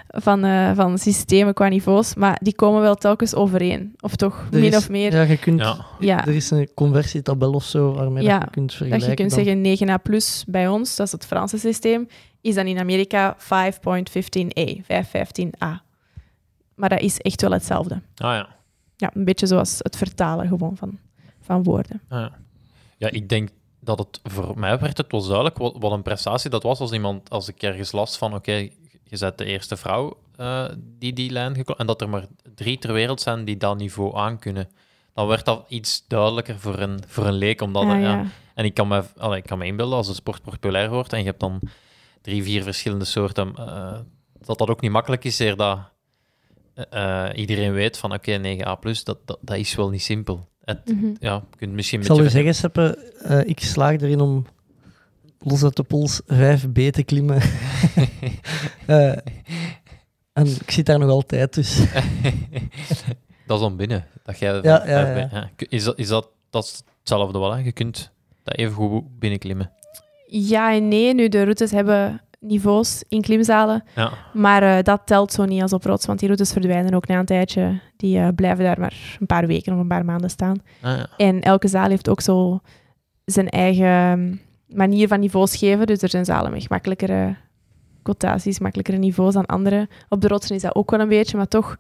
van, 0.09 0.45
eh, 0.45 0.71
van 0.75 0.99
systemen 0.99 1.55
qua 1.55 1.69
niveaus, 1.69 2.15
maar 2.15 2.39
die 2.43 2.55
komen 2.55 2.81
wel 2.81 2.95
telkens 2.95 3.35
overeen. 3.35 3.95
Of 4.01 4.17
toch, 4.17 4.47
Er 4.53 4.59
min 4.61 4.69
is- 4.69 4.77
of 4.77 4.89
meer. 4.91 5.15
Ja, 5.15 5.23
je 5.23 5.37
kunt, 5.39 5.61
Ja. 5.61 5.77
Ja, 6.01 6.27
Er 6.27 6.35
is 6.35 6.51
een 6.51 6.69
conversietabel 6.75 7.53
of 7.53 7.65
zo 7.65 7.93
waarmee 7.93 8.23
Ja, 8.25 8.39
dat 8.39 8.43
je 8.45 8.51
kunt 8.51 8.69
dat 8.69 8.77
vergelijken. 8.77 9.11
je 9.11 9.15
kunt 9.17 9.31
dan. 9.35 9.45
zeggen 9.45 9.61
9a 9.63 9.97
plus 10.03 10.45
bij 10.49 10.69
ons, 10.69 10.97
dat 10.97 11.07
is 11.07 11.13
het 11.13 11.27
Franse 11.27 11.59
systeem, 11.59 12.09
is 12.41 12.55
dan 12.55 12.67
in 12.67 12.79
Amerika 12.79 13.35
5.15a, 13.39 14.83
515a. 14.83 15.83
Maar 16.75 16.89
dat 16.89 17.01
is 17.01 17.19
echt 17.19 17.41
wel 17.43 17.51
hetzelfde. 17.51 17.95
Ah 17.95 18.35
ja. 18.35 18.49
Ja, 18.97 19.11
een 19.15 19.25
beetje 19.25 19.47
zoals 19.47 19.77
het 19.79 19.97
vertalen 19.97 20.49
gewoon 20.49 20.77
van, 20.77 20.99
van 21.43 21.63
woorden. 21.63 22.01
Ah, 22.09 22.21
ja. 22.21 22.39
Ja, 22.97 23.11
ik 23.11 23.29
denk 23.29 23.51
dat 23.81 23.99
het 23.99 24.21
voor 24.23 24.59
mij 24.59 24.79
werd 24.79 24.97
het 24.97 25.13
wel 25.13 25.23
duidelijk 25.23 25.59
wat, 25.59 25.77
wat 25.79 25.93
een 25.93 26.03
prestatie 26.03 26.51
dat 26.51 26.63
was 26.63 26.81
als 26.81 26.93
iemand, 26.93 27.31
als 27.31 27.49
ik 27.49 27.63
ergens 27.63 27.93
las 27.93 28.19
van, 28.19 28.35
oké, 28.35 28.53
je 29.05 29.19
bent 29.19 29.39
de 29.39 29.45
eerste 29.45 29.77
vrouw 29.77 30.17
eh, 30.37 30.65
die 30.99 31.13
die 31.13 31.31
lijn 31.31 31.55
geklommen, 31.55 31.79
en 31.79 31.87
dat 31.87 32.01
er 32.01 32.09
maar 32.09 32.27
drie 32.55 32.79
ter 32.79 32.93
wereld 32.93 33.21
zijn 33.21 33.45
die 33.45 33.57
dat 33.57 33.77
niveau 33.77 34.17
aankunnen. 34.17 34.69
Dan 35.15 35.27
werd 35.27 35.45
dat 35.45 35.65
iets 35.69 36.05
duidelijker 36.09 36.59
voor 36.59 36.79
een, 36.79 37.01
voor 37.07 37.27
een 37.27 37.35
leek, 37.35 37.61
omdat, 37.61 37.83
Ah, 37.83 37.89
ja. 37.89 37.99
ja. 37.99 38.25
En 38.55 38.65
ik 38.65 38.75
kan, 38.75 38.89
me, 38.89 39.03
allee, 39.17 39.39
ik 39.39 39.47
kan 39.47 39.59
me 39.59 39.67
inbeelden, 39.67 39.97
als 39.97 40.07
de 40.07 40.15
sport 40.15 40.43
populair 40.43 40.91
wordt 40.91 41.13
en 41.13 41.19
je 41.19 41.25
hebt 41.25 41.41
dan 41.41 41.61
drie, 42.21 42.43
vier 42.43 42.63
verschillende 42.63 43.05
soorten, 43.05 43.55
eh, 43.57 43.99
dat 44.41 44.59
dat 44.59 44.69
ook 44.69 44.81
niet 44.81 44.91
makkelijk 44.91 45.25
is, 45.25 45.37
zeer 45.37 45.57
dat 45.57 45.79
eh, 46.91 47.29
iedereen 47.35 47.73
weet 47.73 47.99
van, 47.99 48.13
oké, 48.13 48.39
9a+, 48.39 49.03
dat, 49.03 49.19
dat, 49.25 49.39
dat 49.41 49.57
is 49.57 49.75
wel 49.75 49.91
niet 49.91 50.03
simpel. 50.03 50.49
Het, 50.65 50.79
Mhm. 50.85 51.15
ja, 51.19 51.35
je 51.51 51.57
kunt 51.57 51.73
misschien 51.73 52.01
Ik 52.01 52.07
zal 52.07 52.21
u 52.21 52.29
zeggen, 52.29 52.55
Seppe, 52.55 53.13
eh, 53.23 53.41
ik 53.49 53.61
slaag 53.61 54.01
erin 54.01 54.21
om 54.21 54.47
los 55.39 55.65
uit 55.65 55.77
de 55.77 55.83
pols 55.83 56.21
5B 56.27 56.91
te 56.91 57.03
klimmen. 57.05 57.41
Eh, 58.87 59.17
en 60.33 60.47
ik 60.47 60.71
zit 60.71 60.87
daar 60.87 60.99
nog 60.99 61.11
altijd, 61.11 61.55
dus... 61.55 61.77
dat 63.47 63.57
is 63.57 63.63
dan 63.63 63.77
binnen. 63.77 64.07
Dat 64.23 64.39
jij 64.39 64.55
Ja, 64.63 64.87
ja, 64.87 65.17
ja. 65.17 65.51
Is, 65.57 65.85
dat, 65.85 65.99
is 65.99 66.09
dat, 66.09 66.29
dat 66.51 66.65
is 66.65 66.83
hetzelfde 66.99 67.39
wel, 67.39 67.53
hè? 67.53 67.59
Je 67.59 67.73
kunt 67.73 68.11
dat 68.43 68.57
even 68.57 68.75
goed 68.75 69.19
binnenklimmen. 69.19 69.71
Ja 70.27 70.75
en 70.75 70.89
nee. 70.89 71.15
Nu, 71.15 71.29
de 71.29 71.43
routes 71.43 71.71
hebben 71.71 72.21
niveaus 72.43 73.05
in 73.09 73.21
klimzalen, 73.21 73.83
Ja. 73.95 74.13
maar 74.33 74.63
eh, 74.63 74.83
dat 74.83 75.01
telt 75.05 75.33
zo 75.33 75.45
niet 75.45 75.63
als 75.63 75.73
op 75.73 75.85
rots, 75.85 76.07
want 76.07 76.19
die 76.19 76.29
routes 76.29 76.53
verdwijnen 76.53 76.95
ook 76.95 77.07
na 77.07 77.19
een 77.19 77.25
tijdje. 77.25 77.81
Die 77.97 78.19
eh, 78.19 78.29
blijven 78.35 78.65
daar 78.65 78.81
maar 78.81 79.17
een 79.21 79.27
paar 79.27 79.47
weken 79.47 79.73
of 79.73 79.79
een 79.79 79.87
paar 79.89 80.05
maanden 80.05 80.31
staan. 80.31 80.57
Ah, 80.83 80.97
ja. 80.97 81.07
En 81.17 81.41
elke 81.41 81.69
zaal 81.69 81.89
heeft 81.89 82.09
ook 82.09 82.21
zo 82.21 82.61
zijn 83.25 83.49
eigen 83.49 84.19
mm, 84.21 84.41
manier 84.67 85.09
van 85.09 85.21
niveaus 85.21 85.57
geven. 85.57 85.87
Dus 85.87 86.03
er 86.03 86.09
zijn 86.09 86.25
zalen 86.25 86.51
met 86.53 86.63
gemakkelijkere 86.63 87.37
quotaties, 88.03 88.59
makkelijkere 88.59 88.99
niveaus 88.99 89.35
dan 89.35 89.47
andere. 89.47 89.89
Op 90.09 90.21
de 90.21 90.29
rotsen 90.29 90.57
is 90.57 90.63
dat 90.63 90.75
ook 90.75 90.91
wel 90.91 91.01
een 91.01 91.09
beetje, 91.09 91.37
maar 91.37 91.49
toch 91.49 91.77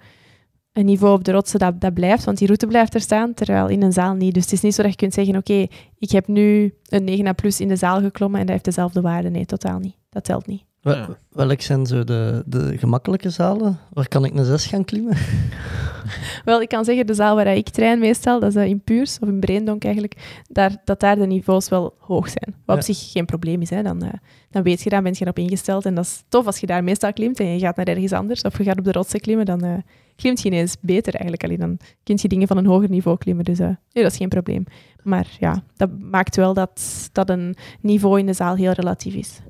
een 0.73 0.85
niveau 0.85 1.15
op 1.15 1.25
de 1.25 1.33
rotsen 1.33 1.59
dat, 1.59 1.81
dat 1.81 1.95
blijft, 1.95 2.25
want 2.25 2.39
die 2.39 2.47
route 2.47 2.67
blijft 2.67 2.95
er 2.95 3.01
staan, 3.01 3.35
terwijl 3.35 3.69
in 3.69 3.83
een 3.83 3.93
zaal 3.93 4.15
niet. 4.15 4.35
Dus 4.35 4.43
het 4.43 4.53
is 4.53 4.61
niet 4.61 4.75
zo 4.75 4.83
dat 4.83 4.91
je 4.91 4.97
kunt 4.97 5.15
zeggen, 5.15 5.37
oké, 5.37 5.67
ik 5.99 6.11
heb 6.11 6.27
nu 6.27 6.75
een 6.89 7.05
9 7.05 7.35
plus 7.35 7.61
in 7.61 7.69
de 7.69 7.77
zaal 7.77 8.01
geklommen 8.01 8.41
en 8.41 8.45
dat 8.47 8.55
heeft 8.55 8.65
dezelfde 8.65 9.01
waarde. 9.01 9.31
Nee, 9.31 9.47
totaal 9.47 9.79
niet. 9.79 9.97
Dat 10.13 10.25
telt 10.25 10.47
niet. 10.47 10.65
Wel- 10.81 10.97
Ja. 10.97 11.09
Welk 11.31 11.61
zijn 11.61 11.87
zo 11.87 12.05
de, 12.05 12.43
de 12.47 12.79
gemakkelijke 12.79 13.31
zalen? 13.31 13.79
Waar 13.93 14.09
kan 14.09 14.25
ik 14.25 14.35
een 14.35 14.45
6 14.45 14.67
gaan 14.67 14.85
klimmen? 14.85 15.17
Wel, 16.45 16.61
ik 16.63 16.69
kan 16.69 16.85
zeggen, 16.85 17.07
de 17.07 17.15
zaal 17.15 17.35
waar 17.37 17.57
ik 17.57 17.69
train 17.69 17.99
meestal, 17.99 18.41
dat 18.41 18.49
is 18.51 18.57
eh, 18.57 18.67
in 18.69 18.81
Puurs, 18.83 19.19
of 19.19 19.29
in 19.29 19.41
Breendonk 19.41 19.85
eigenlijk, 19.85 20.43
daar, 20.49 20.77
dat 20.85 21.01
daar 21.01 21.17
de 21.17 21.27
niveaus 21.27 21.69
wel 21.69 21.95
hoog 21.99 22.29
zijn. 22.29 22.55
Wat 22.65 22.77
op 22.77 22.83
zich 22.83 23.11
geen 23.13 23.25
probleem 23.27 23.61
is. 23.61 23.71
Hè. 23.71 23.83
Dan, 23.83 24.03
eh, 24.03 24.13
dan 24.51 24.63
weet 24.63 24.83
je 24.83 24.91
dat, 24.91 25.03
ben 25.03 25.13
je 25.15 25.21
erop 25.21 25.39
ingesteld. 25.39 25.87
En 25.87 25.95
dat 25.95 26.05
is 26.05 26.23
tof 26.29 26.47
als 26.47 26.59
je 26.59 26.67
daar 26.67 26.85
meestal 26.85 27.13
klimt 27.13 27.41
en 27.41 27.47
je 27.47 27.59
gaat 27.59 27.77
naar 27.77 27.87
ergens 27.87 28.13
anders, 28.13 28.43
of 28.43 28.59
je 28.59 28.65
gaat 28.65 28.79
op 28.79 28.85
de 28.85 28.93
rotsen 28.93 29.21
klimmen, 29.21 29.47
dan 29.47 29.61
eh, 29.61 29.75
klimt 30.17 30.41
je 30.43 30.49
ineens 30.49 30.77
beter 30.81 31.13
eigenlijk. 31.13 31.45
Alleen 31.45 31.59
dan 31.59 31.79
kun 32.03 32.19
je 32.23 32.29
dingen 32.29 32.49
van 32.49 32.57
een 32.57 32.67
hoger 32.67 32.89
niveau 32.91 33.19
klimmen. 33.19 33.45
Dus 33.45 33.59
eh, 33.59 33.67
nee, 33.67 34.03
dat 34.03 34.13
is 34.13 34.17
geen 34.19 34.29
probleem. 34.29 34.65
Maar 35.03 35.27
ja, 35.39 35.63
dat 35.77 35.91
maakt 35.99 36.37
wel 36.37 36.55
dat, 36.55 37.09
dat 37.13 37.31
een 37.31 37.57
niveau 37.81 38.19
in 38.19 38.27
de 38.27 38.33
zaal 38.33 38.55
heel 38.55 38.73
relatief 38.73 39.15
is. 39.15 39.41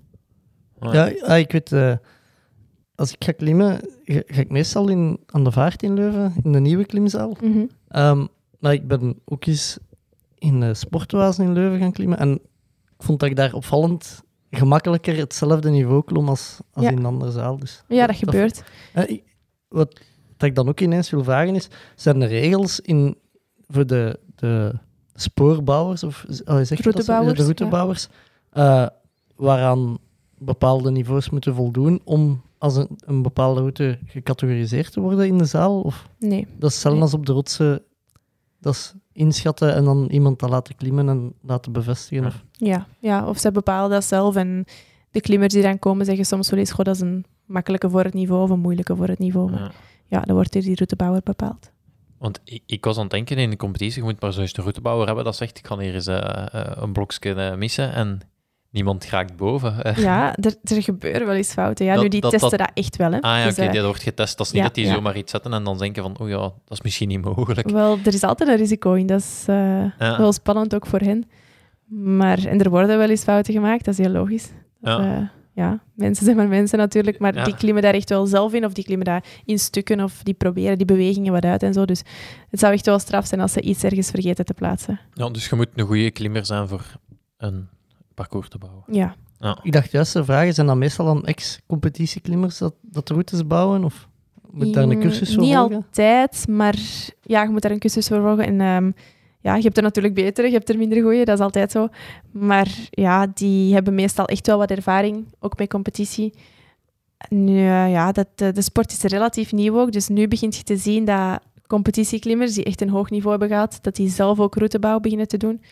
Ja, 0.90 1.12
ah, 1.20 1.38
ik 1.38 1.52
weet... 1.52 1.72
eh, 1.72 1.94
als 2.94 3.12
ik 3.12 3.24
ga 3.24 3.32
klimmen, 3.32 3.80
ga, 4.04 4.22
ga 4.26 4.40
ik 4.40 4.50
meestal 4.50 4.88
in, 4.88 5.18
aan 5.26 5.44
de 5.44 5.50
vaart 5.52 5.82
in 5.82 5.94
Leuven, 5.94 6.34
in 6.42 6.52
de 6.52 6.60
nieuwe 6.60 6.84
klimzaal. 6.84 7.36
Mhm. 7.42 7.64
Ehm, 7.88 8.26
maar 8.58 8.72
ik 8.72 8.88
ben 8.88 9.18
ook 9.24 9.44
eens 9.46 9.78
in 10.38 10.60
de 10.60 10.74
sportwazen 10.74 11.44
in 11.44 11.52
Leuven 11.52 11.78
gaan 11.80 11.92
klimmen. 11.92 12.18
En 12.18 12.32
ik 12.98 13.02
vond 13.08 13.20
dat 13.20 13.28
ik 13.28 13.36
daar 13.36 13.52
opvallend 13.54 14.22
gemakkelijker 14.50 15.16
hetzelfde 15.16 15.70
niveau 15.70 16.04
klom 16.04 16.28
als, 16.28 16.58
als 16.72 16.84
Ja. 16.84 16.90
in 16.90 16.96
een 16.96 17.04
andere 17.04 17.30
zaal. 17.30 17.58
Dus 17.58 17.82
Ja, 17.88 18.06
dat 18.06 18.16
gebeurt. 18.16 18.62
Eh, 18.92 19.08
ik- 19.10 19.22
wat 19.68 20.00
dat 20.36 20.48
ik 20.48 20.54
dan 20.56 20.68
ook 20.68 20.80
ineens 20.80 21.10
wil 21.10 21.24
vragen 21.24 21.54
is, 21.54 21.68
zijn 21.96 22.22
er 22.22 22.28
regels 22.28 22.80
in, 22.80 23.16
voor 23.68 23.86
de, 23.86 24.18
de 24.34 24.72
spoorbouwers, 25.14 26.02
of 26.02 26.24
oh, 26.44 26.60
zeg 26.62 26.84
je 26.84 26.92
dat 26.92 27.04
zo? 27.04 27.12
Routebouwers, 27.12 27.36
de 27.36 27.42
ja. 27.42 27.44
routebouwers, 27.44 28.08
eh, 28.50 28.86
waaraan 29.36 29.98
bepaalde 30.44 30.90
niveaus 30.90 31.30
moeten 31.30 31.54
voldoen 31.54 32.00
om 32.04 32.42
als 32.58 32.76
een, 32.76 32.88
een 32.98 33.22
bepaalde 33.22 33.60
route 33.60 33.98
gecategoriseerd 34.06 34.92
te 34.92 35.00
worden 35.00 35.26
in 35.26 35.38
de 35.38 35.44
zaal? 35.44 35.80
Of 35.80 36.08
Nee. 36.18 36.46
dat 36.58 36.68
is 36.70 36.74
hetzelfde 36.74 36.90
Nee. 37.00 37.00
als 37.02 37.14
op 37.14 37.26
de 37.26 37.32
rotsen, 37.32 37.82
dat 38.60 38.74
is 38.74 38.94
inschatten 39.12 39.74
en 39.74 39.84
dan 39.84 40.06
iemand 40.10 40.38
dat 40.38 40.50
laten 40.50 40.76
klimmen 40.76 41.08
en 41.08 41.32
laten 41.42 41.72
bevestigen? 41.72 42.22
Ja. 42.24 42.28
Of, 42.28 42.42
Ja, 42.52 42.86
ja, 43.00 43.26
of 43.26 43.38
ze 43.38 43.50
bepalen 43.52 43.90
dat 43.90 44.04
zelf. 44.04 44.36
En 44.36 44.64
de 45.10 45.20
klimmers 45.20 45.52
die 45.54 45.62
dan 45.62 45.78
komen 45.78 46.06
zeggen 46.06 46.24
soms 46.26 46.50
wel 46.50 46.58
eens, 46.58 46.70
goh, 46.72 46.84
dat 46.84 46.94
is 46.94 47.00
een 47.00 47.24
makkelijke 47.46 47.90
voor 47.90 48.04
het 48.04 48.14
niveau 48.14 48.42
of 48.42 48.50
een 48.50 48.60
moeilijke 48.60 48.96
voor 48.96 49.08
het 49.08 49.18
niveau. 49.18 49.50
Maar 49.50 49.60
Ja. 49.60 49.70
ja, 50.06 50.20
dan 50.20 50.34
wordt 50.34 50.52
door 50.52 50.62
die 50.62 50.74
routebouwer 50.74 51.20
bepaald. 51.24 51.70
Want 52.18 52.40
ik, 52.44 52.62
ik 52.66 52.84
was 52.84 52.96
aan 52.96 53.02
het 53.02 53.10
denken 53.10 53.36
in 53.36 53.50
de 53.50 53.56
competitie, 53.56 54.02
je 54.02 54.08
moet 54.08 54.20
maar 54.20 54.32
zo'n 54.32 54.46
routebouwer 54.54 55.06
hebben 55.06 55.24
dat 55.24 55.36
zegt, 55.36 55.56
ik 55.58 55.62
kan 55.62 55.80
hier 55.80 55.94
eens 55.94 56.06
eh, 56.06 56.46
eh, 56.52 56.70
een 56.74 56.92
blokje 56.92 57.34
eh, 57.34 57.56
missen 57.56 57.92
en 57.92 58.20
niemand 58.72 59.04
raakt 59.08 59.36
boven. 59.36 59.84
Eh, 59.84 59.96
Ja, 59.96 60.36
er, 60.36 60.54
er 60.62 60.82
gebeuren 60.82 61.26
wel 61.26 61.34
eens 61.36 61.52
fouten. 61.52 61.84
Ja, 61.86 61.94
Dat- 61.94 62.02
nu, 62.02 62.08
die 62.08 62.20
dat- 62.20 62.30
testen 62.30 62.58
dat- 62.58 62.70
echt 62.74 62.96
wel. 62.96 63.12
Hè. 63.12 63.20
Ah 63.20 63.38
ja, 63.38 63.44
Dus, 63.44 63.52
oké, 63.58 63.66
eh, 63.66 63.72
dat 63.74 63.84
wordt 63.84 64.02
getest. 64.02 64.36
Dat 64.38 64.46
is 64.46 64.52
niet 64.52 64.60
ja, 64.62 64.66
dat 64.66 64.76
die 64.76 64.86
ja. 64.86 64.94
zomaar 64.94 65.16
iets 65.16 65.30
zetten 65.30 65.52
en 65.52 65.64
dan 65.64 65.78
denken 65.78 66.02
van, 66.02 66.18
oh 66.18 66.28
ja, 66.28 66.36
dat 66.38 66.52
is 66.68 66.80
misschien 66.80 67.08
niet 67.08 67.22
mogelijk. 67.36 67.70
Wel, 67.70 67.98
er 68.04 68.14
is 68.14 68.22
altijd 68.22 68.48
een 68.48 68.56
risico 68.56 68.92
in. 68.92 69.06
Dat 69.06 69.20
is 69.20 69.44
eh, 69.46 69.84
Ja. 69.98 70.18
wel 70.18 70.32
spannend 70.32 70.74
ook 70.74 70.86
voor 70.86 71.00
hen. 71.00 71.24
Maar, 71.88 72.44
en 72.44 72.60
er 72.60 72.70
worden 72.70 72.98
wel 72.98 73.10
eens 73.10 73.22
fouten 73.22 73.52
gemaakt, 73.54 73.84
dat 73.84 73.98
is 73.98 74.04
heel 74.04 74.14
logisch. 74.14 74.48
Dat, 74.80 74.98
Ja. 74.98 75.04
ja. 75.06 75.30
ja, 75.54 75.80
mensen 75.94 76.24
zijn 76.24 76.36
maar 76.36 76.48
mensen 76.48 76.78
natuurlijk, 76.78 77.18
maar 77.18 77.34
Ja. 77.34 77.44
die 77.44 77.54
klimmen 77.56 77.82
daar 77.82 77.94
echt 77.94 78.08
wel 78.08 78.26
zelf 78.26 78.52
in, 78.52 78.64
of 78.64 78.72
die 78.72 78.84
klimmen 78.84 79.06
daar 79.06 79.24
in 79.44 79.58
stukken, 79.58 80.00
of 80.00 80.22
die 80.22 80.34
proberen 80.34 80.76
die 80.76 80.86
bewegingen 80.86 81.32
wat 81.32 81.44
uit 81.44 81.62
en 81.62 81.72
zo. 81.72 81.84
Dus 81.84 82.02
het 82.50 82.60
zou 82.60 82.72
echt 82.72 82.86
wel 82.86 82.98
straf 82.98 83.26
zijn 83.26 83.40
als 83.40 83.52
ze 83.52 83.60
iets 83.60 83.84
ergens 83.84 84.10
vergeten 84.10 84.44
te 84.44 84.54
plaatsen. 84.54 85.00
Ja, 85.14 85.28
dus 85.30 85.48
je 85.48 85.56
moet 85.56 85.68
een 85.74 85.86
goede 85.86 86.10
klimmer 86.10 86.46
zijn 86.46 86.68
voor 86.68 86.84
een 87.38 87.68
parcours 88.14 88.48
te 88.48 88.58
bouwen. 88.58 88.82
Ja, 88.86 89.14
Ja. 89.38 89.58
ik 89.62 89.72
dacht 89.72 89.90
juist 89.92 90.12
te 90.12 90.24
vragen, 90.24 90.54
zijn 90.54 90.66
dat 90.66 90.76
meestal 90.76 91.06
dan 91.06 91.24
ex-competitieklimmers 91.26 92.58
dat, 92.58 92.74
dat 92.80 93.08
routes 93.08 93.46
bouwen? 93.46 93.84
Of 93.84 94.08
moet 94.50 94.66
je 94.66 94.72
daar 94.72 94.82
een 94.82 94.88
Mm, 94.96 95.00
cursus 95.00 95.34
voor 95.34 95.42
Niet 95.42 95.54
volgen? 95.54 95.76
altijd, 95.76 96.48
maar 96.48 96.78
ja, 97.22 97.42
je 97.42 97.48
moet 97.48 97.62
daar 97.62 97.70
een 97.70 97.78
cursus 97.78 98.08
voor 98.08 98.20
volgen. 98.20 98.44
En 98.46 98.60
ehm, 98.60 98.90
ja, 99.40 99.56
je 99.56 99.62
hebt 99.62 99.76
er 99.76 99.82
natuurlijk 99.82 100.14
betere, 100.14 100.46
je 100.46 100.52
hebt 100.52 100.68
er 100.68 100.78
minder 100.78 101.02
goede, 101.02 101.24
dat 101.24 101.38
is 101.38 101.44
altijd 101.44 101.70
zo. 101.70 101.88
Maar 102.32 102.68
ja, 102.90 103.26
die 103.34 103.74
hebben 103.74 103.94
meestal 103.94 104.24
echt 104.26 104.46
wel 104.46 104.58
wat 104.58 104.70
ervaring, 104.70 105.24
ook 105.40 105.58
met 105.58 105.68
competitie. 105.68 106.32
Nu, 107.28 107.56
eh, 107.58 107.90
ja, 107.90 108.12
dat, 108.12 108.26
de, 108.34 108.52
de 108.52 108.62
sport 108.62 108.90
is 108.92 109.02
relatief 109.02 109.52
nieuw 109.52 109.78
ook, 109.80 109.92
dus 109.92 110.08
nu 110.08 110.28
begint 110.28 110.56
je 110.56 110.62
te 110.62 110.76
zien 110.76 111.04
dat 111.04 111.40
competitieklimmers 111.66 112.54
die 112.54 112.64
echt 112.64 112.80
een 112.80 112.88
hoog 112.90 113.10
niveau 113.10 113.30
hebben 113.30 113.48
gehad, 113.48 113.78
dat 113.82 113.96
die 113.96 114.08
zelf 114.08 114.40
ook 114.40 114.54
routebouw 114.54 115.00
beginnen 115.00 115.28
te 115.28 115.36
doen. 115.36 115.62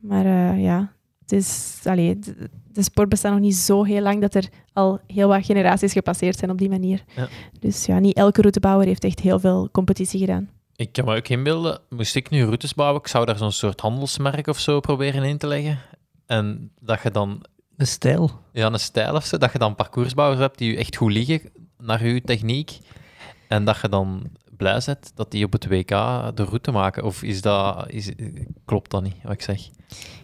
Maar 0.00 0.24
eh, 0.26 0.62
ja, 0.62 0.92
het 1.26 1.32
is, 1.32 1.80
allee, 1.84 2.18
de, 2.18 2.50
de 2.72 2.82
sport 2.82 3.08
bestaat 3.08 3.32
nog 3.32 3.40
niet 3.40 3.54
zo 3.56 3.84
heel 3.84 4.02
lang 4.02 4.20
dat 4.20 4.34
er 4.34 4.48
al 4.72 5.00
heel 5.06 5.28
wat 5.28 5.44
generaties 5.44 5.92
gepasseerd 5.92 6.38
zijn 6.38 6.50
op 6.50 6.58
die 6.58 6.68
manier. 6.68 7.04
Ja. 7.16 7.28
Dus 7.60 7.86
ja, 7.86 7.98
niet 7.98 8.16
elke 8.16 8.40
routebouwer 8.40 8.86
heeft 8.86 9.04
echt 9.04 9.20
heel 9.20 9.38
veel 9.40 9.68
competitie 9.72 10.20
gedaan. 10.20 10.48
Ik 10.76 10.92
kan 10.92 11.04
me 11.04 11.16
ook 11.16 11.28
inbeelden, 11.28 11.80
moest 11.88 12.16
ik 12.16 12.30
nu 12.30 12.44
routes 12.44 12.74
bouwen, 12.74 13.00
ik 13.00 13.06
zou 13.08 13.24
daar 13.26 13.36
zo'n 13.36 13.52
soort 13.52 13.80
handelsmerk 13.80 14.46
of 14.46 14.58
zo 14.58 14.80
proberen 14.80 15.22
in 15.22 15.38
te 15.38 15.46
leggen. 15.46 15.78
En 16.26 16.70
dat 16.80 17.02
je 17.02 17.10
dan, 17.10 17.44
Een 17.76 17.86
stijl. 17.86 18.30
ja, 18.52 18.66
een 18.66 18.78
stijl 18.80 19.14
of 19.14 19.24
zo, 19.24 19.38
dat 19.38 19.52
je 19.52 19.58
dan 19.58 19.74
parcoursbouwers 19.74 20.40
hebt 20.40 20.58
die 20.58 20.70
je 20.70 20.76
echt 20.76 20.96
goed 20.96 21.12
liggen 21.12 21.40
naar 21.78 22.06
je 22.06 22.20
techniek. 22.22 22.78
En 23.48 23.64
dat 23.64 23.80
je 23.80 23.88
dan 23.88 24.22
blij 24.56 24.82
bent 24.86 25.12
dat 25.14 25.30
die 25.30 25.44
op 25.44 25.52
het 25.52 25.66
WK 25.66 25.88
de 26.34 26.44
route 26.44 26.70
maken. 26.70 27.04
Of 27.04 27.22
is 27.22 27.40
dat, 27.40 27.90
is, 27.90 28.10
klopt 28.64 28.90
dat 28.90 29.02
niet, 29.02 29.16
wat 29.22 29.32
ik 29.32 29.42
zeg? 29.42 29.68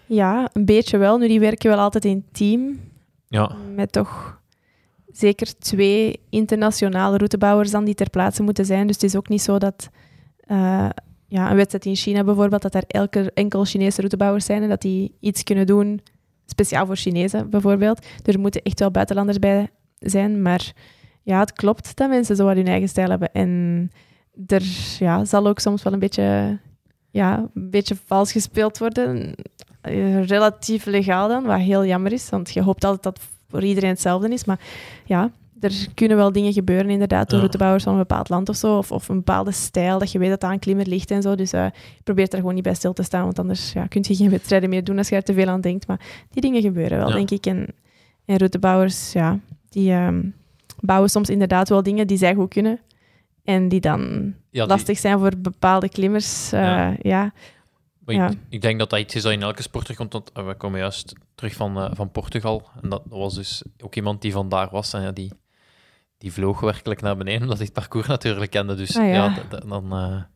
Ja, 0.06 0.50
een 0.52 0.64
beetje 0.64 0.98
wel. 0.98 1.18
Nu, 1.18 1.28
die 1.28 1.40
werken 1.40 1.70
wel 1.70 1.78
altijd 1.78 2.04
in 2.04 2.24
team, 2.32 2.80
Ja, 3.28 3.56
met 3.74 3.92
toch 3.92 4.40
zeker 5.12 5.58
twee 5.58 6.20
internationale 6.30 7.16
routebouwers 7.16 7.70
dan 7.70 7.84
die 7.84 7.94
ter 7.94 8.10
plaatse 8.10 8.42
moeten 8.42 8.64
zijn. 8.64 8.86
Dus 8.86 8.96
het 8.96 9.04
is 9.04 9.16
ook 9.16 9.28
niet 9.28 9.42
zo 9.42 9.58
dat, 9.58 9.88
eh, 10.40 10.88
ja, 11.28 11.50
een 11.50 11.56
wedstrijd 11.56 11.86
in 11.86 11.96
China 11.96 12.24
bijvoorbeeld, 12.24 12.62
dat 12.62 12.74
er 12.74 12.84
elke, 12.86 13.30
enkel 13.34 13.64
Chinese 13.64 13.96
routebouwers 13.96 14.44
zijn 14.44 14.62
en 14.62 14.68
dat 14.68 14.80
die 14.80 15.14
iets 15.20 15.42
kunnen 15.42 15.66
doen, 15.66 16.00
speciaal 16.46 16.86
voor 16.86 16.96
Chinezen 16.96 17.50
bijvoorbeeld. 17.50 18.06
Dus 18.22 18.34
er 18.34 18.40
moeten 18.40 18.62
echt 18.62 18.80
wel 18.80 18.90
buitenlanders 18.90 19.38
bij 19.38 19.70
zijn, 19.98 20.42
maar 20.42 20.72
ja, 21.22 21.38
het 21.40 21.52
klopt 21.52 21.96
dat 21.96 22.08
mensen 22.08 22.36
zo 22.36 22.44
wat 22.44 22.56
hun 22.56 22.66
eigen 22.66 22.88
stijl 22.88 23.10
hebben. 23.10 23.32
En 23.32 23.90
er 24.46 24.62
ja, 24.98 25.24
zal 25.24 25.46
ook 25.46 25.58
soms 25.58 25.82
wel 25.82 25.92
een 25.92 25.98
beetje, 25.98 26.58
ja, 27.10 27.38
een 27.54 27.70
beetje 27.70 27.96
vals 28.04 28.32
gespeeld 28.32 28.78
worden. 28.78 29.34
Eh, 29.80 30.24
relatief 30.24 30.84
legaal 30.84 31.28
dan, 31.28 31.44
wat 31.44 31.58
heel 31.58 31.84
jammer 31.84 32.12
is, 32.12 32.28
want 32.28 32.50
je 32.50 32.62
hoopt 32.62 32.84
altijd 32.84 33.02
dat 33.02 33.16
het 33.16 33.26
voor 33.48 33.62
iedereen 33.62 33.90
hetzelfde 33.90 34.28
is. 34.28 34.44
Maar 34.44 34.60
ja, 35.04 35.30
er 35.60 35.72
kunnen 35.94 36.16
wel 36.16 36.32
dingen 36.32 36.52
gebeuren 36.52 36.90
inderdaad 36.90 37.24
door 37.24 37.32
Ja. 37.34 37.38
routebouwers 37.38 37.84
van 37.84 37.92
een 37.92 37.98
bepaald 37.98 38.28
land 38.28 38.48
of 38.48 38.56
zo, 38.56 38.76
of, 38.78 38.92
of 38.92 39.08
een 39.08 39.16
bepaalde 39.16 39.52
stijl, 39.52 39.98
dat 39.98 40.12
je 40.12 40.18
weet 40.18 40.30
dat 40.30 40.44
aan 40.44 40.58
klimmer 40.58 40.86
ligt 40.86 41.10
en 41.10 41.22
zo. 41.22 41.34
Dus 41.34 41.52
eh 41.52 41.64
je 41.96 42.02
probeert 42.04 42.32
er 42.32 42.38
gewoon 42.38 42.54
niet 42.54 42.62
bij 42.62 42.74
stil 42.74 42.92
te 42.92 43.02
staan, 43.02 43.22
want 43.24 43.38
anders 43.38 43.72
ja, 43.72 43.86
kun 43.86 44.04
je 44.08 44.14
geen 44.16 44.30
wedstrijden 44.30 44.68
meer 44.68 44.84
doen 44.84 44.98
als 44.98 45.08
je 45.08 45.14
er 45.16 45.22
te 45.22 45.32
veel 45.34 45.46
aan 45.48 45.60
denkt. 45.60 45.86
Maar 45.86 46.00
die 46.30 46.42
dingen 46.42 46.62
gebeuren 46.62 46.98
wel, 46.98 47.08
Ja. 47.08 47.14
denk 47.14 47.30
ik. 47.30 47.46
En, 47.46 47.66
en 48.24 48.36
routebouwers, 48.36 49.12
ja, 49.12 49.38
die 49.68 49.92
ehm, 49.92 50.22
bouwen 50.80 51.10
soms 51.10 51.30
inderdaad 51.30 51.68
wel 51.68 51.82
dingen 51.82 52.06
die 52.06 52.16
zij 52.18 52.34
goed 52.34 52.48
kunnen. 52.48 52.78
En 53.44 53.68
die 53.68 53.80
dan 53.80 54.00
Ja, 54.50 54.60
die- 54.64 54.66
lastig 54.66 54.98
zijn 54.98 55.18
voor 55.18 55.32
bepaalde 55.38 55.88
klimmers. 55.88 56.52
eh, 56.52 56.60
Ja. 56.60 56.96
ja. 57.02 57.32
Maar 58.04 58.14
Ja. 58.14 58.28
ik, 58.30 58.38
ik 58.48 58.60
denk 58.60 58.78
dat 58.78 58.90
dat 58.90 58.98
iets 58.98 59.14
is 59.14 59.22
dat 59.22 59.32
in 59.32 59.42
elke 59.42 59.62
sport 59.62 59.84
terugkomt. 59.84 60.12
Want 60.12 60.32
eh, 60.32 60.46
we 60.46 60.54
komen 60.54 60.78
juist 60.80 61.12
terug 61.34 61.54
van, 61.54 61.76
eh, 61.78 61.90
van 61.92 62.10
Portugal. 62.10 62.68
En 62.82 62.88
dat 62.88 63.02
was 63.08 63.34
dus 63.34 63.62
ook 63.82 63.94
iemand 63.94 64.22
die 64.22 64.32
vandaar 64.32 64.68
was. 64.70 64.92
En 64.92 65.02
ja, 65.02 65.12
die, 65.12 65.32
die 66.18 66.32
vloog 66.32 66.60
werkelijk 66.60 67.00
naar 67.00 67.16
beneden, 67.16 67.42
omdat 67.42 67.56
hij 67.56 67.66
het 67.66 67.74
parcours 67.74 68.06
natuurlijk 68.06 68.50
kende. 68.50 68.74
Dus 68.74 68.96
Ah, 68.96 69.08
ja. 69.08 69.34
dan... 69.68 70.26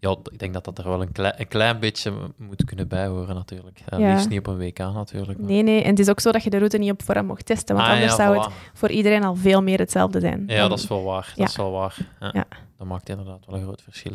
eh, 0.00 0.10
ja, 0.10 0.16
ik 0.32 0.38
denk 0.38 0.52
dat 0.52 0.64
dat 0.64 0.78
er 0.78 0.84
wel 0.88 1.02
een, 1.02 1.12
klei- 1.12 1.32
een 1.36 1.48
klein 1.48 1.80
beetje 1.80 2.12
moet 2.36 2.64
kunnen 2.64 2.88
bijhoren, 2.88 3.34
natuurlijk. 3.34 3.80
Ja, 3.90 3.98
Ja. 3.98 4.12
Liefst 4.12 4.28
niet 4.28 4.38
op 4.38 4.46
een 4.46 4.58
WK, 4.58 4.78
natuurlijk. 4.78 5.38
maar- 5.38 5.48
Nee, 5.50 5.62
nee. 5.62 5.82
En 5.82 5.90
het 5.90 5.98
is 5.98 6.08
ook 6.08 6.20
zo 6.20 6.30
dat 6.32 6.42
je 6.42 6.50
de 6.50 6.56
route 6.56 6.78
niet 6.78 6.90
op 6.90 7.02
voorhand 7.02 7.26
mocht 7.28 7.46
testen, 7.46 7.74
want 7.76 7.88
Ah, 7.88 7.94
anders 7.94 8.10
ja, 8.10 8.16
zou 8.16 8.36
voilà. 8.36 8.40
het 8.44 8.52
voor 8.72 8.90
iedereen 8.90 9.24
al 9.24 9.34
veel 9.34 9.62
meer 9.62 9.78
hetzelfde 9.78 10.20
zijn. 10.20 10.44
Ja, 10.46 10.60
Dan- 10.60 10.68
dat 10.68 10.78
is 10.78 10.88
wel 10.88 11.02
waar. 11.02 11.26
Dat 11.26 11.36
Ja. 11.36 11.44
is 11.44 11.56
wel 11.56 11.70
waar. 11.70 11.96
Ja. 12.20 12.30
Ja. 12.32 12.46
Dat 12.76 12.86
maakt 12.86 13.08
inderdaad 13.08 13.46
wel 13.46 13.56
een 13.58 13.62
groot 13.64 13.82
verschil. 13.82 14.12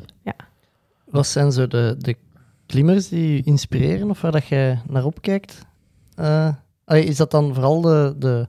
Wat 1.05 1.27
zijn 1.27 1.51
zo 1.51 1.67
de, 1.67 1.95
de 1.97 2.15
klimmers 2.65 3.09
die 3.09 3.33
je 3.35 3.41
inspireren 3.43 4.09
of 4.09 4.21
waar 4.21 4.31
dat 4.31 4.45
jij 4.47 4.81
naar 4.87 5.05
opkijkt? 5.05 5.65
Eh, 6.15 6.49
allee, 6.85 7.03
is 7.05 7.17
dat 7.17 7.31
dan 7.31 7.53
vooral 7.53 7.81
de, 7.81 8.15
de, 8.17 8.47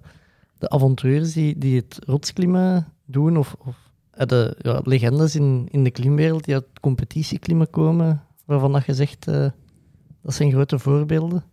de 0.59 0.69
avonturiers 0.71 1.33
die, 1.33 1.59
die 1.59 1.77
het 1.77 1.99
rotsklimmen 2.07 2.93
doen 3.05 3.37
of, 3.37 3.55
of 3.59 3.77
eh, 3.77 3.84
de 4.17 4.57
ja, 4.59 4.81
legendes 4.85 5.37
in, 5.37 5.69
in 5.71 5.85
de 5.85 5.91
klimwereld 5.91 6.45
die 6.45 6.55
uit 6.55 6.67
competitieklimmen 6.81 7.71
komen, 7.71 8.23
waarvan 8.45 8.73
dat 8.73 8.87
je 8.87 8.95
zegt 8.95 9.29
eh, 9.29 9.47
dat 10.23 10.35
zijn 10.35 10.53
grote 10.53 10.79
voorbeelden? 10.79 11.45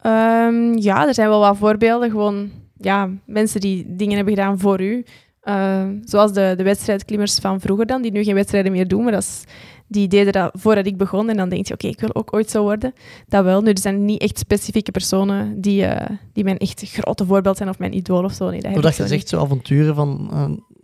Ehm, 0.00 0.76
ja, 0.78 1.06
er 1.06 1.14
zijn 1.14 1.28
wel 1.28 1.40
wat 1.40 1.56
voorbeelden. 1.56 2.10
Gewoon 2.10 2.50
ja, 2.76 3.10
mensen 3.26 3.60
die 3.60 3.96
dingen 3.96 4.16
hebben 4.16 4.34
gedaan 4.34 4.58
voor 4.58 4.80
u. 4.80 5.04
Ehm, 5.40 5.96
zoals 6.04 6.32
de, 6.32 6.54
de 6.56 6.62
wedstrijdklimmers 6.62 7.38
van 7.38 7.60
vroeger 7.60 7.86
dan, 7.86 8.02
die 8.02 8.12
nu 8.12 8.24
geen 8.24 8.34
wedstrijden 8.34 8.72
meer 8.72 8.88
doen. 8.88 9.02
Maar 9.02 9.12
dat 9.12 9.22
is, 9.22 9.44
die 9.88 10.08
deden 10.08 10.32
dat 10.32 10.50
voordat 10.52 10.86
ik 10.86 10.96
begon. 10.96 11.28
En 11.30 11.36
dan 11.36 11.48
denk 11.48 11.66
je, 11.66 11.74
oké, 11.74 11.86
ik 11.86 12.00
wil 12.00 12.14
ook 12.14 12.34
ooit 12.34 12.50
zo 12.50 12.62
worden. 12.62 12.92
Dat 13.28 13.44
wel. 13.44 13.62
Nu, 13.62 13.70
er 13.70 13.78
zijn 13.78 14.04
niet 14.04 14.20
echt 14.20 14.38
specifieke 14.38 14.90
personen 14.90 15.60
die, 15.60 15.84
eh, 15.84 16.16
die 16.32 16.44
mijn 16.44 16.58
echt 16.58 16.82
grote 16.86 17.26
voorbeeld 17.26 17.56
zijn 17.56 17.68
of 17.68 17.78
mijn 17.78 17.96
idool 17.96 18.24
of 18.24 18.32
zo. 18.32 18.50
Nee, 18.50 18.60
dat 18.60 18.76
Of 18.76 18.82
dat 18.82 18.96
je 18.96 19.06
zegt 19.06 19.28
zo 19.28 19.40
avonturen 19.40 19.94
van 19.94 20.28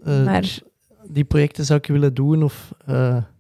eh, 0.05 0.19
eh, 0.19 0.25
Maar 0.25 0.59
die 1.09 1.25
projecten 1.25 1.65
zou 1.65 1.79
ik 1.79 1.87
willen 1.87 2.15
doen 2.15 2.43
of... 2.43 2.73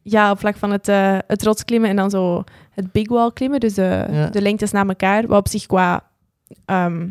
ja, 0.03 0.31
op 0.31 0.39
vlak 0.39 0.57
van 0.57 0.71
het, 0.71 0.87
het 1.27 1.43
rotsklimmen 1.43 1.91
en 1.91 1.97
dan 1.97 2.11
zo 2.11 2.45
het 2.71 2.93
big 2.93 3.09
wall 3.09 3.33
klimmen. 3.33 3.61
Dus 3.61 3.75
de, 3.75 4.07
Ja. 4.11 4.27
de 4.27 4.43
lengtes 4.43 4.71
na 4.71 4.87
elkaar. 4.87 5.27
Wat 5.27 5.39
op 5.39 5.49
zich 5.49 5.67
qua, 5.67 6.11
ehm, 6.65 7.09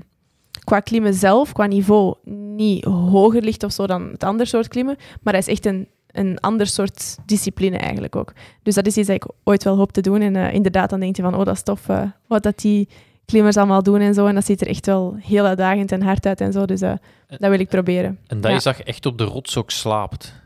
qua 0.63 0.79
klimmen 0.79 1.13
zelf, 1.13 1.53
qua 1.53 1.65
niveau, 1.65 2.15
niet 2.55 2.83
hoger 2.85 3.41
ligt 3.41 3.63
of 3.63 3.71
zo 3.71 3.87
dan 3.87 4.09
het 4.11 4.23
andere 4.23 4.49
soort 4.49 4.67
klimmen. 4.67 4.95
Maar 5.21 5.33
dat 5.33 5.41
is 5.41 5.53
echt 5.53 5.65
een, 5.65 5.87
een 6.13 6.39
ander 6.39 6.67
soort 6.67 7.17
discipline 7.25 7.77
eigenlijk 7.77 8.15
ook. 8.15 8.33
Dus 8.63 8.75
dat 8.75 8.85
is 8.87 8.97
iets 8.97 9.07
dat 9.07 9.15
ik 9.15 9.25
ooit 9.43 9.63
wel 9.63 9.75
hoop 9.77 9.91
te 9.91 10.01
doen. 10.01 10.21
En 10.21 10.35
eh, 10.35 10.53
inderdaad, 10.53 10.89
dan 10.89 10.99
denk 10.99 11.15
je 11.15 11.21
van, 11.21 11.35
oh, 11.35 11.45
dat 11.45 11.55
is 11.55 11.63
tof 11.63 11.89
eh, 11.89 12.01
wat 12.27 12.43
dat 12.43 12.59
die 12.59 12.87
klimmers 13.25 13.57
allemaal 13.57 13.83
doen 13.83 13.99
en 13.99 14.13
zo. 14.13 14.25
En 14.25 14.35
dat 14.35 14.45
ziet 14.45 14.61
er 14.61 14.67
echt 14.67 14.85
wel 14.85 15.15
heel 15.19 15.45
uitdagend 15.45 15.91
en 15.91 16.01
hard 16.01 16.25
uit 16.25 16.41
en 16.41 16.51
zo. 16.51 16.65
Dus 16.65 16.81
eh, 16.81 16.93
dat 17.27 17.49
wil 17.49 17.59
ik 17.59 17.67
proberen. 17.69 18.19
En 18.27 18.41
dat 18.41 18.51
Ja. 18.51 18.57
is 18.57 18.63
dat 18.63 18.77
je 18.77 18.83
echt 18.83 19.05
op 19.05 19.17
de 19.17 19.23
rots 19.23 19.57
ook 19.57 19.71
slaapt. 19.71 20.41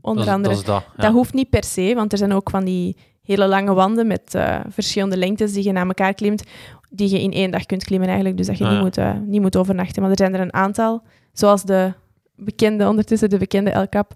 Onder 0.00 0.24
dat, 0.24 0.28
is- 0.28 0.34
andere. 0.34 0.54
Dat 0.54 0.62
is 0.62 0.68
dat. 0.68 0.84
ja. 0.96 1.02
Dat 1.02 1.12
hoeft 1.12 1.34
niet 1.34 1.50
per 1.50 1.64
se, 1.64 1.92
want 1.94 2.12
er 2.12 2.18
zijn 2.18 2.32
ook 2.32 2.50
van 2.50 2.64
die 2.64 2.96
hele 3.22 3.46
lange 3.46 3.72
wanden 3.74 4.06
met 4.06 4.38
verschillende 4.68 5.16
lengtes 5.16 5.52
die 5.52 5.64
je 5.64 5.72
naar 5.72 5.86
elkaar 5.86 6.14
klimt, 6.14 6.42
die 6.90 7.10
je 7.10 7.22
in 7.22 7.32
één 7.32 7.50
dag 7.50 7.66
kunt 7.66 7.84
klimmen 7.84 8.08
eigenlijk. 8.08 8.36
Dus 8.36 8.46
dat 8.46 8.58
je 8.58 8.64
Ah, 8.64 8.82
niet, 8.82 8.94
ja. 8.94 9.12
moet, 9.12 9.26
niet 9.28 9.40
moet 9.40 9.56
overnachten. 9.56 10.02
Maar 10.02 10.10
er 10.10 10.16
zijn 10.16 10.34
er 10.34 10.40
een 10.40 10.52
aantal, 10.54 11.02
zoals 11.32 11.62
de 11.62 11.92
bekende, 12.36 12.88
ondertussen 12.88 13.30
de 13.30 13.38
bekende 13.38 13.70
El 13.70 13.88
Cap. 13.88 14.14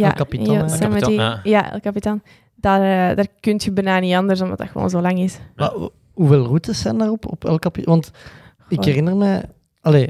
Ja, 0.00 0.06
El 0.08 0.14
Capitan? 0.14 0.54
Yosemite. 0.54 0.84
El 0.84 0.90
Capitan, 1.00 1.40
ja. 1.44 1.72
El 1.72 1.80
Capitan. 1.80 2.22
Daar, 2.54 3.10
eh, 3.10 3.16
daar 3.16 3.26
kun 3.40 3.60
je 3.64 3.72
bijna 3.72 3.98
niet 3.98 4.14
anders, 4.14 4.40
omdat 4.40 4.58
dat 4.58 4.68
gewoon 4.68 4.90
zo 4.90 5.00
lang 5.00 5.18
is. 5.18 5.38
Maar 5.56 5.70
ho- 5.70 5.92
hoeveel 6.12 6.44
routes 6.44 6.80
zijn 6.80 6.98
daarop 6.98 7.26
op 7.30 7.44
El 7.44 7.58
Capitan? 7.58 7.92
Want 7.94 8.10
ik 8.68 8.84
herinner 8.84 9.16
me, 9.16 9.40
allee, 9.80 10.08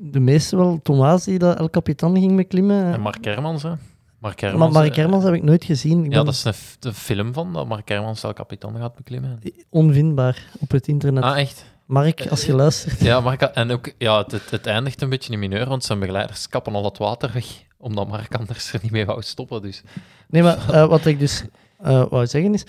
de 0.00 0.20
meeste 0.20 0.56
wel, 0.56 0.80
Thomas 0.82 1.24
die 1.24 1.38
dat 1.38 1.58
El 1.58 1.70
Capitan 1.70 2.14
ging 2.18 2.36
beklimmen. 2.36 2.92
En 2.92 3.00
Mark 3.00 3.24
Hermans, 3.24 3.62
hè. 3.62 3.72
Mark 4.18 4.40
maar 4.40 4.50
Hermans, 4.50 4.74
Mark 4.74 4.90
eh, 4.90 4.96
Hermans 4.96 5.24
heb 5.24 5.34
ik 5.34 5.42
nooit 5.42 5.64
gezien. 5.64 5.98
Ik 6.04 6.10
Ja, 6.12 6.16
ben 6.16 6.24
dat 6.24 6.34
is 6.34 6.44
een, 6.44 6.52
de 6.78 6.92
film 6.92 7.32
van 7.32 7.52
dat 7.52 7.68
Mark 7.68 7.88
Hermans 7.88 8.22
El 8.22 8.32
Capitan 8.32 8.76
gaat 8.76 8.94
beklimmen. 8.94 9.40
onvindbaar 9.70 10.42
op 10.60 10.70
het 10.70 10.88
internet. 10.88 11.22
Ah, 11.24 11.38
echt? 11.40 11.64
Mark, 11.86 12.26
als 12.30 12.44
je 12.46 12.54
luistert. 12.54 13.00
Ja, 13.00 13.20
Mark, 13.20 13.42
en 13.42 13.70
ook, 13.70 13.92
ja, 13.98 14.18
het, 14.22 14.32
het, 14.32 14.50
het 14.50 14.66
eindigt 14.66 15.02
een 15.02 15.08
beetje 15.08 15.32
in 15.32 15.38
mineur, 15.38 15.68
want 15.68 15.84
zijn 15.84 15.98
begeleiders 15.98 16.48
kappen 16.48 16.74
al 16.74 16.84
het 16.84 16.98
water 16.98 17.30
weg, 17.32 17.46
omdat 17.84 18.08
Mark 18.08 18.34
anders 18.34 18.72
er 18.72 18.80
niet 18.82 18.92
mee 18.92 19.06
wou 19.06 19.22
stoppen. 19.22 19.62
Dus. 19.62 19.82
Nee, 20.28 20.42
maar 20.42 20.68
eh, 20.68 20.88
wat 20.88 21.06
ik 21.06 21.18
dus 21.18 21.44
eh 21.78 22.06
wou 22.08 22.26
zeggen 22.26 22.54
is, 22.54 22.64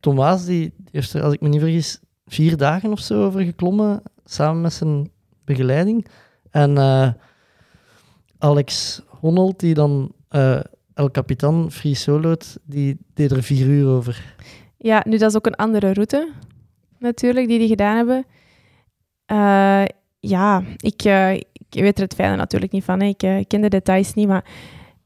Thomas 0.00 0.44
die 0.44 0.72
heeft 0.90 1.12
er, 1.14 1.22
als 1.22 1.32
ik 1.32 1.40
me 1.40 1.48
niet 1.48 1.60
vergis, 1.60 2.00
vier 2.26 2.56
dagen 2.56 2.92
of 2.92 3.00
zo 3.00 3.24
over 3.24 3.40
geklommen, 3.40 4.02
samen 4.24 4.60
met 4.60 4.72
zijn 4.72 5.10
begeleiding. 5.44 6.06
En 6.50 6.78
eh, 6.78 7.10
Alex 8.38 9.00
Honnold, 9.06 9.60
die 9.60 9.74
dan 9.74 10.12
eh, 10.28 10.60
El 10.94 11.10
Capitan 11.10 11.70
free 11.70 11.94
solo't, 11.94 12.58
die 12.64 12.98
deed 13.14 13.30
er 13.30 13.42
vier 13.42 13.66
uur 13.66 13.88
over. 13.88 14.34
Ja, 14.76 15.02
nu 15.06 15.18
dat 15.18 15.30
is 15.30 15.36
ook 15.36 15.46
een 15.46 15.54
andere 15.54 15.92
route, 15.92 16.32
natuurlijk, 16.98 17.48
die 17.48 17.58
die 17.58 17.68
gedaan 17.68 17.96
hebben. 17.96 18.26
Eh, 19.26 19.84
ja, 20.20 20.62
ik, 20.76 21.02
eh, 21.02 21.40
ik 21.70 21.80
weet 21.82 21.96
er 21.96 22.04
het 22.04 22.14
fijne 22.14 22.36
natuurlijk 22.36 22.72
niet 22.72 22.84
van. 22.84 23.00
Hè. 23.00 23.06
Ik 23.06 23.22
eh, 23.22 23.44
ken 23.46 23.60
de 23.60 23.68
details 23.68 24.14
niet, 24.14 24.28
maar 24.28 24.44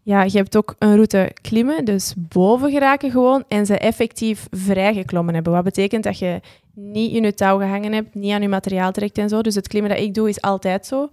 ja, 0.02 0.22
je 0.22 0.36
hebt 0.36 0.56
ook 0.56 0.74
een 0.78 0.94
route 0.94 1.32
klimmen, 1.40 1.84
dus 1.84 2.14
boven 2.16 2.70
geraken 2.70 3.10
gewoon, 3.10 3.44
en 3.48 3.66
ze 3.66 3.78
effectief 3.78 4.46
vrij 4.50 4.94
geklommen 4.94 5.34
hebben. 5.34 5.52
Wat 5.52 5.64
betekent 5.64 6.04
dat 6.04 6.18
je 6.18 6.40
niet 6.74 7.12
in 7.12 7.22
je 7.22 7.34
touw 7.34 7.58
gehangen 7.58 7.92
hebt, 7.92 8.14
niet 8.14 8.32
aan 8.32 8.42
je 8.42 8.48
materiaal 8.48 8.92
trekt 8.92 9.18
en 9.18 9.28
zo. 9.28 9.42
Dus 9.42 9.54
het 9.54 9.68
klimmen 9.68 9.90
dat 9.90 10.00
ik 10.00 10.14
doe 10.14 10.28
is 10.28 10.40
altijd 10.40 10.86
zo. 10.86 11.08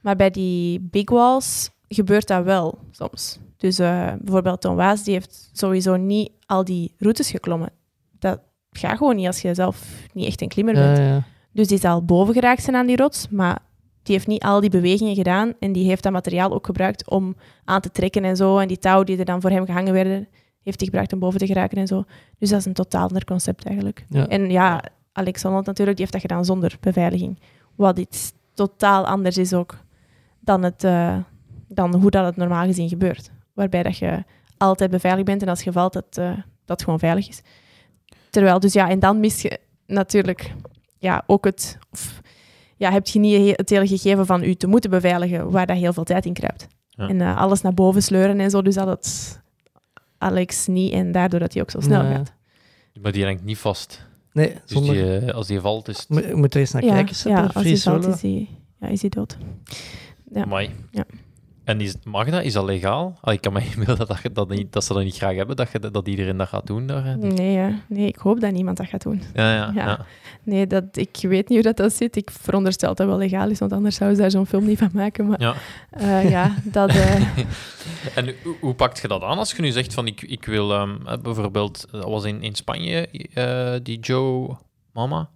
Maar 0.00 0.16
bij 0.16 0.30
die 0.30 0.80
big 0.80 1.10
walls 1.10 1.70
gebeurt 1.88 2.26
dat 2.26 2.44
wel 2.44 2.78
soms. 2.90 3.38
Dus 3.56 3.78
eh, 3.78 4.12
bijvoorbeeld 4.20 4.60
Tom 4.60 4.76
Waas, 4.76 5.04
die 5.04 5.12
heeft 5.12 5.50
sowieso 5.52 5.96
niet 5.96 6.30
al 6.46 6.64
die 6.64 6.94
routes 6.98 7.30
geklommen. 7.30 7.70
Dat 8.18 8.40
gaat 8.70 8.96
gewoon 8.96 9.16
niet 9.16 9.26
als 9.26 9.40
je 9.40 9.54
zelf 9.54 10.06
niet 10.12 10.26
echt 10.26 10.40
een 10.40 10.48
klimmer 10.48 10.74
bent. 10.74 10.98
Ja, 10.98 11.04
ja. 11.04 11.22
Dus 11.52 11.68
die 11.68 11.78
zal 11.78 12.04
boven 12.04 12.34
geraakt 12.34 12.62
zijn 12.62 12.76
aan 12.76 12.86
die 12.86 12.96
rots, 12.96 13.28
maar 13.28 13.58
die 14.04 14.14
heeft 14.14 14.26
niet 14.26 14.42
al 14.42 14.60
die 14.60 14.70
bewegingen 14.70 15.14
gedaan 15.14 15.52
en 15.58 15.72
die 15.72 15.86
heeft 15.86 16.02
dat 16.02 16.12
materiaal 16.12 16.52
ook 16.52 16.66
gebruikt 16.66 17.10
om 17.10 17.36
aan 17.64 17.80
te 17.80 17.90
trekken 17.90 18.24
en 18.24 18.36
zo. 18.36 18.58
En 18.58 18.68
die 18.68 18.78
touw 18.78 19.02
die 19.02 19.18
er 19.18 19.24
dan 19.24 19.40
voor 19.40 19.50
hem 19.50 19.64
gehangen 19.64 19.92
werden, 19.92 20.28
heeft 20.62 20.78
hij 20.78 20.86
gebruikt 20.86 21.12
om 21.12 21.18
boven 21.18 21.38
te 21.38 21.46
geraken 21.46 21.78
en 21.78 21.86
zo. 21.86 22.04
Dus 22.38 22.48
dat 22.48 22.58
is 22.58 22.64
een 22.64 22.72
totaal 22.72 23.06
ander 23.06 23.24
concept 23.24 23.64
eigenlijk. 23.64 24.06
Ja. 24.08 24.28
En 24.28 24.50
ja, 24.50 24.82
Alex 25.12 25.42
Honnold 25.42 25.66
natuurlijk, 25.66 25.96
die 25.96 26.06
heeft 26.06 26.22
dat 26.22 26.30
gedaan 26.30 26.44
zonder 26.44 26.76
beveiliging. 26.80 27.38
Wat 27.74 27.98
iets 27.98 28.32
totaal 28.54 29.06
anders 29.06 29.38
is 29.38 29.52
ook 29.52 29.78
dan, 30.40 30.62
het, 30.62 30.84
eh, 30.84 31.16
dan 31.68 31.94
hoe 31.94 32.10
dat 32.10 32.24
het 32.24 32.36
normaal 32.36 32.64
gezien 32.64 32.88
gebeurt. 32.88 33.30
Waarbij 33.52 33.82
dat 33.82 33.98
je 33.98 34.24
altijd 34.56 34.90
beveiligd 34.90 35.26
bent 35.26 35.42
en 35.42 35.48
als 35.48 35.62
je 35.62 35.72
valt, 35.72 35.92
dat 35.92 36.18
eh, 36.18 36.38
dat 36.64 36.82
gewoon 36.82 36.98
veilig 36.98 37.28
is. 37.28 37.42
Terwijl, 38.30 38.60
dus 38.60 38.72
ja, 38.72 38.88
en 38.88 38.98
dan 38.98 39.20
mis 39.20 39.42
je 39.42 39.58
natuurlijk 39.86 40.54
ja, 40.98 41.22
ook 41.26 41.44
het... 41.44 41.78
Of, 41.90 42.22
ja, 42.76 42.90
heb 42.90 43.06
je 43.06 43.18
niet 43.18 43.36
he- 43.36 43.52
het 43.56 43.70
hele 43.70 43.86
gegeven 43.86 44.26
van 44.26 44.42
u 44.44 44.54
te 44.54 44.66
moeten 44.66 44.90
beveiligen, 44.90 45.50
waar 45.50 45.66
dat 45.66 45.76
heel 45.76 45.92
veel 45.92 46.04
tijd 46.04 46.24
in 46.26 46.32
kruipt. 46.32 46.66
Ja. 46.88 47.08
En 47.08 47.20
eh, 47.20 47.36
alles 47.36 47.60
naar 47.60 47.74
boven 47.74 48.02
sleuren 48.02 48.40
en 48.40 48.50
zo, 48.50 48.62
dus 48.62 48.74
dat 48.74 48.86
het 48.88 49.40
Alex 50.18 50.66
niet 50.66 50.92
en 50.92 51.12
daardoor 51.12 51.40
dat 51.40 51.52
hij 51.52 51.62
ook 51.62 51.70
zo 51.70 51.80
snel 51.80 52.02
Ja. 52.02 52.14
gaat. 52.14 52.32
Maar 53.00 53.12
die 53.12 53.24
hangt 53.24 53.44
niet 53.44 53.58
vast. 53.58 54.06
Nee, 54.32 54.48
Dus 54.52 54.60
zonder... 54.66 54.94
die, 54.94 55.18
eh, 55.18 55.34
als 55.34 55.46
die 55.46 55.60
valt, 55.60 55.88
is 55.88 55.98
het... 55.98 56.08
Moet- 56.08 56.24
Je 56.24 56.34
moet 56.34 56.54
er 56.54 56.60
eens 56.60 56.72
naar 56.72 56.84
ja, 56.84 56.94
kijken, 56.94 57.30
ja, 57.30 57.50
als 57.54 57.64
hij 57.64 57.76
valt, 57.76 58.06
is 58.06 58.22
hij, 58.22 58.48
ja, 58.80 58.88
is 58.88 59.00
hij 59.00 59.10
dood. 59.10 59.36
Ja. 60.32 60.42
Amai. 60.42 60.70
En 61.64 61.80
is, 61.80 61.94
mag 62.04 62.30
dat? 62.30 62.42
Is 62.42 62.52
dat 62.52 62.64
legaal? 62.64 63.18
Ik 63.24 63.40
kan 63.40 63.52
me 63.52 63.60
inbeelden 63.76 64.06
dat, 64.06 64.20
dat, 64.32 64.48
niet, 64.48 64.72
dat 64.72 64.84
ze 64.84 64.92
dat 64.92 65.02
niet 65.02 65.16
graag 65.16 65.34
hebben, 65.36 65.56
dat, 65.56 65.70
je, 65.72 65.90
dat 65.90 66.08
iedereen 66.08 66.36
dat 66.36 66.48
gaat 66.48 66.66
doen. 66.66 66.86
Daar. 66.86 67.18
Nee, 67.18 67.56
hè. 67.56 67.70
nee, 67.86 68.06
ik 68.06 68.16
hoop 68.16 68.40
dat 68.40 68.52
niemand 68.52 68.76
dat 68.76 68.86
gaat 68.86 69.02
doen. 69.02 69.22
Ja, 69.34 69.54
ja, 69.54 69.70
Ja. 69.74 69.86
ja. 69.86 70.06
Nee, 70.42 70.66
dat, 70.66 70.84
ik 70.92 71.16
weet 71.20 71.48
niet 71.48 71.58
hoe 71.58 71.62
dat, 71.62 71.76
dat 71.76 71.92
zit. 71.92 72.16
Ik 72.16 72.30
veronderstel 72.30 72.88
dat 72.88 72.96
dat 72.96 73.06
wel 73.06 73.16
legaal 73.16 73.50
is, 73.50 73.58
want 73.58 73.72
anders 73.72 73.96
zouden 73.96 74.16
ze 74.16 74.22
daar 74.22 74.32
zo'n 74.32 74.46
film 74.46 74.64
niet 74.66 74.78
van 74.78 74.90
maken. 74.92 75.26
Maar 75.26 75.40
Ja. 75.40 75.54
eh, 75.90 76.30
ja, 76.30 76.54
dat... 76.64 76.88
eh, 76.94 77.36
En 78.14 78.34
hoe, 78.42 78.56
hoe 78.60 78.74
pakt 78.74 78.98
je 79.00 79.08
dat 79.08 79.22
aan 79.22 79.38
als 79.38 79.52
je 79.52 79.62
nu 79.62 79.70
zegt 79.70 79.94
van 79.94 80.06
ik, 80.06 80.22
ik 80.22 80.44
wil 80.44 80.72
ehm, 80.72 81.06
eh, 81.06 81.18
bijvoorbeeld, 81.18 81.86
dat 81.90 82.04
was 82.04 82.24
in, 82.24 82.42
in 82.42 82.54
Spanje, 82.54 83.08
die 83.82 83.98
Joe 83.98 84.56
Mama. 84.92 85.28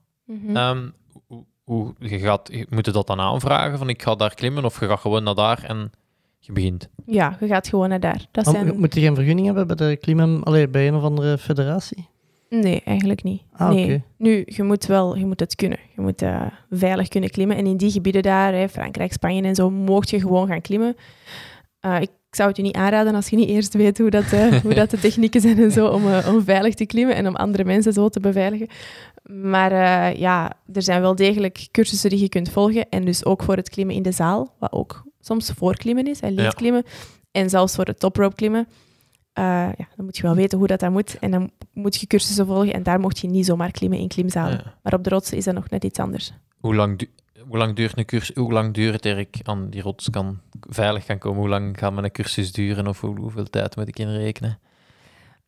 hoe, 1.26 1.44
hoe, 1.64 1.94
je 1.98 2.18
gaat, 2.18 2.48
je 2.52 2.66
moet 2.68 2.86
je 2.86 2.92
dat 2.92 3.06
dan 3.06 3.20
aanvragen 3.20 3.78
van 3.78 3.88
ik 3.88 4.02
ga 4.02 4.14
daar 4.14 4.34
klimmen 4.34 4.64
of 4.64 4.80
je 4.80 4.86
gaat 4.86 5.00
gewoon 5.00 5.22
naar 5.22 5.34
daar 5.34 5.62
en 5.64 5.92
je 6.38 6.52
begint. 6.52 6.88
Ja, 7.06 7.36
je 7.40 7.46
gaat 7.46 7.68
gewoon 7.68 7.88
naar 7.88 8.00
daar. 8.00 8.26
Dat 8.30 8.46
zijn... 8.46 8.78
Moet 8.78 8.94
je 8.94 9.00
geen 9.00 9.14
vergunning 9.14 9.46
hebben 9.46 9.66
bij 9.66 9.76
de 9.76 9.96
klimmen, 9.96 10.42
allee, 10.42 10.68
bij 10.68 10.88
een 10.88 10.94
of 10.94 11.02
andere 11.02 11.38
federatie? 11.38 12.08
Nee, 12.48 12.82
eigenlijk 12.84 13.22
niet. 13.22 13.42
Ah, 13.52 13.70
nee. 13.70 13.84
oké. 13.84 14.02
Nu, 14.16 14.42
je 14.46 14.62
moet 14.62 14.86
wel 14.86 15.16
je 15.16 15.26
moet 15.26 15.40
het 15.40 15.54
kunnen. 15.54 15.78
Je 15.96 16.00
moet 16.00 16.22
eh, 16.22 16.46
veilig 16.70 17.08
kunnen 17.08 17.30
klimmen. 17.30 17.56
En 17.56 17.66
in 17.66 17.76
die 17.76 17.90
gebieden 17.90 18.22
daar, 18.22 18.52
hè, 18.52 18.68
Frankrijk, 18.68 19.12
Spanje 19.12 19.42
en 19.42 19.54
zo, 19.54 19.70
mocht 19.70 20.10
je 20.10 20.20
gewoon 20.20 20.46
gaan 20.46 20.60
klimmen. 20.60 20.96
Eh, 21.80 22.00
ik 22.00 22.10
zou 22.30 22.48
het 22.48 22.56
je 22.56 22.62
niet 22.62 22.76
aanraden 22.76 23.14
als 23.14 23.28
je 23.28 23.36
niet 23.36 23.48
eerst 23.48 23.74
weet 23.74 23.98
hoe 23.98 24.10
dat, 24.10 24.32
eh, 24.32 24.56
hoe 24.62 24.74
dat 24.74 24.90
de 24.90 24.98
technieken 24.98 25.40
zijn 25.40 25.58
en 25.58 25.70
zo, 25.70 25.86
om, 25.86 26.02
om 26.28 26.44
veilig 26.44 26.74
te 26.74 26.86
klimmen 26.86 27.16
en 27.16 27.26
om 27.26 27.36
andere 27.36 27.64
mensen 27.64 27.92
zo 27.92 28.08
te 28.08 28.20
beveiligen. 28.20 28.68
Maar 29.22 29.72
eh, 29.72 30.20
ja, 30.20 30.52
er 30.72 30.82
zijn 30.82 31.00
wel 31.00 31.14
degelijk 31.14 31.68
cursussen 31.70 32.10
die 32.10 32.20
je 32.20 32.28
kunt 32.28 32.50
volgen. 32.50 32.88
En 32.88 33.04
dus 33.04 33.24
ook 33.24 33.42
voor 33.42 33.56
het 33.56 33.68
klimmen 33.68 33.94
in 33.94 34.02
de 34.02 34.12
zaal, 34.12 34.54
wat 34.58 34.72
ook 34.72 35.06
soms 35.28 35.50
voor 35.56 35.76
klimmen 35.76 36.06
is, 36.06 36.20
en 36.20 36.34
Ja. 36.34 36.48
klimmen. 36.50 36.84
En 37.30 37.50
zelfs 37.50 37.74
voor 37.74 37.84
het 37.84 38.00
toprope 38.00 38.34
klimmen. 38.34 38.68
Eh, 39.32 39.44
ja, 39.76 39.86
dan 39.96 40.04
moet 40.04 40.16
je 40.16 40.22
wel 40.22 40.34
weten 40.34 40.58
hoe 40.58 40.66
dat, 40.66 40.80
dat 40.80 40.90
moet. 40.90 41.18
En 41.18 41.30
dan 41.30 41.50
moet 41.72 41.96
je 42.00 42.06
cursussen 42.06 42.46
volgen. 42.46 42.72
En 42.72 42.82
daar 42.82 43.00
mocht 43.00 43.18
je 43.18 43.28
niet 43.28 43.46
zomaar 43.46 43.70
klimmen 43.70 43.98
in 43.98 44.08
klimzalen. 44.08 44.60
Ja. 44.64 44.74
Maar 44.82 44.92
op 44.94 45.04
de 45.04 45.10
rotsen 45.10 45.36
is 45.36 45.44
dat 45.44 45.54
nog 45.54 45.70
net 45.70 45.84
iets 45.84 45.98
anders. 45.98 46.32
Hoe 46.60 46.74
lang, 46.74 46.98
du- 46.98 47.10
hoe 47.48 47.56
lang 47.58 47.76
duurt 47.76 47.98
een 47.98 48.04
cursus, 48.04 48.34
hoe 48.36 48.52
lang 48.52 48.74
duurt 48.74 48.92
het 48.94 49.04
er 49.04 49.18
ik 49.18 49.36
aan 49.42 49.70
die 49.70 49.82
rots 49.82 50.10
kan 50.10 50.40
veilig 50.60 51.04
kan 51.04 51.18
komen? 51.18 51.40
Hoe 51.40 51.48
lang 51.48 51.78
gaat 51.78 51.92
mijn 51.92 52.10
cursus 52.12 52.52
duren 52.52 52.86
of 52.86 53.00
hoe, 53.00 53.18
hoeveel 53.20 53.44
tijd 53.50 53.76
moet 53.76 53.88
ik 53.88 53.98
inrekenen? 53.98 54.58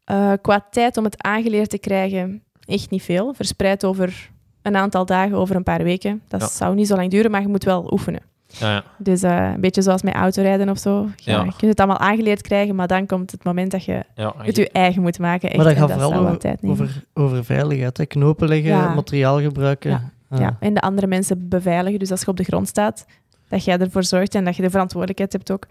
Eh, 0.04 0.32
qua 0.42 0.66
tijd 0.70 0.96
om 0.96 1.04
het 1.04 1.22
aangeleerd 1.22 1.70
te 1.70 1.78
krijgen, 1.78 2.42
echt 2.64 2.90
niet 2.90 3.02
veel. 3.02 3.34
Verspreid 3.34 3.84
over 3.84 4.30
een 4.62 4.76
aantal 4.76 5.06
dagen, 5.06 5.36
over 5.36 5.56
een 5.56 5.62
paar 5.62 5.82
weken. 5.82 6.22
Dat 6.28 6.40
Ja. 6.40 6.46
zou 6.48 6.74
niet 6.74 6.86
zo 6.86 6.96
lang 6.96 7.10
duren, 7.10 7.30
maar 7.30 7.40
je 7.40 7.48
moet 7.48 7.64
wel 7.64 7.92
oefenen. 7.92 8.20
Ja, 8.58 8.72
ja. 8.72 8.84
Dus 8.98 9.22
eh, 9.22 9.50
een 9.54 9.60
beetje 9.60 9.82
zoals 9.82 10.02
met 10.02 10.14
autorijden 10.14 10.68
of 10.68 10.78
zo. 10.78 11.08
Ja, 11.16 11.32
Ja. 11.36 11.44
Je 11.44 11.50
kunt 11.56 11.70
het 11.70 11.78
allemaal 11.78 11.98
aangeleerd 11.98 12.42
krijgen, 12.42 12.74
maar 12.74 12.86
dan 12.86 13.06
komt 13.06 13.30
het 13.30 13.44
moment 13.44 13.70
dat 13.70 13.84
je 13.84 14.04
ja 14.14 14.34
het 14.38 14.56
je 14.56 14.70
eigen 14.70 15.02
moet 15.02 15.18
maken. 15.18 15.48
Echt, 15.48 15.56
maar 15.56 15.66
dat 15.66 15.76
gaat 15.76 15.88
dat 15.88 16.00
vooral 16.02 16.26
over, 16.26 16.38
tijd 16.38 16.62
over, 16.62 17.04
over 17.14 17.44
veiligheid. 17.44 17.96
Hè? 17.96 18.06
Knopen 18.06 18.48
leggen, 18.48 18.68
Ja. 18.70 18.94
materiaal 18.94 19.40
gebruiken. 19.40 19.90
Ja. 19.90 20.10
Ja, 20.38 20.56
en 20.60 20.74
de 20.74 20.80
andere 20.80 21.06
mensen 21.06 21.48
beveiligen. 21.48 21.98
Dus 21.98 22.10
als 22.10 22.20
je 22.20 22.26
op 22.26 22.36
de 22.36 22.44
grond 22.44 22.68
staat, 22.68 23.06
dat 23.48 23.64
jij 23.64 23.78
ervoor 23.78 24.04
zorgt 24.04 24.34
en 24.34 24.44
dat 24.44 24.56
je 24.56 24.62
de 24.62 24.70
verantwoordelijkheid 24.70 25.32
hebt 25.32 25.50
ook, 25.50 25.66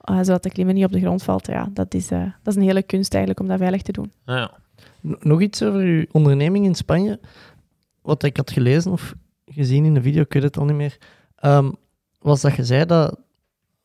eh, 0.00 0.16
zodat 0.16 0.42
de 0.42 0.50
klimmen 0.50 0.74
niet 0.74 0.84
op 0.84 0.92
de 0.92 1.00
grond 1.00 1.22
valt. 1.22 1.46
Ja, 1.46 1.68
dat 1.72 1.94
is, 1.94 2.10
eh, 2.10 2.18
dat 2.42 2.54
is 2.54 2.54
een 2.54 2.66
hele 2.66 2.82
kunst 2.82 3.10
eigenlijk 3.14 3.42
om 3.42 3.48
dat 3.48 3.58
veilig 3.58 3.82
te 3.82 3.92
doen. 3.92 4.12
Ja, 4.24 4.36
ja. 4.36 4.50
N- 5.08 5.16
Nog 5.28 5.40
iets 5.40 5.62
over 5.62 5.80
uw 5.80 6.04
onderneming 6.12 6.64
in 6.64 6.74
Spanje. 6.74 7.20
Wat 8.02 8.22
ik 8.22 8.36
had 8.36 8.50
gelezen 8.50 8.92
of 8.92 9.14
gezien 9.46 9.84
in 9.84 9.94
de 9.94 10.02
video, 10.02 10.22
ik 10.22 10.32
weet 10.32 10.42
het 10.42 10.56
al 10.58 10.64
niet 10.64 10.76
meer. 10.76 10.96
ehm, 11.36 11.70
was 12.20 12.40
dat 12.40 12.54
je 12.54 12.64
zei 12.64 12.84
dat 12.86 13.18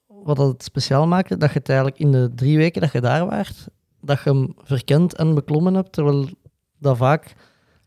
wat 0.08 0.38
dat 0.38 0.48
het 0.48 0.64
speciaal 0.64 1.08
maakte, 1.08 1.38
dat 1.38 1.52
je 1.52 1.60
het 1.60 1.70
eigenlijk 1.70 2.00
in 2.00 2.12
de 2.12 2.32
drie 2.36 2.58
weken 2.58 2.82
dat 2.82 2.92
je 2.92 3.02
daar 3.02 3.26
waart, 3.26 3.68
dat 4.02 4.22
je 4.24 4.30
hem 4.30 4.54
verkend 4.58 5.16
en 5.16 5.36
beklommen 5.36 5.74
hebt, 5.74 5.92
terwijl 5.92 6.28
dat 6.78 6.98
vaak 6.98 7.36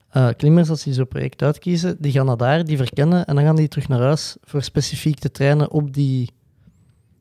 eh, 0.08 0.28
klimmers, 0.36 0.70
als 0.70 0.82
die 0.82 0.92
zo'n 0.92 1.08
project 1.08 1.42
uitkiezen, 1.42 1.96
die 2.00 2.12
gaan 2.12 2.26
naar 2.26 2.36
daar, 2.36 2.64
die 2.64 2.76
verkennen 2.76 3.26
en 3.26 3.34
dan 3.34 3.44
gaan 3.44 3.56
die 3.56 3.68
terug 3.68 3.88
naar 3.88 4.00
huis 4.00 4.36
voor 4.40 4.62
specifiek 4.62 5.18
te 5.18 5.30
trainen 5.30 5.70
op 5.70 5.92
die, 5.94 6.30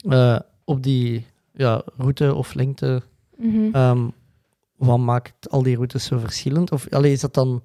eh, 0.10 0.40
op 0.64 0.84
die 0.84 1.26
ja, 1.54 1.82
route 1.98 2.34
of 2.34 2.54
lengte 2.54 3.02
wat 4.78 5.00
maakt 5.00 5.50
al 5.50 5.64
die 5.64 5.76
routes 5.76 6.06
zo 6.06 6.18
verschillend? 6.18 6.72
Of 6.72 6.90
allee, 6.90 7.12
is 7.12 7.22
dat 7.22 7.34
dan. 7.34 7.62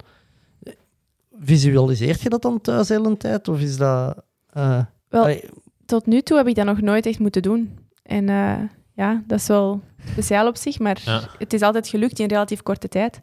Visualiseert 1.41 2.21
je 2.21 2.29
dat 2.29 2.43
dan 2.43 2.61
thuis 2.61 2.87
de 2.87 2.95
hele 2.95 3.17
tijd? 3.17 3.49
Of 3.49 3.61
is 3.61 3.77
dat. 3.77 4.25
eh, 4.53 4.85
Wel, 5.13 5.23
allee, 5.23 5.45
tot 5.87 6.07
nu 6.07 6.21
toe 6.21 6.37
heb 6.37 6.47
ik 6.47 6.55
dat 6.55 6.67
nog 6.67 6.81
nooit 6.81 7.07
echt 7.07 7.19
moeten 7.19 7.43
doen. 7.43 7.79
En 8.03 8.29
eh, 8.29 8.55
ja, 8.95 9.23
dat 9.27 9.39
is 9.39 9.47
wel 9.47 9.81
speciaal 10.11 10.47
op 10.47 10.57
zich, 10.57 10.79
maar 10.79 11.01
Ja. 11.05 11.21
het 11.39 11.53
is 11.53 11.63
altijd 11.63 11.89
gelukt 11.89 12.19
in 12.19 12.27
relatief 12.29 12.63
korte 12.63 12.89
tijd. 12.89 13.21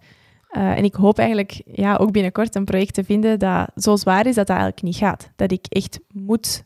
Eh, 0.49 0.77
en 0.77 0.83
ik 0.83 0.93
hoop 0.95 1.17
eigenlijk 1.17 1.61
ja, 1.65 1.95
ook 1.95 2.11
binnenkort 2.11 2.55
een 2.55 2.65
project 2.65 2.93
te 2.93 3.03
vinden 3.03 3.39
dat 3.39 3.69
zo 3.75 3.95
zwaar 3.95 4.25
is 4.25 4.35
dat 4.35 4.47
dat 4.47 4.55
eigenlijk 4.57 4.81
niet 4.81 4.95
gaat. 4.95 5.29
Dat 5.35 5.51
ik 5.51 5.65
echt 5.69 5.99
moet 6.13 6.63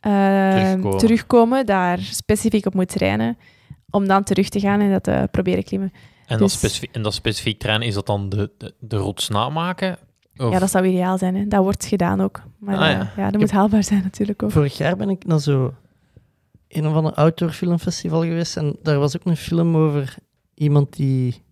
eh, 0.00 0.50
Terugkomen. 0.50 0.98
terugkomen, 0.98 1.66
daar 1.66 1.98
specifiek 1.98 2.66
op 2.66 2.74
moet 2.74 2.88
trainen, 2.88 3.38
om 3.90 4.06
dan 4.06 4.22
terug 4.22 4.48
te 4.48 4.60
gaan 4.60 4.80
en 4.80 4.90
dat 4.90 5.02
te 5.02 5.28
proberen 5.30 5.64
klimmen. 5.64 5.92
En, 6.26 6.38
dat 6.38 6.48
Dus- 6.48 6.58
specifiek, 6.58 6.94
en 6.94 7.02
dat 7.02 7.14
specifiek 7.14 7.58
trainen, 7.58 7.86
is 7.88 7.94
dat 7.94 8.06
dan 8.06 8.28
de, 8.28 8.50
de, 8.58 8.74
de 8.78 8.96
rots 8.96 9.28
namaken? 9.28 9.98
Of- 10.36 10.52
Ja, 10.52 10.58
dat 10.58 10.70
zou 10.70 10.86
ideaal 10.86 11.18
zijn. 11.18 11.34
Hè. 11.36 11.46
Dat 11.48 11.62
wordt 11.62 11.84
gedaan 11.84 12.20
ook. 12.20 12.42
Maar 12.58 12.74
Ah, 12.76 12.80
ja. 12.90 13.00
eh, 13.00 13.16
ja, 13.16 13.30
dat 13.30 13.40
moet 13.40 13.50
haalbaar 13.50 13.84
zijn 13.84 14.02
natuurlijk 14.02 14.42
ook. 14.42 14.50
vorig 14.50 14.76
jaar 14.76 14.96
ben 14.96 15.08
ik 15.10 15.24
naar 15.26 15.40
zo 15.40 15.74
een 16.68 16.86
of 16.86 16.94
ander 16.94 17.12
outdoor 17.12 17.50
filmfestival 17.50 18.22
geweest. 18.22 18.56
En 18.56 18.76
daar 18.82 18.98
was 18.98 19.16
ook 19.16 19.24
een 19.24 19.36
film 19.36 19.76
over 19.76 20.16
iemand 20.54 20.96
die 20.96 21.42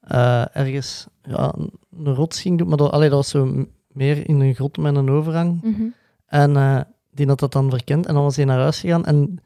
eh, 0.00 0.56
ergens 0.56 1.06
ja, 1.22 1.54
een, 1.56 2.14
rots 2.14 2.40
ging 2.40 2.58
doen. 2.58 2.68
Maar 2.68 2.76
dat, 2.76 2.90
allee, 2.92 3.08
dat 3.08 3.18
was 3.18 3.28
zo 3.28 3.66
meer 3.88 4.28
in 4.28 4.40
een 4.40 4.54
grot 4.54 4.76
met 4.76 4.96
een 4.96 5.10
overhang. 5.10 5.62
Mhm. 5.62 5.82
En 6.26 6.56
eh, 6.56 6.80
die 7.10 7.26
had 7.26 7.38
dat 7.40 7.52
dan 7.52 7.70
verkend 7.70 8.06
en 8.06 8.14
dan 8.14 8.22
was 8.22 8.36
hij 8.36 8.44
naar 8.44 8.58
huis 8.58 8.80
gegaan. 8.80 9.04
En 9.04 9.38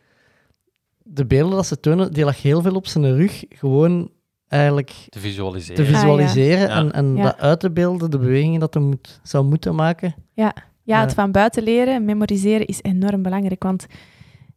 de 1.03 1.27
beelden 1.27 1.57
dat 1.57 1.67
ze 1.67 1.81
tonen, 1.81 2.13
die 2.13 2.25
lag 2.25 2.43
heel 2.43 2.63
veel 2.63 2.75
op 2.75 2.87
zijn 2.87 3.17
rug. 3.17 3.45
Gewoon 3.49 4.11
eigenlijk 4.49 4.93
te 5.09 5.19
visualiseren. 5.19 5.85
te 5.85 5.91
visualiseren 5.93 6.69
ja. 6.69 6.77
en, 6.77 6.93
en 6.93 7.17
Ja. 7.17 7.23
dat 7.23 7.39
uit 7.39 7.61
te 7.61 7.71
beelden, 7.71 8.11
de 8.11 8.19
bewegingen 8.19 8.61
dat 8.61 8.75
hij 8.75 8.83
moet, 8.83 9.21
zou 9.23 9.45
moeten 9.45 9.75
maken. 9.75 10.15
Ja, 10.33 10.55
Ja. 10.83 11.01
het 11.01 11.15
van 11.15 11.33
buiten 11.33 11.63
leren, 11.63 12.05
memoriseren 12.05 12.67
is 12.67 12.83
enorm 12.83 13.23
belangrijk. 13.23 13.63
Want 13.63 13.87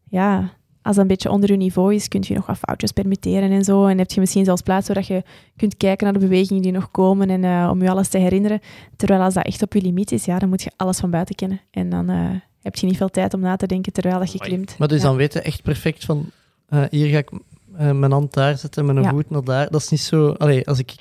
ja, 0.10 0.38
als 0.82 0.96
dat 0.96 1.04
een 1.06 1.08
beetje 1.12 1.32
onder 1.32 1.52
je 1.52 1.58
niveau 1.58 1.94
is, 1.96 2.08
kun 2.08 2.24
je 2.28 2.34
nog 2.34 2.46
wat 2.46 2.58
foutjes 2.58 2.92
permitteren 2.92 3.52
en 3.52 3.64
zo. 3.64 3.86
En 3.86 3.98
heb 3.98 4.12
je 4.12 4.20
misschien 4.20 4.46
zelfs 4.46 4.62
plaats 4.62 4.88
zodat 4.88 5.08
je 5.08 5.24
kunt 5.56 5.78
kijken 5.78 6.04
naar 6.06 6.14
de 6.14 6.28
bewegingen 6.28 6.62
die 6.62 6.72
nog 6.72 6.92
komen 6.92 7.30
en 7.30 7.44
eh, 7.44 7.68
om 7.72 7.82
je 7.82 7.90
alles 7.90 8.08
te 8.08 8.18
herinneren. 8.18 8.60
Terwijl 8.96 9.22
als 9.22 9.34
dat 9.34 9.46
echt 9.46 9.62
op 9.62 9.74
je 9.74 9.82
limiet 9.82 10.12
is, 10.12 10.26
ja, 10.26 10.40
dan 10.40 10.50
moet 10.50 10.62
je 10.62 10.72
alles 10.76 11.00
van 11.00 11.10
buiten 11.10 11.36
kennen. 11.36 11.62
En 11.72 11.90
dan 11.90 12.10
eh, 12.10 12.30
heb 12.62 12.76
je 12.76 12.86
niet 12.88 12.98
veel 12.98 13.10
tijd 13.10 13.34
om 13.34 13.40
na 13.40 13.56
te 13.56 13.68
denken 13.68 13.94
terwijl 13.94 14.20
dat 14.20 14.32
je 14.32 14.38
klimt. 14.40 14.76
Maar 14.78 14.88
dus 14.88 15.02
Ja. 15.02 15.08
dan 15.08 15.16
weten 15.16 15.44
echt 15.44 15.64
perfect 15.64 16.06
van, 16.06 16.26
eh, 16.68 16.84
hier 16.90 17.08
ga 17.08 17.18
ik 17.18 17.30
eh, 17.80 17.92
mijn 17.92 18.12
hand 18.12 18.34
daar 18.34 18.58
zetten, 18.58 18.86
mijn 18.86 19.02
Ja. 19.02 19.10
voet 19.10 19.30
naar 19.30 19.44
daar. 19.44 19.70
Dat 19.70 19.82
is 19.82 19.90
niet 19.90 20.00
zo... 20.02 20.30
Allee, 20.32 20.68
als 20.68 20.80
ik 20.80 20.94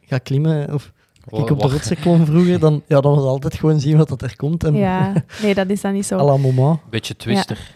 ga 0.00 0.18
klimmen 0.18 0.74
of 0.74 0.92
ik 1.26 1.50
op 1.50 1.60
de 1.60 1.68
rotsen 1.68 1.96
klom 1.96 2.24
vroeger, 2.26 2.58
dan, 2.58 2.82
ja, 2.86 3.00
dan 3.00 3.10
was 3.10 3.20
het 3.20 3.30
altijd 3.30 3.54
gewoon 3.54 3.80
zien 3.80 3.96
wat 3.96 4.08
dat 4.08 4.22
er 4.22 4.36
komt. 4.36 4.64
En 4.64 4.74
Ja, 4.74 5.12
nee, 5.42 5.54
dat 5.54 5.68
is 5.70 5.80
dan 5.80 5.92
niet 5.92 6.06
zo. 6.06 6.18
à 6.18 6.24
la 6.24 6.36
moment. 6.36 6.78
Beetje 6.90 7.16
twister. 7.16 7.70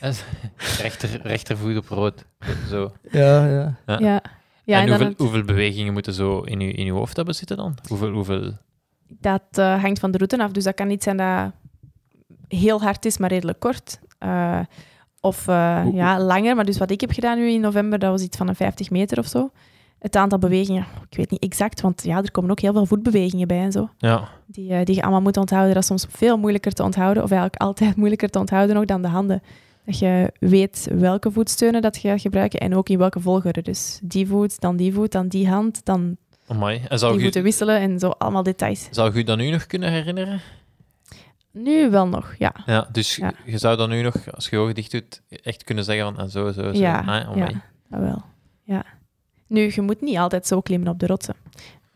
En 0.00 0.14
rechter, 0.82 1.20
rechtervoet 1.22 1.76
op 1.76 1.88
rood. 1.88 2.24
Zo. 2.68 2.92
Ja, 3.10 3.46
ja. 3.46 3.78
Ja, 3.98 4.22
ja 4.64 4.80
en 4.80 4.88
hoeveel, 4.88 5.06
het- 5.06 5.18
hoeveel 5.18 5.44
bewegingen 5.44 5.92
moeten 5.92 6.12
zo 6.12 6.40
in 6.40 6.60
je, 6.60 6.72
in 6.72 6.86
uw 6.86 6.94
hoofd 6.94 7.16
hebben 7.16 7.34
zitten 7.34 7.56
dan? 7.56 7.74
Hoeveel, 7.88 8.10
hoeveel... 8.12 8.52
Dat 9.08 9.42
eh, 9.50 9.82
hangt 9.82 9.98
van 10.00 10.10
de 10.10 10.16
route 10.18 10.38
af. 10.42 10.50
Dus 10.50 10.64
dat 10.64 10.74
kan 10.74 10.86
niet 10.86 11.02
zijn 11.02 11.16
dat 11.16 11.52
heel 12.48 12.80
hard 12.82 13.04
is, 13.04 13.18
maar 13.18 13.30
redelijk 13.30 13.60
kort. 13.60 13.98
Eh, 14.18 14.60
of 15.20 15.48
eh, 15.48 15.82
ja, 15.92 16.20
langer. 16.20 16.56
Maar 16.56 16.64
dus 16.64 16.78
wat 16.78 16.90
ik 16.90 17.00
heb 17.00 17.12
gedaan 17.12 17.38
nu 17.38 17.50
in 17.50 17.60
november, 17.60 17.98
dat 17.98 18.10
was 18.10 18.22
iets 18.22 18.36
van 18.36 18.48
een 18.48 18.54
50 18.54 18.90
meter 18.90 19.18
of 19.18 19.26
zo. 19.26 19.50
Het 19.98 20.16
aantal 20.16 20.38
bewegingen, 20.38 20.86
ik 21.10 21.16
weet 21.16 21.30
niet 21.30 21.42
exact, 21.42 21.80
want 21.80 22.02
ja, 22.04 22.16
er 22.16 22.30
komen 22.30 22.50
ook 22.50 22.60
heel 22.60 22.72
veel 22.72 22.86
voetbewegingen 22.86 23.48
bij 23.48 23.58
en 23.60 23.72
zo. 23.72 23.88
Ja, 23.98 24.28
Die, 24.46 24.72
eh, 24.72 24.84
die 24.84 24.94
je 24.94 25.02
allemaal 25.02 25.20
moet 25.20 25.36
onthouden. 25.36 25.74
Dat 25.74 25.82
is 25.82 25.88
soms 25.88 26.06
veel 26.08 26.38
moeilijker 26.38 26.72
te 26.72 26.82
onthouden, 26.82 27.22
of 27.22 27.30
eigenlijk 27.30 27.62
altijd 27.62 27.96
moeilijker 28.02 28.28
te 28.28 28.38
onthouden 28.38 28.76
nog 28.76 28.84
dan 28.84 29.02
de 29.02 29.08
handen. 29.08 29.42
Dat 29.86 29.98
je 29.98 30.32
weet 30.38 30.88
welke 30.92 31.30
voetsteunen 31.30 31.82
dat 31.82 32.02
je 32.02 32.08
gaat 32.08 32.20
gebruiken 32.20 32.60
en 32.60 32.74
ook 32.76 32.88
in 32.88 32.98
welke 32.98 33.20
volgorde. 33.20 33.62
Dus 33.62 33.98
die 34.02 34.26
voet, 34.26 34.60
dan 34.60 34.76
die 34.76 34.92
voet, 34.92 35.12
dan 35.12 35.28
die 35.28 35.48
hand, 35.48 35.84
dan 35.84 36.16
amai. 36.46 36.80
En 36.88 36.98
zou 36.98 37.12
die 37.12 37.22
moeten 37.22 37.42
wisselen 37.42 37.80
en 37.80 37.98
zo, 37.98 38.08
allemaal 38.08 38.42
details. 38.42 38.88
zou 38.90 39.16
je 39.16 39.24
dat 39.24 39.36
nu 39.36 39.50
nog 39.50 39.66
kunnen 39.66 39.90
herinneren? 39.92 40.40
Nu 41.52 41.90
wel 41.90 42.08
nog, 42.08 42.34
ja. 42.38 42.54
Ja, 42.66 42.88
dus 42.92 43.16
Ja. 43.16 43.32
je 43.44 43.58
zou 43.58 43.76
dan 43.76 43.88
nu 43.88 44.02
nog, 44.02 44.32
als 44.34 44.48
je 44.48 44.56
ogen 44.58 44.74
dicht 44.74 44.90
doet, 44.90 45.22
echt 45.28 45.64
kunnen 45.64 45.84
zeggen 45.84 46.04
van 46.04 46.18
en 46.18 46.30
zo, 46.30 46.52
zo, 46.52 46.62
zo. 46.72 46.78
Ja, 46.78 46.98
Ah, 46.98 47.36
ja, 47.36 47.46
dat 47.88 48.00
wel. 48.00 48.22
Ja. 48.64 48.84
Nu, 49.46 49.70
je 49.74 49.80
moet 49.80 50.00
niet 50.00 50.16
altijd 50.16 50.46
zo 50.46 50.60
klimmen 50.60 50.88
op 50.88 50.98
de 50.98 51.06
rotsen. 51.06 51.34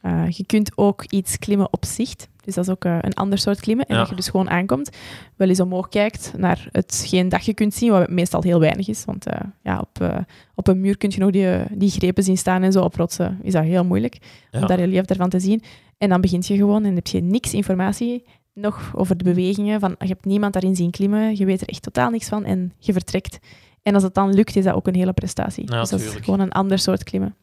Eh, 0.00 0.28
je 0.28 0.46
kunt 0.46 0.72
ook 0.78 1.05
iets 1.05 1.38
klimmen 1.38 1.68
op 1.72 1.84
zicht. 1.84 2.28
Dus 2.40 2.55
dat 2.55 2.64
is 2.64 2.70
ook 2.70 2.84
eh, 2.84 2.98
een 3.00 3.14
ander 3.14 3.38
soort 3.38 3.61
klimmen. 3.61 3.86
En 3.86 3.94
Ja. 3.94 4.00
dat 4.00 4.11
je 4.11 4.16
dus 4.16 4.28
gewoon 4.28 4.50
aankomt, 4.50 4.90
wel 5.36 5.48
eens 5.48 5.61
omhoog 5.61 5.88
kijkt 5.88 6.32
naar 6.36 6.68
hetgeen 6.72 7.28
dat 7.28 7.44
je 7.44 7.55
kunt 7.55 7.74
zien, 7.74 7.90
wat 7.90 8.09
meestal 8.09 8.42
heel 8.42 8.61
weinig 8.61 8.88
is. 8.88 9.05
Want 9.05 9.26
eh, 9.26 9.40
ja, 9.62 9.78
op, 9.80 10.24
op 10.55 10.68
een 10.68 10.80
muur 10.80 10.96
kun 10.96 11.11
je 11.11 11.18
nog 11.20 11.30
die, 11.30 11.78
die 11.78 11.90
grepen 11.90 12.22
zien 12.24 12.36
staan 12.38 12.62
en 12.62 12.72
zo. 12.72 12.80
Op 12.80 12.94
rotsen 12.94 13.38
is 13.42 13.52
dat 13.52 13.64
heel 13.64 13.84
moeilijk 13.84 14.18
Ja. 14.50 14.61
om 14.61 14.66
dat 14.66 14.78
relief 14.78 15.05
ervan 15.05 15.28
te 15.28 15.40
zien. 15.40 15.62
En 15.98 16.09
dan 16.09 16.20
begint 16.20 16.46
je 16.46 16.57
gewoon 16.57 16.84
en 16.84 16.94
heb 16.94 17.07
je 17.07 17.20
niks 17.22 17.55
informatie 17.55 18.24
nog 18.55 18.92
over 18.96 19.16
de 19.16 19.24
bewegingen. 19.24 19.80
Van, 19.80 19.94
je 19.98 20.07
hebt 20.07 20.24
niemand 20.24 20.52
daarin 20.52 20.76
zien 20.76 20.90
klimmen, 20.90 21.36
je 21.36 21.44
weet 21.44 21.61
er 21.61 21.68
echt 21.68 21.82
totaal 21.82 22.11
niks 22.11 22.28
van 22.28 22.44
en 22.44 22.72
je 22.78 22.92
vertrekt. 22.92 23.38
En 23.82 23.94
als 23.94 24.02
het 24.02 24.14
dan 24.14 24.34
lukt, 24.34 24.57
is 24.57 24.64
dat 24.64 24.74
ook 24.74 24.86
een 24.86 24.94
hele 24.94 25.12
prestatie. 25.12 25.70
Ja, 25.70 25.80
dus 25.80 25.90
dat 25.90 26.00
is 26.00 26.14
gewoon 26.14 26.40
een 26.40 26.52
ander 26.52 26.78
soort 26.78 27.02
klimmen. 27.02 27.36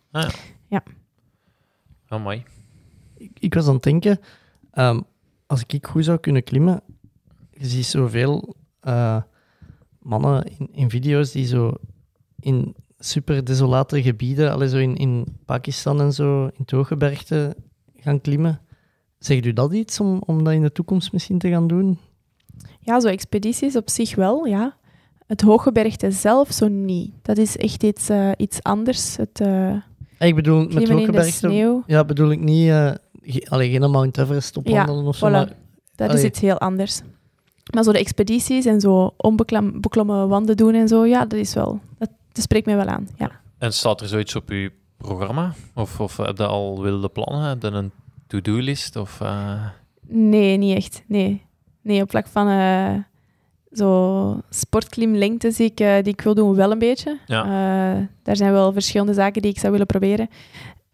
Oh, 2.09 2.23
mooi. 2.23 2.43
Ik, 3.17 3.31
ik 3.39 3.53
was 3.53 3.67
aan 3.67 3.73
het 3.73 3.83
denken, 3.83 4.19
ehm, 4.71 5.01
als 5.45 5.63
ik 5.67 5.87
goed 5.87 6.05
zou 6.05 6.17
kunnen 6.17 6.43
klimmen, 6.43 6.81
je 7.49 7.65
ziet 7.65 7.85
zoveel 7.85 8.55
eh, 8.79 9.21
mannen 9.99 10.43
in, 10.57 10.69
in 10.71 10.89
video's 10.89 11.31
die 11.31 11.45
zo 11.45 11.73
in 12.39 12.75
super 12.99 13.45
desolate 13.45 14.01
gebieden, 14.01 14.51
alleen 14.51 14.69
zo 14.69 14.77
in, 14.77 14.95
in 14.95 15.25
Pakistan 15.45 16.01
en 16.01 16.13
zo, 16.13 16.43
in 16.45 16.53
het 16.57 16.71
Hooggebergte, 16.71 17.55
gaan 17.95 18.21
klimmen. 18.21 18.61
Zegt 19.21 19.45
u 19.45 19.53
dat 19.53 19.73
iets 19.73 19.99
om, 19.99 20.21
om 20.25 20.43
dat 20.43 20.53
in 20.53 20.61
de 20.61 20.71
toekomst 20.71 21.11
misschien 21.11 21.37
te 21.39 21.49
gaan 21.49 21.67
doen? 21.67 21.99
Ja, 22.79 22.99
zo 22.99 23.07
expedities 23.07 23.75
op 23.75 23.89
zich 23.89 24.15
wel, 24.15 24.45
ja. 24.45 24.75
Het 25.27 25.41
hooggebergte 25.41 26.11
zelf 26.11 26.51
zo 26.51 26.67
niet. 26.67 27.11
Dat 27.21 27.37
is 27.37 27.57
echt 27.57 27.83
iets, 27.83 28.09
eh, 28.09 28.29
iets 28.37 28.63
anders. 28.63 29.15
Het 29.17 29.39
eh, 29.41 29.69
Eh, 29.69 30.27
Ik 30.27 30.35
bedoel, 30.35 30.67
met 30.67 30.89
Hooggebergte... 30.89 31.81
Ja, 31.87 32.03
bedoel 32.05 32.31
ik 32.31 32.39
niet... 32.39 32.69
eh 32.69 32.91
ge- 33.23 33.45
allee, 33.49 33.71
geen 33.71 33.91
Mount 33.91 34.17
Everest 34.17 34.57
opwandelen 34.57 35.05
of 35.05 35.15
zo, 35.15 35.27
voilà. 35.27 35.31
maar 35.31 35.53
dat 35.95 36.13
is 36.13 36.23
iets 36.23 36.39
heel 36.39 36.57
anders. 36.59 37.01
Maar 37.73 37.83
zo 37.83 37.91
de 37.91 37.99
expedities 37.99 38.65
en 38.65 38.81
zo 38.81 39.13
onbeklommen 39.17 40.27
wanden 40.27 40.57
doen 40.57 40.73
en 40.73 40.87
zo, 40.87 41.05
ja, 41.05 41.25
dat 41.25 41.39
is 41.39 41.53
wel... 41.53 41.79
Dat, 41.97 42.09
dat 42.31 42.43
spreekt 42.43 42.65
mij 42.65 42.75
wel 42.75 42.85
aan, 42.85 43.07
ja. 43.17 43.31
En 43.57 43.73
staat 43.73 44.01
er 44.01 44.07
zoiets 44.07 44.35
op 44.35 44.49
uw 44.49 44.69
programma? 44.97 45.53
Of, 45.75 45.99
of 45.99 46.17
heb 46.17 46.37
je 46.37 46.45
al 46.45 46.81
wilde 46.81 47.09
plannen? 47.09 47.41
Heb 47.49 47.61
je 47.61 47.67
een 47.67 47.91
to-do-list? 48.31 48.95
Of, 48.95 49.21
eh, 49.21 49.65
Nee, 50.07 50.57
niet 50.57 50.75
echt. 50.75 51.03
Nee, 51.07 51.45
nee 51.81 52.01
op 52.01 52.09
vlak 52.09 52.27
van 52.27 52.47
eh 52.47 52.93
zo 53.71 54.41
sportklimlengte 54.49 55.51
zie 55.51 55.65
ik, 55.65 55.79
eh, 55.79 55.93
die 55.93 56.13
ik 56.13 56.21
wil 56.21 56.33
doen 56.33 56.55
wel 56.55 56.71
een 56.71 56.79
beetje. 56.79 57.19
Ja. 57.25 57.43
Daar 58.23 58.35
zijn 58.35 58.51
wel 58.51 58.73
verschillende 58.73 59.13
zaken 59.13 59.41
die 59.41 59.51
ik 59.51 59.59
zou 59.59 59.71
willen 59.71 59.87
proberen. 59.87 60.29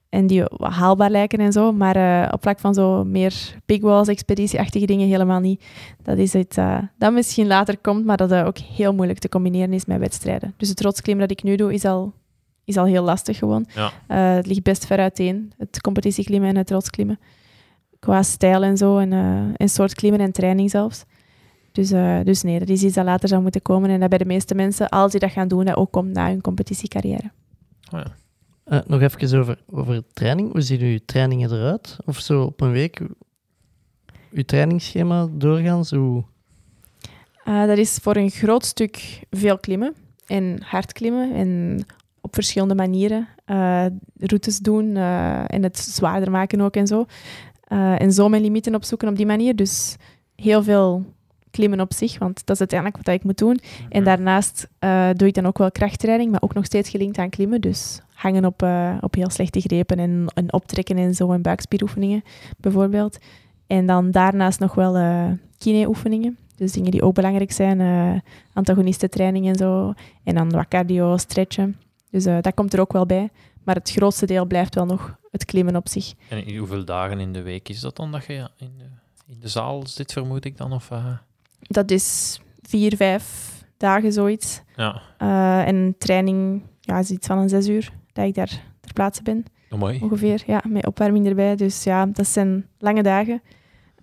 En 0.09 0.27
die 0.27 0.43
haalbaar 0.59 1.09
lijken 1.09 1.39
en 1.39 1.51
zo. 1.51 1.71
Maar 1.71 2.29
op 2.33 2.41
vlak 2.41 2.59
van 2.59 2.73
zo 2.73 3.03
meer 3.03 3.55
big 3.65 3.81
walls, 3.81 4.07
expeditieachtige 4.07 4.85
dingen 4.85 5.07
helemaal 5.07 5.39
niet. 5.39 5.65
Dat 6.03 6.17
is 6.17 6.35
iets 6.35 6.57
dat 6.97 7.13
misschien 7.13 7.47
later 7.47 7.77
komt, 7.77 8.05
maar 8.05 8.17
dat 8.17 8.33
ook 8.33 8.57
heel 8.57 8.93
moeilijk 8.93 9.19
te 9.19 9.29
combineren 9.29 9.73
is 9.73 9.85
met 9.85 9.99
wedstrijden. 9.99 10.53
Dus 10.57 10.69
het 10.69 10.81
rotsklimmen 10.81 11.27
dat 11.27 11.37
ik 11.37 11.43
nu 11.43 11.55
doe, 11.55 11.73
is 11.73 11.85
al, 11.85 12.13
is 12.67 12.77
al 12.77 12.85
heel 12.85 13.03
lastig 13.03 13.37
gewoon. 13.37 13.65
Ja. 13.75 13.91
Eh, 14.07 14.35
het 14.35 14.45
ligt 14.45 14.63
best 14.63 14.85
ver 14.85 14.99
uiteen, 14.99 15.51
het 15.57 15.81
competitieklimmen 15.81 16.49
en 16.49 16.57
het 16.57 16.71
rotsklimmen. 16.71 17.19
Qua 17.99 18.23
stijl 18.23 18.63
en 18.63 18.77
zo, 18.77 18.97
en, 18.97 19.13
eh, 19.13 19.53
en 19.55 19.69
soort 19.69 19.93
klimmen 19.93 20.19
en 20.19 20.31
training 20.31 20.69
zelfs. 20.69 21.05
Dus, 21.71 21.91
eh, 21.91 22.19
dus 22.23 22.41
nee, 22.41 22.59
dat 22.59 22.69
is 22.69 22.83
iets 22.83 22.95
dat 22.95 23.05
later 23.05 23.29
zou 23.29 23.41
moeten 23.41 23.61
komen. 23.61 23.89
En 23.89 23.99
dat 23.99 24.09
bij 24.09 24.17
de 24.17 24.25
meeste 24.25 24.55
mensen, 24.55 24.89
als 24.89 25.11
die 25.11 25.19
dat 25.19 25.31
gaan 25.31 25.47
doen, 25.47 25.65
dat 25.65 25.75
ook 25.75 25.91
komt 25.91 26.13
na 26.13 26.27
hun 26.27 26.41
competitiecarrière. 26.41 27.31
oh 27.91 27.99
ja. 27.99 28.15
Eh, 28.63 28.79
nog 28.87 29.01
even 29.01 29.39
over, 29.39 29.57
over 29.69 30.03
training. 30.13 30.51
Hoe 30.51 30.61
zien 30.61 30.81
uw 30.81 30.99
trainingen 31.05 31.51
eruit? 31.51 31.97
Of 32.05 32.19
zo 32.19 32.43
op 32.43 32.61
een 32.61 32.71
week? 32.71 33.01
Uw 34.31 34.43
trainingsschema 34.45 35.27
doorgaans? 35.31 35.91
Hoe... 35.91 36.23
Eh, 37.43 37.65
dat 37.65 37.77
is 37.77 37.99
voor 38.01 38.15
een 38.15 38.29
groot 38.29 38.65
stuk 38.65 39.23
veel 39.29 39.57
klimmen 39.57 39.95
en 40.25 40.61
hard 40.63 40.93
klimmen 40.93 41.33
en 41.33 41.79
op 42.27 42.33
verschillende 42.33 42.75
manieren 42.75 43.27
eh, 43.45 43.85
routes 44.19 44.57
doen 44.57 44.95
eh, 44.95 45.53
en 45.53 45.63
het 45.63 45.77
zwaarder 45.77 46.31
maken 46.31 46.61
ook 46.61 46.75
en 46.75 46.87
zo. 46.87 47.05
Eh, 47.63 48.01
en 48.01 48.13
zo 48.13 48.29
mijn 48.29 48.41
limieten 48.41 48.75
opzoeken 48.75 49.07
op 49.07 49.15
die 49.15 49.25
manier. 49.25 49.55
Dus 49.55 49.95
heel 50.35 50.63
veel 50.63 51.05
klimmen 51.51 51.79
op 51.79 51.93
zich, 51.93 52.17
want 52.17 52.45
dat 52.45 52.55
is 52.55 52.59
uiteindelijk 52.59 53.05
wat 53.05 53.15
ik 53.15 53.23
moet 53.23 53.37
doen. 53.37 53.59
En 53.89 54.03
daarnaast 54.03 54.67
doe 55.13 55.27
ik 55.27 55.33
dan 55.33 55.45
ook 55.45 55.57
wel 55.57 55.71
krachttraining, 55.71 56.31
maar 56.31 56.41
ook 56.41 56.53
nog 56.53 56.65
steeds 56.65 56.89
gelinkt 56.89 57.17
aan 57.17 57.29
klimmen. 57.29 57.61
Dus 57.61 58.01
hangen 58.13 58.45
op, 58.45 58.67
op 59.01 59.13
heel 59.13 59.29
slechte 59.29 59.59
grepen 59.59 59.99
en, 59.99 60.25
en 60.33 60.53
optrekken 60.53 60.97
en 60.97 61.13
zo 61.13 61.31
en 61.31 61.41
buikspieroefeningen 61.41 62.23
bijvoorbeeld. 62.57 63.17
En 63.67 63.85
dan 63.85 64.11
daarnaast 64.11 64.59
nog 64.59 64.75
wel 64.75 64.93
kine-oefeningen. 65.57 66.37
Dus 66.55 66.71
dingen 66.71 66.91
die 66.91 67.01
ook 67.01 67.13
belangrijk 67.13 67.51
zijn, 67.51 67.81
eh 67.81 68.19
antagonistentraining 68.53 69.47
en 69.47 69.55
zo. 69.55 69.93
En 70.23 70.35
dan 70.35 70.49
wat 70.49 70.67
cardio, 70.67 71.17
stretchen. 71.17 71.75
Dus 72.09 72.25
eh, 72.25 72.37
dat 72.41 72.53
komt 72.53 72.73
er 72.73 72.79
ook 72.79 72.93
wel 72.93 73.05
bij. 73.05 73.29
Maar 73.63 73.75
het 73.75 73.91
grootste 73.91 74.25
deel 74.25 74.45
blijft 74.45 74.75
wel 74.75 74.85
nog 74.85 75.17
het 75.31 75.45
klimmen 75.45 75.75
op 75.75 75.87
zich. 75.89 76.13
En 76.29 76.45
in 76.45 76.57
hoeveel 76.57 76.85
dagen 76.85 77.19
in 77.19 77.33
de 77.33 77.41
week 77.41 77.69
is 77.69 77.79
dat 77.79 77.95
dan 77.95 78.11
dat 78.11 78.25
je 78.25 78.49
in 78.57 78.71
de, 78.77 78.83
in 79.27 79.39
de 79.39 79.47
zaal 79.47 79.87
zit, 79.87 80.13
vermoed 80.13 80.45
ik 80.45 80.57
dan? 80.57 80.73
Of, 80.73 80.91
eh, 80.91 81.05
Dat 81.61 81.91
is 81.91 82.39
vier, 82.61 82.95
vijf 82.95 83.55
dagen 83.77 84.13
zoiets. 84.13 84.61
ja, 84.75 85.01
Eh, 85.17 85.67
en 85.67 85.95
training 85.97 86.61
ja, 86.81 86.99
is 86.99 87.09
iets 87.11 87.27
van 87.27 87.37
een 87.37 87.49
zes 87.49 87.67
uur 87.67 87.91
dat 88.13 88.25
ik 88.25 88.35
daar 88.35 88.61
ter 88.81 88.93
plaatse 88.93 89.23
ben. 89.23 89.45
oh, 89.69 89.79
mooi. 89.79 89.99
ongeveer. 90.01 90.43
Ja, 90.45 90.61
met 90.67 90.85
opwarming 90.85 91.27
erbij. 91.27 91.55
Dus 91.55 91.83
ja, 91.83 92.05
dat 92.05 92.27
zijn 92.27 92.65
lange 92.79 93.03
dagen. 93.03 93.41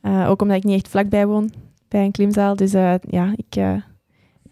Ook 0.03 0.43
omdat 0.43 0.57
ik 0.57 0.65
niet 0.65 0.75
echt 0.75 0.89
vlakbij 0.89 1.27
woon 1.27 1.53
bij 1.89 2.05
een 2.05 2.11
klimzaal. 2.13 2.57
Dus 2.57 2.73
ja, 3.01 3.35
ik 3.37 3.81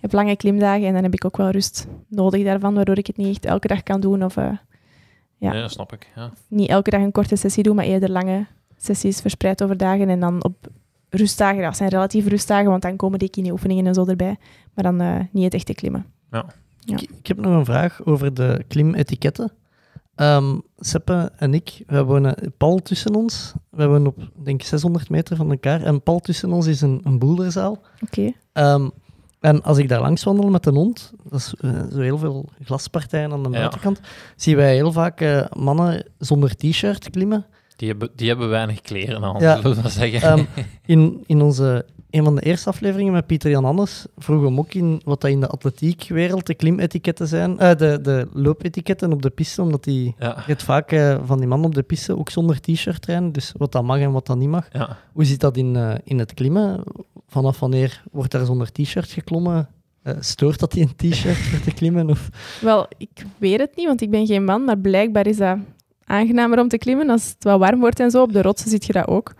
heb 0.03 0.13
lange 0.13 0.37
klimdagen 0.37 0.87
en 0.87 0.93
dan 0.93 1.03
heb 1.03 1.15
ik 1.15 1.25
ook 1.25 1.37
wel 1.37 1.51
rust 1.51 1.87
nodig 2.09 2.45
daarvan, 2.45 2.75
waardoor 2.75 2.99
ik 2.99 3.07
het 3.07 3.17
niet 3.17 3.29
echt 3.29 3.45
elke 3.45 3.67
dag 3.67 3.83
kan 3.83 4.01
doen. 4.01 4.25
Of 4.25 4.37
eh, 4.37 4.51
Ja. 5.39 5.55
Ja, 5.55 5.61
dat 5.61 5.71
snap 5.71 5.93
ik. 5.93 6.11
Ja. 6.17 6.31
niet 6.49 6.69
elke 6.69 6.91
dag 6.91 7.01
een 7.01 7.13
korte 7.13 7.37
sessie 7.37 7.63
doen, 7.63 7.77
maar 7.77 7.85
eerder 7.85 8.11
lange 8.11 8.47
sessies 8.77 9.21
verspreid 9.21 9.63
over 9.63 9.77
dagen. 9.77 10.09
En 10.09 10.21
dan 10.21 10.45
op 10.45 10.69
rustdagen, 11.09 11.63
dat 11.63 11.77
zijn 11.77 11.89
relatief 11.89 12.27
rustdagen, 12.27 12.71
want 12.71 12.83
dan 12.83 12.97
komen 12.97 13.19
die 13.19 13.31
kine-oefeningen 13.31 13.87
en 13.87 13.95
zo 13.95 14.07
erbij. 14.07 14.37
Maar 14.75 14.85
dan 14.85 15.01
eh, 15.01 15.21
niet 15.31 15.45
het 15.45 15.55
echte 15.55 15.75
klimmen. 15.75 16.07
Ja. 16.31 16.45
Ik, 16.85 17.01
ik 17.01 17.27
heb 17.27 17.41
nog 17.41 17.53
een 17.53 17.65
vraag 17.65 18.05
over 18.05 18.35
de 18.35 18.65
klimetiketten. 18.69 19.53
Ehm 20.15 20.59
Seppe 20.79 21.33
en 21.37 21.55
ik, 21.55 21.83
wij 21.87 22.03
wonen 22.03 22.55
Paul 22.57 22.79
tussen 22.79 23.15
ons. 23.15 23.53
Wij 23.71 23.89
wonen 23.89 24.07
op, 24.07 24.31
denk 24.35 24.61
ik, 24.61 24.67
600 24.67 25.11
meter 25.11 25.37
van 25.37 25.51
elkaar. 25.51 25.83
En 25.83 26.03
Paul 26.03 26.19
tussen 26.19 26.53
ons 26.53 26.67
is 26.67 26.81
een, 26.81 27.01
een 27.05 27.19
boulderzaal. 27.19 27.83
Oké. 28.03 28.33
Ehm, 28.53 28.89
en 29.43 29.63
als 29.63 29.79
ik 29.79 29.89
daar 29.89 30.01
langs 30.01 30.25
wandel 30.25 30.49
met 30.51 30.67
een 30.67 30.75
hond, 30.75 31.13
dat 31.31 31.39
is 31.41 31.55
eh, 31.61 31.71
zo 31.93 32.01
heel 32.01 32.19
veel 32.19 32.49
glaspartijen 32.65 33.33
aan 33.33 33.43
de 33.43 33.49
Ja. 33.51 33.59
buitenkant, 33.59 34.01
zien 34.37 34.57
wij 34.57 34.75
heel 34.75 34.93
vaak 34.93 35.21
eh, 35.21 35.45
mannen 35.53 36.05
zonder 36.19 36.57
t-shirt 36.57 37.11
klimmen. 37.11 37.47
Die, 37.83 37.91
hebben, 37.91 38.11
die 38.17 38.29
hebben 38.29 38.49
weinig 38.49 38.81
kleren 38.81 39.25
aan, 39.25 39.41
Ja. 39.41 39.57
zullen 39.57 39.77
we 39.77 39.83
maar 39.83 39.91
zeggen. 39.91 40.21
Ehm, 40.31 40.45
in, 40.95 41.25
in 41.27 41.43
onze, 41.43 41.85
een 42.11 42.25
van 42.25 42.35
de 42.35 42.41
eerste 42.41 42.69
afleveringen 42.69 43.13
met 43.13 43.27
Pieter 43.27 43.51
Jan 43.51 43.65
Anders 43.65 44.07
vroegen 44.17 44.45
we 44.45 44.51
hem 44.51 44.61
ook 44.61 44.75
in 44.75 45.01
wat 45.05 45.21
dat 45.21 45.31
in 45.31 45.41
de 45.41 45.47
atletiekwereld 45.47 46.47
de 46.47 46.55
klimetiketten 46.55 47.29
zijn, 47.29 47.59
eh, 47.59 47.77
de, 47.77 47.99
de 48.03 48.29
loopetiketten 48.33 49.13
op 49.13 49.23
de 49.23 49.31
piste, 49.31 49.63
omdat 49.63 49.85
die 49.85 50.15
ja. 50.19 50.35
hebt 50.37 50.63
vaak 50.63 50.93
eh, 50.93 51.19
van 51.25 51.39
die 51.39 51.47
mannen 51.47 51.69
op 51.69 51.75
de 51.75 51.83
piste 51.83 52.19
ook 52.19 52.31
zonder 52.31 52.61
t-shirt 52.61 53.03
trainen, 53.03 53.33
dus 53.33 53.53
wat 53.57 53.73
dat 53.73 53.83
mag 53.83 53.99
en 53.99 54.13
wat 54.13 54.27
dat 54.27 54.37
niet 54.37 54.49
mag. 54.49 54.69
Ja. 54.73 54.99
Hoe 55.13 55.25
zit 55.25 55.41
dat 55.41 55.57
in, 55.57 55.77
eh, 55.77 55.95
in 56.05 56.19
het 56.19 56.35
klimmen? 56.35 56.83
Vanaf 57.27 57.61
wanneer 57.61 58.03
wordt 58.13 58.31
daar 58.31 58.47
zonder 58.47 58.73
t-shirt 58.73 59.11
geklommen? 59.11 59.69
Stoort 60.21 60.59
dat 60.59 60.73
die 60.73 60.83
een 60.83 61.11
t-shirt 61.11 61.37
voor 61.49 61.61
te 61.61 61.73
klimmen? 61.73 62.11
Of... 62.11 62.29
Wel, 62.61 62.87
ik 62.99 63.25
weet 63.39 63.61
het 63.61 63.77
niet, 63.77 63.87
want 63.87 64.01
ik 64.01 64.11
ben 64.11 64.27
geen 64.27 64.45
man, 64.45 64.65
maar 64.65 64.79
blijkbaar 64.79 65.27
is 65.27 65.37
dat 65.37 65.57
aangenamer 66.05 66.61
om 66.61 66.69
te 66.69 66.79
klimmen 66.79 67.11
als 67.11 67.25
het 67.29 67.45
wat 67.45 67.59
warm 67.59 67.81
wordt 67.81 68.01
en 68.01 68.11
zo. 68.11 68.23
Op 68.23 68.33
de 68.33 68.43
rotsen 68.43 68.71
ziet 68.71 68.85
je 68.87 68.93
dat 68.93 69.07
ook. 69.07 69.35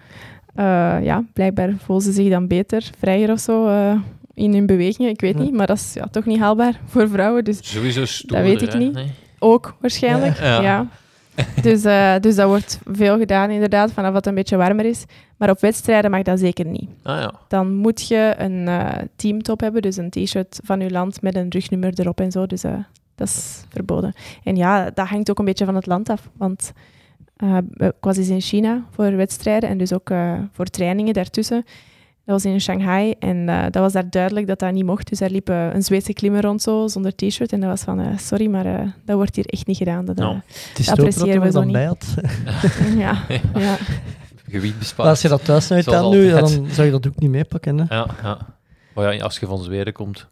Eh, 0.55 0.65
ja, 1.03 1.25
blijkbaar 1.33 1.75
voelen 1.85 2.05
ze 2.05 2.13
zich 2.13 2.31
dan 2.31 2.47
beter, 2.47 2.91
vrijer 2.99 3.31
of 3.33 3.41
zo 3.41 3.69
eh, 3.69 3.95
in 4.35 4.53
hun 4.55 4.67
bewegingen. 4.67 5.11
Ik 5.11 5.21
weet 5.21 5.37
Ja. 5.39 5.43
niet, 5.43 5.53
maar 5.55 5.67
dat 5.67 5.77
is 5.77 5.93
ja, 5.95 6.07
toch 6.11 6.25
niet 6.25 6.39
haalbaar 6.39 6.81
voor 6.93 7.09
vrouwen. 7.09 7.45
Dus 7.45 7.59
Sowieso 7.73 8.05
stoerder, 8.05 8.47
weet 8.47 8.63
ik 8.63 8.73
hè? 8.73 8.79
niet. 8.79 8.93
Nee? 8.93 9.11
ook 9.39 9.77
waarschijnlijk. 9.81 10.39
Ja. 10.39 10.63
Ja. 10.63 10.87
Dus, 11.63 11.85
eh, 11.85 12.15
dus 12.21 12.35
dat 12.35 12.47
wordt 12.49 12.79
veel 12.85 13.19
gedaan 13.19 13.51
inderdaad, 13.51 13.93
vanaf 13.93 14.09
wat 14.09 14.17
het 14.19 14.27
een 14.27 14.35
beetje 14.35 14.57
warmer 14.57 14.85
is. 14.85 15.05
Maar 15.37 15.51
op 15.51 15.61
wedstrijden 15.61 16.11
mag 16.11 16.23
dat 16.23 16.39
zeker 16.39 16.67
niet. 16.67 16.89
Ah 17.03 17.21
ja. 17.21 17.33
Dan 17.49 17.75
moet 17.75 18.07
je 18.09 18.35
een 18.39 18.69
eh, 18.69 18.89
teamtop 19.17 19.61
hebben, 19.61 19.83
dus 19.83 19.97
een 19.97 20.11
t-shirt 20.11 20.61
van 20.65 20.81
je 20.81 20.91
land 20.91 21.23
met 21.23 21.35
een 21.37 21.47
rugnummer 21.51 21.93
erop 22.01 22.21
en 22.21 22.31
zo. 22.33 22.47
Dus 22.47 22.65
eh, 22.65 22.73
dat 23.15 23.29
is 23.29 23.65
verboden. 23.69 24.15
En 24.45 24.57
ja, 24.57 24.91
dat 24.91 25.09
hangt 25.09 25.31
ook 25.31 25.39
een 25.39 25.45
beetje 25.45 25.65
van 25.65 25.75
het 25.75 25.87
land 25.87 26.09
af. 26.09 26.31
Want 26.37 26.73
eh, 27.37 27.57
ik 27.77 27.93
was 28.01 28.17
eens 28.17 28.29
in 28.29 28.41
China 28.41 28.85
voor 28.91 29.17
wedstrijden 29.17 29.69
en 29.69 29.79
dus 29.79 29.93
ook 29.93 30.11
eh, 30.11 30.33
voor 30.53 30.67
trainingen 30.67 31.15
daartussen. 31.15 31.65
Dat 32.25 32.43
was 32.43 32.53
in 32.53 32.61
Shanghai 32.61 33.15
en 33.19 33.49
eh, 33.49 33.63
dat 33.63 33.75
was 33.83 33.93
daar 33.93 34.11
duidelijk 34.11 34.47
dat 34.47 34.59
dat 34.59 34.73
niet 34.73 34.85
mocht. 34.85 35.09
Dus 35.09 35.19
daar 35.19 35.31
liep 35.31 35.49
een 35.49 35.83
Zweedse 35.83 36.13
klimmer 36.13 36.43
rond 36.43 36.63
zo, 36.63 36.89
zonder 36.89 37.15
t-shirt. 37.15 37.53
En 37.53 37.61
dat 37.61 37.69
was 37.69 37.81
van, 37.83 38.01
eh, 38.01 38.19
sorry, 38.19 38.47
maar 38.51 38.67
eh, 38.67 38.89
dat 39.05 39.17
wordt 39.17 39.37
hier 39.37 39.47
echt 39.47 39.67
niet 39.67 39.77
gedaan. 39.77 40.05
Dat, 40.05 40.19
Ja. 40.19 40.43
Het 40.69 40.79
is 40.79 40.87
Dat 40.87 40.99
appreciëren 40.99 41.35
er 41.35 41.41
we 41.41 41.47
zo 41.47 41.53
dan 41.53 41.65
niet. 41.65 41.73
bij 41.73 41.85
had. 41.85 42.15
ja, 43.05 43.19
ja. 43.55 43.77
Gebied 44.49 44.71
Maar 44.71 44.79
bespaard. 44.79 45.09
als 45.09 45.23
je 45.23 45.29
dat 45.29 45.45
thuis 45.45 45.69
nooit 45.69 45.93
aan 45.93 46.11
nu, 46.11 46.27
ja, 46.27 46.41
dan 46.41 46.67
zou 46.71 46.87
je 46.87 46.93
dat 46.93 47.07
ook 47.07 47.19
niet 47.19 47.31
meepakken. 47.31 47.79
Hè? 47.79 47.95
Ja, 47.95 48.07
ja. 48.23 48.39
Maar 48.95 49.15
ja, 49.15 49.23
als 49.25 49.39
je 49.39 49.47
van 49.47 49.63
Zweden 49.63 49.93
komt... 49.93 50.29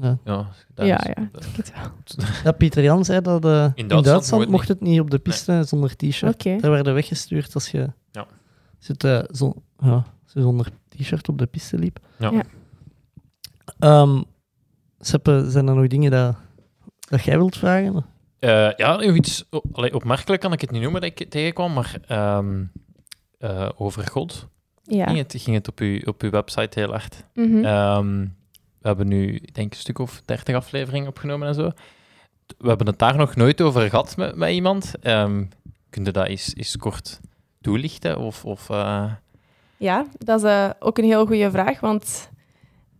Ja. 0.00 0.18
Ja, 0.24 0.46
dat 0.74 0.86
Ja, 0.86 1.06
is- 1.06 1.70
ja. 2.44 2.52
Pieter 2.52 2.82
Jan 2.82 3.04
zei 3.04 3.20
dat 3.20 3.44
eh, 3.44 3.50
in 3.50 3.88
Duitsland, 3.88 4.04
Duitsland 4.04 4.48
mocht 4.48 4.68
het 4.68 4.80
niet 4.80 5.00
op 5.00 5.10
de 5.10 5.18
piste 5.18 5.62
zonder 5.64 5.96
t-shirt. 5.96 6.42
Daar 6.42 6.70
werden 6.70 6.94
weggestuurd 6.94 7.54
als 7.54 7.70
je, 7.70 7.92
Ja. 8.10 8.26
zit, 8.78 9.04
eh, 9.04 9.22
zo, 9.30 9.54
ja, 9.78 10.04
zonder 10.24 10.68
t-shirt 10.88 11.28
op 11.28 11.38
de 11.38 11.46
piste 11.46 11.78
liep. 11.78 11.98
Ja. 12.18 12.30
Ja. 12.30 12.42
Ehm, 13.78 14.22
Seppe, 14.98 15.44
zijn 15.50 15.68
er 15.68 15.74
nog 15.74 15.86
dingen 15.86 16.10
dat, 16.10 16.36
dat 16.98 17.22
jij 17.22 17.36
wilt 17.36 17.56
vragen? 17.56 18.04
Eh, 18.38 18.70
ja, 18.76 19.02
iets 19.02 19.44
allee, 19.72 19.94
opmerkelijk 19.94 20.40
kan 20.42 20.52
ik 20.52 20.60
het 20.60 20.70
niet 20.70 20.82
noemen 20.82 21.00
dat 21.00 21.10
ik 21.18 21.30
tegenkwam, 21.30 21.72
maar 21.72 21.96
ehm, 22.06 22.64
eh, 23.38 23.68
over 23.76 24.06
God 24.06 24.48
Ja. 24.82 25.06
ging, 25.06 25.18
het, 25.18 25.34
ging 25.38 25.56
het 25.56 25.68
op, 25.68 25.78
uw, 25.78 26.00
op 26.04 26.22
uw 26.22 26.30
website 26.30 26.78
heel 26.80 26.90
hard. 26.90 27.24
Ehm, 27.34 28.26
we 28.90 29.02
hebben 29.02 29.18
nu, 29.18 29.34
ik 29.34 29.54
denk, 29.54 29.72
een 29.72 29.78
stuk 29.78 29.98
of 29.98 30.22
dertig 30.24 30.54
afleveringen 30.54 31.08
opgenomen 31.08 31.48
en 31.48 31.54
zo. 31.54 31.70
We 32.58 32.68
hebben 32.68 32.86
het 32.86 32.98
daar 32.98 33.16
nog 33.16 33.36
nooit 33.36 33.60
over 33.60 33.88
gehad 33.88 34.16
met, 34.16 34.36
met 34.36 34.50
iemand. 34.50 34.94
Ehm 35.00 35.42
kun 35.96 36.04
je 36.04 36.10
dat 36.10 36.26
eens, 36.26 36.52
eens 36.56 36.76
kort 36.76 37.20
toelichten? 37.60 38.18
Of, 38.18 38.44
of, 38.44 38.70
eh, 38.70 39.12
Ja, 39.76 40.06
dat 40.18 40.42
is 40.42 40.50
eh, 40.50 40.70
ook 40.78 40.98
een 40.98 41.04
heel 41.04 41.26
goede 41.26 41.50
vraag, 41.50 41.80
want 41.80 42.30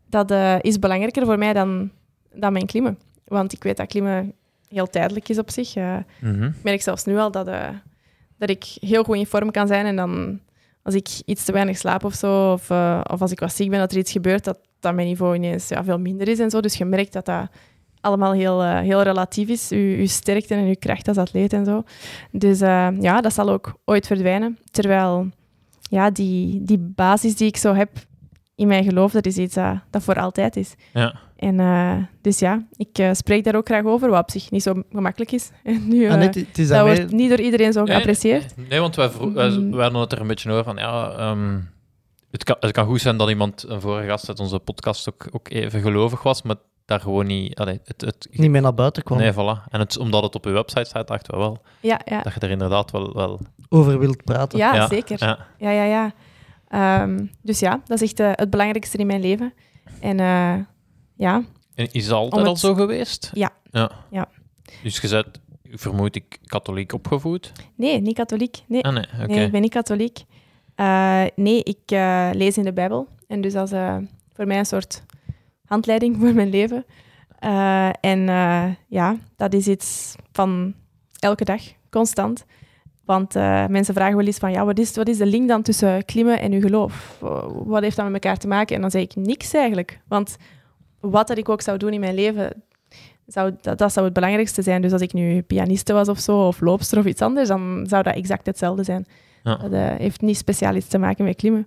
dat 0.09 0.31
eh, 0.31 0.57
is 0.61 0.79
belangrijker 0.79 1.25
voor 1.25 1.39
mij 1.39 1.53
dan, 1.53 1.91
dan 2.33 2.53
mijn 2.53 2.67
klimmen. 2.67 2.99
Want 3.25 3.53
ik 3.53 3.63
weet 3.63 3.77
dat 3.77 3.87
klimmen 3.87 4.33
heel 4.69 4.87
tijdelijk 4.87 5.29
is 5.29 5.39
op 5.39 5.51
zich. 5.51 5.75
Mhm. 5.75 6.45
ik 6.45 6.63
merk 6.63 6.83
zelfs 6.83 7.05
nu 7.05 7.17
al 7.17 7.31
dat, 7.31 7.47
dat 8.39 8.51
ik 8.51 8.65
heel 8.81 9.05
goed 9.05 9.17
in 9.17 9.27
vorm 9.27 9.51
kan 9.51 9.67
zijn 9.67 9.87
en 9.87 9.97
dan 9.97 10.41
als 10.83 10.95
ik 10.95 11.09
iets 11.25 11.45
te 11.45 11.53
weinig 11.53 11.77
slaap 11.79 12.05
of 12.05 12.15
zo, 12.15 12.53
of, 12.53 12.71
of 13.03 13.21
als 13.21 13.31
ik 13.31 13.41
wat 13.41 13.55
ziek 13.55 13.71
ben, 13.71 13.79
dat 13.79 13.93
er 13.93 13.99
iets 13.99 14.13
gebeurt, 14.13 14.45
dat, 14.45 14.59
dat 14.81 14.95
mijn 14.95 15.07
niveau 15.07 15.35
ineens 15.35 15.69
ja, 15.69 15.85
veel 15.85 15.99
minder 15.99 16.29
is 16.29 16.39
en 16.39 16.51
zo. 16.51 16.61
Dus 16.61 16.75
je 16.77 16.85
merkt 16.85 17.13
dat 17.13 17.25
dat 17.27 17.49
allemaal 18.01 18.33
heel, 18.33 18.63
eh, 18.63 18.79
heel 18.81 19.03
relatief 19.03 19.49
is, 19.49 19.71
uw, 19.71 19.97
uw 19.97 20.07
sterkte 20.07 20.55
en 20.55 20.65
uw 20.67 20.75
kracht 20.79 21.09
als 21.09 21.17
atleet 21.17 21.53
en 21.53 21.65
zo. 21.65 21.83
Dus 22.33 22.61
eh, 22.61 22.89
ja, 23.01 23.21
dat 23.21 23.33
zal 23.33 23.49
ook 23.51 23.75
ooit 23.85 24.07
verdwijnen. 24.07 24.59
Terwijl 24.71 25.29
ja, 25.91 26.11
die, 26.11 26.63
die 26.63 26.79
basis 26.79 27.37
die 27.37 27.47
ik 27.49 27.57
zo 27.57 27.75
heb 27.75 27.91
in 28.55 28.67
mijn 28.67 28.85
geloof, 28.85 29.13
dat 29.13 29.27
is 29.27 29.37
iets 29.37 29.55
dat, 29.55 29.77
dat 29.91 30.03
voor 30.03 30.15
altijd 30.21 30.57
is. 30.57 30.75
Ja. 30.93 31.15
En 31.37 31.61
eh, 31.61 31.95
dus 32.21 32.39
ja, 32.39 32.63
ik 32.77 33.09
spreek 33.13 33.45
daar 33.45 33.55
ook 33.55 33.67
graag 33.67 33.85
over, 33.85 34.11
wat 34.11 34.21
op 34.23 34.31
zich 34.31 34.51
niet 34.51 34.63
zo 34.63 34.83
gemakkelijk 34.93 35.33
is. 35.33 35.51
En 35.63 35.89
nu, 35.89 36.07
Ah, 36.07 36.13
eh, 36.13 36.19
nee, 36.19 36.27
het- 36.27 36.35
het 36.35 36.59
is 36.59 36.69
dat 36.69 36.81
wordt 36.87 37.13
niet 37.13 37.29
door 37.29 37.41
iedereen 37.41 37.73
zo 37.73 37.83
Nee, 37.83 37.93
geapprecieerd. 37.95 38.55
Nee, 38.69 38.81
want 38.81 38.97
wij, 38.97 39.11
wij, 39.35 39.49
Mm. 39.51 39.71
wij 39.71 39.83
hadden 39.83 40.01
het 40.01 40.13
er 40.13 40.21
een 40.21 40.27
beetje 40.27 40.51
over 40.51 40.65
van, 40.65 40.77
ja, 40.77 41.11
ehm, 41.11 41.59
het, 42.37 42.45
kan, 42.45 42.57
het 42.61 42.73
kan 42.73 42.87
goed 42.87 43.01
zijn 43.01 43.17
dat 43.17 43.29
iemand, 43.29 43.65
een 43.69 43.81
vorige 43.81 44.09
gast 44.09 44.29
uit 44.29 44.41
onze 44.41 44.59
podcast, 44.59 45.09
ook, 45.09 45.27
ook 45.33 45.49
even 45.49 45.81
gelovig 45.81 46.23
was, 46.23 46.43
maar 46.43 46.57
daar 46.85 47.01
gewoon 47.01 47.27
niet... 47.27 47.59
Allee, 47.59 47.81
het, 47.85 48.01
het, 48.01 48.29
niet 48.31 48.51
meer 48.51 48.61
naar 48.63 48.75
buiten 48.75 49.03
kwam. 49.03 49.19
Nee, 49.19 49.33
voilà. 49.33 49.69
En 49.71 49.81
het, 49.81 49.99
omdat 49.99 50.23
het 50.23 50.35
op 50.35 50.47
uw 50.47 50.53
website 50.53 50.85
staat, 50.85 51.09
dachten 51.09 51.33
we 51.35 51.39
wel 51.41 51.63
Ja, 51.81 52.01
ja. 52.05 52.23
dat 52.23 52.35
je 52.35 52.41
er 52.41 52.51
inderdaad 52.51 52.91
wel... 52.91 53.13
wel 53.15 53.41
Over 53.69 53.99
wilt 53.99 54.25
praten. 54.25 54.59
ja, 54.59 54.75
Ja, 54.75 54.87
zeker. 54.89 55.17
ja. 55.25 55.47
Ja, 55.59 55.71
ja, 55.71 55.85
ja. 55.85 56.13
Ehm, 56.69 57.27
dus 57.43 57.59
ja, 57.59 57.81
dat 57.85 58.01
is 58.01 58.09
echt 58.09 58.21
eh, 58.21 58.31
het 58.33 58.51
belangrijkste 58.51 58.97
in 58.99 59.07
mijn 59.07 59.21
leven. 59.21 59.53
En 60.01 60.21
eh, 60.21 60.55
ja, 61.17 61.43
En 61.75 61.93
is 61.93 62.05
het 62.05 62.13
altijd 62.13 62.41
het- 62.41 62.51
al 62.51 62.57
zo 62.57 62.75
geweest? 62.75 63.31
Ja. 63.35 63.51
ja. 63.71 63.91
Ja. 64.11 64.29
Dus 64.83 64.99
je 65.01 65.09
bent, 65.09 65.41
vermoed 65.81 66.17
ik, 66.17 66.39
katholiek 66.45 66.93
opgevoed? 66.93 67.53
nee, 67.77 68.01
niet 68.01 68.15
katholiek. 68.17 68.63
Nee, 68.69 68.85
Ah, 68.85 68.93
nee, 68.93 69.05
nee 69.27 69.45
ik 69.45 69.51
ben 69.53 69.61
niet 69.61 69.71
katholiek. 69.73 70.25
Eh, 70.77 71.25
nee, 71.35 71.63
ik 71.63 71.81
eh, 71.85 72.31
lees 72.33 72.59
in 72.59 72.65
de 72.65 72.73
Bijbel. 72.73 73.09
En 73.27 73.41
dus 73.41 73.53
dat 73.53 73.67
is 73.67 73.73
eh, 73.73 73.97
voor 74.33 74.47
mij 74.47 74.59
een 74.59 74.67
soort 74.67 75.03
handleiding 75.65 76.17
voor 76.21 76.33
mijn 76.35 76.51
leven. 76.51 76.85
En 78.01 78.21
ja, 78.89 79.17
dat 79.37 79.55
is 79.55 79.69
iets 79.69 80.15
van 80.33 80.75
elke 81.19 81.45
dag, 81.45 81.63
constant. 81.91 82.45
Want 83.05 83.35
mensen 83.69 83.95
vragen 83.95 84.17
wel 84.17 84.27
eens 84.27 84.39
van, 84.39 84.51
ja, 84.51 84.65
wat 84.65 84.79
is, 84.79 84.97
wat 84.97 85.09
is 85.09 85.19
de 85.19 85.27
link 85.27 85.49
dan 85.49 85.63
tussen 85.63 86.05
klimmen 86.05 86.41
en 86.41 86.53
uw 86.53 86.61
geloof? 86.61 87.17
Wat 87.65 87.83
heeft 87.83 87.97
dat 87.97 88.05
met 88.05 88.15
elkaar 88.25 88.39
te 88.39 88.47
maken? 88.47 88.75
En 88.75 88.81
dan 88.81 88.91
zeg 88.91 89.03
ik 89.03 89.17
niks 89.17 89.55
eigenlijk. 89.55 90.01
Want 90.09 90.37
wat 91.01 91.29
dat 91.29 91.39
ik 91.39 91.49
ook 91.49 91.61
zou 91.61 91.79
doen 91.79 91.93
in 91.93 92.01
mijn 92.01 92.15
leven, 92.15 92.65
zou, 93.27 93.55
dat, 93.61 93.79
dat 93.79 93.93
zou 93.93 94.05
het 94.05 94.15
belangrijkste 94.15 94.63
zijn. 94.63 94.83
Dus 94.83 94.93
als 94.93 95.03
ik 95.03 95.13
nu 95.13 95.43
pianiste 95.43 95.93
was 95.93 96.09
of 96.09 96.19
zo, 96.19 96.47
of 96.47 96.61
loopster 96.61 96.99
of 96.99 97.05
iets 97.05 97.23
anders, 97.23 97.49
dan 97.49 97.85
zou 97.89 98.03
dat 98.03 98.15
exact 98.15 98.47
hetzelfde 98.47 98.85
zijn. 98.85 99.07
Ja. 99.47 99.57
Dat 99.57 99.73
eh, 99.73 99.95
heeft 99.97 100.21
niet 100.21 100.37
speciaal 100.37 100.75
iets 100.75 100.89
te 100.89 100.99
maken 100.99 101.25
met 101.25 101.37
klimmen. 101.37 101.67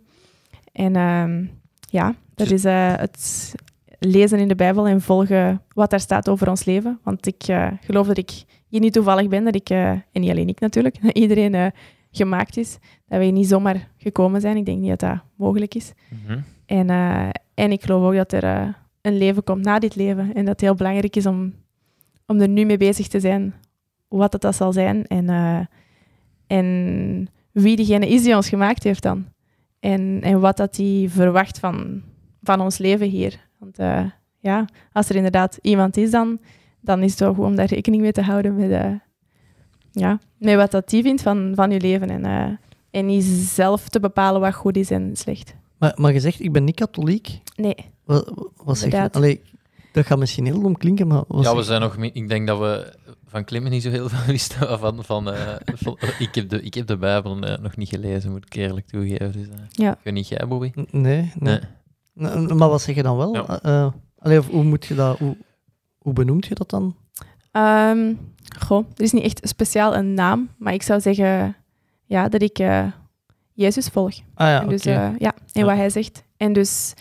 En 0.72 0.96
ehm, 0.96 1.46
ja, 1.90 2.16
dat 2.36 2.52
is 2.52 2.66
eh, 2.66 2.94
het 2.96 3.54
lezen 4.00 4.40
in 4.40 4.48
de 4.48 4.56
Bijbel 4.56 4.88
en 4.88 5.02
volgen 5.02 5.62
wat 5.74 5.90
daar 5.90 6.00
staat 6.00 6.30
over 6.30 6.50
ons 6.50 6.66
leven. 6.66 7.00
Want 7.04 7.28
ik 7.28 7.44
eh, 7.44 7.68
geloof 7.82 8.08
dat 8.08 8.18
ik 8.18 8.44
hier 8.68 8.80
niet 8.80 8.94
toevallig 8.94 9.28
ben, 9.28 9.44
dat 9.44 9.56
ik, 9.56 9.70
en 9.70 10.04
niet 10.12 10.30
alleen 10.30 10.48
ik 10.48 10.60
natuurlijk, 10.60 11.02
dat 11.04 11.18
iedereen 11.18 11.72
gemaakt 12.12 12.58
is. 12.58 12.78
Dat 13.08 13.18
we 13.18 13.24
hier 13.24 13.34
niet 13.34 13.48
zomaar 13.48 13.88
gekomen 13.98 14.42
zijn. 14.42 14.58
Ik 14.58 14.66
denk 14.66 14.80
niet 14.80 14.90
dat 14.90 15.00
dat 15.00 15.20
mogelijk 15.36 15.76
is. 15.76 15.92
Mhm. 16.26 16.40
En, 16.66 16.90
en 17.54 17.72
ik 17.72 17.84
geloof 17.84 18.04
ook 18.04 18.16
dat 18.16 18.44
er 18.44 18.76
een 19.02 19.18
leven 19.18 19.44
komt 19.44 19.64
na 19.64 19.80
dit 19.80 19.96
leven. 19.96 20.34
En 20.34 20.46
dat 20.46 20.48
het 20.48 20.62
heel 20.62 20.76
belangrijk 20.76 21.16
is 21.16 21.26
om, 21.26 21.54
om 22.26 22.42
er 22.42 22.50
nu 22.50 22.66
mee 22.66 22.78
bezig 22.78 23.08
te 23.08 23.20
zijn 23.20 23.54
wat 24.08 24.32
dat, 24.32 24.42
dat 24.42 24.56
zal 24.56 24.74
zijn. 24.74 25.08
En, 25.08 25.30
en 26.48 27.30
wie 27.52 27.76
diegene 27.76 28.08
is 28.08 28.24
die 28.24 28.36
ons 28.36 28.50
gemaakt 28.50 28.84
heeft 28.84 29.04
dan. 29.04 29.26
En, 29.80 30.20
en 30.22 30.40
wat 30.40 30.58
dat 30.58 30.76
die 30.76 31.10
verwacht 31.10 31.60
van, 31.60 32.02
van 32.44 32.62
ons 32.62 32.78
leven 32.78 33.08
hier. 33.08 33.48
Want 33.58 33.80
eh, 33.80 34.06
ja, 34.40 34.66
als 34.94 35.10
er 35.10 35.16
inderdaad 35.16 35.58
iemand 35.62 35.98
is 35.98 36.12
dan, 36.12 36.40
dan 36.82 37.04
is 37.04 37.12
het 37.12 37.20
wel 37.20 37.34
goed 37.34 37.46
om 37.46 37.56
daar 37.56 37.66
rekening 37.66 38.02
mee 38.02 38.12
te 38.12 38.22
houden 38.22 38.56
met, 38.56 38.72
eh, 38.72 38.92
ja, 39.92 40.20
met 40.38 40.56
wat 40.56 40.72
dat 40.72 40.90
die 40.90 41.04
vindt 41.04 41.22
van, 41.22 41.52
van 41.56 41.72
je 41.72 41.80
leven. 41.80 42.10
En, 42.10 42.26
eh, 42.26 42.56
en 42.92 43.06
niet 43.06 43.24
zelf 43.24 43.90
te 43.90 44.00
bepalen 44.00 44.42
wat 44.42 44.54
goed 44.54 44.78
is 44.78 44.92
en 44.92 45.16
slecht. 45.16 45.56
Maar, 45.78 45.94
maar 45.96 46.14
je 46.14 46.20
zegt, 46.20 46.40
ik 46.40 46.52
ben 46.52 46.64
niet 46.64 46.76
katholiek. 46.76 47.40
Nee. 47.56 47.76
Wat, 48.04 48.52
wat 48.64 48.78
zeg 48.78 48.92
je? 48.92 49.12
Allee, 49.12 49.42
dat 49.92 50.06
gaat 50.06 50.18
misschien 50.20 50.46
heel 50.46 50.62
dom 50.62 50.78
klinken, 50.78 51.08
maar... 51.08 51.24
Ja, 51.28 51.56
we 51.56 51.64
zijn 51.64 51.82
nog... 51.82 51.96
Ik 51.98 52.28
denk 52.30 52.48
dat 52.48 52.60
we 52.60 52.94
van 53.26 53.44
klimmen 53.44 53.72
niet 53.72 53.84
zo 53.84 53.90
heel 53.90 54.10
veel 54.10 54.26
wisten. 54.34 54.80
Van, 54.80 55.04
van, 55.04 55.32
eh, 55.34 55.56
van- 55.66 55.98
ik, 56.20 56.36
heb 56.36 56.50
de, 56.50 56.62
ik 56.62 56.74
heb 56.74 56.88
de 56.88 56.98
Bijbel 56.98 57.40
eh, 57.42 57.58
nog 57.60 57.76
niet 57.78 57.90
gelezen, 57.90 58.32
moet 58.32 58.46
ik 58.46 58.54
eerlijk 58.56 58.88
toegeven. 58.88 59.32
Dus, 59.32 59.48
eh, 59.48 59.56
Ja. 59.72 59.92
Ik 59.92 59.98
weet 60.04 60.14
niet 60.14 60.28
jij, 60.28 60.48
Bobby? 60.48 60.72
Nee, 60.92 61.32
nee. 61.40 61.60
Nee. 62.14 62.30
N- 62.36 62.56
Maar 62.58 62.70
wat 62.70 62.82
zeg 62.82 62.96
je 62.96 63.04
dan 63.04 63.18
wel? 63.18 63.34
Ja. 63.36 63.94
Allee, 64.18 64.40
of 64.40 64.48
hoe, 64.48 64.64
moet 64.64 64.86
je 64.86 64.96
dat, 64.96 65.18
hoe, 65.20 65.38
hoe 65.98 66.14
benoemt 66.14 66.46
je 66.46 66.56
dat 66.56 66.70
dan? 66.70 66.96
Ehm, 67.52 68.14
goh, 68.60 68.86
er 68.96 69.04
is 69.04 69.12
niet 69.12 69.24
echt 69.24 69.40
speciaal 69.48 69.96
een 69.96 70.14
naam, 70.14 70.50
maar 70.58 70.74
ik 70.74 70.82
zou 70.84 71.02
zeggen 71.02 71.56
ja, 72.06 72.30
dat 72.30 72.42
ik 72.42 72.60
eh, 72.60 72.86
Jezus 73.54 73.88
volg. 73.88 74.14
Ah 74.34 74.48
ja, 74.48 74.62
En 74.62 74.68
dus, 74.70 74.84
ja, 74.84 75.04
en 75.06 75.16
Ja. 75.54 75.64
wat 75.66 75.76
hij 75.76 75.90
zegt. 75.90 76.24
En 76.38 76.54
dus, 76.54 76.94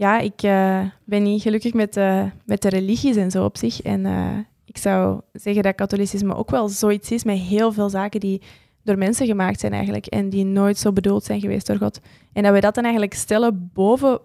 ja, 0.00 0.18
ik 0.18 0.42
eh, 0.42 0.80
ben 1.04 1.22
niet 1.22 1.42
gelukkig 1.42 1.72
met, 1.72 1.96
eh, 1.96 2.24
met 2.44 2.62
de 2.62 2.68
religies 2.68 3.16
en 3.16 3.30
zo 3.30 3.44
op 3.44 3.56
zich. 3.56 3.82
En 3.82 4.06
eh, 4.06 4.38
ik 4.64 4.76
zou 4.76 5.20
zeggen 5.32 5.62
dat 5.62 5.74
katholicisme 5.74 6.34
ook 6.34 6.50
wel 6.50 6.68
zoiets 6.68 7.10
is 7.10 7.24
met 7.24 7.38
heel 7.38 7.72
veel 7.72 7.88
zaken 7.88 8.20
die 8.20 8.42
door 8.84 8.98
mensen 8.98 9.26
gemaakt 9.26 9.60
zijn 9.60 9.72
eigenlijk. 9.72 10.06
En 10.06 10.30
die 10.30 10.44
nooit 10.44 10.78
zo 10.78 10.92
bedoeld 10.92 11.24
zijn 11.24 11.40
geweest 11.40 11.66
door 11.66 11.76
God. 11.76 12.00
En 12.32 12.42
dat 12.42 12.52
we 12.52 12.60
dat 12.60 12.74
dan 12.74 12.82
eigenlijk 12.84 13.14
stellen 13.14 13.70
boven 13.74 14.20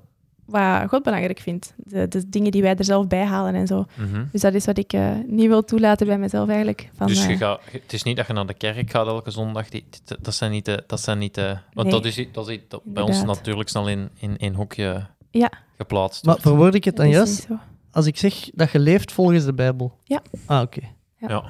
wat 0.46 0.90
God 0.90 1.04
belangrijk 1.04 1.40
vindt. 1.40 1.74
De, 1.78 2.08
de 2.08 2.30
dingen 2.30 2.52
die 2.52 2.62
wij 2.62 2.76
er 2.76 2.84
zelf 2.84 3.08
bij 3.08 3.24
halen 3.24 3.56
en 3.56 3.68
zo. 3.68 3.86
Mhm. 3.96 4.26
Dus 4.32 4.42
dat 4.42 4.54
is 4.54 4.66
wat 4.66 4.78
ik 4.78 4.94
niet 5.28 5.48
wil 5.48 5.64
toelaten 5.64 6.08
bij 6.08 6.18
mezelf 6.18 6.48
eigenlijk. 6.48 6.90
Van, 6.94 7.08
dus 7.08 7.26
je 7.26 7.38
gaat, 7.38 7.62
het 7.72 7.94
is 7.94 8.04
niet 8.04 8.16
dat 8.16 8.28
je 8.28 8.34
naar 8.34 8.46
de 8.46 8.54
kerk 8.54 8.92
gaat 8.92 9.08
elke 9.08 9.32
zondag. 9.32 9.70
Die, 9.70 9.86
dat 10.22 10.34
zijn 10.34 10.52
niet 10.52 10.66
de... 10.66 10.84
Dat 10.88 11.00
zijn 11.00 11.18
niet 11.18 11.36
de 11.36 11.58
want 11.74 11.88
Nee. 11.88 12.02
dat 12.02 12.06
is, 12.06 12.28
dat 12.32 12.50
is 12.50 12.60
dat 12.68 12.82
bij 12.84 13.04
ons 13.04 13.24
natuurlijk 13.24 13.70
snel 13.70 13.90
in, 13.90 14.10
in, 14.14 14.38
in 14.38 14.54
hokje 14.54 15.08
Ja. 15.40 15.52
geplaatst 15.78 16.24
Maar 16.26 16.34
wordt. 16.34 16.50
verwoord 16.50 16.76
ik 16.76 16.84
het 16.84 16.96
dan 16.96 17.06
dat 17.06 17.14
is 17.14 17.20
juist? 17.20 17.50
niet 17.50 17.60
zo. 17.60 17.66
Als 17.92 18.06
ik 18.06 18.18
zeg 18.18 18.50
dat 18.54 18.72
je 18.72 18.80
leeft 18.80 19.12
volgens 19.12 19.46
de 19.46 19.54
Bijbel? 19.54 20.00
Ja. 20.04 20.22
Ah, 20.46 20.62
oké. 20.62 20.82
Ja. 21.18 21.44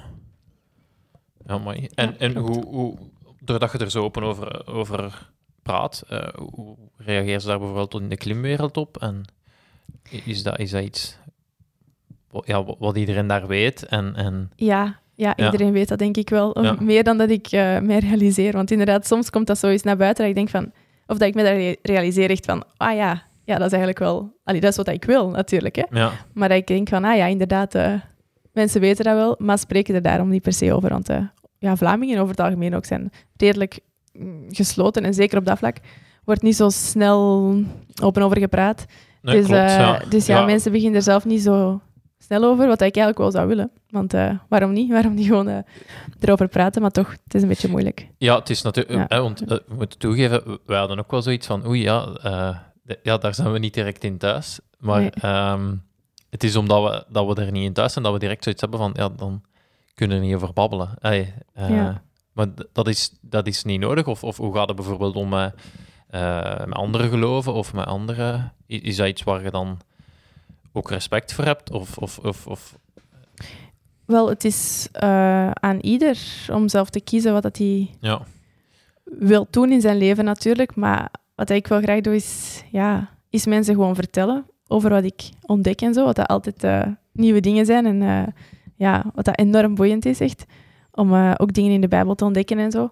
Ja, 1.45 1.57
mooi. 1.57 1.87
En, 1.95 2.19
en 2.19 2.35
hoe, 2.37 2.65
hoe, 2.65 2.97
doordat 3.39 3.71
je 3.71 3.77
er 3.77 3.91
zo 3.91 4.03
open 4.03 4.23
over, 4.23 4.67
over 4.67 5.31
praat, 5.63 6.03
eh, 6.09 6.27
hoe 6.53 6.75
reageer 6.97 7.39
ze 7.39 7.47
daar 7.47 7.57
bijvoorbeeld 7.59 8.01
in 8.01 8.09
de 8.09 8.17
klimwereld 8.17 8.77
op? 8.77 8.97
En 8.97 9.23
is 10.09 10.43
dat, 10.43 10.59
is 10.59 10.71
dat 10.71 10.83
iets 10.83 11.17
wa- 12.29 12.41
ja, 12.45 12.63
wa- 12.63 12.75
wat 12.79 12.97
iedereen 12.97 13.27
daar 13.27 13.47
weet? 13.47 13.85
En, 13.85 14.15
en, 14.15 14.51
Ja, 14.55 14.99
ja, 15.15 15.33
Ja. 15.35 15.45
iedereen 15.45 15.71
weet 15.71 15.87
dat 15.87 15.99
denk 15.99 16.17
ik 16.17 16.29
wel. 16.29 16.61
Ja. 16.63 16.75
Meer 16.79 17.03
dan 17.03 17.17
dat 17.17 17.29
ik 17.29 17.47
eh 17.47 17.79
mij 17.79 17.99
realiseer. 17.99 18.51
Want 18.53 18.71
inderdaad, 18.71 19.07
soms 19.07 19.29
komt 19.29 19.47
dat 19.47 19.57
zoiets 19.57 19.83
naar 19.83 19.97
buiten 19.97 20.21
dat 20.21 20.29
ik 20.29 20.35
denk 20.37 20.49
van... 20.49 20.71
Of 21.07 21.17
dat 21.17 21.27
ik 21.27 21.35
me 21.35 21.43
daar 21.43 21.55
re- 21.57 21.75
realiseer 21.81 22.29
echt 22.29 22.45
van, 22.45 22.63
ah 22.77 22.95
ja, 22.95 23.23
ja, 23.45 23.55
dat 23.57 23.65
is 23.65 23.71
eigenlijk 23.71 23.99
wel... 23.99 24.33
Allee, 24.43 24.61
dat 24.61 24.69
is 24.71 24.77
wat 24.77 24.87
ik 24.87 25.03
wil, 25.05 25.29
natuurlijk. 25.29 25.75
Hè. 25.75 25.83
Ja. 25.99 26.11
Maar 26.33 26.49
dat 26.49 26.57
ik 26.57 26.67
denk 26.67 26.89
van, 26.89 27.03
ah 27.03 27.15
ja, 27.15 27.25
inderdaad, 27.25 27.75
eh, 27.75 27.93
mensen 28.53 28.81
weten 28.81 29.03
dat 29.05 29.15
wel, 29.15 29.35
maar 29.37 29.57
spreken 29.57 29.95
er 29.95 30.01
daarom 30.01 30.29
niet 30.29 30.41
per 30.41 30.53
se 30.53 30.73
over. 30.73 30.89
Want 30.89 31.09
eh, 31.09 31.21
ja, 31.57 31.75
Vlamingen 31.75 32.17
over 32.17 32.29
het 32.29 32.39
algemeen 32.39 32.75
ook 32.75 32.85
zijn 32.85 33.11
redelijk 33.37 33.79
mm, 34.13 34.45
gesloten. 34.49 35.03
En 35.03 35.13
zeker 35.13 35.37
op 35.37 35.45
dat 35.45 35.57
vlak 35.57 35.77
wordt 36.23 36.41
niet 36.41 36.55
zo 36.55 36.69
snel 36.69 37.53
open 38.01 38.21
over 38.21 38.39
gepraat. 38.39 38.85
Nee, 39.21 39.35
dus 39.35 39.45
klopt, 39.45 39.61
eh, 39.61 39.77
ja. 39.77 40.01
dus 40.09 40.25
ja, 40.25 40.39
Ja. 40.39 40.45
mensen 40.45 40.71
beginnen 40.71 40.95
er 40.95 41.01
zelf 41.03 41.25
niet 41.25 41.41
zo 41.41 41.81
snel 42.17 42.43
over, 42.43 42.67
wat 42.67 42.81
ik 42.81 42.95
eigenlijk 42.95 43.17
wel 43.17 43.31
zou 43.31 43.47
willen. 43.47 43.71
Want 43.89 44.13
waarom 44.49 44.71
niet? 44.73 44.91
Waarom 44.97 45.13
niet 45.13 45.27
gewoon 45.27 45.63
erover 46.19 46.47
praten? 46.47 46.81
Maar 46.81 46.91
toch, 46.91 47.11
het 47.23 47.33
is 47.33 47.41
een 47.41 47.47
beetje 47.47 47.69
moeilijk. 47.69 48.07
Ja, 48.17 48.39
het 48.39 48.49
is 48.49 48.61
natuurlijk... 48.61 48.97
Ja. 48.97 49.07
eh, 49.07 49.19
want 49.21 49.39
we 49.39 49.63
moeten 49.77 49.99
toegeven, 49.99 50.59
wij 50.65 50.77
hadden 50.77 50.99
ook 50.99 51.11
wel 51.11 51.21
zoiets 51.21 51.47
van... 51.47 51.67
Oei, 51.67 51.81
ja, 51.81 52.07
ja, 53.03 53.17
daar 53.17 53.33
zijn 53.35 53.51
we 53.51 53.59
niet 53.59 53.73
direct 53.73 54.03
in 54.03 54.17
thuis. 54.17 54.59
Maar 54.79 54.99
Nee. 55.01 55.09
ehm, 55.09 55.75
het 56.29 56.43
is 56.43 56.55
omdat 56.55 56.83
we, 56.91 57.05
dat 57.13 57.27
we 57.35 57.41
er 57.45 57.51
niet 57.51 57.63
in 57.63 57.73
thuis 57.73 57.91
zijn, 57.93 58.03
dat 58.03 58.13
we 58.13 58.19
direct 58.19 58.43
zoiets 58.43 58.61
hebben 58.61 58.79
van... 58.79 58.91
Ja, 58.95 59.09
dan 59.09 59.43
kunnen 59.93 60.19
we 60.19 60.25
niet 60.25 60.35
over 60.35 60.53
babbelen. 60.53 60.89
Eh, 60.99 61.27
Ja. 61.53 62.03
Maar 62.33 62.47
dat 62.73 62.87
is, 62.87 63.13
dat 63.21 63.47
is 63.47 63.63
niet 63.63 63.79
nodig. 63.79 64.07
Of, 64.07 64.23
of 64.23 64.37
hoe 64.37 64.53
gaat 64.55 64.67
het 64.67 64.75
bijvoorbeeld 64.75 65.15
om 65.15 65.33
eh, 65.33 65.45
met 66.65 66.73
andere 66.73 67.09
geloven 67.09 67.53
of 67.53 67.73
met 67.73 67.85
andere... 67.85 68.49
Is 68.65 68.95
dat 68.95 69.07
iets 69.07 69.23
waar 69.23 69.43
je 69.43 69.51
dan 69.51 69.79
ook 70.73 70.89
respect 70.89 71.33
voor 71.33 71.43
hebt? 71.43 71.71
Of, 71.71 71.97
of, 71.97 72.17
of, 72.19 72.47
of 72.47 72.77
Wel, 74.05 74.29
het 74.29 74.43
is 74.43 74.87
eh, 74.91 75.51
aan 75.51 75.79
ieder 75.79 76.17
om 76.51 76.69
zelf 76.69 76.89
te 76.89 76.99
kiezen 77.01 77.33
wat 77.33 77.43
dat 77.43 77.57
hij 77.57 77.95
ja, 77.99 78.21
wil 79.03 79.47
doen 79.49 79.71
in 79.71 79.81
zijn 79.81 79.97
leven 79.97 80.25
natuurlijk. 80.25 80.75
Maar 80.75 81.11
wat 81.35 81.49
ik 81.49 81.67
wel 81.67 81.81
graag 81.81 82.01
doe, 82.01 82.15
is, 82.15 82.63
ja, 82.71 83.09
is 83.29 83.45
mensen 83.45 83.75
gewoon 83.75 83.95
vertellen 83.95 84.45
over 84.67 84.89
wat 84.89 85.03
ik 85.03 85.29
ontdek 85.41 85.81
en 85.81 85.93
zo. 85.93 86.05
Wat 86.05 86.15
dat 86.15 86.27
altijd 86.27 86.63
eh, 86.63 86.87
nieuwe 87.11 87.39
dingen 87.39 87.65
zijn. 87.65 87.85
En 87.85 88.01
eh, 88.01 88.33
ja, 88.75 89.03
wat 89.13 89.25
dat 89.25 89.39
enorm 89.39 89.75
boeiend 89.75 90.05
is, 90.05 90.19
echt. 90.19 90.45
Om 90.91 91.13
eh, 91.13 91.33
ook 91.37 91.53
dingen 91.53 91.71
in 91.71 91.81
de 91.81 91.87
Bijbel 91.87 92.15
te 92.15 92.25
ontdekken 92.25 92.59
en 92.59 92.71
zo. 92.71 92.89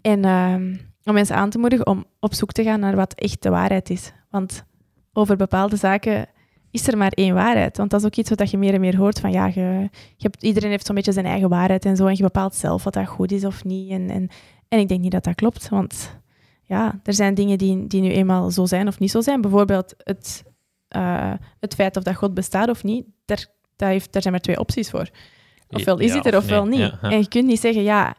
En 0.00 0.24
ehm, 0.24 0.76
om 1.04 1.14
mensen 1.14 1.36
aan 1.36 1.50
te 1.50 1.58
moedigen 1.58 1.86
om 1.86 2.04
op 2.20 2.34
zoek 2.34 2.52
te 2.52 2.62
gaan 2.62 2.80
naar 2.80 2.96
wat 2.96 3.14
echt 3.14 3.42
de 3.42 3.50
waarheid 3.50 3.90
is. 3.90 4.12
Want 4.30 4.64
over 5.12 5.36
bepaalde 5.36 5.76
zaken 5.76 6.26
is 6.70 6.88
er 6.88 6.96
maar 6.96 7.12
één 7.12 7.34
waarheid. 7.34 7.76
Want 7.76 7.90
dat 7.90 8.00
is 8.00 8.06
ook 8.06 8.16
iets 8.16 8.30
wat 8.30 8.50
je 8.50 8.58
meer 8.58 8.74
en 8.74 8.80
meer 8.80 8.96
hoort. 8.96 9.20
Van, 9.20 9.32
ja, 9.32 9.46
je, 9.46 9.88
je 10.16 10.28
hebt, 10.28 10.42
iedereen 10.42 10.70
heeft 10.70 10.86
zo'n 10.86 10.94
beetje 10.94 11.12
zijn 11.12 11.26
eigen 11.26 11.48
waarheid 11.48 11.84
en 11.84 11.96
zo. 11.96 12.06
En 12.06 12.16
je 12.16 12.22
bepaalt 12.22 12.54
zelf 12.54 12.84
wat 12.84 12.92
dat 12.92 13.06
goed 13.06 13.32
is 13.32 13.44
of 13.44 13.64
niet. 13.64 13.90
En, 13.90 14.10
en, 14.10 14.28
en 14.68 14.78
ik 14.78 14.88
denk 14.88 15.00
niet 15.00 15.12
dat 15.12 15.24
dat 15.24 15.34
klopt. 15.34 15.68
Want 15.68 16.20
ja, 16.72 17.00
er 17.04 17.14
zijn 17.14 17.34
dingen 17.34 17.58
die, 17.58 17.86
die 17.86 18.00
nu 18.00 18.10
eenmaal 18.10 18.50
zo 18.50 18.66
zijn 18.66 18.88
of 18.88 18.98
niet 18.98 19.10
zo 19.10 19.20
zijn. 19.20 19.40
Bijvoorbeeld 19.40 19.94
het, 19.98 20.42
eh, 20.88 21.32
het 21.60 21.74
feit 21.74 21.96
of 21.96 22.02
dat 22.02 22.14
God 22.16 22.34
bestaat 22.34 22.68
of 22.68 22.82
niet. 22.84 23.06
Daar, 23.24 23.46
daar, 23.76 23.90
heeft, 23.90 24.12
daar 24.12 24.22
zijn 24.22 24.34
maar 24.34 24.42
twee 24.42 24.58
opties 24.58 24.90
voor. 24.90 25.08
Ofwel 25.68 25.98
is 25.98 26.10
Ja, 26.10 26.16
het 26.16 26.26
er, 26.26 26.36
of 26.36 26.42
ofwel 26.42 26.64
nee. 26.64 26.78
niet. 26.78 26.92
Ja. 27.02 27.10
En 27.10 27.18
je 27.18 27.28
kunt 27.28 27.46
niet 27.46 27.60
zeggen, 27.60 27.82
ja, 27.82 28.14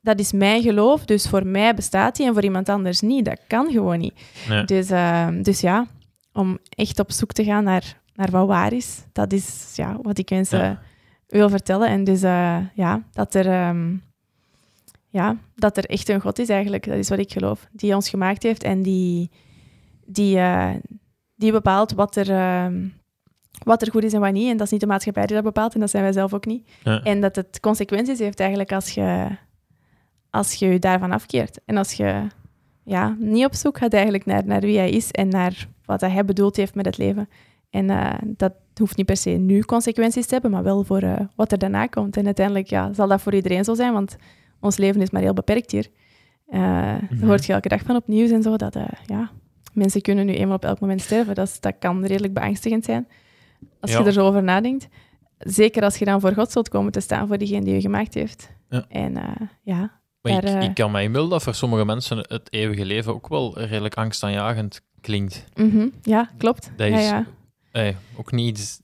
dat 0.00 0.18
is 0.18 0.32
mijn 0.32 0.62
geloof, 0.62 1.04
dus 1.04 1.28
voor 1.28 1.46
mij 1.46 1.74
bestaat 1.74 2.16
die 2.16 2.26
en 2.26 2.32
voor 2.34 2.42
iemand 2.42 2.68
anders 2.68 3.00
niet. 3.00 3.24
Dat 3.24 3.40
kan 3.48 3.70
gewoon 3.70 3.98
niet. 3.98 4.14
nee. 4.48 4.64
Dus, 4.64 4.90
ehm, 4.90 5.42
dus 5.42 5.60
ja, 5.60 5.86
om 6.32 6.58
echt 6.68 6.98
op 6.98 7.12
zoek 7.12 7.32
te 7.32 7.44
gaan 7.44 7.64
naar, 7.64 8.00
naar 8.14 8.30
wat 8.30 8.46
waar 8.46 8.72
is, 8.72 9.04
dat 9.12 9.32
is 9.32 9.72
ja, 9.76 9.98
wat 10.02 10.18
ik 10.18 10.30
mensen 10.30 10.58
Ja. 10.58 10.80
wil 11.26 11.48
vertellen. 11.48 11.88
En 11.88 12.04
dus 12.04 12.22
eh, 12.22 12.56
ja, 12.74 13.02
dat 13.12 13.34
er, 13.34 13.46
ehm, 13.46 13.96
ja, 15.14 15.36
dat 15.54 15.76
er 15.76 15.84
echt 15.84 16.08
een 16.08 16.20
God 16.20 16.38
is 16.38 16.48
eigenlijk, 16.48 16.86
dat 16.86 16.96
is 16.96 17.08
wat 17.08 17.18
ik 17.18 17.32
geloof, 17.32 17.68
die 17.72 17.94
ons 17.94 18.08
gemaakt 18.08 18.42
heeft 18.42 18.62
en 18.62 18.82
die, 18.82 19.30
die, 20.06 20.38
eh, 20.38 20.70
die 21.34 21.52
bepaalt 21.52 21.92
wat 21.92 22.16
er, 22.16 22.30
ehm, 22.30 22.88
wat 23.64 23.82
er 23.82 23.90
goed 23.90 24.04
is 24.04 24.12
en 24.12 24.20
wat 24.20 24.32
niet. 24.32 24.50
En 24.50 24.56
dat 24.56 24.66
is 24.66 24.72
niet 24.72 24.80
de 24.80 24.86
maatschappij 24.86 25.26
die 25.26 25.34
dat 25.34 25.44
bepaalt 25.44 25.74
en 25.74 25.80
dat 25.80 25.90
zijn 25.90 26.02
wij 26.02 26.12
zelf 26.12 26.34
ook 26.34 26.46
niet. 26.46 26.68
Ja. 26.84 27.02
En 27.02 27.20
dat 27.20 27.36
het 27.36 27.60
consequenties 27.60 28.18
heeft 28.18 28.40
eigenlijk 28.40 28.72
als 28.72 28.90
je, 28.90 29.28
als 30.30 30.54
je 30.54 30.66
je 30.66 30.78
daarvan 30.78 31.12
afkeert. 31.12 31.58
En 31.64 31.76
als 31.76 31.92
je 31.92 32.26
ja, 32.84 33.16
niet 33.18 33.44
op 33.44 33.54
zoek 33.54 33.78
gaat 33.78 33.92
eigenlijk 33.92 34.26
naar, 34.26 34.46
naar 34.46 34.60
wie 34.60 34.78
hij 34.78 34.90
is 34.90 35.10
en 35.10 35.28
naar 35.28 35.68
wat 35.84 36.00
hij 36.00 36.24
bedoeld 36.24 36.56
heeft 36.56 36.74
met 36.74 36.86
het 36.86 36.98
leven. 36.98 37.28
En 37.70 37.90
eh, 37.90 38.14
dat 38.22 38.52
hoeft 38.74 38.96
niet 38.96 39.06
per 39.06 39.16
se 39.16 39.30
nu 39.30 39.60
consequenties 39.60 40.26
te 40.26 40.32
hebben, 40.32 40.50
maar 40.50 40.62
wel 40.62 40.84
voor 40.84 41.02
eh, 41.02 41.20
wat 41.34 41.52
er 41.52 41.58
daarna 41.58 41.86
komt. 41.86 42.16
En 42.16 42.24
uiteindelijk 42.24 42.66
ja, 42.66 42.92
zal 42.92 43.08
dat 43.08 43.20
voor 43.20 43.34
iedereen 43.34 43.64
zo 43.64 43.74
zijn, 43.74 43.92
want 43.92 44.16
ons 44.64 44.76
leven 44.76 45.00
is 45.00 45.10
maar 45.10 45.22
heel 45.22 45.32
beperkt 45.34 45.70
hier. 45.70 45.86
Mhm. 46.46 46.60
Daar 46.60 47.08
hoort 47.28 47.44
je 47.46 47.52
elke 47.52 47.68
dag 47.68 47.82
van 47.82 47.96
op 47.96 48.06
nieuws 48.08 48.30
en 48.30 48.42
zo, 48.42 48.56
dat 48.56 48.76
eh, 48.76 48.84
ja, 49.06 49.30
mensen 49.72 50.00
kunnen 50.02 50.26
nu 50.26 50.34
eenmaal 50.34 50.56
op 50.56 50.64
elk 50.64 50.80
moment 50.80 51.00
sterven. 51.00 51.34
Dat, 51.34 51.48
is- 51.48 51.60
dat 51.60 51.74
kan 51.78 52.04
redelijk 52.04 52.32
beangstigend 52.34 52.84
zijn, 52.84 53.08
als 53.80 53.90
Ja. 53.92 53.98
je 53.98 54.04
er 54.04 54.12
zo 54.12 54.26
over 54.26 54.42
nadenkt. 54.42 54.88
Zeker 55.38 55.82
als 55.82 55.96
je 55.96 56.04
dan 56.04 56.20
voor 56.20 56.32
God 56.32 56.50
zult 56.52 56.68
komen 56.68 56.92
te 56.92 57.00
staan, 57.00 57.26
voor 57.26 57.38
diegene 57.38 57.64
die 57.64 57.74
je 57.74 57.80
gemaakt 57.80 58.14
heeft. 58.14 58.50
Ja. 58.68 58.84
En 58.88 59.16
eh, 59.16 59.46
ja, 59.62 60.00
Maar 60.22 60.32
ik, 60.32 60.42
Daar, 60.42 60.54
eh, 60.56 60.62
ik 60.68 60.74
kan 60.74 60.90
me 60.90 61.02
inbeelden 61.02 61.30
dat 61.30 61.42
voor 61.42 61.54
sommige 61.54 61.84
mensen 61.84 62.18
het 62.18 62.52
eeuwige 62.52 62.84
leven 62.84 63.14
ook 63.14 63.28
wel 63.28 63.58
redelijk 63.58 63.94
angstaanjagend 63.94 64.80
klinkt. 65.00 65.44
mhm, 65.54 65.86
ja, 66.02 66.30
klopt. 66.38 66.70
Dat 66.76 66.86
is 66.88 67.04
ja. 67.08 67.26
eh, 67.72 67.94
ook 68.16 68.32
niet 68.32 68.48
iets 68.58 68.80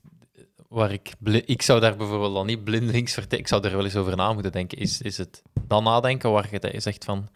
waar 0.71 0.91
ik... 0.91 1.13
Ik 1.45 1.61
zou 1.61 1.79
daar 1.79 1.95
bijvoorbeeld 1.95 2.33
dan 2.33 2.45
niet 2.45 2.63
blindelings 2.63 3.13
vertellen. 3.13 3.39
Ik 3.39 3.47
zou 3.47 3.63
er 3.63 3.75
wel 3.75 3.83
eens 3.83 3.95
over 3.95 4.15
na 4.15 4.33
moeten 4.33 4.51
denken. 4.51 4.77
Is, 4.77 5.01
is 5.01 5.17
het 5.17 5.41
dan 5.67 5.83
nadenken 5.83 6.31
waar 6.31 6.47
je 6.51 6.79
zegt 6.79 7.05
van... 7.05 7.29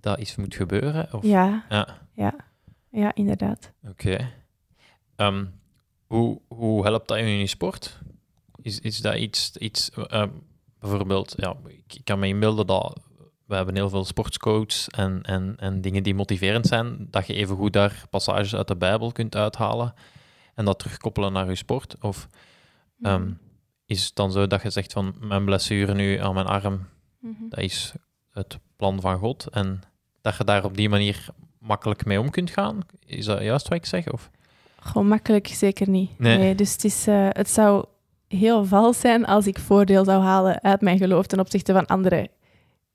Dat 0.00 0.18
iets 0.18 0.36
moet 0.36 0.54
gebeuren? 0.54 1.08
Of? 1.12 1.22
Ja, 1.22 1.64
Ja, 1.68 1.88
ja, 2.12 2.34
ja, 2.90 3.14
inderdaad. 3.14 3.72
oké. 3.88 4.30
Ehm, 5.16 5.44
hoe, 6.06 6.40
hoe 6.48 6.84
helpt 6.84 7.08
dat 7.08 7.18
je 7.18 7.24
in 7.24 7.38
je 7.38 7.46
sport? 7.46 7.98
Is, 8.62 8.80
is 8.80 9.00
dat 9.00 9.16
iets... 9.16 9.56
iets 9.56 9.90
ehm, 9.90 10.28
bijvoorbeeld, 10.78 11.34
ja, 11.36 11.56
ik, 11.66 11.94
ik 11.94 12.04
kan 12.04 12.18
me 12.18 12.26
inbeelden 12.26 12.66
dat... 12.66 13.00
We 13.44 13.54
hebben 13.54 13.74
heel 13.74 13.88
veel 13.88 14.04
sportscoaches 14.04 14.88
en, 14.88 15.22
en, 15.22 15.54
en 15.58 15.80
dingen 15.80 16.02
die 16.02 16.14
motiverend 16.14 16.66
zijn, 16.66 17.06
dat 17.10 17.26
je 17.26 17.34
even 17.34 17.56
goed 17.56 17.72
daar 17.72 18.04
passages 18.10 18.54
uit 18.54 18.68
de 18.68 18.76
Bijbel 18.76 19.12
kunt 19.12 19.36
uithalen 19.36 19.94
en 20.54 20.64
dat 20.64 20.78
terugkoppelen 20.78 21.32
naar 21.32 21.48
je 21.48 21.54
sport. 21.54 21.96
Of 22.00 22.28
Ehm, 23.02 23.30
is 23.86 24.04
het 24.04 24.14
dan 24.14 24.32
zo 24.32 24.46
dat 24.46 24.62
je 24.62 24.70
zegt 24.70 24.92
van 24.92 25.14
mijn 25.20 25.44
blessure 25.44 25.94
nu 25.94 26.16
aan 26.16 26.34
mijn 26.34 26.46
arm, 26.46 26.86
Mhm. 27.18 27.48
dat 27.48 27.60
is 27.60 27.92
het 28.30 28.58
plan 28.76 29.00
van 29.00 29.18
God 29.18 29.46
en 29.50 29.80
dat 30.20 30.36
je 30.36 30.44
daar 30.44 30.64
op 30.64 30.76
die 30.76 30.88
manier 30.88 31.26
makkelijk 31.58 32.04
mee 32.04 32.20
om 32.20 32.30
kunt 32.30 32.50
gaan? 32.50 32.78
Is 33.06 33.24
dat 33.24 33.42
juist 33.42 33.68
wat 33.68 33.78
ik 33.78 33.86
zeg? 33.86 34.12
Of? 34.12 34.30
Gewoon 34.80 35.08
makkelijk 35.08 35.46
zeker 35.46 35.88
niet. 35.88 36.18
Nee. 36.18 36.38
Nee. 36.38 36.54
dus 36.54 36.72
het, 36.72 36.84
is, 36.84 37.06
eh, 37.06 37.28
het 37.30 37.50
zou 37.50 37.84
heel 38.28 38.64
vals 38.64 39.00
zijn 39.00 39.24
als 39.26 39.46
ik 39.46 39.58
voordeel 39.58 40.04
zou 40.04 40.22
halen 40.22 40.62
uit 40.62 40.80
mijn 40.80 40.98
geloof 40.98 41.26
ten 41.26 41.40
opzichte 41.40 41.72
van 41.72 41.86
andere 41.86 42.30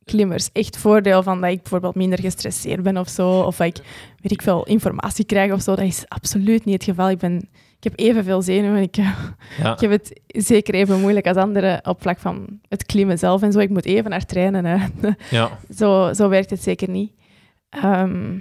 klimmers. 0.09 0.51
Echt 0.51 0.77
voordeel 0.77 1.23
van 1.23 1.41
dat 1.41 1.51
ik 1.51 1.61
bijvoorbeeld 1.61 1.95
minder 1.95 2.19
gestresseerd 2.19 2.83
ben 2.83 2.97
of 2.97 3.09
zo, 3.09 3.39
of 3.39 3.57
dat 3.57 3.67
ik, 3.67 3.77
weet 4.21 4.31
ik 4.31 4.41
veel, 4.41 4.63
informatie 4.65 5.25
krijg 5.25 5.51
of 5.51 5.61
zo. 5.61 5.75
Dat 5.75 5.85
is 5.85 6.05
absoluut 6.07 6.65
niet 6.65 6.73
het 6.73 6.83
geval. 6.83 7.09
Ik, 7.09 7.17
ben, 7.17 7.35
ik 7.77 7.83
heb 7.83 7.93
evenveel 7.95 8.41
zenuwen. 8.41 8.81
Ik, 8.81 8.95
Ja, 9.63 9.73
ik 9.73 9.79
heb 9.79 9.91
het 9.91 10.21
zeker 10.27 10.73
even 10.73 11.01
moeilijk 11.01 11.27
als 11.27 11.37
anderen 11.37 11.87
op 11.87 12.01
vlak 12.01 12.19
van 12.19 12.59
het 12.67 12.85
klimmen 12.85 13.17
zelf 13.17 13.41
en 13.41 13.51
zo. 13.51 13.59
Ik 13.59 13.69
moet 13.69 13.85
even 13.85 14.09
naar 14.09 14.25
trainen. 14.25 14.65
Hè. 14.65 14.87
ja, 15.37 15.49
Zo, 15.75 16.13
zo 16.13 16.29
werkt 16.29 16.49
het 16.49 16.63
zeker 16.63 16.89
niet. 16.89 17.11
Ehm, 17.69 18.37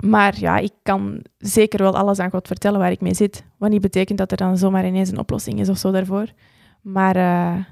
maar 0.00 0.34
ja, 0.38 0.56
ik 0.58 0.72
kan 0.82 1.22
zeker 1.38 1.82
wel 1.82 1.96
alles 1.96 2.18
aan 2.18 2.30
God 2.30 2.46
vertellen 2.46 2.78
waar 2.78 2.90
ik 2.90 3.00
mee 3.00 3.14
zit. 3.14 3.44
Wat 3.58 3.70
niet 3.70 3.80
betekent 3.80 4.18
dat 4.18 4.30
er 4.30 4.36
dan 4.36 4.58
zomaar 4.58 4.86
ineens 4.86 5.10
een 5.10 5.18
oplossing 5.18 5.60
is 5.60 5.68
of 5.68 5.78
zo 5.78 5.90
daarvoor. 5.90 6.26
Maar 6.82 7.16
eh, 7.16 7.64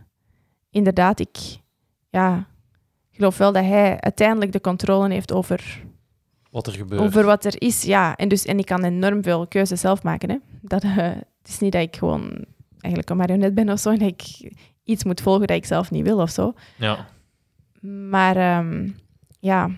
inderdaad, 0.70 1.20
ik 1.20 1.36
ja, 2.10 2.46
geloof 3.16 3.38
wel 3.38 3.52
dat 3.52 3.64
hij 3.64 4.00
uiteindelijk 4.00 4.52
de 4.52 4.60
controle 4.60 5.12
heeft 5.12 5.32
over, 5.32 5.82
wat 6.50 6.66
er 6.66 6.72
gebeurt. 6.72 7.02
over 7.02 7.24
wat 7.24 7.44
er 7.44 7.62
is. 7.62 7.82
Ja, 7.82 8.16
en, 8.16 8.28
dus, 8.28 8.44
en 8.44 8.58
ik 8.58 8.66
kan 8.66 8.84
enorm 8.84 9.22
veel 9.22 9.46
keuzes 9.46 9.80
zelf 9.80 10.02
maken. 10.02 10.30
Hè. 10.30 10.36
Dat, 10.60 10.82
eh, 10.82 10.96
het 10.96 11.48
is 11.48 11.58
niet 11.58 11.72
dat 11.72 11.82
ik 11.82 11.96
gewoon 11.96 12.44
eigenlijk 12.80 13.10
een 13.10 13.16
marionet 13.16 13.54
ben 13.54 13.68
of 13.68 13.78
zo. 13.78 13.90
En 13.90 13.98
dat 13.98 14.08
ik 14.08 14.52
iets 14.84 15.04
moet 15.04 15.20
volgen 15.20 15.46
dat 15.46 15.56
ik 15.56 15.64
zelf 15.64 15.90
niet 15.90 16.04
wil 16.04 16.18
of 16.18 16.30
zo. 16.30 16.54
Ja, 16.76 17.06
Maar 17.80 18.36
ehm, 18.36 18.88
ja, 19.40 19.70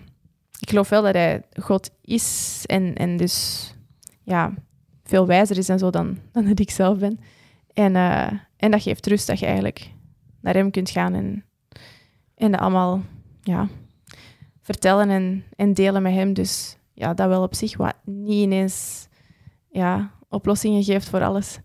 ik 0.59 0.69
geloof 0.69 0.89
wel 0.89 1.01
dat 1.01 1.13
hij 1.13 1.41
God 1.61 1.89
is 2.01 2.63
en, 2.65 2.95
en 2.95 3.17
dus 3.17 3.73
ja, 4.23 4.53
veel 5.03 5.27
wijzer 5.27 5.57
is 5.57 5.69
en 5.69 5.79
zo 5.79 5.89
dan, 5.89 6.17
dan 6.31 6.45
dat 6.45 6.59
ik 6.59 6.71
zelf 6.71 6.97
ben. 6.97 7.19
En, 7.73 7.95
eh, 7.95 8.31
en 8.57 8.71
dat 8.71 8.81
geeft 8.81 9.07
rust 9.07 9.27
dat 9.27 9.39
je 9.39 9.45
eigenlijk 9.45 9.91
naar 10.41 10.53
hem 10.53 10.71
kunt 10.71 10.89
gaan 10.89 11.13
en, 11.13 11.45
en 12.35 12.51
dat 12.51 12.59
allemaal 12.59 13.01
ja, 13.47 13.67
vertellen 14.61 15.09
en, 15.09 15.43
en 15.55 15.73
delen 15.73 16.01
met 16.01 16.13
hem. 16.13 16.33
Dus 16.33 16.77
ja, 16.93 17.13
dat 17.13 17.27
wel 17.27 17.41
op 17.43 17.55
zich, 17.55 17.77
wat 17.77 17.95
niet 18.03 18.29
ineens 18.43 19.07
ja, 19.69 20.11
oplossingen 20.29 20.83
geeft 20.83 21.09
voor 21.09 21.23
alles. 21.23 21.59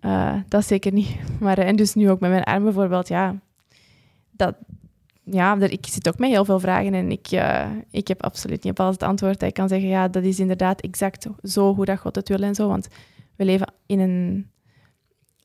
Eh, 0.00 0.34
dat 0.48 0.66
zeker 0.66 0.92
niet. 0.92 1.16
Maar, 1.40 1.58
en 1.58 1.76
dus 1.76 1.94
nu 1.94 2.10
ook 2.10 2.20
met 2.20 2.30
mijn 2.30 2.44
arm 2.44 2.62
bijvoorbeeld, 2.64 3.08
ja, 3.08 3.40
dat, 4.30 4.56
ja, 5.24 5.60
er- 5.60 5.72
ik 5.72 5.86
zit 5.86 6.08
ook 6.08 6.18
met 6.18 6.30
heel 6.30 6.44
veel 6.44 6.60
vragen 6.60 6.94
en 6.94 7.10
ik, 7.10 7.26
eh, 7.26 7.70
ik 7.90 8.08
heb 8.08 8.22
absoluut 8.22 8.62
niet 8.62 8.72
op 8.72 8.80
alles 8.80 8.94
het 8.94 9.02
antwoord. 9.02 9.40
dat 9.40 9.48
Ik 9.48 9.54
kan 9.54 9.68
zeggen, 9.68 9.88
ja, 9.88 10.08
dat 10.08 10.22
is 10.22 10.40
inderdaad 10.40 10.80
exact 10.80 11.26
zo 11.42 11.74
hoe 11.74 11.84
dat 11.84 11.98
God 11.98 12.16
het 12.16 12.28
wil 12.28 12.38
en 12.42 12.54
zo. 12.54 12.68
Want 12.68 12.88
we 13.36 13.44
leven 13.44 13.72
in 13.86 13.98
een 14.00 14.50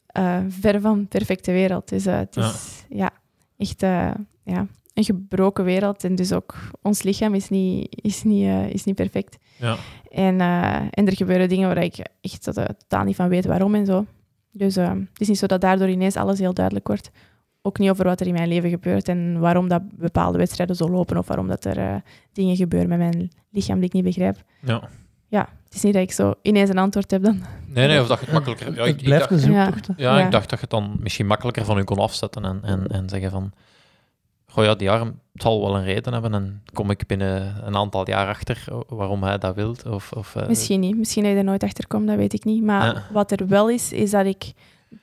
eh 0.05 0.39
ver 0.47 0.81
van 0.81 1.07
perfecte 1.07 1.51
wereld. 1.51 1.89
Dus 1.89 2.05
het 2.05 2.37
is 2.37 2.85
ja. 2.89 3.09
echt 3.57 3.83
eh, 3.83 4.11
ja, 4.43 4.67
een 5.07 5.15
gebroken 5.15 5.63
wereld. 5.63 6.03
En 6.03 6.15
dus 6.15 6.33
ook 6.33 6.55
ons 6.81 7.03
lichaam 7.03 7.33
is 7.33 7.49
niet, 7.49 8.01
is 8.01 8.23
niet, 8.23 8.43
eh, 8.45 8.69
is 8.69 8.83
niet 8.83 8.95
perfect. 8.95 9.37
Ja. 9.57 9.75
En, 10.09 10.41
eh, 10.41 10.75
en 10.75 11.07
er 11.07 11.15
gebeuren 11.15 11.49
dingen 11.49 11.67
waar 11.67 11.83
ik 11.83 11.95
echt 12.21 12.43
tot- 12.43 12.55
totaal 12.55 13.03
niet 13.03 13.15
van 13.15 13.29
weet 13.29 13.45
waarom 13.45 13.75
en 13.75 13.85
zo. 13.85 14.05
Dus 14.51 14.75
eh, 14.75 14.89
het 14.89 15.21
is 15.21 15.27
niet 15.27 15.37
zo 15.37 15.45
dat 15.47 15.61
daardoor 15.61 15.89
ineens 15.89 16.15
alles 16.15 16.39
heel 16.39 16.53
duidelijk 16.53 16.87
wordt. 16.87 17.11
Ook 17.61 17.79
niet 17.79 17.89
over 17.89 18.05
wat 18.05 18.19
er 18.19 18.27
in 18.27 18.33
mijn 18.33 18.47
leven 18.47 18.69
gebeurt 18.69 19.07
en 19.07 19.39
waarom 19.39 19.67
dat 19.67 19.81
bepaalde 19.97 20.37
wedstrijden 20.37 20.75
zo 20.75 20.89
lopen 20.89 21.17
of 21.17 21.27
waarom 21.27 21.47
dat 21.47 21.65
er 21.65 21.77
eh, 21.77 21.95
dingen 22.33 22.55
gebeuren 22.55 22.89
met 22.89 22.97
mijn 22.97 23.31
lichaam 23.51 23.75
die 23.75 23.85
ik 23.85 23.93
niet 23.93 24.03
begrijp. 24.03 24.43
Ja. 24.61 24.89
Ja, 25.27 25.49
het 25.65 25.73
is 25.75 25.81
niet 25.83 25.93
dat 25.93 26.01
ik 26.03 26.11
zo 26.11 26.33
ineens 26.41 26.69
een 26.69 26.77
antwoord 26.77 27.11
heb 27.11 27.23
dan. 27.23 27.41
Nee, 27.67 27.87
nee, 27.87 28.01
of 28.01 28.07
dat 28.07 28.19
je 28.19 28.25
het 28.25 28.33
makkelijker... 28.33 28.65
Ja, 28.73 28.81
ik, 28.81 28.87
het 28.87 28.97
ik 28.99 29.03
blijft 29.03 29.29
dacht, 29.29 29.43
een 29.43 29.51
Ja. 29.51 29.65
zoektocht. 29.65 29.87
hè. 29.87 29.93
ja, 30.03 30.17
Ja. 30.17 30.25
ik 30.25 30.31
dacht 30.31 30.49
dat 30.49 30.59
je 30.59 30.65
het 30.69 30.69
dan 30.69 30.97
misschien 30.99 31.27
makkelijker 31.27 31.65
van 31.65 31.77
u 31.77 31.83
kon 31.83 31.97
afzetten 31.97 32.45
en, 32.45 32.59
en, 32.63 32.87
en 32.87 33.09
zeggen 33.09 33.31
van... 33.31 33.51
Goh 34.51 34.63
ja, 34.63 34.75
die 34.75 34.91
arm 34.91 35.19
zal 35.33 35.61
wel 35.61 35.75
een 35.75 35.83
reden 35.83 36.13
hebben 36.13 36.33
en 36.33 36.63
kom 36.73 36.89
ik 36.89 37.07
binnen 37.07 37.65
een 37.67 37.75
aantal 37.75 38.09
jaar 38.09 38.27
achter 38.27 38.65
waarom 38.87 39.23
hij 39.23 39.37
dat 39.37 39.55
wil. 39.55 39.75
Of, 39.87 40.11
of, 40.11 40.35
eh, 40.35 40.47
Misschien 40.47 40.79
niet. 40.79 40.97
Misschien 40.97 41.23
dat 41.23 41.31
je 41.31 41.37
er 41.37 41.43
nooit 41.43 41.63
achter 41.63 41.87
komt, 41.87 42.07
dat 42.07 42.15
weet 42.17 42.33
ik 42.33 42.43
niet. 42.43 42.63
Maar 42.63 42.85
Ja. 42.85 43.03
wat 43.11 43.31
er 43.31 43.47
wel 43.47 43.69
is, 43.69 43.93
is 43.93 44.11
dat 44.11 44.25
ik 44.25 44.51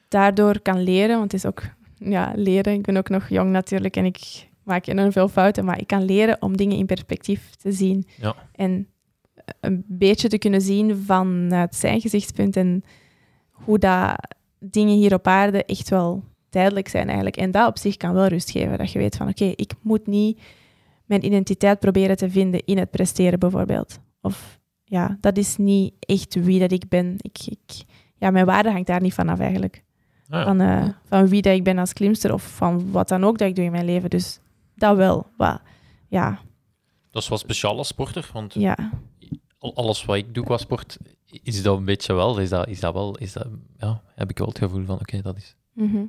daardoor 0.09 0.61
kan 0.61 0.83
leren. 0.83 1.19
Want 1.19 1.33
het 1.33 1.41
is 1.45 1.47
ook 1.47 1.63
ja, 1.95 2.33
leren. 2.37 2.73
Ik 2.73 2.83
ben 2.83 2.97
ook 2.97 3.09
nog 3.09 3.29
jong 3.29 3.51
natuurlijk 3.51 3.97
en 3.97 4.05
ik 4.05 4.49
maak 4.63 4.87
enorm 4.87 5.13
veel 5.13 5.29
fouten. 5.29 5.65
Maar 5.65 5.81
ik 5.81 5.87
kan 5.87 6.05
leren 6.05 6.37
om 6.43 6.57
dingen 6.57 6.77
in 6.77 6.87
perspectief 6.87 7.55
te 7.55 7.73
zien. 7.73 8.07
Ja. 8.17 8.35
En 8.55 8.89
een 9.61 9.85
beetje 9.87 10.29
te 10.29 10.39
kunnen 10.39 10.61
zien 10.61 10.97
vanuit 10.97 11.75
zijn 11.75 12.01
gezichtspunt. 12.01 12.57
En 12.57 12.85
hoe 13.53 13.79
dat 13.79 14.15
dingen 14.59 14.97
hier 14.97 15.15
op 15.15 15.27
aarde 15.27 15.65
echt 15.65 15.89
wel 15.89 16.23
tijdelijk 16.49 16.89
zijn 16.89 17.07
eigenlijk. 17.07 17.37
En 17.37 17.51
dat 17.51 17.69
op 17.69 17.79
zich 17.79 17.97
kan 17.97 18.13
wel 18.15 18.27
rust 18.27 18.51
geven. 18.51 18.79
Dat 18.79 18.93
je 18.93 18.99
weet 18.99 19.17
van 19.17 19.29
oké, 19.29 19.45
ik 19.45 19.73
moet 19.83 20.07
niet 20.07 20.41
mijn 21.05 21.25
identiteit 21.25 21.79
proberen 21.79 22.17
te 22.17 22.31
vinden 22.31 22.65
in 22.65 22.79
het 22.79 22.91
presteren 22.91 23.39
bijvoorbeeld. 23.39 23.99
Of 24.21 24.59
ja, 24.85 25.19
dat 25.21 25.37
is 25.37 25.57
niet 25.57 25.95
echt 26.01 26.35
wie 26.35 26.61
dat 26.61 26.73
ik 26.73 26.89
ben. 26.89 27.15
Ik, 27.19 27.39
ik, 27.47 27.85
ja, 28.17 28.31
mijn 28.31 28.47
waarde 28.47 28.71
hangt 28.71 28.87
daar 28.87 29.01
niet 29.01 29.15
van 29.15 29.29
af 29.29 29.39
eigenlijk. 29.41 29.85
ah 30.29 30.39
ja. 30.39 30.45
Van, 30.45 30.61
eh, 30.61 30.89
van 31.05 31.29
wie 31.29 31.43
dat 31.43 31.55
ik 31.55 31.65
ben 31.65 31.79
als 31.79 31.93
klimster 31.93 32.33
of 32.33 32.43
van 32.57 32.91
wat 32.91 33.09
dan 33.09 33.25
ook 33.25 33.39
dat 33.39 33.49
ik 33.49 33.55
doe 33.55 33.65
in 33.65 33.71
mijn 33.71 33.85
leven. 33.85 34.11
Dus 34.11 34.41
dat 34.75 34.97
wel. 34.97 35.27
Maar, 35.37 35.63
ja, 36.09 36.39
Dat 37.11 37.23
is 37.23 37.29
wel 37.29 37.39
speciaal 37.39 37.77
als 37.79 37.89
sporter, 37.89 38.31
want 38.33 38.55
ja, 38.55 38.91
al- 39.59 39.75
alles 39.75 40.05
wat 40.05 40.17
ik 40.17 40.35
doe 40.35 40.45
qua 40.45 40.57
sport, 40.57 40.99
is 41.43 41.63
dat 41.63 41.77
een 41.77 41.85
beetje 41.85 42.15
wel. 42.15 42.39
Is 42.39 42.49
dat, 42.49 42.69
is 42.69 42.81
dat 42.81 42.93
wel, 42.95 43.17
is 43.19 43.33
dat, 43.33 43.47
ja, 43.79 44.03
heb 44.15 44.31
ik 44.31 44.39
wel 44.39 44.49
het 44.49 44.59
gevoel 44.59 44.85
van, 44.85 44.95
oké, 45.01 45.21
dat 45.23 45.37
is... 45.37 45.57
mhm. 45.73 46.05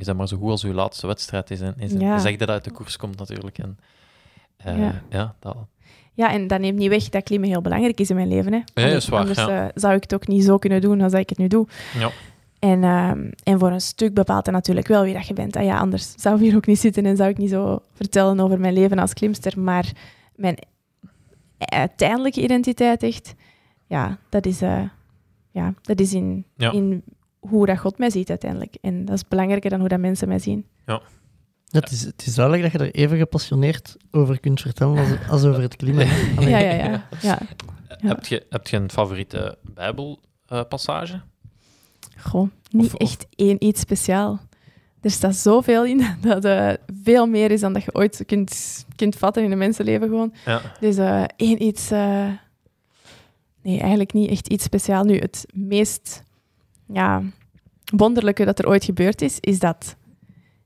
Je 0.00 0.06
bent 0.06 0.18
maar 0.18 0.28
zo 0.28 0.36
goed 0.36 0.50
als 0.50 0.64
uw 0.64 0.72
laatste 0.72 1.06
wedstrijd 1.06 1.50
is. 1.50 1.60
En, 1.60 1.74
is 1.78 1.92
Ja. 1.92 2.14
Je 2.14 2.20
zegt 2.20 2.38
dat 2.38 2.48
uit 2.48 2.64
de 2.64 2.70
koers 2.70 2.96
komt 2.96 3.18
natuurlijk. 3.18 3.58
En, 3.58 3.78
eh, 4.56 4.78
Ja. 4.78 5.02
ja. 5.08 5.34
dat, 5.38 5.56
ja, 6.14 6.32
en 6.32 6.46
dat 6.46 6.60
neemt 6.60 6.78
niet 6.78 6.88
weg 6.88 7.08
dat 7.08 7.22
klimmen 7.22 7.48
heel 7.48 7.60
belangrijk 7.60 8.00
is 8.00 8.10
in 8.10 8.16
mijn 8.16 8.28
leven. 8.28 8.52
Hè. 8.52 8.58
dat 8.74 8.84
Anders, 8.84 9.04
is 9.04 9.08
waar, 9.08 9.20
anders 9.20 9.38
eh, 9.38 9.64
zou 9.74 9.94
ik 9.94 10.02
het 10.02 10.14
ook 10.14 10.26
niet 10.26 10.44
zo 10.44 10.58
kunnen 10.58 10.80
doen 10.80 11.00
als 11.00 11.12
ik 11.12 11.28
het 11.28 11.38
nu 11.38 11.46
doe. 11.48 11.66
Ja. 11.98 12.10
En, 12.58 12.84
ehm, 12.84 13.30
en 13.42 13.58
voor 13.58 13.70
een 13.70 13.80
stuk 13.80 14.14
bepaalt 14.14 14.44
dat 14.44 14.54
natuurlijk 14.54 14.86
wel 14.86 15.02
wie 15.02 15.14
dat 15.14 15.26
je 15.26 15.34
bent. 15.34 15.56
Ah 15.56 15.64
ja, 15.64 15.78
anders 15.78 16.12
zou 16.16 16.34
ik 16.36 16.40
hier 16.42 16.56
ook 16.56 16.66
niet 16.66 16.78
zitten 16.78 17.06
en 17.06 17.16
zou 17.16 17.28
ik 17.30 17.38
niet 17.38 17.50
zo 17.50 17.82
vertellen 17.94 18.40
over 18.40 18.60
mijn 18.60 18.74
leven 18.74 18.98
als 18.98 19.12
klimster. 19.12 19.60
Maar 19.60 19.92
mijn 20.34 20.56
uiteindelijke 21.58 22.42
identiteit 22.42 23.02
echt, 23.02 23.34
ja, 23.86 24.18
dat 24.28 24.46
is, 24.46 24.62
eh, 24.62 24.82
ja, 25.50 25.74
dat 25.82 26.00
is 26.00 26.14
in, 26.14 26.44
Ja. 26.56 26.72
in 26.72 27.02
hoe 27.40 27.66
dat 27.66 27.78
God 27.78 27.98
mij 27.98 28.10
ziet 28.10 28.28
uiteindelijk. 28.28 28.76
En 28.80 29.04
dat 29.04 29.16
is 29.16 29.28
belangrijker 29.28 29.70
dan 29.70 29.80
hoe 29.80 29.88
dat 29.88 29.98
mensen 30.00 30.28
mij 30.28 30.38
zien. 30.38 30.66
Het 31.70 31.90
is, 31.90 32.00
het 32.04 32.26
is 32.26 32.34
duidelijk 32.34 32.62
dat 32.72 32.80
je 32.80 32.86
er 32.88 32.94
even 32.94 33.18
gepassioneerd 33.18 33.96
over 34.10 34.40
kunt 34.40 34.60
vertellen 34.60 34.98
als, 34.98 35.08
als 35.28 35.44
over 35.44 35.62
het. 35.62 35.76
Allee, 35.82 35.94
Ja, 36.50 36.58
ja, 36.58 36.72
ja. 36.72 36.84
ja. 36.84 37.06
Ja. 37.20 37.38
Heb, 38.08 38.26
je, 38.26 38.46
heb 38.48 38.66
je 38.66 38.76
een 38.76 38.90
favoriete 38.90 39.58
Bijbelpassage? 39.74 41.20
Goh, 42.18 42.48
niet 42.70 42.86
Of- 42.86 42.94
of- 42.94 43.00
echt 43.00 43.26
één 43.36 43.64
iets 43.64 43.80
speciaal. 43.80 44.40
Er 45.00 45.10
staat 45.10 45.36
zoveel 45.36 45.84
in 45.84 46.02
dat 46.20 46.42
het 46.42 46.80
veel 47.02 47.26
meer 47.26 47.50
is 47.50 47.60
dan 47.60 47.72
dat 47.72 47.82
je 47.84 47.94
ooit 47.94 48.22
kunt, 48.26 48.84
kunt 48.96 49.16
vatten 49.16 49.44
in 49.44 49.52
een 49.52 49.58
mensenleven 49.58 50.08
gewoon. 50.08 50.32
ja. 50.44 50.60
Dus 50.80 50.96
eh, 50.96 51.24
één 51.36 51.62
iets... 51.62 51.90
eh, 51.90 52.28
nee, 53.62 53.78
eigenlijk 53.80 54.12
niet 54.12 54.30
echt 54.30 54.48
iets 54.48 54.64
speciaal. 54.64 55.04
Nu, 55.04 55.18
het 55.18 55.46
meest 55.54 56.22
ja, 56.92 57.22
wonderlijke 57.96 58.44
dat 58.44 58.58
er 58.58 58.68
ooit 58.68 58.84
gebeurd 58.84 59.22
is, 59.22 59.40
is 59.40 59.58
dat 59.58 59.96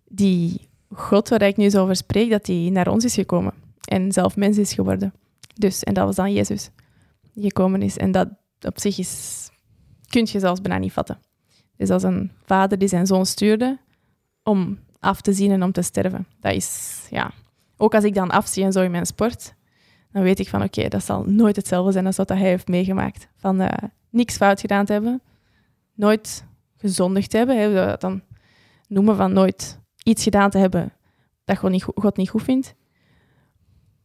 die 0.08 0.68
God 0.92 1.28
waar 1.28 1.42
ik 1.42 1.56
nu 1.56 1.70
zo 1.70 1.82
over 1.82 1.96
spreek, 1.96 2.30
dat 2.30 2.44
die 2.44 2.70
naar 2.70 2.88
ons 2.88 3.04
is 3.04 3.14
gekomen. 3.14 3.52
En 3.84 4.12
zelf 4.12 4.36
mens 4.36 4.58
is 4.58 4.72
geworden. 4.72 5.14
Dus, 5.54 5.82
en 5.82 5.94
dat 5.94 6.04
was 6.04 6.16
dan 6.16 6.32
Jezus 6.32 6.70
die 7.32 7.42
gekomen 7.42 7.82
is. 7.82 7.96
En 7.96 8.12
dat 8.12 8.28
op 8.60 8.80
zich 8.80 8.98
is, 8.98 9.50
kun 10.08 10.28
je 10.30 10.38
zelfs 10.38 10.60
bijna 10.60 10.78
niet 10.78 10.92
vatten. 10.92 11.18
Dus 11.76 11.90
als 11.90 12.02
een 12.02 12.30
vader 12.44 12.78
die 12.78 12.88
zijn 12.88 13.06
zoon 13.06 13.26
stuurde 13.26 13.78
om 14.42 14.78
af 15.00 15.20
te 15.20 15.32
zien 15.32 15.50
en 15.50 15.62
om 15.62 15.72
te 15.72 15.82
sterven. 15.82 16.26
Dat 16.40 16.54
is, 16.54 17.00
ja... 17.10 17.30
Ook 17.76 17.94
als 17.94 18.04
ik 18.04 18.14
dan 18.14 18.30
afzie 18.30 18.64
en 18.64 18.82
in 18.82 18.90
mijn 18.90 19.06
sport, 19.06 19.54
dan 20.12 20.22
weet 20.22 20.38
ik 20.38 20.48
van 20.48 20.62
oké, 20.62 20.88
dat 20.88 21.04
zal 21.04 21.24
nooit 21.26 21.56
hetzelfde 21.56 21.92
zijn 21.92 22.06
als 22.06 22.16
wat 22.16 22.28
hij 22.28 22.38
heeft 22.38 22.68
meegemaakt. 22.68 23.28
Van 23.36 23.60
eh, 23.60 23.88
niks 24.10 24.36
fout 24.36 24.60
gedaan 24.60 24.84
te 24.84 24.92
hebben, 24.92 25.22
nooit 25.94 26.44
gezondigd 26.76 27.32
hebben, 27.32 27.58
hè, 27.58 27.74
dat 27.74 28.00
dan 28.00 28.22
noemen 28.88 29.16
van 29.16 29.32
nooit 29.32 29.80
iets 30.02 30.22
gedaan 30.22 30.50
te 30.50 30.58
hebben 30.58 30.92
dat 31.44 31.58
God 31.58 31.70
niet, 31.70 31.82
God 31.94 32.16
niet 32.16 32.30
goed 32.30 32.42
vindt. 32.42 32.74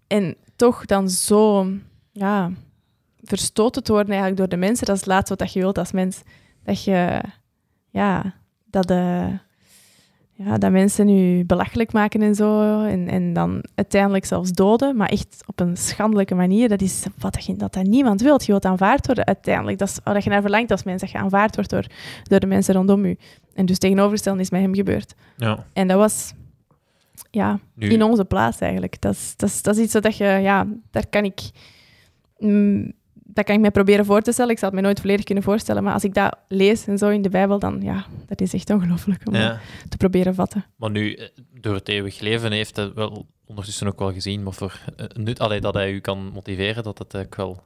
En 0.08 0.36
toch 0.56 0.86
dan 0.86 1.10
zo 1.10 1.68
ja, 2.12 2.52
verstoten 3.22 3.84
te 3.84 3.92
worden 3.92 4.12
eigenlijk 4.12 4.40
door 4.40 4.60
de 4.60 4.66
mensen, 4.66 4.86
dat 4.86 4.96
is 4.96 5.02
het 5.02 5.10
laatste 5.10 5.36
wat 5.36 5.54
je 5.54 5.60
wilt 5.60 5.78
als 5.78 5.92
mens. 5.92 6.22
Dat 6.64 6.84
je, 6.84 7.22
ja, 7.90 8.36
dat 8.66 8.88
de 8.88 9.38
ja, 10.46 10.58
dat 10.58 10.72
mensen 10.72 11.06
nu 11.06 11.46
belachelijk 11.46 11.92
maken 11.94 12.22
en 12.22 12.36
zo. 12.36 12.82
En, 12.84 13.08
en 13.08 13.34
dan 13.34 13.64
uiteindelijk 13.76 14.26
zelfs 14.26 14.52
doden, 14.52 14.96
maar 14.96 15.10
echt 15.10 15.44
op 15.46 15.60
een 15.60 15.78
schandelijke 15.78 16.36
manier. 16.36 16.70
Dat 16.70 16.82
is 16.82 17.06
wat 17.18 17.34
dat, 17.34 17.46
je- 17.46 17.56
dat, 17.56 17.74
dat 17.74 17.84
niemand 17.84 18.22
wil. 18.22 18.34
Je 18.40 18.46
wilt 18.46 18.66
aanvaard 18.66 19.06
worden 19.06 19.26
uiteindelijk. 19.26 19.78
Dat 19.78 19.88
is 19.88 20.00
wat 20.04 20.24
je 20.24 20.30
naar 20.30 20.42
verlangt 20.42 20.72
als 20.72 20.84
mens, 20.84 21.02
dat 21.02 21.12
je 21.12 21.18
aanvaard 21.18 21.56
wordt 21.56 21.70
door, 21.70 21.86
door 22.24 22.40
de 22.40 22.48
mensen 22.48 22.74
rondom 22.74 23.06
je. 23.06 23.18
En 23.54 23.66
dus 23.66 23.78
tegenovergestelde 23.78 24.40
is 24.42 24.50
met 24.50 24.62
hem 24.62 24.76
gebeurd. 24.76 25.14
ja. 25.38 25.66
En 25.74 25.88
dat 25.88 25.98
was 25.98 26.34
ja, 27.32 27.60
Nu, 27.74 27.88
in 27.90 28.04
onze 28.04 28.26
plaats 28.26 28.60
eigenlijk. 28.60 29.02
Dat 29.02 29.14
is, 29.14 29.34
dat 29.38 29.50
is, 29.50 29.62
dat 29.62 29.78
is 29.78 29.84
iets 29.84 29.94
dat 29.94 30.18
je, 30.18 30.26
ja, 30.26 30.68
daar 30.92 31.08
kan 31.10 31.24
ik, 31.24 31.40
mm, 32.38 32.92
dat 33.34 33.46
kan 33.46 33.56
ik 33.56 33.62
me 33.62 33.72
proberen 33.72 34.06
voor 34.06 34.22
te 34.22 34.32
stellen. 34.32 34.52
Ik 34.52 34.60
zal 34.60 34.70
het 34.70 34.78
me 34.78 34.84
nooit 34.84 35.00
volledig 35.00 35.26
kunnen 35.26 35.44
voorstellen, 35.44 35.84
maar 35.84 35.94
als 35.94 36.04
ik 36.04 36.14
dat 36.14 36.38
lees 36.48 36.88
en 36.88 36.98
zo 36.98 37.10
in 37.10 37.22
de 37.22 37.30
Bijbel, 37.30 37.60
dan 37.60 37.82
ja, 37.82 38.06
dat 38.26 38.42
is 38.42 38.54
echt 38.54 38.70
ongelooflijk 38.70 39.22
om 39.28 39.36
ja. 39.36 39.60
te 39.90 39.98
proberen 39.98 40.36
vatten. 40.36 40.66
Maar 40.76 40.92
nu, 40.92 41.14
eh, 41.14 41.28
door 41.62 41.74
het 41.74 41.90
eeuwig 41.90 42.20
leven 42.20 42.52
heeft 42.52 42.76
hij 42.76 42.94
wel 42.94 43.26
ondertussen 43.46 43.88
ook 43.88 44.00
wel 44.00 44.14
gezien 44.14 44.44
wat 44.44 44.56
voor 44.56 44.80
eh, 44.98 45.06
nut, 45.14 45.40
allee, 45.40 45.62
dat 45.62 45.74
hij 45.74 45.92
u 45.92 46.00
kan 46.00 46.32
motiveren, 46.34 46.84
dat 46.84 46.98
het 46.98 47.16
ook 47.16 47.36
wel 47.36 47.64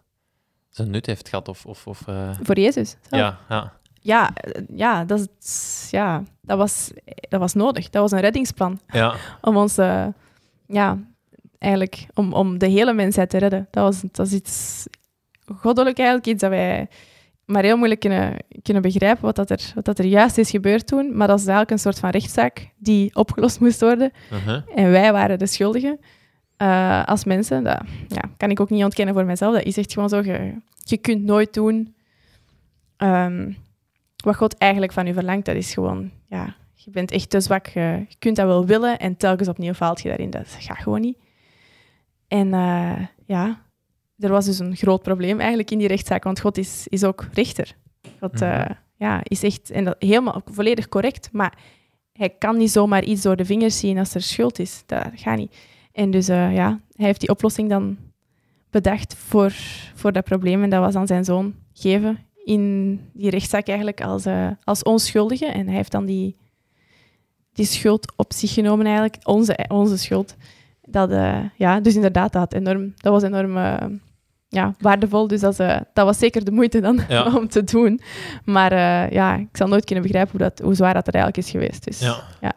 zijn 0.69 0.89
nut 0.89 1.05
heeft 1.05 1.29
gehad. 1.29 1.47
Of, 1.47 1.65
of, 1.65 1.87
of, 1.87 2.07
eh, 2.07 2.29
Voor 2.41 2.59
Jezus. 2.59 2.95
ja, 3.09 3.39
ja, 3.49 3.73
Ja, 3.99 4.33
ja, 4.75 5.05
dat, 5.05 5.27
is, 5.39 5.87
ja 5.91 6.23
dat, 6.41 6.57
was, 6.57 6.91
dat 7.29 7.39
was 7.39 7.53
nodig. 7.53 7.89
Dat 7.89 8.01
was 8.01 8.11
een 8.11 8.19
reddingsplan 8.19 8.79
ja, 8.87 9.15
om 9.41 9.57
ons, 9.57 9.75
ja, 10.67 10.97
eigenlijk, 11.57 12.07
om, 12.13 12.33
om 12.33 12.57
de 12.57 12.67
hele 12.67 12.93
mensheid 12.93 13.29
te 13.29 13.37
redden. 13.37 13.67
Dat 13.71 13.83
was, 13.83 14.11
dat 14.11 14.27
is 14.27 14.33
iets 14.33 14.85
goddelijk 15.45 15.97
eigenlijk, 15.97 16.27
iets 16.27 16.41
dat 16.41 16.49
wij 16.49 16.87
maar 17.45 17.63
heel 17.63 17.77
moeilijk 17.77 17.99
kunnen, 17.99 18.35
kunnen 18.61 18.81
begrijpen 18.81 19.23
wat, 19.23 19.35
dat 19.35 19.49
er, 19.49 19.71
wat 19.75 19.85
dat 19.85 19.99
er 19.99 20.05
juist 20.05 20.37
is 20.37 20.49
gebeurd 20.49 20.87
toen. 20.87 21.17
Maar 21.17 21.27
dat 21.27 21.39
is 21.39 21.45
eigenlijk 21.45 21.71
een 21.71 21.79
soort 21.79 21.99
van 21.99 22.09
rechtszaak 22.09 22.69
die 22.77 23.15
opgelost 23.15 23.59
moest 23.59 23.81
worden. 23.81 24.11
En 24.75 24.91
wij 24.91 25.11
waren 25.11 25.39
de 25.39 25.47
schuldigen 25.47 25.99
eh, 26.57 27.03
als 27.05 27.23
mensen. 27.23 27.63
Dat 27.63 27.81
ja, 28.07 28.21
kan 28.37 28.49
ik 28.49 28.59
ook 28.59 28.69
niet 28.69 28.83
ontkennen 28.83 29.13
voor 29.13 29.25
mezelf. 29.25 29.53
Dat 29.53 29.63
is 29.63 29.77
echt 29.77 29.93
gewoon 29.93 30.09
zo. 30.09 30.21
Je, 30.21 30.55
je 30.83 30.97
kunt 30.97 31.23
nooit 31.23 31.53
doen 31.53 31.95
ehm, 32.97 33.51
wat 34.15 34.35
God 34.35 34.57
eigenlijk 34.57 34.91
van 34.91 35.07
u 35.07 35.13
verlangt. 35.13 35.45
Dat 35.45 35.55
is 35.55 35.73
gewoon, 35.73 36.11
ja, 36.27 36.55
je 36.73 36.91
bent 36.91 37.11
echt 37.11 37.29
te 37.29 37.41
zwak. 37.41 37.67
Je, 37.67 38.05
je 38.07 38.15
kunt 38.19 38.35
dat 38.35 38.45
wel 38.45 38.65
willen 38.65 38.99
en 38.99 39.17
telkens 39.17 39.47
opnieuw 39.47 39.73
faalt 39.73 40.01
je 40.01 40.07
daarin. 40.09 40.29
Dat 40.29 40.55
gaat 40.59 40.77
gewoon 40.77 41.01
niet. 41.01 41.17
En 42.27 42.53
eh, 42.53 42.99
ja, 43.25 43.61
er 44.17 44.29
was 44.29 44.45
dus 44.45 44.59
een 44.59 44.75
groot 44.75 45.01
probleem 45.01 45.39
eigenlijk 45.39 45.71
in 45.71 45.77
die 45.77 45.87
rechtszaak, 45.87 46.23
want 46.23 46.39
God 46.39 46.57
is, 46.57 46.87
is 46.87 47.03
ook 47.03 47.27
rechter. 47.33 47.75
God 48.19 48.33
Mhm. 48.33 48.43
eh, 48.43 48.75
ja, 48.95 49.19
is 49.23 49.43
echt 49.43 49.71
en 49.71 49.83
dat, 49.83 49.95
helemaal 49.99 50.41
volledig 50.45 50.89
correct, 50.89 51.29
maar 51.31 51.57
hij 52.13 52.29
kan 52.29 52.57
niet 52.57 52.71
zomaar 52.71 53.03
iets 53.03 53.21
door 53.21 53.35
de 53.35 53.45
vingers 53.45 53.79
zien 53.79 53.97
als 53.97 54.13
er 54.15 54.21
schuld 54.21 54.59
is. 54.59 54.83
Dat 54.85 55.07
gaat 55.15 55.37
niet. 55.37 55.55
En 55.91 56.11
dus 56.11 56.29
uh, 56.29 56.53
ja, 56.55 56.79
hij 56.95 57.05
heeft 57.05 57.19
die 57.19 57.29
oplossing 57.29 57.69
dan 57.69 57.97
bedacht 58.69 59.15
voor, 59.15 59.51
voor 59.93 60.11
dat 60.11 60.23
probleem. 60.23 60.63
En 60.63 60.69
dat 60.69 60.79
was 60.79 60.95
aan 60.95 61.07
zijn 61.07 61.23
zoon 61.25 61.55
geven 61.73 62.17
in 62.43 62.99
die 63.13 63.29
rechtszaak 63.29 63.67
eigenlijk 63.67 64.01
als, 64.01 64.25
uh, 64.25 64.47
als 64.63 64.83
onschuldige. 64.83 65.45
En 65.45 65.65
hij 65.67 65.75
heeft 65.75 65.91
dan 65.91 66.05
die, 66.05 66.35
die 67.53 67.65
schuld 67.65 68.13
op 68.15 68.33
zich 68.33 68.53
genomen 68.53 68.85
eigenlijk, 68.85 69.17
onze, 69.23 69.65
onze 69.67 69.97
schuld. 69.97 70.35
Dat, 70.89 71.11
uh, 71.11 71.39
ja, 71.55 71.79
dus 71.79 71.95
inderdaad, 71.95 72.33
dat, 72.33 72.53
enorm, 72.53 72.93
dat 72.97 73.11
was 73.13 73.23
enorm 73.23 73.57
ja, 74.47 74.75
waardevol. 74.79 75.27
Dus 75.27 75.39
dat, 75.39 75.59
uh, 75.59 75.77
dat 75.93 76.05
was 76.05 76.17
zeker 76.17 76.43
de 76.45 76.51
moeite 76.51 76.79
dan 76.81 76.99
Ja. 77.07 77.23
om 77.37 77.47
te 77.47 77.63
doen. 77.63 78.01
Maar 78.45 78.71
eh, 78.71 79.11
ja, 79.11 79.35
ik 79.35 79.47
zal 79.57 79.67
nooit 79.67 79.85
kunnen 79.85 80.03
begrijpen 80.03 80.31
hoe, 80.31 80.49
dat, 80.49 80.59
hoe 80.59 80.73
zwaar 80.75 80.93
dat 80.93 81.07
er 81.07 81.13
eigenlijk 81.13 81.45
is 81.45 81.51
geweest. 81.51 81.83
Dus, 81.85 81.99
Ja. 81.99 82.23
ja. 82.41 82.53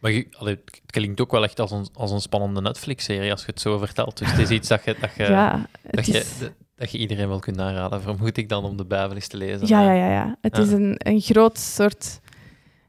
Maar 0.00 0.10
je, 0.10 0.26
allee, 0.38 0.54
het 0.64 0.80
klinkt 0.86 1.20
ook 1.20 1.30
wel 1.30 1.44
echt 1.44 1.60
als 1.60 1.70
een, 1.70 1.86
als 1.92 2.10
een 2.10 2.20
spannende 2.20 2.60
Netflix-serie 2.60 3.30
als 3.30 3.40
je 3.40 3.46
het 3.50 3.60
zo 3.60 3.78
vertelt. 3.78 4.18
Dus 4.18 4.30
het 4.30 4.38
is 4.40 4.50
iets 4.50 4.68
dat 4.68 4.84
je, 4.84 4.96
dat 5.00 5.10
je, 5.16 5.22
Ja, 5.22 5.66
dat 5.90 6.06
je, 6.06 6.12
is- 6.18 6.38
dat- 6.74 6.90
je 6.90 6.98
iedereen 6.98 7.28
wel 7.28 7.38
kunt 7.38 7.58
aanraden. 7.60 8.02
Vermoed 8.02 8.36
ik 8.36 8.48
dan 8.48 8.64
om 8.64 8.76
de 8.76 8.84
Bijbel 8.86 9.14
eens 9.16 9.26
te 9.28 9.36
lezen. 9.36 9.66
Ja, 9.66 9.80
ja, 9.82 9.92
ja, 9.92 10.10
ja. 10.12 10.36
Het 10.40 10.56
Ja. 10.56 10.62
is 10.62 10.70
een, 10.72 10.94
een 10.98 11.20
groot 11.20 11.58
soort, 11.58 12.20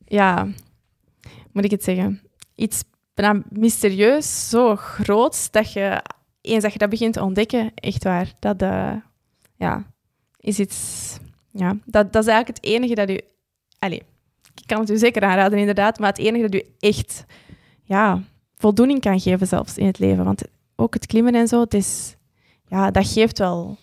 ja, 0.06 0.48
moet 1.52 1.64
ik 1.66 1.72
het 1.72 1.84
zeggen? 1.84 2.22
Iets 2.56 2.84
bijna 3.22 3.42
mysterieus, 3.50 4.50
zo 4.50 4.76
groot, 4.76 5.52
dat 5.52 5.74
je, 5.74 6.04
eens 6.42 6.64
dat 6.64 6.74
je 6.74 6.80
dat 6.80 6.90
begint 6.90 7.14
te 7.14 7.24
ontdekken, 7.24 7.72
echt 7.76 8.04
waar, 8.04 8.34
dat 8.40 8.62
eh, 8.62 8.94
ja, 9.56 9.86
is 10.38 10.60
iets, 10.60 11.18
ja, 11.52 11.78
dat, 11.86 12.14
dat 12.14 12.24
is 12.24 12.30
eigenlijk 12.30 12.48
het 12.48 12.66
enige 12.74 12.96
dat 12.96 13.10
u, 13.10 13.20
allee, 13.80 14.04
ik 14.56 14.68
kan 14.68 14.80
het 14.80 14.90
u 14.90 14.98
zeker 14.98 15.22
aanraden 15.22 15.60
inderdaad, 15.60 16.00
maar 16.00 16.10
het 16.10 16.18
enige 16.18 16.50
dat 16.50 16.62
u 16.62 16.64
echt, 16.80 17.26
ja, 17.84 18.22
voldoening 18.56 19.00
kan 19.00 19.20
geven 19.20 19.48
zelfs 19.48 19.78
in 19.78 19.86
het 19.86 20.00
leven. 20.00 20.24
Want 20.26 20.44
ook 20.76 20.94
het 20.94 21.06
klimmen 21.06 21.36
en 21.36 21.48
zo, 21.48 21.60
het 21.60 21.74
is, 21.74 22.16
ja, 22.68 22.92
dat 22.92 23.08
geeft 23.08 23.38
wel 23.38 23.78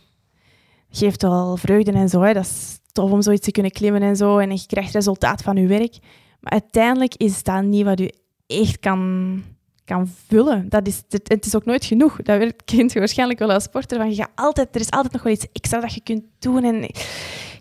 geeft 0.91 1.23
wel 1.23 1.57
vreugde 1.57 1.93
en 1.93 2.09
zo. 2.09 2.21
Hè. 2.21 2.33
Dat 2.33 2.45
is 2.45 2.79
tof 2.93 3.11
om 3.11 3.23
zoiets 3.23 3.45
te 3.45 3.51
kunnen 3.51 3.73
klimmen 3.73 4.03
en 4.03 4.17
zo. 4.17 4.39
En 4.39 4.51
je 4.51 4.67
krijgt 4.67 4.95
resultaat 4.95 5.43
van 5.43 5.57
je 5.57 5.67
werk. 5.67 5.99
Maar 6.41 6.53
uiteindelijk 6.53 7.15
is 7.15 7.43
dat 7.43 7.63
niet 7.63 7.85
wat 7.85 7.99
je 7.99 8.15
echt 8.49 8.79
kan, 8.79 9.43
kan 9.85 10.09
vullen. 10.27 10.69
Dat 10.69 10.87
is, 10.87 11.03
het, 11.09 11.29
het 11.29 11.47
is 11.47 11.57
ook 11.57 11.65
nooit 11.65 11.85
genoeg. 11.85 12.23
Dat 12.23 12.39
weet- 12.39 12.65
kent 12.65 12.93
je 12.93 12.99
waarschijnlijk 12.99 13.39
wel 13.39 13.53
als 13.53 13.63
sporter. 13.65 13.97
Van 13.99 14.11
je 14.11 14.15
gaat 14.17 14.31
altijd, 14.35 14.75
er 14.75 14.81
is 14.81 14.91
altijd 14.91 15.13
nog 15.13 15.23
wel 15.23 15.33
iets 15.33 15.47
extra 15.53 15.81
dat 15.81 15.95
je 15.95 16.01
kunt 16.01 16.23
doen. 16.39 16.65
En 16.65 16.75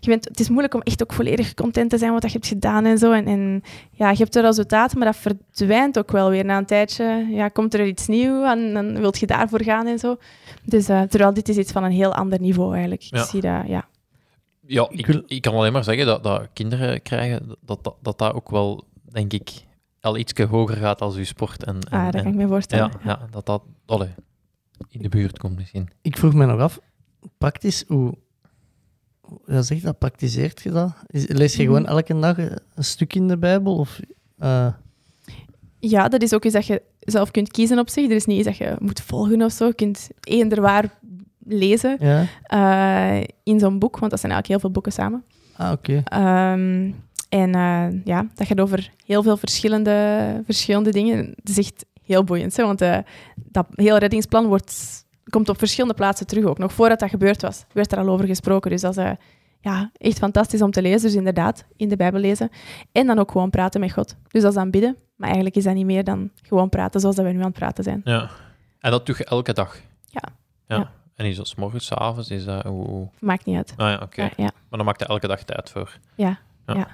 je 0.00 0.08
bent, 0.10 0.24
het 0.24 0.40
is 0.40 0.48
moeilijk 0.48 0.74
om 0.74 0.80
echt 0.82 1.02
ook 1.02 1.12
volledig 1.12 1.54
content 1.54 1.90
te 1.90 1.98
zijn 1.98 2.12
wat 2.12 2.22
je 2.22 2.28
hebt 2.28 2.46
gedaan 2.46 2.84
en 2.84 2.98
zo. 2.98 3.12
En, 3.12 3.26
en 3.26 3.62
ja, 3.90 4.10
je 4.10 4.16
hebt 4.16 4.32
de 4.32 4.40
resultaten, 4.40 4.98
maar 4.98 5.06
dat 5.12 5.34
verdwijnt 5.52 5.98
ook 5.98 6.10
wel 6.10 6.30
weer 6.30 6.44
na 6.44 6.56
een 6.58 6.66
tijdje. 6.66 7.26
Ja, 7.30 7.48
komt 7.48 7.74
er 7.74 7.86
iets 7.86 8.06
nieuws 8.06 8.44
en 8.46 8.74
dan 8.74 9.00
wil 9.00 9.12
je 9.18 9.26
daarvoor 9.26 9.62
gaan 9.62 9.86
en 9.86 9.98
zo. 9.98 10.16
Dus, 10.64 10.88
eh, 10.88 11.02
terwijl 11.02 11.34
dit 11.34 11.48
is 11.48 11.56
iets 11.56 11.72
van 11.72 11.84
een 11.84 11.90
heel 11.92 12.14
ander 12.14 12.40
niveau 12.40 12.70
eigenlijk. 12.72 13.02
Ik 13.04 13.16
Ja. 13.16 13.24
zie 13.24 13.40
dat, 13.40 13.62
ja. 13.66 13.86
Ja, 14.66 14.86
ik, 14.90 15.06
ik 15.26 15.42
kan 15.42 15.54
alleen 15.54 15.72
maar 15.72 15.84
zeggen 15.84 16.06
dat, 16.06 16.22
dat 16.22 16.48
kinderen 16.52 17.02
krijgen, 17.02 17.56
dat, 17.60 17.84
dat 17.84 17.94
dat 18.02 18.18
dat 18.18 18.34
ook 18.34 18.50
wel, 18.50 18.84
denk 19.12 19.32
ik, 19.32 19.50
al 20.08 20.16
iets 20.16 20.32
hoger 20.42 20.76
gaat 20.76 21.00
als 21.00 21.16
uw 21.16 21.24
sport. 21.24 21.64
En, 21.64 21.74
en, 21.74 21.98
Ah, 21.98 22.04
dat 22.04 22.14
kan 22.14 22.24
en- 22.24 22.28
ik 22.30 22.34
me 22.34 22.46
voorstellen, 22.48 22.90
Ja, 22.92 23.00
ja. 23.04 23.26
dat 23.30 23.46
dat 23.46 23.62
allee, 23.86 24.14
in 24.88 25.02
de 25.02 25.08
buurt 25.08 25.38
komt 25.38 25.56
misschien. 25.56 25.88
Ik 26.02 26.16
vroeg 26.16 26.34
me 26.34 26.46
nog 26.46 26.60
af, 26.60 26.78
praktisch, 27.38 27.84
hoe 27.86 28.14
ja, 29.46 29.62
zeg 29.62 29.80
dat, 29.80 29.98
praktiseert 29.98 30.62
je 30.62 30.70
dat? 30.70 30.92
Is- 31.06 31.26
Lees 31.28 31.56
je 31.56 31.62
gewoon 31.64 31.82
Mhm. 31.82 31.90
elke 31.90 32.18
dag 32.18 32.36
een 32.38 32.84
stuk 32.84 33.14
in 33.14 33.28
de 33.28 33.38
Bijbel? 33.38 33.76
Of, 33.76 34.00
eh, 34.38 34.72
Ja, 35.80 36.08
dat 36.08 36.22
is 36.22 36.34
ook 36.34 36.44
iets 36.44 36.54
dat 36.54 36.66
je 36.66 36.82
zelf 37.00 37.30
kunt 37.30 37.50
kiezen 37.50 37.78
op 37.78 37.88
zich. 37.88 38.04
Er 38.10 38.16
is 38.16 38.24
niet 38.26 38.36
iets 38.38 38.46
dat 38.46 38.56
je 38.56 38.76
moet 38.78 39.00
volgen 39.00 39.42
of 39.42 39.52
zo. 39.52 39.66
Je 39.66 39.74
kunt 39.74 40.08
eender 40.20 40.60
waar 40.60 40.98
lezen 41.44 41.96
Ja. 42.00 42.24
eh, 42.42 43.24
in 43.42 43.58
zo'n 43.58 43.78
boek, 43.78 43.98
want 43.98 44.10
dat 44.10 44.20
zijn 44.20 44.32
eigenlijk 44.32 44.46
heel 44.46 44.58
veel 44.58 44.70
boeken 44.70 44.92
samen. 44.92 45.24
ah, 45.56 45.72
oké. 45.72 46.02
Ehm, 46.04 46.92
en 47.28 47.54
eh, 47.54 48.04
ja, 48.04 48.26
dat 48.34 48.46
gaat 48.46 48.60
over 48.60 48.90
heel 49.06 49.22
veel 49.22 49.36
verschillende, 49.36 50.40
verschillende 50.44 50.90
dingen. 50.90 51.32
Het 51.36 51.48
is 51.48 51.58
echt 51.58 51.84
heel 52.02 52.24
boeiend, 52.24 52.56
hè? 52.56 52.64
want 52.64 52.80
eh, 52.80 52.98
dat 53.36 53.66
hele 53.74 53.98
reddingsplan 53.98 54.46
wordt, 54.46 55.04
komt 55.30 55.48
op 55.48 55.58
verschillende 55.58 55.94
plaatsen 55.96 56.26
terug 56.26 56.44
ook. 56.44 56.58
Nog 56.58 56.72
voordat 56.72 56.98
dat 56.98 57.10
gebeurd 57.10 57.42
was, 57.42 57.64
werd 57.72 57.92
er 57.92 57.98
al 57.98 58.08
over 58.08 58.26
gesproken. 58.26 58.70
Dus 58.70 58.80
dat 58.80 58.96
is 58.96 59.04
eh, 59.04 59.10
ja, 59.60 59.90
echt 59.96 60.18
fantastisch 60.18 60.62
om 60.62 60.70
te 60.70 60.82
lezen. 60.82 61.00
Dus 61.00 61.14
inderdaad, 61.14 61.64
in 61.76 61.88
de 61.88 61.96
Bijbel 61.96 62.20
lezen. 62.20 62.50
En 62.92 63.06
dan 63.06 63.18
ook 63.18 63.30
gewoon 63.30 63.50
praten 63.50 63.80
met 63.80 63.92
God. 63.92 64.16
Dus 64.28 64.42
dat 64.42 64.50
is 64.50 64.56
dan 64.58 64.70
bidden. 64.70 64.96
Maar 65.16 65.26
eigenlijk 65.26 65.56
is 65.56 65.64
dat 65.64 65.74
niet 65.74 65.86
meer 65.86 66.04
dan 66.04 66.30
gewoon 66.42 66.68
praten 66.68 67.00
zoals 67.00 67.16
dat 67.16 67.24
we 67.24 67.30
nu 67.32 67.38
aan 67.38 67.44
het 67.44 67.52
praten 67.54 67.84
zijn. 67.84 68.00
Ja. 68.04 68.30
En 68.80 68.90
dat 68.90 69.06
doe 69.06 69.14
je 69.18 69.24
elke 69.24 69.52
dag? 69.52 69.76
Ja. 70.04 70.22
ja. 70.66 70.76
Ja. 70.76 70.90
En 71.14 71.26
is 71.26 71.36
dat 71.36 71.48
's 71.48 71.54
morgens, 71.54 71.86
's 71.86 71.92
avonds? 71.92 72.30
Is 72.30 72.44
dat, 72.44 72.64
hoe, 72.64 73.08
Maakt 73.20 73.44
niet 73.44 73.56
uit. 73.56 73.72
Ah 73.76 73.90
ja, 73.90 74.00
oké. 74.02 74.22
Ja, 74.22 74.30
ja. 74.36 74.50
Maar 74.68 74.78
dan 74.78 74.84
maakt 74.84 75.00
je 75.00 75.06
elke 75.06 75.26
dag 75.26 75.42
tijd 75.42 75.70
voor. 75.70 75.98
Ja, 76.14 76.38
Ja. 76.66 76.74
ja. 76.74 76.88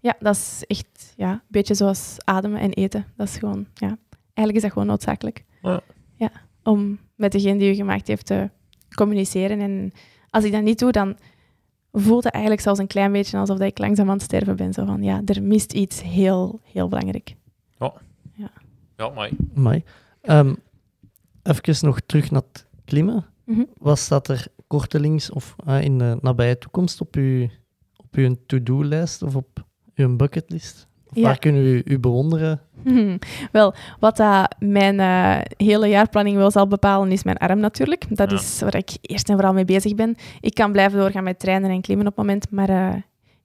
Ja. 0.00 0.16
dat 0.20 0.34
is 0.34 0.64
echt 0.66 1.12
ja, 1.16 1.32
een 1.32 1.40
beetje 1.48 1.74
zoals 1.74 2.16
ademen 2.24 2.60
en 2.60 2.72
eten. 2.72 3.06
Dat 3.16 3.28
is 3.28 3.36
gewoon, 3.36 3.66
ja. 3.74 3.98
Eigenlijk 4.24 4.56
is 4.56 4.62
dat 4.62 4.72
gewoon 4.72 4.86
noodzakelijk. 4.86 5.44
Ja. 5.62 5.80
Ja, 6.14 6.30
om 6.62 6.98
met 7.14 7.32
degene 7.32 7.58
die 7.58 7.72
u 7.72 7.74
gemaakt 7.74 8.06
heeft 8.06 8.26
te 8.26 8.50
communiceren. 8.94 9.60
En 9.60 9.92
als 10.30 10.44
ik 10.44 10.52
dat 10.52 10.62
niet 10.62 10.78
doe, 10.78 10.92
dan 10.92 11.16
voelt 11.92 12.24
het 12.24 12.32
eigenlijk 12.32 12.62
zelfs 12.62 12.80
een 12.80 12.86
klein 12.86 13.12
beetje 13.12 13.38
alsof 13.38 13.58
dat 13.58 13.68
ik 13.68 13.78
langzaam 13.78 14.08
aan 14.08 14.14
het 14.14 14.22
sterven 14.22 14.56
ben. 14.56 14.72
Zo 14.72 14.84
van, 14.84 15.02
ja, 15.02 15.22
er 15.24 15.42
mist 15.42 15.72
iets 15.72 16.02
heel, 16.02 16.60
heel 16.64 16.88
belangrijk. 16.88 17.34
Ja. 17.78 17.92
Ja. 18.32 18.50
Ja, 18.96 19.08
maar 19.08 19.30
Amai. 19.56 19.84
Ehm, 20.20 20.54
even 21.42 21.86
nog 21.86 22.00
terug 22.06 22.30
naar 22.30 22.42
het 22.52 22.66
klimmen. 22.84 23.26
Mhm. 23.44 23.64
Wat 23.78 23.98
staat 23.98 24.28
er 24.28 24.46
kortelings 24.66 25.30
of 25.30 25.56
eh, 25.66 25.82
in 25.82 25.98
de 25.98 26.18
nabije 26.20 26.58
toekomst 26.58 27.00
op 27.00 27.14
uw, 27.14 27.48
op 27.96 28.14
uw 28.14 28.36
to-do-lijst 28.46 29.22
of 29.22 29.36
op 29.36 29.64
uw 30.00 30.16
bucketlist? 30.16 30.88
Ja. 31.12 31.22
Waar 31.22 31.38
kunnen 31.38 31.62
we 31.62 31.68
u, 31.68 31.82
u 31.84 31.98
bewonderen? 31.98 32.60
Hmm. 32.82 33.18
Wel, 33.52 33.74
wat 33.98 34.16
dat 34.16 34.54
mijn 34.58 35.00
eh, 35.00 35.38
hele 35.66 35.86
jaarplanning 35.88 36.36
wel 36.36 36.50
zal 36.50 36.66
bepalen, 36.66 37.12
is 37.12 37.22
mijn 37.22 37.36
arm 37.36 37.60
natuurlijk. 37.60 38.04
Dat 38.16 38.30
Ja. 38.30 38.36
is 38.36 38.60
waar 38.60 38.76
ik 38.76 38.90
eerst 39.00 39.28
en 39.28 39.34
vooral 39.34 39.52
mee 39.52 39.64
bezig 39.64 39.94
ben. 39.94 40.14
Ik 40.40 40.54
kan 40.54 40.72
blijven 40.72 40.98
doorgaan 40.98 41.24
met 41.24 41.38
trainen 41.38 41.70
en 41.70 41.80
klimmen 41.80 42.06
op 42.06 42.16
het 42.16 42.24
moment, 42.26 42.50
maar 42.50 42.68
eh, 42.68 42.94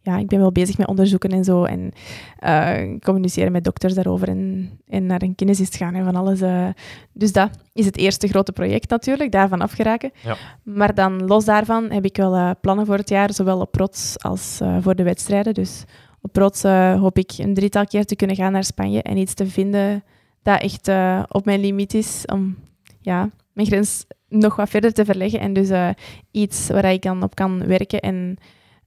ja, 0.02 0.18
ik 0.18 0.28
ben 0.28 0.40
wel 0.40 0.52
bezig 0.52 0.78
met 0.78 0.88
onderzoeken 0.88 1.30
en 1.30 1.44
zo. 1.44 1.64
En 1.64 1.92
eh, 2.40 3.00
communiceren 3.00 3.52
met 3.52 3.64
dokters 3.64 3.94
daarover 3.94 4.28
en, 4.28 4.70
en 4.88 5.06
naar 5.06 5.22
een 5.22 5.36
kinesist 5.36 5.76
gaan 5.76 5.94
en 5.96 6.04
van 6.04 6.16
alles. 6.16 6.42
eh. 6.42 6.68
Dus 7.14 7.32
dat 7.32 7.50
is 7.74 7.86
het 7.86 7.98
eerste 7.98 8.28
grote 8.28 8.52
project 8.52 8.90
natuurlijk, 8.90 9.32
daarvan 9.32 9.62
afgeraken. 9.62 10.12
Ja. 10.24 10.36
Maar 10.64 10.96
dan 10.96 11.26
los 11.26 11.46
daarvan 11.46 11.92
heb 11.92 12.06
ik 12.06 12.18
wel 12.18 12.36
eh, 12.36 12.50
plannen 12.62 12.86
voor 12.86 12.98
het 12.98 13.10
jaar, 13.10 13.34
zowel 13.34 13.60
op 13.60 13.76
rots 13.76 14.20
als 14.24 14.60
eh, 14.62 14.78
voor 14.82 14.96
de 14.96 15.04
wedstrijden. 15.04 15.54
Dus 15.54 15.84
op 16.26 16.64
eh, 16.64 17.00
hoop 17.00 17.18
ik 17.18 17.32
een 17.38 17.54
drietal 17.54 17.86
keer 17.86 18.06
te 18.06 18.16
kunnen 18.16 18.36
gaan 18.36 18.52
naar 18.52 18.64
Spanje 18.64 19.02
en 19.02 19.18
iets 19.18 19.34
te 19.34 19.48
vinden 19.48 20.04
dat 20.46 20.62
echt 20.62 20.88
eh, 20.88 21.24
op 21.28 21.46
mijn 21.46 21.60
limiet 21.60 21.94
is 21.94 22.26
om 22.26 22.56
ja, 23.02 23.30
mijn 23.54 23.68
grens 23.68 24.06
nog 24.30 24.56
wat 24.56 24.70
verder 24.70 24.94
te 24.94 25.06
verleggen. 25.06 25.40
En 25.40 25.54
dus 25.54 25.70
eh, 25.70 25.90
iets 26.32 26.68
waar 26.68 26.92
ik 26.92 27.02
dan 27.02 27.24
op 27.24 27.36
kan 27.36 27.68
werken 27.68 28.00
en 28.00 28.38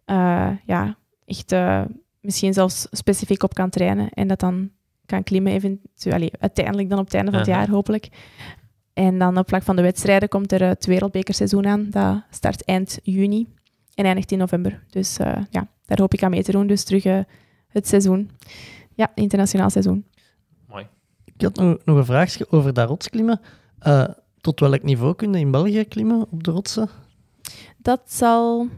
eh, 0.05 0.51
ja, 0.65 0.97
echt 1.25 1.55
misschien 2.21 2.53
zelfs 2.53 2.87
specifiek 2.91 3.43
op 3.43 3.55
kan 3.55 3.71
trainen 3.71 4.09
en 4.09 4.29
dat 4.29 4.41
dan 4.41 4.71
kan 5.07 5.23
klimmen 5.23 5.53
eventueel, 5.53 6.15
allee, 6.15 6.31
uiteindelijk 6.39 6.89
dan 6.89 6.99
op 6.99 7.05
het 7.05 7.15
einde 7.15 7.31
van 7.31 7.41
het 7.41 7.49
jaar 7.49 7.71
hopelijk. 7.71 8.09
En 8.93 9.19
dan 9.19 9.39
op 9.39 9.49
vlak 9.49 9.63
van 9.63 9.77
de 9.77 9.83
wedstrijden 9.83 10.29
komt 10.29 10.53
er 10.53 10.63
het 10.63 10.87
wereldbekerseizoen 10.87 11.67
aan. 11.67 11.87
Dat 11.91 12.23
start 12.31 12.65
eind 12.65 12.99
juni 13.03 13.47
en 13.99 14.05
eindigt 14.05 14.33
in 14.33 14.39
november. 14.39 14.83
Dus 14.91 15.19
eh, 15.19 15.37
ja, 15.51 15.69
daar 15.87 15.99
hoop 15.99 16.15
ik 16.15 16.23
aan 16.23 16.31
mee 16.31 16.43
te 16.43 16.53
doen. 16.53 16.67
Dus 16.67 16.85
terug 16.85 17.05
eh, 17.05 17.19
het 17.69 17.89
seizoen. 17.89 18.31
Ja, 18.95 19.13
internationaal 19.15 19.71
seizoen. 19.71 20.05
Ik 21.39 21.45
had 21.45 21.57
nog, 21.57 21.77
nog 21.85 21.97
een 21.97 22.05
vraagje 22.05 22.47
over 22.51 22.73
dat 22.73 22.89
rotsklimmen. 22.89 23.41
Eh, 23.79 24.05
tot 24.41 24.61
welk 24.61 24.83
niveau 24.83 25.15
kun 25.15 25.33
je 25.33 25.39
in 25.39 25.51
België 25.51 25.85
klimmen 25.85 26.27
op 26.31 26.45
de 26.45 26.51
rotsen? 26.51 26.89
Dat 27.77 28.01
zal 28.07 28.69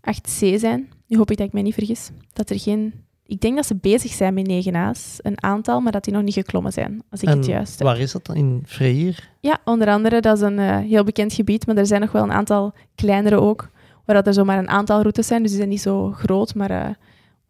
8C 0.00 0.54
zijn. 0.56 0.88
Nu 1.06 1.16
hoop 1.16 1.30
ik 1.30 1.36
dat 1.36 1.46
ik 1.46 1.52
mij 1.52 1.62
niet 1.62 1.74
vergis. 1.74 2.10
Dat 2.32 2.50
er 2.50 2.58
geen... 2.58 2.92
Ik 3.26 3.40
denk 3.40 3.56
dat 3.56 3.66
ze 3.66 3.74
bezig 3.74 4.12
zijn 4.12 4.34
met 4.34 4.66
9A's. 4.66 5.18
Een 5.18 5.42
aantal, 5.42 5.80
maar 5.80 5.92
dat 5.92 6.04
die 6.04 6.12
nog 6.12 6.22
niet 6.22 6.34
geklommen 6.34 6.72
zijn. 6.72 7.02
Als 7.10 7.22
ik 7.22 7.28
en 7.28 7.36
het 7.36 7.46
juist 7.46 7.78
heb. 7.78 7.86
waar 7.86 7.98
is 7.98 8.12
dat 8.12 8.26
dan? 8.26 8.36
In 8.36 8.62
Freir? 8.66 9.30
Ja, 9.40 9.58
onder 9.64 9.88
andere. 9.88 10.20
Dat 10.20 10.36
is 10.36 10.42
een 10.42 10.58
eh, 10.58 10.78
heel 10.78 11.04
bekend 11.04 11.32
gebied. 11.32 11.66
Maar 11.66 11.76
er 11.76 11.86
zijn 11.86 12.00
nog 12.00 12.12
wel 12.12 12.22
een 12.22 12.32
aantal 12.32 12.72
kleinere 12.94 13.40
ook. 13.40 13.70
Waar 14.04 14.16
dat 14.16 14.26
er 14.26 14.34
zomaar 14.34 14.58
een 14.58 14.68
aantal 14.68 15.00
routes 15.00 15.26
zijn. 15.26 15.40
Dus 15.40 15.50
die 15.50 15.58
zijn 15.58 15.70
niet 15.70 15.80
zo 15.80 16.10
groot. 16.10 16.54
Maar 16.54 16.70
eh, 16.70 16.90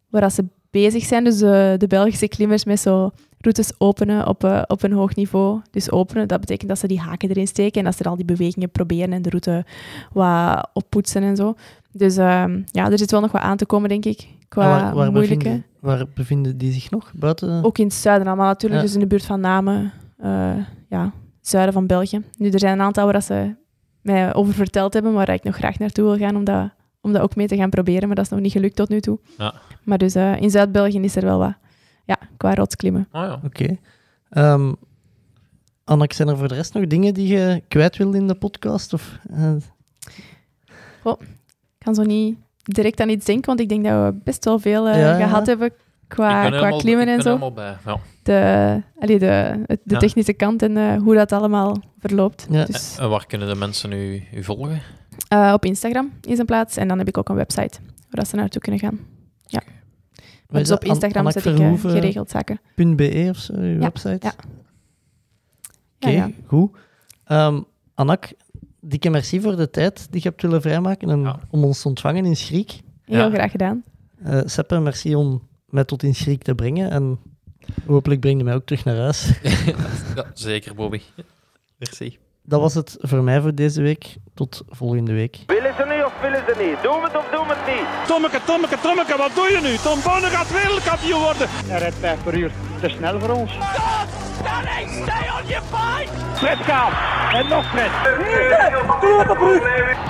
waar 0.09 0.21
dat 0.21 0.33
ze 0.33 0.45
bezig 0.69 1.03
zijn. 1.03 1.23
Dus 1.23 1.41
eh, 1.41 1.73
de 1.77 1.87
Belgische 1.87 2.27
klimmers 2.27 2.65
met 2.65 2.79
zo 2.79 3.11
routes 3.39 3.71
openen 3.77 4.27
op, 4.27 4.43
eh, 4.43 4.61
op 4.67 4.83
een 4.83 4.91
hoog 4.91 5.15
niveau. 5.15 5.61
Dus 5.71 5.91
openen, 5.91 6.27
dat 6.27 6.39
betekent 6.39 6.69
dat 6.69 6.79
ze 6.79 6.87
die 6.87 6.99
haken 6.99 7.29
erin 7.29 7.47
steken. 7.47 7.79
En 7.79 7.85
dat 7.85 7.97
ze 7.97 8.03
al 8.03 8.15
die 8.15 8.25
bewegingen 8.25 8.71
proberen 8.71 9.13
en 9.13 9.21
de 9.21 9.29
route 9.29 9.65
wat 10.11 10.69
oppoetsen 10.73 11.23
en 11.23 11.35
zo. 11.35 11.55
Dus 11.91 12.17
ehm, 12.17 12.61
ja, 12.65 12.91
er 12.91 12.97
zit 12.97 13.11
wel 13.11 13.21
nog 13.21 13.31
wat 13.31 13.41
aan 13.41 13.57
te 13.57 13.65
komen, 13.65 13.89
denk 13.89 14.05
ik. 14.05 14.27
Qua 14.47 14.67
waar, 14.67 14.95
waar, 14.95 15.11
moeilijke. 15.11 15.37
bevinden, 15.37 15.65
waar 15.79 16.05
bevinden 16.13 16.57
die 16.57 16.71
zich 16.71 16.91
nog? 16.91 17.11
Buiten? 17.15 17.63
Ook 17.63 17.77
in 17.77 17.85
het 17.85 17.93
zuiden 17.93 18.27
allemaal, 18.27 18.47
natuurlijk. 18.47 18.81
Ja. 18.81 18.85
Dus 18.87 18.95
in 18.95 19.01
de 19.01 19.07
buurt 19.07 19.25
van 19.25 19.39
Namen, 19.39 19.91
ja, 20.89 21.11
zuiden 21.41 21.73
van 21.73 21.87
België. 21.87 22.21
Nu, 22.37 22.49
er 22.49 22.59
zijn 22.59 22.73
een 22.73 22.85
aantal 22.85 23.11
waar 23.11 23.21
ze 23.21 23.55
mij 24.05 24.33
over 24.33 24.53
verteld 24.53 24.93
hebben, 24.93 25.13
waar 25.13 25.29
ik 25.29 25.43
nog 25.43 25.55
graag 25.55 25.79
naartoe 25.79 26.03
wil 26.05 26.17
gaan 26.17 26.35
om 26.35 26.43
dat, 26.43 26.69
om 27.01 27.13
dat 27.13 27.21
ook 27.21 27.35
mee 27.35 27.47
te 27.47 27.55
gaan 27.55 27.69
proberen. 27.69 28.07
Maar 28.07 28.15
dat 28.15 28.25
is 28.25 28.31
nog 28.31 28.39
niet 28.39 28.51
gelukt 28.51 28.75
tot 28.75 28.89
nu 28.89 28.99
toe. 29.01 29.19
Ja. 29.37 29.53
Maar 29.83 29.97
dus 29.97 30.15
eh, 30.15 30.41
in 30.41 30.49
Zuid-België 30.49 30.99
is 30.99 31.15
er 31.15 31.23
wel 31.25 31.39
wat, 31.39 31.53
ja, 32.05 32.17
qua 32.37 32.53
rotsklimmen. 32.55 33.07
Oh 33.11 33.21
ja. 33.21 33.39
Oké. 33.43 33.77
Ehm 34.29 34.73
Anneke, 35.83 36.15
zijn 36.15 36.27
er 36.27 36.37
voor 36.37 36.47
de 36.47 36.55
rest 36.55 36.73
nog 36.73 36.87
dingen 36.87 37.13
die 37.13 37.27
je 37.27 37.63
kwijt 37.67 37.97
wilde 37.97 38.17
in 38.17 38.27
de 38.27 38.35
podcast? 38.35 38.93
Of, 38.93 39.19
eh, 39.29 39.55
Ik 41.03 41.85
kan 41.85 41.95
zo 41.95 42.03
niet 42.03 42.37
direct 42.63 42.99
aan 42.99 43.09
iets 43.09 43.25
denken, 43.25 43.45
want 43.45 43.59
ik 43.59 43.69
denk 43.69 43.85
dat 43.85 43.93
we 44.13 44.19
best 44.23 44.45
wel 44.45 44.59
veel 44.59 44.87
eh, 44.87 44.99
Ja, 44.99 45.17
ja. 45.17 45.27
gehad 45.27 45.45
hebben 45.45 45.67
Ik 45.67 45.73
qua, 46.07 46.27
qua 46.47 46.57
helemaal- 46.57 46.77
klimmen 46.79 47.03
ik 47.03 47.09
en 47.09 47.15
ben 47.15 47.23
zo. 47.23 47.29
helemaal 47.29 47.51
bij. 47.53 47.75
Ja. 47.85 47.99
De, 48.25 48.81
allee, 48.99 49.19
de, 49.19 49.63
de 49.67 49.77
Ja. 49.83 49.97
technische 49.99 50.33
kant 50.33 50.61
en 50.61 50.77
eh, 50.77 50.97
hoe 51.01 51.15
dat 51.15 51.31
allemaal 51.31 51.77
verloopt. 51.99 52.47
Ja. 52.49 52.65
Dus 52.65 52.97
En 52.97 53.09
waar 53.09 53.25
kunnen 53.25 53.47
de 53.47 53.55
mensen 53.55 53.91
u, 53.91 54.23
u 54.33 54.43
volgen? 54.43 54.81
eh, 55.27 55.51
op 55.53 55.65
Instagram 55.65 56.11
is 56.21 56.39
een 56.39 56.45
plaats 56.45 56.77
en 56.77 56.87
dan 56.87 56.97
heb 56.97 57.07
ik 57.07 57.17
ook 57.17 57.29
een 57.29 57.35
website 57.35 57.79
waar 57.81 58.09
dat 58.09 58.27
ze 58.27 58.35
naartoe 58.35 58.61
kunnen 58.61 58.79
gaan. 58.81 58.99
wat 60.47 60.59
Dus 60.59 60.71
op? 60.71 60.83
Instagram 60.83 61.31
zet 61.31 61.45
ik 61.45 61.55
Verhoeven 61.55 61.89
geregeld 61.91 62.29
zaken. 62.29 62.59
.be 62.75 63.27
of 63.29 63.37
zo, 63.37 63.53
uw 63.53 63.73
Ja, 63.73 63.77
website? 63.79 64.17
ja. 64.21 64.33
Oké, 65.95 66.09
Ja, 66.09 66.09
ja. 66.09 66.29
goed. 66.45 66.77
Ehm 67.25 67.61
Anak, 67.93 68.29
dikke 68.79 69.09
merci 69.09 69.41
voor 69.41 69.55
de 69.55 69.69
tijd 69.69 70.07
die 70.11 70.21
je 70.23 70.29
hebt 70.29 70.41
willen 70.41 70.61
vrijmaken 70.61 71.09
en 71.09 71.19
Ja. 71.21 71.39
om 71.49 71.63
ons 71.63 71.81
te 71.81 71.87
ontvangen 71.87 72.25
in 72.25 72.35
Schriek. 72.35 72.81
Heel 73.05 73.17
Ja. 73.17 73.29
graag 73.29 73.51
gedaan. 73.51 73.83
Eh 74.23 74.41
Seppe, 74.45 74.79
merci 74.79 75.15
om 75.15 75.47
mij 75.69 75.83
tot 75.85 76.03
in 76.03 76.15
Schriek 76.15 76.43
te 76.43 76.55
brengen 76.55 76.91
en 76.91 77.19
hopelijk 77.87 78.19
breng 78.21 78.37
je 78.37 78.43
mij 78.43 78.53
ook 78.55 78.65
terug 78.65 78.85
naar 78.85 78.95
huis. 78.95 79.31
ja, 80.15 80.25
zeker, 80.33 80.75
Bobby. 80.75 81.01
Merci. 81.77 82.17
Dat 82.47 82.61
was 82.61 82.73
het 82.73 82.97
voor 82.99 83.23
mij 83.23 83.41
voor 83.41 83.55
deze 83.55 83.81
week. 83.81 84.15
Tot 84.33 84.63
volgende 84.69 85.13
week. 85.13 85.37
Willen 85.47 85.73
ze 85.77 85.85
niet 85.95 86.03
of 86.05 86.13
willen 86.21 86.43
ze 86.47 86.53
niet? 86.63 86.83
Doen 86.83 86.99
we 87.01 87.07
het 87.07 87.17
of 87.17 87.27
doen 87.31 87.47
we 87.47 87.53
het 87.57 87.75
niet? 87.75 88.07
Tommeke, 88.07 88.39
Tommeke, 88.45 88.77
Tommeke, 88.81 89.17
wat 89.17 89.35
doe 89.35 89.47
je 89.51 89.59
nu? 89.61 89.75
Tom 89.77 89.99
Bonne 90.03 90.27
gaat 90.27 90.51
wereldkampioen 90.51 91.21
worden. 91.21 91.47
Hij 91.49 91.79
rijdt 91.79 91.95
5 91.95 92.23
per 92.23 92.33
uur. 92.37 92.51
Te 92.81 92.89
snel 92.89 93.19
voor 93.19 93.29
ons. 93.29 93.51
Stop! 93.51 94.07
Stay 95.03 95.25
on 95.37 95.47
your 95.47 95.63
fight! 95.71 96.09
Fred 96.37 96.57
gaat. 96.57 96.93
En 97.33 97.47
nog 97.47 97.65
Fred. 97.69 97.91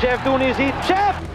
Jeff 0.02 0.24
doen 0.24 0.42
is 0.42 0.58
iets. 0.58 0.88
Jeff! 0.88 1.35